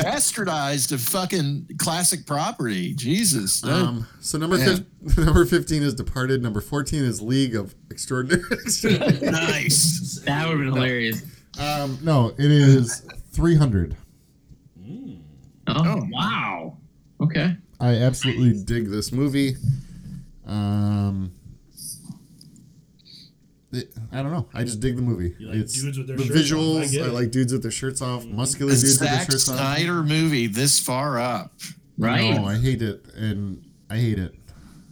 bastardized 0.00 0.92
a 0.92 0.98
fucking 0.98 1.68
classic 1.78 2.26
property. 2.26 2.94
Jesus. 2.94 3.64
Um, 3.64 4.06
so 4.20 4.38
number 4.38 4.56
Yeah. 4.58 4.76
fif- 4.76 4.84
number 5.16 5.44
15 5.44 5.82
is 5.82 5.94
Departed. 5.94 6.42
Number 6.42 6.60
14 6.60 7.02
is 7.04 7.20
League 7.20 7.54
of 7.56 7.74
Extraordinary. 7.90 8.42
nice. 9.22 10.20
That 10.26 10.48
would 10.48 10.58
have 10.58 10.58
been 10.58 10.74
hilarious. 10.74 11.22
um, 11.58 11.98
no, 12.02 12.28
it 12.38 12.50
is 12.50 13.04
300. 13.32 13.96
Oh, 15.68 16.02
wow. 16.10 16.76
Okay. 17.20 17.56
I 17.80 17.94
absolutely 17.96 18.52
dig 18.64 18.88
this 18.90 19.10
movie. 19.12 19.56
Um, 20.46 21.32
it- 23.72 23.92
I 24.12 24.22
don't 24.22 24.32
know. 24.32 24.48
I 24.52 24.64
just 24.64 24.80
dig 24.80 24.96
the 24.96 25.02
movie. 25.02 25.34
You 25.38 25.46
like 25.48 25.56
it's 25.56 25.80
dudes 25.80 25.96
with 25.98 26.06
their 26.06 26.16
the 26.16 26.24
shirts 26.24 26.52
off, 26.52 26.58
I 26.58 26.84
visuals. 26.84 27.02
I, 27.02 27.06
like 27.10 27.30
dudes 27.30 27.52
with 27.52 27.62
their 27.62 27.70
shirts 27.70 28.02
off, 28.02 28.24
muscular 28.26 28.72
A 28.72 28.74
dudes 28.74 28.98
with 29.00 29.08
their 29.08 29.18
Zack 29.18 29.30
shirts 29.30 29.48
off. 29.48 29.56
Snyder 29.56 30.02
movie 30.02 30.46
this 30.46 30.78
far 30.78 31.18
up. 31.18 31.54
Right. 31.96 32.34
No, 32.34 32.44
I 32.44 32.56
hate 32.58 32.82
it, 32.82 33.04
and 33.14 33.64
I 33.88 33.96
hate 33.96 34.18
it. 34.18 34.34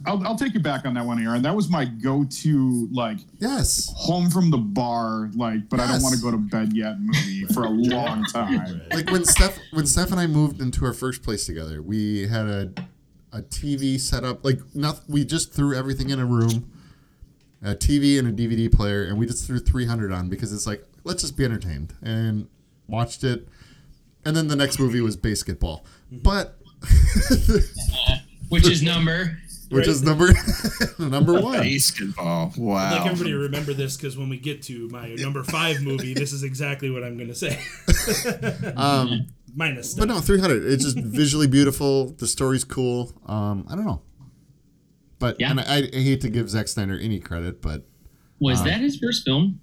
I'll, 0.05 0.25
I'll 0.25 0.37
take 0.37 0.53
you 0.53 0.59
back 0.59 0.85
on 0.85 0.93
that 0.95 1.05
one, 1.05 1.23
Aaron. 1.23 1.41
That 1.41 1.55
was 1.55 1.69
my 1.69 1.85
go-to 1.85 2.87
like 2.91 3.19
Yes, 3.39 3.91
home 3.95 4.29
from 4.29 4.49
the 4.49 4.57
bar, 4.57 5.29
like, 5.35 5.69
but 5.69 5.79
I 5.79 5.87
don't 5.87 6.01
want 6.01 6.15
to 6.15 6.21
go 6.21 6.31
to 6.31 6.37
bed 6.37 6.73
yet 6.73 6.99
movie 6.99 7.45
for 7.53 7.63
a 7.63 7.69
long 7.69 8.23
time. 8.33 8.81
like 8.91 9.11
when 9.11 9.25
Steph 9.25 9.57
when 9.71 9.85
Steph 9.85 10.11
and 10.11 10.19
I 10.19 10.27
moved 10.27 10.61
into 10.61 10.85
our 10.85 10.93
first 10.93 11.23
place 11.23 11.45
together, 11.45 11.81
we 11.81 12.27
had 12.27 12.45
a 12.47 12.73
a 13.33 13.41
TV 13.41 13.99
set 13.99 14.23
up. 14.23 14.43
Like 14.43 14.59
not, 14.73 15.01
we 15.07 15.23
just 15.23 15.53
threw 15.53 15.75
everything 15.75 16.09
in 16.09 16.19
a 16.19 16.25
room, 16.25 16.71
a 17.63 17.75
TV 17.75 18.19
and 18.19 18.27
a 18.27 18.31
DVD 18.31 18.71
player, 18.71 19.03
and 19.03 19.17
we 19.17 19.25
just 19.25 19.45
threw 19.45 19.59
300 19.59 20.11
on 20.11 20.29
because 20.29 20.51
it's 20.53 20.67
like 20.67 20.83
let's 21.03 21.21
just 21.21 21.37
be 21.37 21.45
entertained 21.45 21.93
and 22.01 22.47
watched 22.87 23.23
it. 23.23 23.47
And 24.23 24.35
then 24.35 24.47
the 24.47 24.55
next 24.55 24.79
movie 24.79 25.01
was 25.01 25.15
Basketball, 25.15 25.85
mm-hmm. 26.11 26.19
but 26.19 26.57
Which 28.49 28.67
is 28.67 28.83
number. 28.83 29.37
Which 29.71 29.87
is 29.87 30.03
number 30.03 30.29
number 30.99 31.39
one. 31.41 31.59
Basketball. 31.59 32.47
I'd 32.53 32.57
like 32.57 32.57
Wow. 32.57 33.03
everybody 33.05 33.31
to 33.31 33.37
remember 33.37 33.73
this 33.73 33.97
because 33.97 34.17
when 34.17 34.29
we 34.29 34.37
get 34.37 34.61
to 34.63 34.87
my 34.89 35.09
number 35.15 35.43
five 35.43 35.81
movie, 35.81 36.13
this 36.21 36.33
is 36.33 36.43
exactly 36.43 36.89
what 36.89 37.03
I'm 37.03 37.15
going 37.17 37.29
to 37.29 37.35
say. 37.35 37.59
Um, 38.77 39.27
Minus 39.53 39.95
but 39.95 40.07
no, 40.07 40.19
300. 40.21 40.63
It's 40.65 40.83
just 40.83 40.97
visually 40.97 41.47
beautiful. 41.47 42.11
The 42.13 42.27
story's 42.27 42.63
cool. 42.63 43.11
Um, 43.25 43.65
I 43.69 43.75
don't 43.75 43.85
know, 43.85 44.01
but 45.19 45.37
Yeah. 45.39 45.51
and 45.51 45.59
I, 45.59 45.77
I 45.77 45.81
hate 45.91 46.21
to 46.21 46.29
give 46.29 46.49
Zack 46.49 46.67
Snyder 46.69 46.97
any 46.97 47.19
credit, 47.19 47.61
but 47.61 47.85
Was 48.39 48.63
that 48.63 48.79
his 48.79 48.97
first 48.97 49.25
film? 49.25 49.59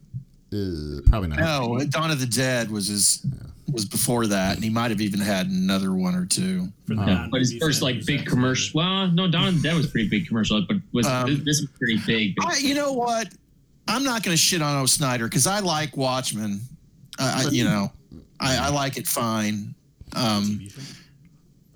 uh, 0.52 1.00
probably 1.06 1.28
not. 1.28 1.38
No, 1.38 1.78
Dawn 1.88 2.10
of 2.10 2.20
the 2.20 2.26
Dead 2.26 2.70
was 2.70 2.88
his 2.88 3.24
was 3.72 3.84
before 3.84 4.26
that, 4.26 4.54
and 4.54 4.64
he 4.64 4.70
might 4.70 4.90
have 4.90 5.00
even 5.00 5.20
had 5.20 5.46
another 5.48 5.92
one 5.92 6.14
or 6.14 6.24
two. 6.26 6.68
For 6.86 6.94
the 6.94 7.00
Um, 7.00 7.06
non-movie 7.06 7.30
But 7.30 7.40
his 7.40 7.54
first 7.58 7.82
like 7.82 8.04
big 8.06 8.26
commercial. 8.26 8.78
Well, 8.78 9.08
no, 9.08 9.28
Don, 9.28 9.60
that 9.62 9.74
was 9.74 9.86
pretty 9.88 10.08
big 10.08 10.26
commercial, 10.26 10.60
but 10.62 10.76
was 10.92 11.06
Um, 11.06 11.26
this, 11.28 11.44
this 11.44 11.60
was 11.60 11.70
pretty 11.78 11.98
big. 12.06 12.34
I, 12.42 12.56
you 12.58 12.74
know 12.74 12.92
what? 12.92 13.28
I'm 13.86 14.04
not 14.04 14.22
going 14.22 14.34
to 14.34 14.40
shit 14.40 14.62
on 14.62 14.82
O. 14.82 14.86
Snyder 14.86 15.24
because 15.26 15.46
I 15.46 15.60
like 15.60 15.96
Watchmen. 15.96 16.60
Uh, 17.18 17.44
I, 17.46 17.50
you 17.50 17.64
know, 17.64 17.90
I, 18.40 18.56
I 18.56 18.68
like 18.68 18.96
it 18.96 19.06
fine. 19.06 19.74
Um, 20.14 20.68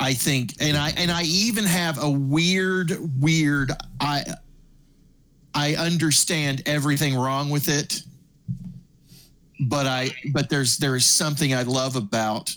I 0.00 0.14
think, 0.14 0.54
and 0.60 0.76
I 0.76 0.90
and 0.96 1.10
I 1.10 1.22
even 1.22 1.64
have 1.64 2.02
a 2.02 2.10
weird, 2.10 2.92
weird. 3.20 3.72
I 4.00 4.24
I 5.54 5.74
understand 5.74 6.62
everything 6.66 7.14
wrong 7.14 7.50
with 7.50 7.68
it, 7.68 8.02
but 9.68 9.86
I 9.86 10.10
but 10.32 10.48
there's 10.48 10.78
there 10.78 10.96
is 10.96 11.06
something 11.06 11.54
I 11.54 11.62
love 11.62 11.96
about 11.96 12.54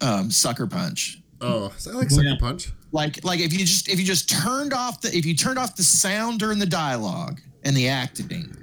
um, 0.00 0.30
Sucker 0.30 0.66
Punch. 0.66 1.20
Oh, 1.40 1.72
so 1.78 1.90
I 1.90 1.94
like 1.94 2.10
Sucker 2.10 2.28
Yeah. 2.28 2.36
Punch. 2.38 2.70
Like 2.92 3.24
like 3.24 3.40
if 3.40 3.52
you 3.52 3.60
just 3.60 3.88
if 3.88 3.98
you 3.98 4.04
just 4.06 4.28
turned 4.28 4.72
off 4.72 5.00
the 5.00 5.16
if 5.16 5.24
you 5.26 5.34
turned 5.34 5.58
off 5.58 5.76
the 5.76 5.82
sound 5.82 6.38
during 6.40 6.58
the 6.58 6.66
dialogue 6.66 7.40
and 7.64 7.76
the 7.76 7.88
acting. 7.88 8.56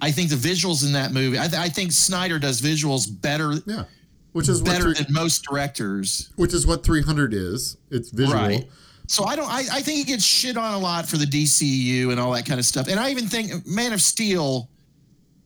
I 0.00 0.10
think 0.10 0.28
the 0.28 0.36
visuals 0.36 0.84
in 0.84 0.92
that 0.92 1.12
movie. 1.12 1.38
I, 1.38 1.46
th- 1.46 1.54
I 1.60 1.68
think 1.70 1.90
Snyder 1.90 2.38
does 2.38 2.60
visuals 2.60 3.06
better 3.22 3.54
Yeah, 3.64 3.84
which 4.32 4.50
is 4.50 4.60
better 4.60 4.92
three, 4.94 5.04
than 5.04 5.12
most 5.14 5.44
directors. 5.44 6.30
which 6.36 6.52
is 6.52 6.66
what 6.66 6.84
300 6.84 7.32
is. 7.32 7.78
It's 7.90 8.10
visual. 8.10 8.34
Right. 8.38 8.68
So 9.06 9.24
I 9.24 9.34
don't. 9.34 9.48
I, 9.48 9.60
I 9.72 9.80
think 9.80 9.98
he 9.98 10.04
gets 10.04 10.22
shit 10.24 10.56
on 10.58 10.74
a 10.74 10.78
lot 10.78 11.06
for 11.08 11.16
the 11.16 11.24
DCU 11.24 12.10
and 12.10 12.20
all 12.20 12.32
that 12.32 12.44
kind 12.44 12.60
of 12.60 12.66
stuff. 12.66 12.88
And 12.88 13.00
I 13.00 13.10
even 13.10 13.26
think 13.28 13.66
Man 13.66 13.92
of 13.94 14.02
Steel 14.02 14.68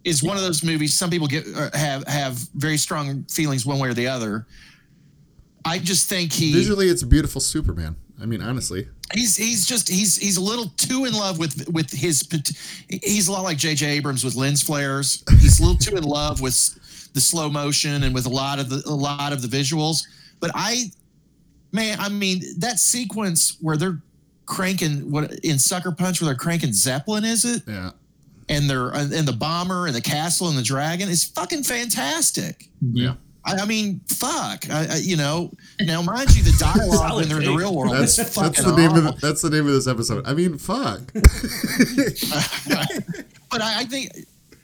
is 0.09 0.23
one 0.23 0.37
of 0.37 0.43
those 0.43 0.65
movies. 0.65 0.95
Some 0.95 1.11
people 1.11 1.27
get 1.27 1.47
uh, 1.55 1.71
have 1.75 2.07
have 2.07 2.35
very 2.55 2.77
strong 2.77 3.25
feelings 3.25 3.67
one 3.67 3.79
way 3.79 3.89
or 3.89 3.95
the 3.95 4.09
other. 4.09 4.47
I 5.65 5.79
just 5.79 6.09
think 6.09 6.33
he 6.33 6.53
Visually, 6.53 6.89
it's 6.89 7.03
a 7.03 7.07
beautiful 7.07 7.41
Superman. 7.41 7.97
I 8.21 8.27
mean, 8.27 8.43
honestly, 8.43 8.89
he's 9.13 9.37
he's 9.37 9.67
just 9.67 9.89
he's 9.89 10.17
he's 10.17 10.37
a 10.37 10.41
little 10.41 10.71
too 10.77 11.05
in 11.05 11.13
love 11.13 11.39
with 11.39 11.69
with 11.69 11.91
his. 11.91 12.27
He's 12.89 13.29
a 13.29 13.33
lot 13.33 13.45
like 13.45 13.59
J.J. 13.59 13.87
Abrams 13.87 14.25
with 14.25 14.35
lens 14.35 14.63
flares. 14.63 15.23
He's 15.41 15.61
a 15.61 15.63
little 15.63 15.79
too 15.79 15.97
in 15.97 16.05
love 16.05 16.41
with 16.41 17.11
the 17.13 17.21
slow 17.21 17.49
motion 17.49 18.03
and 18.03 18.15
with 18.15 18.27
a 18.27 18.31
lot 18.31 18.59
of 18.59 18.71
the 18.71 18.83
a 18.87 18.95
lot 18.95 19.33
of 19.33 19.43
the 19.43 19.49
visuals. 19.49 20.07
But 20.41 20.51
I, 20.55 20.91
man, 21.73 21.99
I 22.01 22.09
mean 22.09 22.43
that 22.59 22.79
sequence 22.79 23.57
where 23.61 23.77
they're 23.77 24.01
cranking 24.47 25.11
what 25.11 25.33
in 25.45 25.59
Sucker 25.59 25.93
Punch 25.93 26.21
where 26.21 26.27
they're 26.27 26.39
cranking 26.39 26.73
Zeppelin, 26.73 27.25
is 27.25 27.45
it? 27.45 27.63
yeah. 27.69 27.91
And 28.49 28.69
they're 28.69 28.89
and 28.89 29.11
the 29.11 29.33
bomber 29.33 29.87
and 29.87 29.95
the 29.95 30.01
castle 30.01 30.49
and 30.49 30.57
the 30.57 30.63
dragon 30.63 31.09
is 31.09 31.25
fucking 31.25 31.65
fantastic. 31.65 32.69
Yeah. 32.81 33.15
I, 33.45 33.57
I 33.63 33.67
mean, 33.67 34.01
fuck. 34.09 34.69
I, 34.71 34.87
I, 34.91 34.97
you 34.97 35.17
know, 35.17 35.51
now 35.81 36.03
mind 36.03 36.35
you, 36.37 36.43
the 36.43 36.57
dialogue 36.59 37.17
when 37.17 37.29
they're 37.29 37.39
in 37.39 37.45
the 37.45 37.57
real 37.57 37.75
world 37.75 37.95
That's 37.95 38.19
is 38.19 38.35
that's 38.35 38.63
the 38.63 38.77
name 38.77 38.95
of 38.95 39.05
the, 39.05 39.13
that's 39.21 39.43
the 39.43 39.51
name 39.51 39.67
of 39.67 39.73
this 39.73 39.87
episode. 39.87 40.27
I 40.27 40.35
mean, 40.35 40.59
fuck. 40.59 41.01
but 43.51 43.63
I, 43.63 43.81
I 43.81 43.85
think 43.85 44.13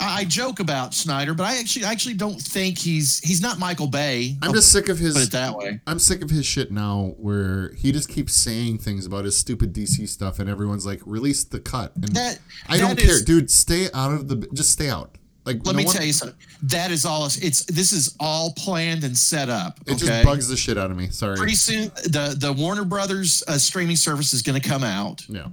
I 0.04 0.18
I 0.20 0.24
joke 0.24 0.60
about 0.60 0.94
Snyder, 0.94 1.34
but 1.34 1.44
I 1.44 1.58
actually 1.58 1.84
I 1.84 1.90
actually 1.92 2.14
don't 2.14 2.40
think 2.40 2.78
he's 2.78 3.20
he's 3.20 3.40
not 3.40 3.58
Michael 3.58 3.86
Bay. 3.86 4.36
I'm 4.42 4.48
I'll 4.48 4.54
just 4.54 4.72
sick 4.72 4.88
of 4.88 4.98
his 4.98 5.14
put 5.14 5.22
it 5.24 5.32
that 5.32 5.56
way. 5.56 5.80
I'm 5.86 5.98
sick 5.98 6.22
of 6.22 6.30
his 6.30 6.46
shit 6.46 6.70
now, 6.70 7.14
where 7.16 7.72
he 7.74 7.92
just 7.92 8.08
keeps 8.08 8.34
saying 8.34 8.78
things 8.78 9.06
about 9.06 9.24
his 9.24 9.36
stupid 9.36 9.72
DC 9.72 10.08
stuff, 10.08 10.38
and 10.38 10.48
everyone's 10.48 10.86
like, 10.86 11.00
"Release 11.04 11.44
the 11.44 11.60
cut." 11.60 11.94
And 11.96 12.14
That 12.14 12.38
I 12.68 12.78
don't 12.78 12.96
that 12.96 13.04
care, 13.04 13.20
dude. 13.20 13.50
Stay 13.50 13.88
out 13.92 14.12
of 14.12 14.28
the. 14.28 14.46
Just 14.52 14.70
stay 14.70 14.88
out. 14.88 15.16
Like, 15.44 15.56
Let 15.64 15.72
no 15.72 15.78
me 15.78 15.84
one- 15.84 15.94
tell 15.94 16.04
you 16.04 16.12
something. 16.14 16.38
That 16.62 16.90
is 16.90 17.04
all. 17.04 17.26
It's 17.26 17.64
this 17.66 17.92
is 17.92 18.16
all 18.18 18.52
planned 18.52 19.04
and 19.04 19.16
set 19.16 19.50
up. 19.50 19.78
It 19.86 19.92
okay? 19.92 20.06
just 20.06 20.24
bugs 20.24 20.48
the 20.48 20.56
shit 20.56 20.78
out 20.78 20.90
of 20.90 20.96
me. 20.96 21.10
Sorry. 21.10 21.36
Pretty 21.36 21.54
soon, 21.54 21.90
the 22.04 22.34
the 22.38 22.52
Warner 22.52 22.84
Brothers 22.84 23.42
uh, 23.46 23.58
streaming 23.58 23.96
service 23.96 24.32
is 24.32 24.40
going 24.40 24.58
to 24.60 24.66
come 24.66 24.82
out 24.82 25.22
Yeah. 25.28 25.48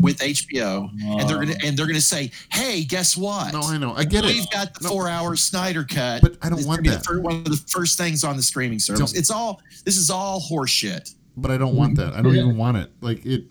with 0.00 0.18
HBO, 0.18 0.90
and 1.20 1.28
they're 1.30 1.38
gonna 1.38 1.54
and 1.64 1.76
they're 1.78 1.86
gonna 1.86 2.00
say, 2.00 2.32
"Hey, 2.50 2.82
guess 2.82 3.16
what? 3.16 3.52
No, 3.52 3.60
I 3.60 3.78
know. 3.78 3.94
I 3.94 4.02
get 4.04 4.24
it. 4.24 4.34
We've 4.34 4.50
got 4.50 4.74
the 4.74 4.82
No. 4.82 4.90
four-hour 4.90 5.36
Snyder 5.36 5.84
cut." 5.84 6.22
But 6.22 6.36
I 6.42 6.48
don't 6.48 6.58
It's 6.58 6.66
want 6.66 6.84
that. 6.84 6.98
The 6.98 7.04
fir- 7.04 7.20
one 7.20 7.36
of 7.36 7.44
the 7.44 7.62
first 7.68 7.96
things 7.96 8.24
on 8.24 8.36
the 8.36 8.42
streaming 8.42 8.80
service. 8.80 9.12
Don't- 9.12 9.16
It's 9.16 9.30
all. 9.30 9.60
This 9.84 9.96
is 9.96 10.10
all 10.10 10.40
horseshit. 10.40 11.14
But 11.36 11.52
I 11.52 11.58
don't 11.58 11.76
want 11.76 11.96
that. 11.98 12.14
I 12.14 12.22
don't 12.22 12.34
even 12.34 12.56
want 12.56 12.78
it. 12.78 12.90
Like 13.00 13.24
it. 13.24 13.44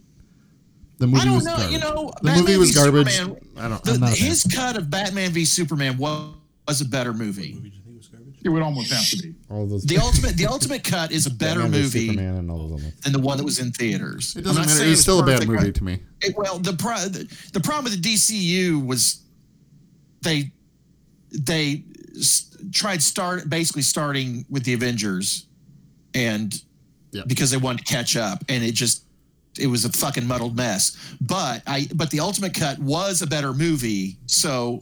The 0.98 1.08
movie 1.08 1.22
I 1.22 1.26
don't 1.26 1.36
was 1.36 1.46
know. 1.46 1.56
garbage. 1.58 1.72
You 1.74 1.80
know, 1.80 2.12
the 2.22 2.24
Batman 2.24 2.40
movie 2.46 2.58
was 2.58 2.76
garbage. 2.76 3.12
Superman- 3.12 3.50
I 3.58 3.68
don't. 3.70 3.84
The, 3.84 3.98
not 4.00 4.14
his 4.18 4.44
cut 4.54 4.78
of 4.78 4.90
Batman 4.90 5.32
v 5.32 5.44
Superman 5.46 5.98
was, 5.98 6.34
was 6.68 6.82
a 6.82 6.86
better 6.86 7.14
movie. 7.14 7.72
was 7.96 8.08
garbage. 8.08 8.36
It 8.44 8.50
would 8.50 8.62
almost 8.62 8.92
have 8.94 9.10
to 9.10 9.18
be. 9.28 9.36
All 9.50 9.66
those 9.68 9.84
The 9.84 9.98
ultimate 10.04 10.38
the 10.38 10.46
ultimate 10.48 10.84
cut 10.84 11.12
is 11.12 11.26
a 11.26 11.30
better 11.32 11.62
Batman 11.62 11.82
movie 11.82 12.08
Superman 12.08 12.36
and 12.38 12.52
all 12.52 12.70
those 12.70 12.82
other. 12.84 12.94
than 13.04 13.14
the 13.14 13.20
one 13.20 13.38
that 13.38 13.44
was 13.44 13.60
in 13.60 13.72
theaters. 13.72 14.36
It 14.38 14.44
doesn't 14.44 14.62
matter. 14.62 14.70
saying 14.74 14.88
It 14.88 14.92
was 14.92 15.02
still 15.02 15.20
a 15.20 15.26
bad 15.26 15.48
movie 15.48 15.66
right? 15.66 15.76
to 15.76 15.84
me. 15.84 16.00
It- 16.22 16.36
well, 16.38 16.60
the, 16.60 16.74
pro, 16.74 16.96
the 16.96 17.28
the 17.54 17.60
problem 17.60 17.86
with 17.86 18.02
the 18.02 18.14
DCU 18.14 18.86
was 18.86 19.22
they 20.22 20.52
they 21.32 21.84
s- 22.18 22.56
tried 22.72 23.02
start 23.04 23.50
basically 23.50 23.82
starting 23.82 24.46
with 24.50 24.64
the 24.64 24.74
Avengers, 24.74 25.48
and 26.14 26.54
Yeah. 27.12 27.24
because 27.28 27.52
they 27.52 27.58
wanted 27.58 27.86
to 27.86 27.94
catch 27.94 28.16
up, 28.16 28.44
and 28.50 28.64
it 28.64 28.74
just 28.74 29.04
it 29.60 29.68
was 29.68 29.86
a 29.86 29.92
fucking 29.92 30.26
muddled 30.28 30.56
mess. 30.56 30.98
But 31.22 31.64
I 31.68 31.88
but 31.96 32.10
the 32.12 32.20
Ultimate 32.20 32.54
Cut 32.54 32.80
was 32.80 33.22
a 33.22 33.28
better 33.28 33.54
movie, 33.54 34.18
so 34.26 34.82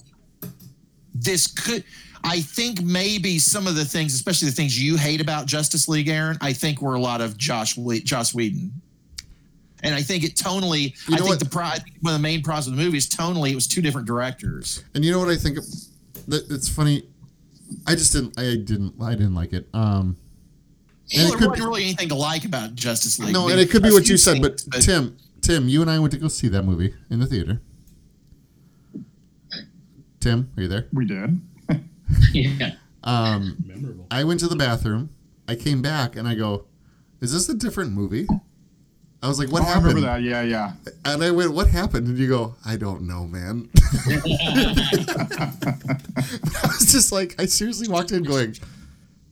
this 1.13 1.47
could. 1.47 1.83
I 2.25 2.39
think 2.39 2.81
maybe 2.81 3.37
some 3.37 3.67
of 3.67 3.75
the 3.75 3.83
things, 3.83 4.13
especially 4.13 4.47
the 4.49 4.55
things 4.55 4.81
you 4.81 4.95
hate 4.95 5.19
about 5.19 5.45
Justice 5.45 5.89
League, 5.89 6.07
Aaron, 6.07 6.37
I 6.39 6.53
think 6.53 6.81
were 6.81 6.95
a 6.95 6.99
lot 7.01 7.19
of 7.19 7.37
Joss 7.37 7.73
Joss 8.03 8.33
Whedon. 8.33 8.71
And 9.83 9.93
I 9.93 10.01
think 10.01 10.23
it 10.23 10.35
tonally, 10.35 10.93
You 11.09 11.15
I 11.15 11.19
know 11.19 11.25
think 11.25 11.29
what? 11.31 11.39
the 11.39 11.49
pro, 11.49 11.63
one 11.99 12.13
of 12.13 12.19
the 12.19 12.19
main 12.19 12.41
problems 12.41 12.67
of 12.67 12.77
the 12.77 12.81
movie 12.81 12.97
is 12.97 13.09
tonally, 13.09 13.51
it 13.51 13.55
was 13.55 13.67
two 13.67 13.81
different 13.81 14.07
directors. 14.07 14.85
And 14.95 15.03
you 15.03 15.11
know 15.11 15.19
what 15.19 15.27
I 15.27 15.35
think? 15.35 15.57
It's 16.29 16.69
funny. 16.69 17.03
I 17.85 17.95
just 17.95 18.13
didn't. 18.13 18.39
I 18.39 18.43
didn't. 18.55 18.93
I 19.01 19.11
didn't 19.11 19.35
like 19.35 19.51
it. 19.51 19.67
Um. 19.73 20.15
And 21.15 21.23
Well, 21.23 21.27
it 21.27 21.29
there 21.29 21.37
could 21.37 21.49
wasn't 21.49 21.67
really 21.67 21.83
anything 21.83 22.09
to 22.09 22.15
like 22.15 22.45
about 22.45 22.75
Justice 22.75 23.19
League. 23.19 23.33
no, 23.33 23.47
I 23.47 23.51
and 23.51 23.59
it 23.59 23.69
could 23.69 23.83
be 23.83 23.91
what 23.91 24.09
you 24.09 24.17
said, 24.17 24.41
but 24.41 24.59
things, 24.59 24.85
Tim, 24.85 25.17
Tim, 25.41 25.69
you 25.69 25.81
and 25.81 25.89
I 25.91 25.99
went 25.99 26.11
to 26.13 26.19
go 26.19 26.27
see 26.27 26.47
that 26.49 26.63
movie 26.63 26.93
in 27.09 27.19
the 27.19 27.27
theater. 27.27 27.61
Tim, 30.19 30.51
are 30.55 30.61
you 30.61 30.67
there? 30.67 30.87
We 30.93 31.05
did. 31.05 31.39
Yeah. 32.31 32.73
Um, 33.03 33.55
Memorable. 33.65 34.05
I 34.11 34.23
went 34.23 34.39
to 34.41 34.47
the 34.47 34.55
bathroom. 34.55 35.09
I 35.47 35.55
came 35.55 35.81
back 35.81 36.15
and 36.15 36.27
I 36.27 36.35
go, 36.35 36.65
"Is 37.21 37.33
this 37.33 37.49
a 37.49 37.55
different 37.55 37.91
movie?" 37.91 38.27
I 39.21 39.27
was 39.27 39.39
like, 39.39 39.51
"What 39.51 39.63
oh, 39.63 39.65
I 39.65 39.69
happened?" 39.69 39.95
remember 39.95 40.07
that. 40.07 40.21
Yeah, 40.21 40.41
yeah. 40.43 40.73
And 41.05 41.23
I 41.23 41.31
went, 41.31 41.53
"What 41.53 41.67
happened?" 41.67 42.07
And 42.07 42.17
you 42.17 42.27
go, 42.27 42.55
"I 42.65 42.75
don't 42.75 43.03
know, 43.03 43.25
man." 43.25 43.69
I 44.05 44.21
was 46.67 46.91
just 46.91 47.11
like, 47.11 47.35
I 47.39 47.45
seriously 47.45 47.87
walked 47.87 48.11
in 48.11 48.23
going, 48.23 48.55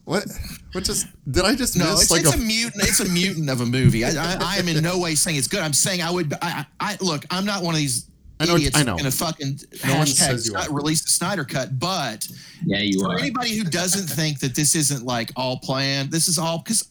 "What? 0.05 0.25
What 0.73 0.83
just 0.83 1.07
did 1.31 1.43
I 1.45 1.55
just 1.55 1.77
No, 1.77 1.91
miss?" 1.91 2.03
it's, 2.03 2.11
like 2.11 2.21
it's 2.21 2.33
a, 2.35 2.37
a, 2.37 2.41
mutant. 2.41 2.83
It's 2.83 2.99
a 2.99 3.09
mutant 3.09 3.49
of 3.49 3.61
a 3.61 3.65
movie. 3.65 4.03
I, 4.05 4.09
I, 4.09 4.37
I 4.41 4.57
am 4.57 4.67
in 4.67 4.81
no 4.83 4.99
way 4.99 5.15
saying 5.15 5.37
it's 5.37 5.47
good. 5.47 5.59
I'm 5.61 5.73
saying 5.73 6.01
I 6.01 6.11
would. 6.11 6.33
I, 6.41 6.65
I 6.79 6.97
look. 7.01 7.25
I'm 7.29 7.45
not 7.45 7.63
one 7.63 7.73
of 7.75 7.79
these 7.79 8.07
I 8.39 8.45
know- 8.45 8.55
idiots 8.55 8.77
I 8.77 8.83
know. 8.83 8.93
going 8.97 9.03
to 9.09 9.11
fucking 9.11 9.59
No 9.85 9.97
one 9.97 10.07
hashtag 10.07 10.13
says 10.39 10.47
you 10.47 10.55
release 10.75 11.03
the 11.03 11.09
Snyder 11.11 11.43
cut. 11.45 11.77
But 11.77 12.27
Yeah, 12.65 12.79
you 12.79 12.99
for 12.99 13.11
are. 13.13 13.19
anybody 13.19 13.55
who 13.55 13.63
doesn't 13.63 14.07
think 14.07 14.39
that 14.39 14.55
this 14.55 14.73
isn't 14.75 15.05
like 15.05 15.31
all 15.35 15.59
planned, 15.59 16.11
this 16.11 16.27
is 16.27 16.37
all 16.39 16.59
because 16.59 16.87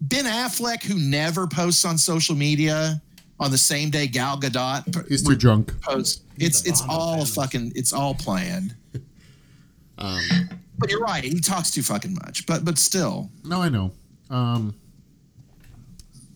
Ben 0.00 0.24
Affleck, 0.24 0.82
who 0.82 0.98
never 0.98 1.46
posts 1.46 1.84
on 1.84 1.98
social 1.98 2.34
media 2.34 3.00
on 3.38 3.50
the 3.50 3.58
same 3.58 3.90
day 3.90 4.06
Gal 4.06 4.40
Gadot 4.40 4.84
p- 4.94 5.08
he's 5.10 5.22
too 5.22 5.36
drunk. 5.36 5.78
posts, 5.82 6.22
it's 6.38 6.64
it's 6.66 6.82
all 6.88 7.26
fucking 7.26 7.72
it's 7.74 7.92
all 7.92 8.14
planned. 8.14 8.74
Um, 9.98 10.20
But 10.78 10.90
you're 10.90 11.00
right. 11.00 11.24
He 11.24 11.40
talks 11.40 11.70
too 11.70 11.82
fucking 11.82 12.14
much. 12.14 12.46
But 12.46 12.64
but 12.64 12.78
still, 12.78 13.30
no, 13.44 13.62
I 13.62 13.68
know. 13.68 13.92
Um, 14.30 14.74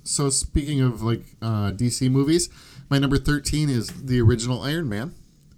so 0.04 0.30
speaking 0.30 0.80
of 0.80 1.02
like 1.02 1.24
uh, 1.42 1.72
DC 1.72 2.10
movies, 2.10 2.48
my 2.88 2.98
number 2.98 3.18
thirteen 3.18 3.68
is 3.68 3.88
the 3.88 4.20
original 4.20 4.62
Iron 4.62 4.88
Man. 4.88 5.14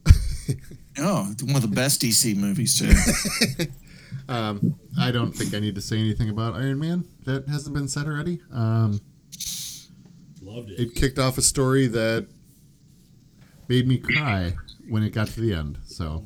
oh, 0.98 1.34
one 1.42 1.56
of 1.56 1.62
the 1.62 1.68
best 1.68 2.02
DC 2.02 2.36
movies 2.36 2.78
too. 2.78 3.66
Um, 4.28 4.78
I 4.98 5.10
don't 5.10 5.32
think 5.32 5.54
I 5.54 5.58
need 5.58 5.74
to 5.74 5.80
say 5.80 5.98
anything 5.98 6.28
about 6.28 6.54
Iron 6.54 6.78
Man 6.78 7.04
that 7.24 7.48
hasn't 7.48 7.74
been 7.74 7.88
said 7.88 8.06
already. 8.06 8.40
Um, 8.52 9.00
Loved 10.40 10.70
it. 10.70 10.80
it 10.80 10.94
kicked 10.94 11.18
off 11.18 11.38
a 11.38 11.42
story 11.42 11.86
that 11.88 12.28
made 13.68 13.86
me 13.86 13.98
cry 13.98 14.54
when 14.88 15.02
it 15.02 15.10
got 15.10 15.28
to 15.28 15.40
the 15.40 15.54
end. 15.54 15.78
So 15.84 16.24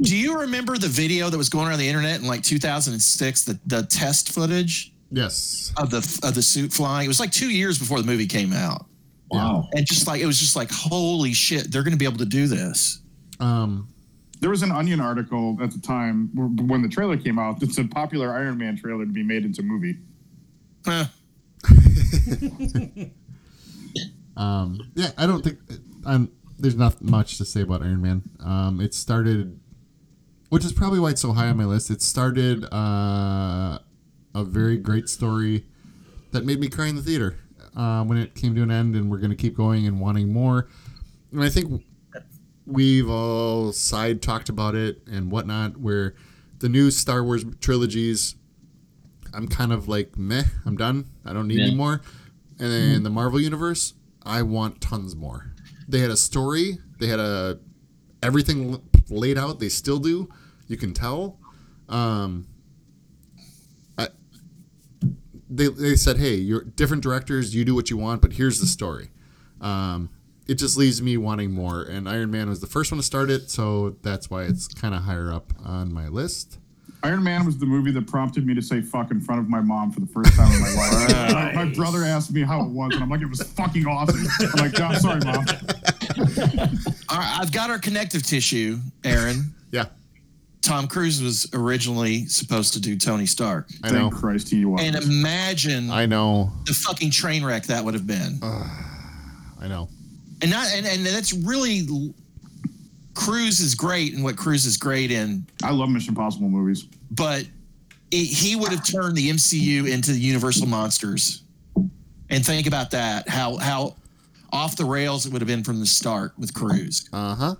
Do 0.00 0.16
you 0.16 0.40
remember 0.40 0.76
the 0.76 0.88
video 0.88 1.30
that 1.30 1.38
was 1.38 1.48
going 1.48 1.68
around 1.68 1.78
the 1.78 1.88
internet 1.88 2.20
in 2.20 2.26
like 2.26 2.42
2006? 2.42 3.44
The 3.44 3.58
the 3.66 3.82
test 3.84 4.32
footage 4.32 4.92
yes, 5.10 5.72
of 5.76 5.90
the 5.90 5.98
of 6.24 6.34
the 6.34 6.42
suit 6.42 6.72
flying. 6.72 7.04
It 7.04 7.08
was 7.08 7.20
like 7.20 7.30
two 7.30 7.50
years 7.50 7.78
before 7.78 8.00
the 8.00 8.06
movie 8.06 8.26
came 8.26 8.52
out, 8.52 8.86
Wow. 9.30 9.68
and 9.72 9.86
just 9.86 10.06
like 10.06 10.20
it 10.20 10.26
was 10.26 10.38
just 10.38 10.56
like 10.56 10.70
holy 10.72 11.32
shit, 11.32 11.70
they're 11.70 11.82
going 11.84 11.92
to 11.92 11.98
be 11.98 12.04
able 12.06 12.18
to 12.18 12.24
do 12.26 12.46
this. 12.48 13.00
um, 13.40 13.88
There 14.40 14.50
was 14.50 14.62
an 14.62 14.72
Onion 14.72 15.00
article 15.00 15.56
at 15.62 15.70
the 15.70 15.78
time 15.78 16.28
when 16.34 16.82
the 16.82 16.88
trailer 16.88 17.16
came 17.16 17.38
out 17.38 17.60
that 17.60 17.72
said 17.72 17.90
popular 17.90 18.34
Iron 18.34 18.58
Man 18.58 18.76
trailer 18.76 19.04
to 19.06 19.12
be 19.12 19.22
made 19.22 19.44
into 19.44 19.60
a 19.60 19.64
movie. 19.64 19.98
Huh. 20.84 21.04
um, 24.36 24.80
yeah, 24.94 25.10
I 25.16 25.26
don't 25.26 25.42
think 25.42 25.58
um, 26.04 26.30
there's 26.58 26.76
not 26.76 27.00
much 27.02 27.38
to 27.38 27.44
say 27.44 27.62
about 27.62 27.82
Iron 27.82 28.02
Man. 28.02 28.22
Um, 28.44 28.80
it 28.80 28.92
started, 28.94 29.58
which 30.54 30.64
is 30.64 30.72
probably 30.72 31.00
why 31.00 31.10
it's 31.10 31.20
so 31.20 31.32
high 31.32 31.48
on 31.48 31.56
my 31.56 31.64
list. 31.64 31.90
It 31.90 32.00
started 32.00 32.62
uh, 32.72 33.76
a 34.36 34.44
very 34.44 34.76
great 34.76 35.08
story 35.08 35.64
that 36.30 36.44
made 36.44 36.60
me 36.60 36.68
cry 36.68 36.86
in 36.86 36.94
the 36.94 37.02
theater 37.02 37.36
uh, 37.74 38.04
when 38.04 38.18
it 38.18 38.36
came 38.36 38.54
to 38.54 38.62
an 38.62 38.70
end, 38.70 38.94
and 38.94 39.10
we're 39.10 39.18
going 39.18 39.32
to 39.32 39.36
keep 39.36 39.56
going 39.56 39.84
and 39.84 40.00
wanting 40.00 40.32
more. 40.32 40.68
And 41.32 41.42
I 41.42 41.48
think 41.48 41.82
we've 42.66 43.10
all 43.10 43.72
side 43.72 44.22
talked 44.22 44.48
about 44.48 44.76
it 44.76 45.02
and 45.10 45.28
whatnot, 45.28 45.76
where 45.78 46.14
the 46.60 46.68
new 46.68 46.92
Star 46.92 47.24
Wars 47.24 47.44
trilogies, 47.60 48.36
I'm 49.32 49.48
kind 49.48 49.72
of 49.72 49.88
like 49.88 50.16
meh, 50.16 50.44
I'm 50.64 50.76
done. 50.76 51.06
I 51.24 51.32
don't 51.32 51.48
need 51.48 51.58
Yeah. 51.58 51.64
any 51.66 51.74
more. 51.74 52.00
And 52.60 52.70
then 52.70 52.90
in 52.92 53.02
the 53.02 53.10
Marvel 53.10 53.40
universe, 53.40 53.94
I 54.22 54.42
want 54.42 54.80
tons 54.80 55.16
more. 55.16 55.52
They 55.88 55.98
had 55.98 56.12
a 56.12 56.16
story, 56.16 56.78
they 57.00 57.08
had 57.08 57.18
a 57.18 57.58
everything 58.22 58.80
laid 59.10 59.36
out. 59.36 59.58
They 59.58 59.68
still 59.68 59.98
do. 59.98 60.28
You 60.66 60.76
can 60.76 60.92
tell. 60.92 61.38
Um, 61.88 62.46
I, 63.98 64.08
they 65.50 65.68
they 65.68 65.96
said, 65.96 66.18
hey, 66.18 66.34
you're 66.34 66.64
different 66.64 67.02
directors. 67.02 67.54
You 67.54 67.64
do 67.64 67.74
what 67.74 67.90
you 67.90 67.96
want, 67.96 68.22
but 68.22 68.32
here's 68.32 68.60
the 68.60 68.66
story. 68.66 69.10
Um, 69.60 70.10
it 70.46 70.54
just 70.54 70.76
leaves 70.76 71.00
me 71.00 71.16
wanting 71.16 71.52
more. 71.52 71.82
And 71.82 72.08
Iron 72.08 72.30
Man 72.30 72.48
was 72.48 72.60
the 72.60 72.66
first 72.66 72.92
one 72.92 72.98
to 72.98 73.02
start 73.06 73.30
it, 73.30 73.50
so 73.50 73.96
that's 74.02 74.30
why 74.30 74.44
it's 74.44 74.68
kind 74.68 74.94
of 74.94 75.02
higher 75.02 75.32
up 75.32 75.52
on 75.64 75.92
my 75.92 76.08
list. 76.08 76.58
Iron 77.02 77.22
Man 77.22 77.44
was 77.44 77.58
the 77.58 77.66
movie 77.66 77.90
that 77.90 78.06
prompted 78.06 78.46
me 78.46 78.54
to 78.54 78.62
say 78.62 78.80
fuck 78.80 79.10
in 79.10 79.20
front 79.20 79.38
of 79.38 79.48
my 79.48 79.60
mom 79.60 79.92
for 79.92 80.00
the 80.00 80.06
first 80.06 80.34
time 80.34 80.50
in 80.50 80.60
my 80.60 80.70
life. 80.70 81.32
my, 81.54 81.64
my 81.64 81.74
brother 81.74 82.02
asked 82.02 82.32
me 82.32 82.42
how 82.42 82.62
it 82.62 82.70
was, 82.70 82.94
and 82.94 83.02
I'm 83.02 83.10
like, 83.10 83.20
it 83.20 83.28
was 83.28 83.42
fucking 83.42 83.86
awesome. 83.86 84.26
I'm 84.40 84.64
like, 84.64 84.72
God, 84.72 84.96
sorry, 84.96 85.20
mom. 85.20 85.44
All 87.10 87.18
right, 87.18 87.38
I've 87.40 87.52
got 87.52 87.68
our 87.68 87.78
connective 87.78 88.22
tissue, 88.22 88.78
Aaron. 89.04 89.54
Yeah, 89.70 89.86
Tom 90.64 90.88
Cruise 90.88 91.22
was 91.22 91.46
originally 91.52 92.26
supposed 92.26 92.72
to 92.72 92.80
do 92.80 92.96
Tony 92.96 93.26
Stark, 93.26 93.68
I 93.82 93.90
know. 93.90 94.08
Thank 94.08 94.14
Christ 94.14 94.48
he 94.48 94.64
was. 94.64 94.80
and 94.82 94.96
imagine 94.96 95.90
I 95.90 96.06
know. 96.06 96.50
the 96.64 96.72
fucking 96.72 97.10
train 97.10 97.44
wreck 97.44 97.64
that 97.66 97.84
would 97.84 97.92
have 97.94 98.06
been. 98.06 98.38
I 98.42 99.68
know. 99.68 99.88
and 100.40 100.50
not 100.50 100.66
and, 100.74 100.86
and 100.86 101.04
that's 101.04 101.32
really 101.34 101.82
Cruise 103.14 103.60
is 103.60 103.74
great 103.74 104.14
and 104.14 104.24
what 104.24 104.36
Cruise 104.36 104.64
is 104.64 104.76
great 104.76 105.10
in, 105.10 105.46
I 105.62 105.70
love 105.72 105.88
Mission 105.90 106.10
Impossible 106.10 106.48
movies. 106.48 106.84
but 107.10 107.46
it, 108.10 108.24
he 108.24 108.56
would 108.56 108.70
have 108.70 108.86
turned 108.86 109.16
the 109.16 109.30
MCU 109.30 109.90
into 109.90 110.12
the 110.12 110.18
Universal 110.18 110.66
monsters. 110.66 111.42
And 112.30 112.44
think 112.44 112.66
about 112.66 112.90
that 112.92 113.28
how 113.28 113.56
how 113.58 113.96
off 114.50 114.76
the 114.76 114.84
rails 114.84 115.26
it 115.26 115.32
would 115.32 115.42
have 115.42 115.48
been 115.48 115.62
from 115.62 115.78
the 115.80 115.86
start 115.86 116.32
with 116.38 116.54
Cruise. 116.54 117.08
Uh 117.12 117.34
huh. 117.34 117.54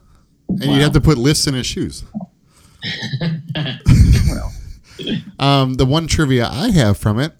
And 0.48 0.64
you'd 0.64 0.80
have 0.82 0.92
to 0.92 1.00
put 1.00 1.18
lifts 1.18 1.46
in 1.46 1.54
his 1.54 1.66
shoes. 1.66 2.04
um, 5.38 5.74
the 5.74 5.86
one 5.86 6.06
trivia 6.06 6.48
I 6.48 6.70
have 6.70 6.98
from 6.98 7.18
it, 7.18 7.32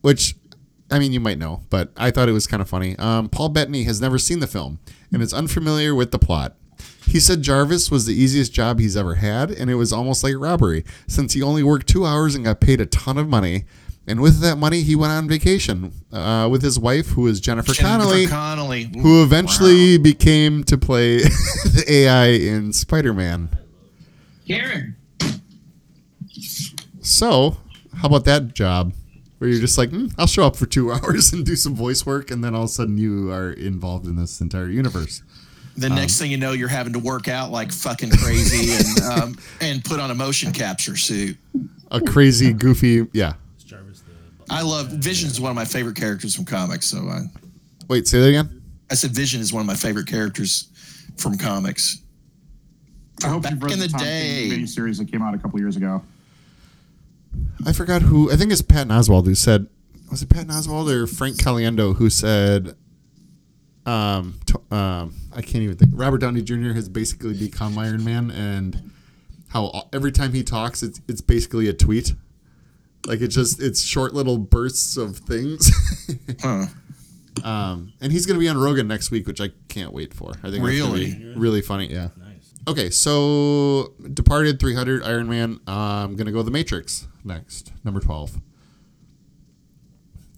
which 0.00 0.36
I 0.90 0.98
mean 0.98 1.12
you 1.12 1.20
might 1.20 1.38
know, 1.38 1.62
but 1.70 1.92
I 1.96 2.10
thought 2.10 2.28
it 2.28 2.32
was 2.32 2.46
kind 2.46 2.60
of 2.60 2.68
funny. 2.68 2.96
Um, 2.98 3.28
Paul 3.28 3.50
Bettany 3.50 3.84
has 3.84 4.00
never 4.00 4.18
seen 4.18 4.40
the 4.40 4.46
film 4.46 4.78
and 5.12 5.22
is 5.22 5.34
unfamiliar 5.34 5.94
with 5.94 6.10
the 6.10 6.18
plot. 6.18 6.56
He 7.06 7.18
said 7.18 7.42
Jarvis 7.42 7.90
was 7.90 8.06
the 8.06 8.14
easiest 8.14 8.52
job 8.52 8.78
he's 8.78 8.96
ever 8.96 9.16
had, 9.16 9.50
and 9.50 9.70
it 9.70 9.74
was 9.74 9.92
almost 9.92 10.22
like 10.22 10.34
robbery, 10.38 10.84
since 11.08 11.32
he 11.32 11.42
only 11.42 11.62
worked 11.62 11.88
two 11.88 12.06
hours 12.06 12.34
and 12.34 12.44
got 12.44 12.60
paid 12.60 12.80
a 12.80 12.86
ton 12.86 13.18
of 13.18 13.28
money. 13.28 13.64
And 14.06 14.20
with 14.20 14.40
that 14.40 14.56
money, 14.56 14.82
he 14.82 14.96
went 14.96 15.12
on 15.12 15.28
vacation 15.28 15.92
uh, 16.12 16.48
with 16.50 16.62
his 16.62 16.78
wife, 16.78 17.08
who 17.08 17.26
is 17.26 17.40
Jennifer, 17.40 17.74
Connelly 17.74 18.26
Jennifer 18.26 18.30
Connelly. 18.30 18.84
who 19.00 19.22
eventually 19.22 19.98
became 19.98 20.64
to 20.64 20.78
play 20.78 21.18
the 21.18 21.84
AI 21.88 22.26
in 22.28 22.72
Spider 22.72 23.12
Man. 23.12 23.50
Karen. 24.50 24.96
So, 27.00 27.56
how 27.96 28.08
about 28.08 28.24
that 28.24 28.54
job? 28.54 28.92
Where 29.38 29.48
you're 29.48 29.60
just 29.60 29.78
like, 29.78 29.90
hmm, 29.90 30.08
I'll 30.18 30.26
show 30.26 30.44
up 30.44 30.56
for 30.56 30.66
two 30.66 30.92
hours 30.92 31.32
and 31.32 31.46
do 31.46 31.56
some 31.56 31.74
voice 31.74 32.04
work, 32.04 32.30
and 32.30 32.42
then 32.42 32.54
all 32.54 32.64
of 32.64 32.68
a 32.68 32.72
sudden 32.72 32.98
you 32.98 33.30
are 33.30 33.52
involved 33.52 34.06
in 34.06 34.16
this 34.16 34.40
entire 34.40 34.68
universe. 34.68 35.22
The 35.76 35.88
next 35.88 36.18
thing 36.18 36.30
you 36.30 36.36
know, 36.36 36.52
you're 36.52 36.68
having 36.68 36.92
to 36.92 36.98
work 36.98 37.28
out 37.28 37.50
like 37.50 37.72
fucking 37.72 38.10
crazy 38.10 38.72
and 39.08 39.22
um, 39.22 39.38
and 39.60 39.84
put 39.84 40.00
on 40.00 40.10
a 40.10 40.14
motion 40.14 40.52
capture 40.52 40.96
suit. 40.96 41.38
A 41.90 42.00
crazy, 42.00 42.52
goofy. 42.52 43.06
Yeah. 43.12 43.34
Is 43.56 43.64
Jarvis 43.64 44.00
the 44.00 44.54
I 44.54 44.62
love 44.62 44.88
Vision 44.88 45.30
is 45.30 45.40
one 45.40 45.50
of 45.50 45.56
my 45.56 45.64
favorite 45.64 45.96
characters 45.96 46.34
from 46.34 46.44
comics. 46.44 46.86
So 46.86 46.98
I, 47.08 47.20
Wait, 47.88 48.08
say 48.08 48.20
that 48.20 48.28
again. 48.28 48.62
I 48.90 48.94
said 48.94 49.12
Vision 49.12 49.40
is 49.40 49.52
one 49.52 49.60
of 49.60 49.66
my 49.66 49.74
favorite 49.74 50.08
characters 50.08 50.68
from 51.16 51.38
comics. 51.38 51.99
I 53.24 53.28
hope 53.28 53.42
Back 53.42 53.52
you've 53.52 53.62
read 53.62 53.72
in 53.74 53.78
the 53.80 53.88
Tom 53.88 54.00
day. 54.00 54.48
King 54.50 54.60
miniseries 54.60 54.98
that 54.98 55.10
came 55.10 55.22
out 55.22 55.34
a 55.34 55.38
couple 55.38 55.58
years 55.60 55.76
ago. 55.76 56.02
I 57.66 57.72
forgot 57.72 58.02
who. 58.02 58.30
I 58.32 58.36
think 58.36 58.52
it's 58.52 58.62
Pat 58.62 58.88
Oswalt 58.88 59.26
who 59.26 59.34
said. 59.34 59.66
Was 60.10 60.22
it 60.22 60.28
Pat 60.28 60.46
Oswalt 60.48 60.90
or 60.90 61.06
Frank 61.06 61.36
Caliendo 61.36 61.94
who 61.96 62.10
said? 62.10 62.74
Um, 63.86 64.38
to, 64.46 64.60
um, 64.76 65.14
I 65.34 65.40
can't 65.42 65.62
even 65.64 65.76
think. 65.76 65.92
Robert 65.94 66.18
Downey 66.18 66.42
Jr. 66.42 66.72
has 66.72 66.88
basically 66.88 67.34
become 67.34 67.78
Iron 67.78 68.04
Man, 68.04 68.30
and 68.30 68.90
how 69.48 69.88
every 69.92 70.12
time 70.12 70.32
he 70.32 70.42
talks, 70.42 70.82
it's 70.82 71.00
it's 71.08 71.20
basically 71.20 71.68
a 71.68 71.72
tweet. 71.72 72.14
Like 73.06 73.20
it's 73.20 73.34
just 73.34 73.62
it's 73.62 73.82
short 73.82 74.12
little 74.14 74.38
bursts 74.38 74.96
of 74.96 75.16
things. 75.18 75.70
Huh. 76.42 76.66
um, 77.44 77.92
and 78.00 78.10
he's 78.10 78.26
gonna 78.26 78.38
be 78.40 78.48
on 78.48 78.58
Rogan 78.58 78.88
next 78.88 79.10
week, 79.10 79.26
which 79.26 79.40
I 79.40 79.50
can't 79.68 79.92
wait 79.92 80.12
for. 80.14 80.30
I 80.30 80.50
think 80.50 80.54
that's 80.54 80.60
Really? 80.62 81.14
be 81.14 81.32
really 81.36 81.60
funny. 81.62 81.86
Yeah. 81.92 82.08
nice? 82.18 82.29
Okay, 82.68 82.90
so 82.90 83.94
Departed 84.12 84.60
300 84.60 85.02
Iron 85.02 85.28
Man. 85.28 85.60
I'm 85.66 86.14
gonna 86.14 86.32
go 86.32 86.42
The 86.42 86.50
Matrix 86.50 87.08
next, 87.24 87.72
number 87.84 88.00
12. 88.00 88.38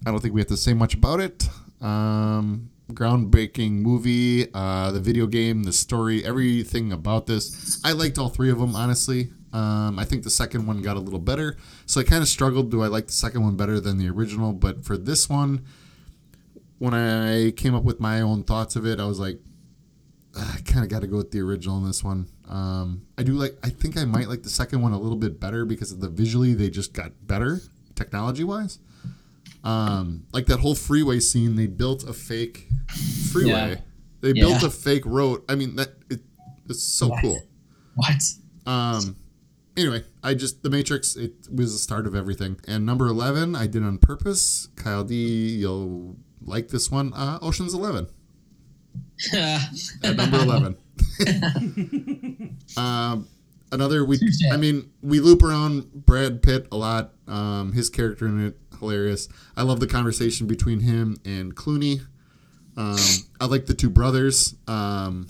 I 0.05 0.11
don't 0.11 0.19
think 0.19 0.33
we 0.33 0.41
have 0.41 0.47
to 0.47 0.57
say 0.57 0.73
much 0.73 0.93
about 0.93 1.19
it. 1.19 1.47
Um, 1.81 2.69
groundbreaking 2.91 3.73
movie, 3.73 4.47
uh, 4.53 4.91
the 4.91 4.99
video 4.99 5.27
game, 5.27 5.63
the 5.63 5.73
story, 5.73 6.23
everything 6.25 6.91
about 6.91 7.25
this. 7.25 7.81
I 7.83 7.91
liked 7.91 8.17
all 8.17 8.29
three 8.29 8.49
of 8.49 8.59
them, 8.59 8.75
honestly. 8.75 9.31
Um, 9.51 9.99
I 9.99 10.05
think 10.05 10.23
the 10.23 10.29
second 10.29 10.65
one 10.65 10.81
got 10.81 10.97
a 10.97 10.99
little 10.99 11.19
better, 11.19 11.57
so 11.85 12.01
I 12.01 12.03
kind 12.03 12.21
of 12.21 12.27
struggled. 12.27 12.71
Do 12.71 12.81
I 12.81 12.87
like 12.87 13.07
the 13.07 13.13
second 13.13 13.43
one 13.43 13.55
better 13.55 13.79
than 13.79 13.97
the 13.97 14.09
original? 14.09 14.51
But 14.51 14.83
for 14.83 14.97
this 14.97 15.29
one, 15.29 15.63
when 16.79 16.93
I 16.93 17.51
came 17.51 17.75
up 17.75 17.83
with 17.83 17.99
my 17.99 18.21
own 18.21 18.43
thoughts 18.43 18.75
of 18.75 18.85
it, 18.85 18.99
I 18.99 19.05
was 19.05 19.19
like, 19.19 19.39
I 20.35 20.59
kind 20.65 20.83
of 20.83 20.89
got 20.89 21.01
to 21.01 21.07
go 21.07 21.17
with 21.17 21.31
the 21.31 21.41
original 21.41 21.77
in 21.77 21.85
this 21.85 22.03
one. 22.03 22.27
Um, 22.49 23.05
I 23.17 23.23
do 23.23 23.33
like. 23.33 23.55
I 23.63 23.69
think 23.69 23.97
I 23.97 24.05
might 24.05 24.27
like 24.27 24.43
the 24.43 24.49
second 24.49 24.81
one 24.81 24.91
a 24.91 24.99
little 24.99 25.17
bit 25.17 25.39
better 25.39 25.65
because 25.65 25.91
of 25.91 25.99
the 25.99 26.09
visually 26.09 26.53
they 26.53 26.69
just 26.69 26.93
got 26.93 27.11
better 27.21 27.61
technology 27.95 28.43
wise. 28.43 28.79
Um, 29.63 30.25
like 30.33 30.47
that 30.47 30.59
whole 30.59 30.75
freeway 30.75 31.19
scene, 31.19 31.55
they 31.55 31.67
built 31.67 32.03
a 32.03 32.13
fake 32.13 32.67
freeway. 33.31 33.49
Yeah. 33.49 33.75
They 34.21 34.33
built 34.33 34.63
a 34.63 34.69
fake 34.69 35.05
road. 35.05 35.43
I 35.47 35.55
mean 35.55 35.75
that 35.75 35.89
it, 36.09 36.21
it's 36.67 36.83
so 36.83 37.15
cool. 37.21 37.39
What? 37.95 38.23
Um, 38.65 39.17
anyway, 39.77 40.03
I 40.23 40.33
just 40.33 40.63
the 40.63 40.69
Matrix. 40.69 41.15
It 41.15 41.33
was 41.53 41.73
the 41.73 41.79
start 41.79 42.07
of 42.07 42.15
everything. 42.15 42.59
And 42.67 42.85
number 42.85 43.07
eleven, 43.07 43.55
I 43.55 43.67
did 43.67 43.83
on 43.83 43.99
purpose. 43.99 44.69
Kyle 44.75 45.03
D, 45.03 45.15
you'll 45.49 46.15
like 46.41 46.69
this 46.69 46.89
one. 46.89 47.13
Uh, 47.13 47.37
Ocean's 47.41 47.73
Eleven 47.73 48.07
at 49.33 50.15
number 50.17 50.37
11. 50.41 50.77
um, 52.77 53.27
another 53.71 54.03
we 54.05 54.19
I 54.51 54.57
mean, 54.57 54.89
we 55.01 55.19
loop 55.19 55.43
around 55.43 56.05
Brad 56.05 56.41
Pitt 56.41 56.67
a 56.71 56.77
lot. 56.77 57.13
Um, 57.27 57.71
his 57.73 57.89
character 57.89 58.25
in 58.27 58.47
it 58.47 58.57
hilarious. 58.79 59.29
I 59.55 59.63
love 59.63 59.79
the 59.79 59.87
conversation 59.87 60.47
between 60.47 60.81
him 60.81 61.17
and 61.25 61.55
Clooney. 61.55 62.01
Um, 62.75 62.97
I 63.39 63.45
like 63.45 63.67
the 63.67 63.73
two 63.73 63.89
brothers. 63.89 64.55
Um, 64.67 65.27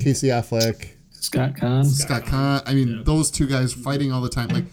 Casey 0.00 0.28
Affleck, 0.28 0.88
Scott 1.10 1.54
Caan. 1.54 1.84
Scott 1.84 2.22
Caan. 2.24 2.62
I 2.66 2.74
mean, 2.74 2.88
Yeah. 2.88 3.02
those 3.04 3.30
two 3.30 3.46
guys 3.46 3.72
fighting 3.72 4.12
all 4.12 4.22
the 4.22 4.28
time. 4.30 4.48
Like, 4.48 4.64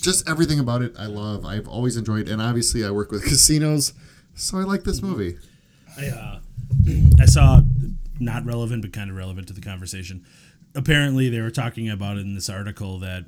just 0.00 0.28
everything 0.28 0.58
about 0.58 0.82
it, 0.82 0.94
I 0.98 1.06
love. 1.06 1.44
I've 1.44 1.68
always 1.68 1.96
enjoyed, 1.96 2.28
and 2.28 2.42
obviously, 2.42 2.84
I 2.84 2.90
work 2.90 3.12
with 3.12 3.22
casinos, 3.28 3.92
so 4.34 4.58
I 4.58 4.64
like 4.64 4.82
this 4.84 5.00
movie. 5.00 5.38
I 5.96 6.08
uh, 6.08 6.40
I 7.20 7.26
saw 7.26 7.60
not 8.18 8.44
relevant 8.44 8.82
but 8.82 8.92
kind 8.92 9.10
of 9.10 9.16
relevant 9.16 9.48
to 9.48 9.52
the 9.52 9.60
conversation. 9.60 10.24
Apparently, 10.74 11.28
they 11.28 11.40
were 11.40 11.50
talking 11.50 11.88
about 11.88 12.16
it 12.16 12.20
in 12.20 12.34
this 12.34 12.48
article 12.48 12.98
that 13.00 13.24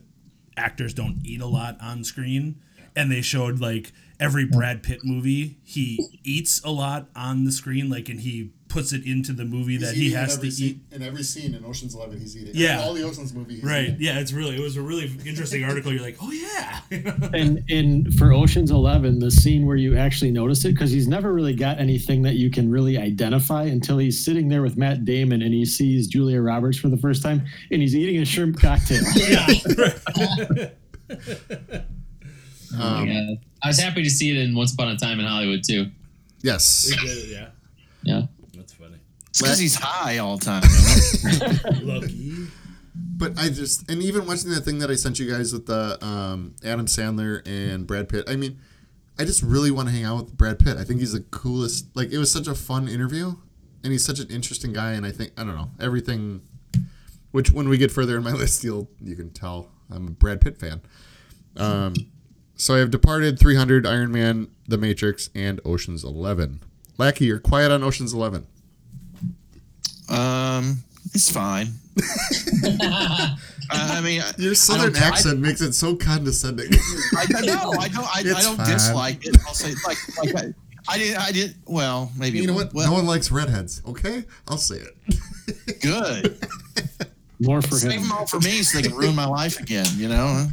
actors 0.57 0.95
don't 0.95 1.21
eat 1.25 1.41
a 1.41 1.47
lot 1.47 1.77
on 1.81 2.05
screen, 2.05 2.61
and 2.97 3.11
they 3.11 3.21
showed 3.21 3.61
like 3.61 3.93
every 4.21 4.47
Brad 4.47 4.83
Pitt 4.83 5.01
movie 5.05 5.59
he 5.63 6.19
eats 6.23 6.63
a 6.65 6.71
lot 6.71 7.09
on 7.15 7.45
the 7.45 7.53
screen, 7.53 7.91
like 7.91 8.09
and 8.09 8.21
he 8.21 8.53
puts 8.75 8.93
it 8.93 9.07
into 9.07 9.33
the 9.33 9.45
movie 9.45 9.77
that 9.77 9.95
he 9.95 10.11
has 10.11 10.37
to 10.37 10.49
eat. 10.49 10.79
in 10.91 11.01
every 11.01 11.23
scene 11.23 11.55
in 11.55 11.65
Ocean's 11.65 11.95
Eleven. 11.95 12.19
He's 12.19 12.37
eating. 12.37 12.55
Yeah. 12.57 12.83
All 12.83 12.93
the 12.93 13.05
Ocean's 13.05 13.33
movies. 13.33 13.63
Right? 13.63 13.95
Yeah, 14.01 14.19
it's 14.19 14.33
really 14.33 14.57
it 14.57 14.61
was 14.61 14.77
a 14.77 14.83
really 14.83 15.05
interesting 15.25 15.63
article. 15.71 15.93
You're 15.93 16.03
like, 16.03 16.17
oh 16.21 16.33
yeah. 16.33 16.81
And 17.33 17.63
in 17.69 18.11
for 18.11 18.33
Ocean's 18.33 18.73
Eleven, 18.73 19.21
the 19.21 19.31
scene 19.31 19.65
where 19.65 19.77
you 19.77 19.97
actually 19.97 20.33
notice 20.33 20.65
it, 20.65 20.73
because 20.73 20.91
he's 20.91 21.07
never 21.07 21.33
really 21.33 21.55
got 21.55 21.79
anything 21.79 22.23
that 22.23 22.35
you 22.35 22.51
can 22.51 22.69
really 22.69 22.99
identify 22.99 23.63
until 23.63 23.97
he's 23.99 24.25
sitting 24.25 24.49
there 24.49 24.63
with 24.63 24.77
Matt 24.77 25.05
Damon 25.05 25.41
and 25.43 25.55
he 25.55 25.65
sees 25.65 26.09
Julia 26.09 26.43
Roberts 26.43 26.77
for 26.77 26.89
the 26.89 26.99
first 26.99 27.23
time, 27.23 27.47
and 27.71 27.81
he's 27.81 27.95
eating 27.95 28.21
a 28.21 28.25
shrimp 28.25 28.61
cocktail. 28.61 29.05
yeah. 29.17 29.47
Um, 32.77 33.07
yeah. 33.07 33.35
I 33.63 33.69
was 33.69 33.79
happy 33.79 34.03
to 34.03 34.11
see 34.11 34.33
it 34.33 34.37
in 34.37 34.53
Once 34.57 34.75
Upon 34.75 34.89
a 34.89 34.97
Time 34.97 35.21
in 35.21 35.27
Hollywood 35.27 35.63
too. 35.63 35.93
Yes. 36.43 36.93
yeah. 37.31 37.51
Yeah. 38.03 38.23
That's 39.35 39.41
funny. 39.41 39.53
It's 39.53 39.59
because 39.59 39.59
he's 39.59 39.75
high 39.75 40.19
all 40.19 40.37
the 40.37 40.45
time. 40.45 41.83
Lucky. 41.87 42.47
But 43.17 43.39
I 43.39 43.49
just 43.49 43.91
and 43.91 44.03
even 44.03 44.27
watching 44.27 44.51
that 44.51 44.63
thing 44.65 44.79
that 44.81 44.91
I 44.91 44.95
sent 44.95 45.19
you 45.19 45.31
guys 45.31 45.53
with 45.53 45.67
the 45.67 46.05
um, 46.05 46.55
Adam 46.65 46.87
Sandler 46.87 47.43
and 47.47 47.87
Brad 47.87 48.09
Pitt. 48.09 48.25
I 48.29 48.37
mean, 48.37 48.61
I 49.19 49.25
just 49.25 49.43
really 49.43 49.71
want 49.71 49.89
to 49.89 49.95
hang 49.95 50.05
out 50.05 50.17
with 50.17 50.37
Brad 50.37 50.59
Pitt. 50.59 50.77
I 50.77 50.85
think 50.85 51.01
he's 51.01 51.13
the 51.13 51.21
coolest. 51.21 51.95
Like 51.97 52.11
it 52.11 52.19
was 52.19 52.31
such 52.31 52.47
a 52.47 52.55
fun 52.55 52.89
interview, 52.89 53.35
and 53.83 53.93
he's 53.93 54.05
such 54.05 54.19
an 54.21 54.29
interesting 54.29 54.73
guy. 54.73 54.93
And 54.93 55.07
I 55.07 55.11
think 55.11 55.33
I 55.37 55.45
don't 55.45 55.57
know 55.57 55.71
everything. 55.81 56.43
Which 57.33 57.51
when 57.51 57.69
we 57.69 57.79
get 57.79 57.91
further 57.91 58.17
in 58.17 58.23
my 58.23 58.33
list, 58.33 58.63
you'll 58.63 58.89
you 59.01 59.17
can 59.17 59.31
tell 59.31 59.69
I'm 59.91 60.09
a 60.09 60.11
Brad 60.11 60.41
Pitt 60.41 60.59
fan. 60.59 60.81
Um, 61.57 61.95
so 62.57 62.75
I 62.75 62.79
have 62.79 62.91
Departed, 62.91 63.39
300, 63.39 63.87
Iron 63.87 64.13
Man, 64.13 64.49
The 64.67 64.79
Matrix, 64.79 65.31
and 65.35 65.61
Ocean's 65.65 66.05
Eleven. 66.05 66.63
Lackey, 66.99 67.25
you're 67.27 67.41
quiet 67.41 67.73
on 67.73 67.83
Ocean's 67.83 68.13
Eleven. 68.13 68.47
Um, 70.09 70.79
it's 71.13 71.31
fine. 71.31 71.69
I, 72.81 73.37
I 73.71 74.01
mean, 74.03 74.23
Your 74.39 74.55
southern 74.55 74.91
I 74.97 74.99
don't- 74.99 75.03
I- 75.03 75.09
accent 75.09 75.41
makes 75.41 75.61
it 75.61 75.73
so 75.73 75.95
condescending. 75.97 76.71
I 77.17 77.27
don't 77.27 77.47
know. 77.47 77.73
I 77.79 77.89
don't. 77.89 78.05
I, 78.05 78.19
I 78.21 78.43
don't 78.43 78.57
fine. 78.57 78.67
dislike 78.71 79.27
it. 79.27 79.37
I'll 79.47 79.55
say 79.55 79.73
like 79.87 79.99
like 80.35 80.35
I, 80.37 80.55
I 80.89 80.99
did. 80.99 81.17
I 81.17 81.33
did. 81.33 81.55
Well, 81.67 82.13
maybe. 82.19 82.39
You 82.39 82.47
know 82.47 82.55
what? 82.55 82.75
Well, 82.75 82.87
no 82.89 82.93
one 82.95 83.07
likes 83.07 83.31
redheads. 83.31 83.81
Okay, 83.89 84.25
I'll 84.49 84.59
say 84.59 84.77
it. 84.77 85.81
good. 85.81 86.39
More 87.41 87.61
for 87.61 87.75
Save 87.75 87.93
him. 87.93 88.03
them 88.03 88.13
all 88.13 88.27
for 88.27 88.39
me 88.41 88.63
so 88.63 88.79
they 88.81 88.89
can 88.89 88.97
ruin 88.97 89.15
my 89.15 89.27
life 89.27 89.59
again. 89.59 89.87
You 89.97 90.09
know. 90.09 90.47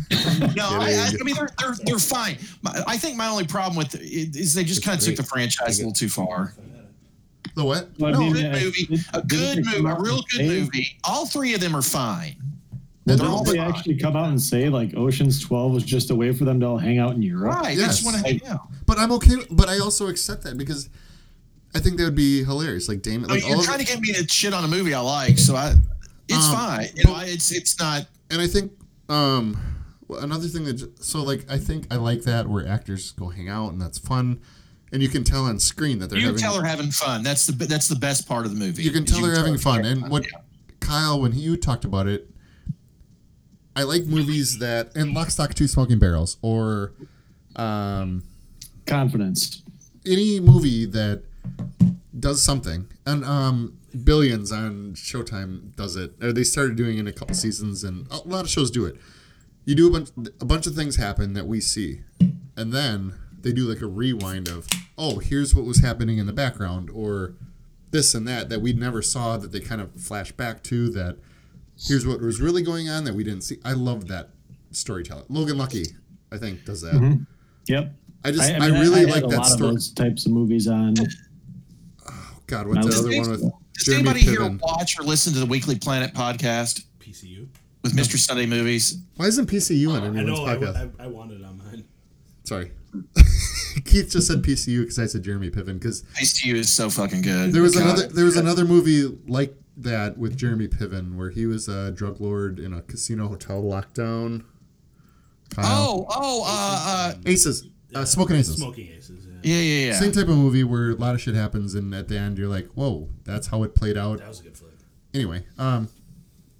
No, 0.55 0.67
I, 0.67 1.11
I, 1.11 1.11
I 1.19 1.23
mean 1.23 1.35
they're, 1.35 1.49
they're 1.59 1.75
they're 1.85 1.99
fine. 1.99 2.37
My, 2.63 2.83
I 2.87 2.97
think 2.97 3.17
my 3.17 3.27
only 3.27 3.45
problem 3.45 3.77
with 3.77 3.93
it 3.93 4.01
is 4.01 4.53
they 4.55 4.63
just 4.63 4.83
kind 4.83 4.97
of 4.99 5.05
took 5.05 5.15
the 5.15 5.23
franchise 5.23 5.77
a 5.79 5.81
little 5.83 5.93
too 5.93 6.09
far. 6.09 6.53
The 7.55 7.63
what? 7.63 7.89
Well, 7.99 8.09
I 8.09 8.13
no, 8.13 8.19
mean, 8.21 8.33
Good 8.33 8.45
uh, 8.45 8.59
movie, 8.59 8.85
did- 8.85 9.05
a 9.13 9.21
good 9.21 9.65
movie, 9.65 9.77
a 9.89 9.95
real 9.99 10.21
good 10.21 10.29
say- 10.31 10.47
movie. 10.47 10.97
All 11.03 11.25
three 11.25 11.53
of 11.53 11.59
them 11.61 11.75
are 11.75 11.81
fine. 11.81 12.35
Well, 13.05 13.17
They're 13.17 13.27
all 13.27 13.43
Didn't 13.43 13.57
they 13.57 13.63
fine. 13.63 13.69
actually 13.73 13.97
come 13.97 14.15
out 14.15 14.29
and 14.29 14.39
say 14.41 14.69
like 14.69 14.95
Ocean's 14.95 15.41
12 15.41 15.71
was 15.73 15.83
just 15.83 16.11
a 16.11 16.15
way 16.15 16.31
for 16.33 16.45
them 16.45 16.59
to 16.59 16.65
all 16.67 16.77
hang 16.77 16.99
out 16.99 17.15
in 17.15 17.21
Europe? 17.21 17.55
Right. 17.55 17.75
They 17.75 17.83
just 17.83 18.03
Yes. 18.05 18.21
hang 18.21 18.45
out. 18.47 18.67
but 18.85 18.99
I'm 18.99 19.11
okay. 19.13 19.35
But 19.49 19.69
I 19.69 19.79
also 19.79 20.07
accept 20.07 20.43
that 20.43 20.57
because 20.57 20.87
I 21.73 21.79
think 21.79 21.97
that 21.97 22.03
would 22.03 22.15
be 22.15 22.43
hilarious. 22.43 22.87
Like 22.87 23.01
Damon, 23.01 23.29
I 23.31 23.35
like 23.35 23.43
mean, 23.43 23.51
all 23.53 23.57
you're 23.57 23.65
trying 23.65 23.79
to 23.79 23.85
get 23.85 23.99
me 24.01 24.13
to 24.13 24.27
shit 24.27 24.53
on 24.53 24.63
a 24.63 24.67
movie 24.67 24.93
I 24.93 24.99
like, 24.99 25.39
so 25.39 25.55
I, 25.55 25.73
it's 26.27 26.47
Um, 26.47 26.53
fine. 26.55 26.87
You 26.95 27.03
know, 27.05 27.17
it's 27.21 27.51
it's 27.51 27.79
not. 27.79 28.05
and 28.29 28.39
I 28.39 28.47
think 28.47 28.71
um 29.09 29.57
another 30.19 30.47
thing 30.47 30.65
that 30.65 31.03
so 31.03 31.23
like 31.23 31.49
I 31.49 31.57
think 31.57 31.87
I 31.91 31.95
like 31.95 32.21
that 32.23 32.47
where 32.47 32.67
actors 32.67 33.11
go 33.11 33.29
hang 33.29 33.49
out 33.49 33.71
and 33.71 33.81
that's 33.81 33.97
fun, 33.97 34.39
and 34.91 35.01
you 35.01 35.09
can 35.09 35.23
tell 35.23 35.45
on 35.45 35.59
screen 35.59 35.99
that 35.99 36.09
they're 36.09 36.19
You 36.19 36.27
can 36.27 36.33
having. 36.35 36.41
tell 36.43 36.53
they're 36.61 36.69
having 36.69 36.91
fun. 36.91 37.23
That's 37.23 37.45
the 37.47 37.53
that's 37.65 37.87
the 37.87 37.95
best 37.95 38.27
part 38.27 38.45
of 38.45 38.53
the 38.53 38.59
movie. 38.59 38.83
you 38.83 38.91
can 38.91 39.03
is 39.03 39.11
tell 39.11 39.21
they're 39.21 39.35
having 39.35 39.57
fun. 39.57 39.81
they're 39.83 39.91
And 39.93 40.09
what 40.09 40.25
Kyle, 40.79 41.21
when 41.21 41.31
he, 41.33 41.41
you 41.41 41.57
talked 41.57 41.85
about 41.85 42.07
it, 42.07 42.27
I 43.75 43.83
like 43.83 44.05
movies 44.05 44.59
that 44.59 44.95
and 44.95 45.13
Lock, 45.13 45.29
Stock, 45.29 45.53
Two 45.53 45.67
Smoking 45.67 45.99
Barrels 45.99 46.37
or 46.41 46.93
um 47.55 48.23
Confidence. 48.85 49.61
any 50.05 50.39
movie 50.39 50.85
that 50.85 51.23
does 52.19 52.41
something 52.43 52.87
and 53.05 53.23
um 53.25 53.77
billions 54.03 54.51
on 54.51 54.93
showtime 54.95 55.75
does 55.75 55.95
it 55.95 56.13
or 56.21 56.31
they 56.33 56.43
started 56.43 56.75
doing 56.75 56.97
it 56.97 57.01
in 57.01 57.07
a 57.07 57.11
couple 57.11 57.35
seasons 57.35 57.83
and 57.83 58.07
a 58.11 58.17
lot 58.27 58.41
of 58.43 58.49
shows 58.49 58.71
do 58.71 58.85
it 58.85 58.95
you 59.65 59.75
do 59.75 59.87
a 59.87 59.91
bunch 59.91 60.09
a 60.39 60.45
bunch 60.45 60.65
of 60.67 60.73
things 60.75 60.95
happen 60.95 61.33
that 61.33 61.45
we 61.45 61.59
see 61.59 62.01
and 62.55 62.71
then 62.73 63.13
they 63.43 63.51
do 63.51 63.63
like 63.65 63.81
a 63.81 63.87
rewind 63.87 64.47
of 64.47 64.67
oh 64.97 65.19
here's 65.19 65.53
what 65.55 65.65
was 65.65 65.79
happening 65.79 66.17
in 66.17 66.25
the 66.27 66.33
background 66.33 66.89
or 66.93 67.33
this 67.91 68.13
and 68.15 68.27
that 68.27 68.49
that 68.49 68.61
we 68.61 68.73
never 68.73 69.01
saw 69.01 69.37
that 69.37 69.51
they 69.51 69.59
kind 69.59 69.81
of 69.81 69.93
flash 69.95 70.31
back 70.31 70.63
to 70.63 70.89
that 70.89 71.17
here's 71.87 72.05
what 72.05 72.21
was 72.21 72.39
really 72.39 72.61
going 72.61 72.89
on 72.89 73.03
that 73.05 73.13
we 73.13 73.23
didn't 73.23 73.41
see. 73.41 73.57
I 73.65 73.73
love 73.73 74.07
that 74.07 74.29
storytelling. 74.71 75.25
Logan 75.29 75.57
Lucky, 75.57 75.85
I 76.31 76.37
think, 76.37 76.65
does 76.65 76.81
that. 76.81 76.93
Mhm. 76.93 77.25
Yep. 77.67 77.95
I 78.23 78.31
just 78.31 78.51
I, 78.51 78.59
mean, 78.59 78.79
really 78.79 78.99
had 79.01 79.09
like 79.09 79.27
that 79.29 79.45
story. 79.45 79.71
those 79.71 79.91
types 79.91 80.25
of 80.25 80.31
movies 80.31 80.67
on. 80.67 80.93
Oh 82.07 82.39
God, 82.47 82.67
what's 82.67 82.87
the 82.87 82.99
other 82.99 83.17
one 83.19 83.31
with 83.31 83.41
Does 83.41 83.85
Jeremy 83.85 84.09
anybody 84.09 84.19
here 84.21 84.57
watch 84.61 84.99
or 84.99 85.03
listen 85.03 85.33
to 85.33 85.39
the 85.39 85.45
Weekly 85.45 85.77
Planet 85.77 86.13
podcast 86.13 86.83
PCU. 86.99 87.47
with 87.83 87.95
Mr. 87.95 88.17
Sunday 88.17 88.45
Movies? 88.45 88.97
Why 89.15 89.25
isn't 89.25 89.49
PCU 89.49 89.89
on 89.91 90.03
I 90.03 90.07
anyone's 90.07 90.39
know. 90.39 90.45
Podcast? 90.45 90.91
I, 90.99 91.05
I 91.05 91.07
wanted 91.07 91.41
it 91.41 91.45
on 91.45 91.57
mine. 91.57 91.83
Sorry. 92.43 92.71
Keith 93.85 94.11
just 94.11 94.27
said 94.27 94.43
PCU 94.43 94.81
because 94.81 94.99
I 94.99 95.05
said 95.05 95.23
Jeremy 95.23 95.49
Piven 95.49 95.79
because 95.79 96.03
PCU 96.19 96.55
is 96.55 96.71
so 96.71 96.89
fucking 96.89 97.21
good. 97.21 97.53
there 97.53 97.61
was 97.61 97.75
God. 97.75 97.83
another 97.83 98.07
there 98.07 98.25
was 98.25 98.37
another 98.37 98.65
movie 98.65 99.17
like 99.27 99.55
that 99.77 100.17
with 100.17 100.37
Jeremy 100.37 100.67
Piven 100.67 101.15
where 101.15 101.29
he 101.29 101.45
was 101.45 101.67
a 101.67 101.91
drug 101.91 102.19
lord 102.19 102.59
in 102.59 102.73
a 102.73 102.81
casino 102.81 103.27
hotel 103.27 103.61
lockdown. 103.63 104.43
Kyle. 105.49 105.65
Oh, 105.67 106.05
oh, 106.09 106.43
uh, 106.45 107.13
uh, 107.13 107.13
Aces, 107.25 107.67
uh, 107.93 108.05
Smoking 108.05 108.37
Aces. 108.37 108.55
Smoking 108.57 108.89
Aces. 108.95 109.25
Yeah. 109.25 109.55
yeah, 109.55 109.61
yeah, 109.61 109.85
yeah. 109.87 109.99
Same 109.99 110.11
type 110.11 110.29
of 110.29 110.37
movie 110.37 110.63
where 110.63 110.91
a 110.91 110.95
lot 110.95 111.13
of 111.13 111.21
shit 111.21 111.35
happens 111.35 111.75
and 111.75 111.93
at 111.93 112.07
the 112.07 112.17
end 112.17 112.37
you're 112.37 112.47
like, 112.47 112.67
whoa, 112.67 113.09
that's 113.25 113.47
how 113.47 113.63
it 113.63 113.75
played 113.75 113.97
out. 113.97 114.19
That 114.19 114.29
was 114.29 114.39
a 114.39 114.43
good 114.43 114.57
flick. 114.57 114.71
Anyway, 115.13 115.43
um, 115.57 115.89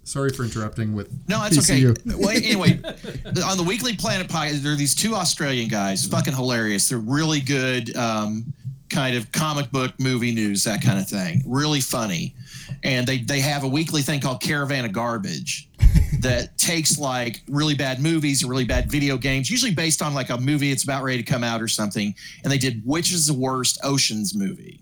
sorry 0.04 0.30
for 0.30 0.44
interrupting 0.44 0.94
with 0.94 1.10
No, 1.28 1.40
that's 1.40 1.56
PCU. 1.56 1.90
okay. 1.90 2.16
Well, 2.16 2.30
anyway, 2.30 2.80
on 3.46 3.56
the 3.56 3.64
Weekly 3.66 3.96
Planet 3.96 4.28
podcast, 4.28 4.62
there 4.62 4.72
are 4.72 4.76
these 4.76 4.94
two 4.94 5.14
Australian 5.14 5.68
guys, 5.68 6.06
fucking 6.06 6.34
hilarious. 6.34 6.88
They're 6.88 6.98
really 6.98 7.40
good, 7.40 7.96
um, 7.96 8.52
kind 8.90 9.16
of 9.16 9.32
comic 9.32 9.70
book 9.70 9.92
movie 9.98 10.32
news, 10.34 10.64
that 10.64 10.82
kind 10.82 10.98
of 10.98 11.08
thing. 11.08 11.42
Really 11.46 11.80
funny, 11.80 12.34
and 12.82 13.06
they 13.06 13.18
they 13.18 13.40
have 13.40 13.64
a 13.64 13.68
weekly 13.68 14.02
thing 14.02 14.20
called 14.20 14.42
Caravan 14.42 14.84
of 14.84 14.92
Garbage 14.92 15.68
that 16.20 16.58
takes 16.58 16.98
like 16.98 17.40
really 17.48 17.74
bad 17.74 18.00
movies 18.02 18.44
or 18.44 18.48
really 18.48 18.66
bad 18.66 18.90
video 18.90 19.16
games, 19.16 19.48
usually 19.50 19.74
based 19.74 20.02
on 20.02 20.12
like 20.12 20.28
a 20.28 20.36
movie 20.36 20.68
that's 20.70 20.84
about 20.84 21.02
ready 21.04 21.22
to 21.22 21.30
come 21.32 21.42
out 21.42 21.62
or 21.62 21.68
something. 21.68 22.14
And 22.44 22.52
they 22.52 22.58
did 22.58 22.82
which 22.84 23.12
is 23.14 23.26
the 23.26 23.34
worst 23.34 23.78
Ocean's 23.82 24.34
movie. 24.34 24.81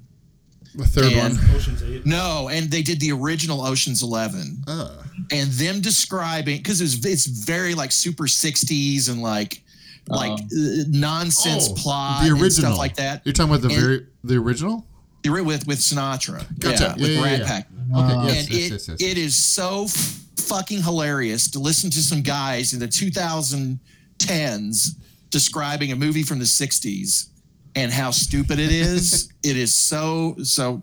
The 0.80 0.88
third 0.88 1.12
And- 1.12 1.36
one. 1.38 1.54
Ocean's 1.54 1.82
Eight. 1.82 2.06
No, 2.06 2.48
and 2.48 2.70
they 2.70 2.82
did 2.82 3.00
the 3.00 3.12
original 3.12 3.60
Ocean's 3.64 4.02
Eleven 4.02 4.62
Uh, 4.66 4.90
and 5.30 5.50
them 5.52 5.80
describing 5.80 6.58
because 6.58 6.80
it's 6.80 7.04
it's 7.04 7.26
very 7.26 7.74
like 7.74 7.92
super 7.92 8.26
60s 8.26 9.08
and 9.08 9.22
like 9.22 9.62
like 10.08 10.32
uh, 10.32 10.84
nonsense 10.88 11.68
Oh, 11.70 11.74
plot 11.74 12.22
the 12.24 12.30
and 12.30 12.40
original. 12.40 12.70
stuff 12.72 12.78
like 12.78 12.96
that 12.96 13.22
You're 13.24 13.32
talking 13.32 13.54
about 13.54 13.62
the 13.68 13.74
And- 13.74 13.82
very 13.84 14.06
the 14.24 14.36
original? 14.36 14.86
You're 15.22 15.42
with 15.44 15.66
with 15.66 15.78
Sinatra 15.80 16.44
Gotcha. 16.58 16.82
yeah, 16.82 16.92
with 16.94 17.02
Yeah, 17.10 17.18
yeah, 17.18 17.22
Rat 17.24 17.38
yeah. 17.40 17.46
Pack 17.46 17.68
Okay, 17.94 18.14
Uh, 18.14 18.24
yes, 18.26 18.46
and 18.46 18.54
yes, 18.54 18.66
it, 18.66 18.72
yes, 18.72 18.88
yes. 18.88 19.02
it 19.10 19.18
is 19.18 19.36
so 19.36 19.84
f- 19.84 20.20
fucking 20.36 20.82
hilarious 20.82 21.50
to 21.50 21.58
listen 21.58 21.90
to 21.90 22.02
some 22.02 22.22
guys 22.22 22.72
in 22.72 22.78
the 22.80 22.88
2010s 22.88 24.94
describing 25.30 25.92
a 25.92 25.96
movie 25.96 26.22
from 26.22 26.38
the 26.38 26.44
60s 26.44 27.26
and 27.76 27.92
how 27.92 28.10
stupid 28.10 28.58
it 28.58 28.72
is 28.72 29.32
it 29.44 29.56
is 29.56 29.74
so 29.74 30.34
so 30.42 30.82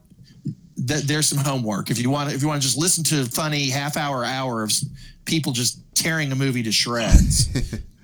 th- 0.88 1.04
there's 1.04 1.28
some 1.28 1.38
homework 1.40 1.90
if 1.92 2.00
you 2.00 2.10
want 2.10 2.32
if 2.34 2.42
you 2.42 2.48
want 2.48 2.62
to 2.62 2.68
just 2.68 2.78
listen 2.78 3.04
to 3.04 3.26
funny 3.26 3.70
half 3.70 3.98
hour 3.98 4.24
hour 4.24 4.64
of 4.64 4.72
people 5.26 5.52
just 5.52 5.80
tearing 5.96 6.32
a 6.32 6.36
movie 6.36 6.64
to 6.64 6.72
shreds 6.72 7.50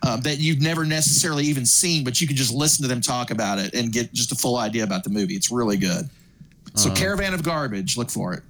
um, 0.05 0.19
that 0.23 0.39
you've 0.39 0.61
never 0.61 0.83
necessarily 0.85 1.43
even 1.45 1.65
seen 1.65 2.03
but 2.03 2.19
you 2.19 2.27
can 2.27 2.35
just 2.35 2.53
listen 2.53 2.81
to 2.83 2.89
them 2.89 2.99
talk 3.01 3.31
about 3.31 3.59
it 3.59 3.73
and 3.73 3.91
get 3.93 4.11
just 4.13 4.31
a 4.31 4.35
full 4.35 4.57
idea 4.57 4.83
about 4.83 5.03
the 5.03 5.09
movie 5.09 5.33
it's 5.35 5.51
really 5.51 5.77
good 5.77 6.09
so 6.75 6.89
Uh, 6.91 6.95
caravan 6.95 7.33
of 7.33 7.43
garbage 7.43 7.97
look 7.97 8.09
for 8.11 8.33
it 8.33 8.43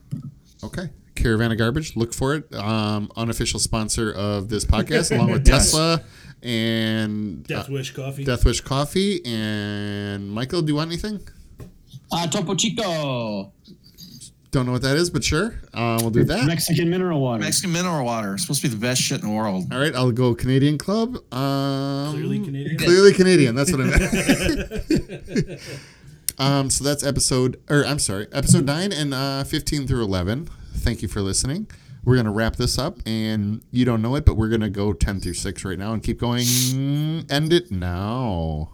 Okay. 0.64 0.90
Caravan 1.16 1.52
of 1.52 1.58
Garbage. 1.58 1.96
Look 1.98 2.14
for 2.14 2.36
it. 2.36 2.52
Um, 2.56 3.12
unofficial 3.18 3.60
sponsor 3.60 4.12
of 4.14 4.48
this 4.48 4.64
podcast, 4.74 5.14
along 5.14 5.32
with 5.32 5.46
Yes. 5.48 5.66
Tesla 5.72 6.02
and 6.44 7.46
Death 7.48 7.70
Wish 7.70 7.94
Coffee. 7.94 8.24
Death 8.24 8.46
Wish 8.46 8.62
Coffee. 8.62 9.22
And 9.26 10.30
Michael, 10.30 10.62
do 10.62 10.72
you 10.72 10.76
want 10.76 10.90
anything? 10.90 11.22
Uh, 12.12 12.28
Topo 12.28 12.56
Chico. 12.56 13.52
Don't 14.52 14.68
know 14.68 14.74
what 14.74 14.84
that 14.84 14.98
is, 14.98 15.10
but 15.10 15.24
sure. 15.24 15.56
Uh, 15.74 15.98
we'll 16.00 16.12
do 16.12 16.24
that. 16.26 16.46
Mexican 16.46 16.88
mineral 16.88 17.20
water. 17.20 17.42
Mexican 17.42 17.72
mineral 17.72 18.06
water. 18.06 18.36
It's 18.36 18.44
supposed 18.44 18.62
to 18.62 18.68
be 18.68 18.76
the 18.76 18.80
best 18.80 19.02
shit 19.02 19.24
in 19.24 19.28
the 19.28 19.34
world. 19.34 19.74
All 19.74 19.80
right, 19.80 19.96
I'll 19.96 20.12
go 20.12 20.36
Canadian 20.36 20.78
Club. 20.78 21.16
Um, 21.34 22.12
Clearly 22.14 22.40
Canadian. 22.40 22.78
Clearly 22.78 23.14
Canadian. 23.14 23.56
That's 23.56 23.72
what 23.72 23.82
I 23.82 23.86
meant. 23.86 25.62
um, 26.38 26.70
so 26.70 26.84
that's 26.84 27.04
episode, 27.04 27.60
or 27.68 27.84
I'm 27.84 27.98
sorry, 27.98 28.28
episode 28.32 28.66
nine 28.66 28.94
and 28.94 29.12
uh, 29.12 29.44
15 29.44 29.88
through 29.88 30.04
11. 30.04 30.48
Thank 30.76 31.02
you 31.02 31.08
for 31.08 31.22
listening. 31.22 31.66
We're 32.06 32.18
gonna 32.18 32.32
wrap 32.32 32.58
this 32.58 32.78
up, 32.78 33.00
and 33.06 33.62
you 33.72 33.86
don't 33.86 34.02
know 34.02 34.16
it, 34.16 34.26
but 34.26 34.36
we're 34.36 34.50
gonna 34.50 34.70
go 34.70 34.92
10 34.94 35.22
through 35.22 35.36
six 35.36 35.64
right 35.64 35.80
now 35.80 35.94
and 35.94 36.04
keep 36.04 36.20
going. 36.20 36.46
End 37.30 37.54
it 37.54 37.72
now. 37.72 38.72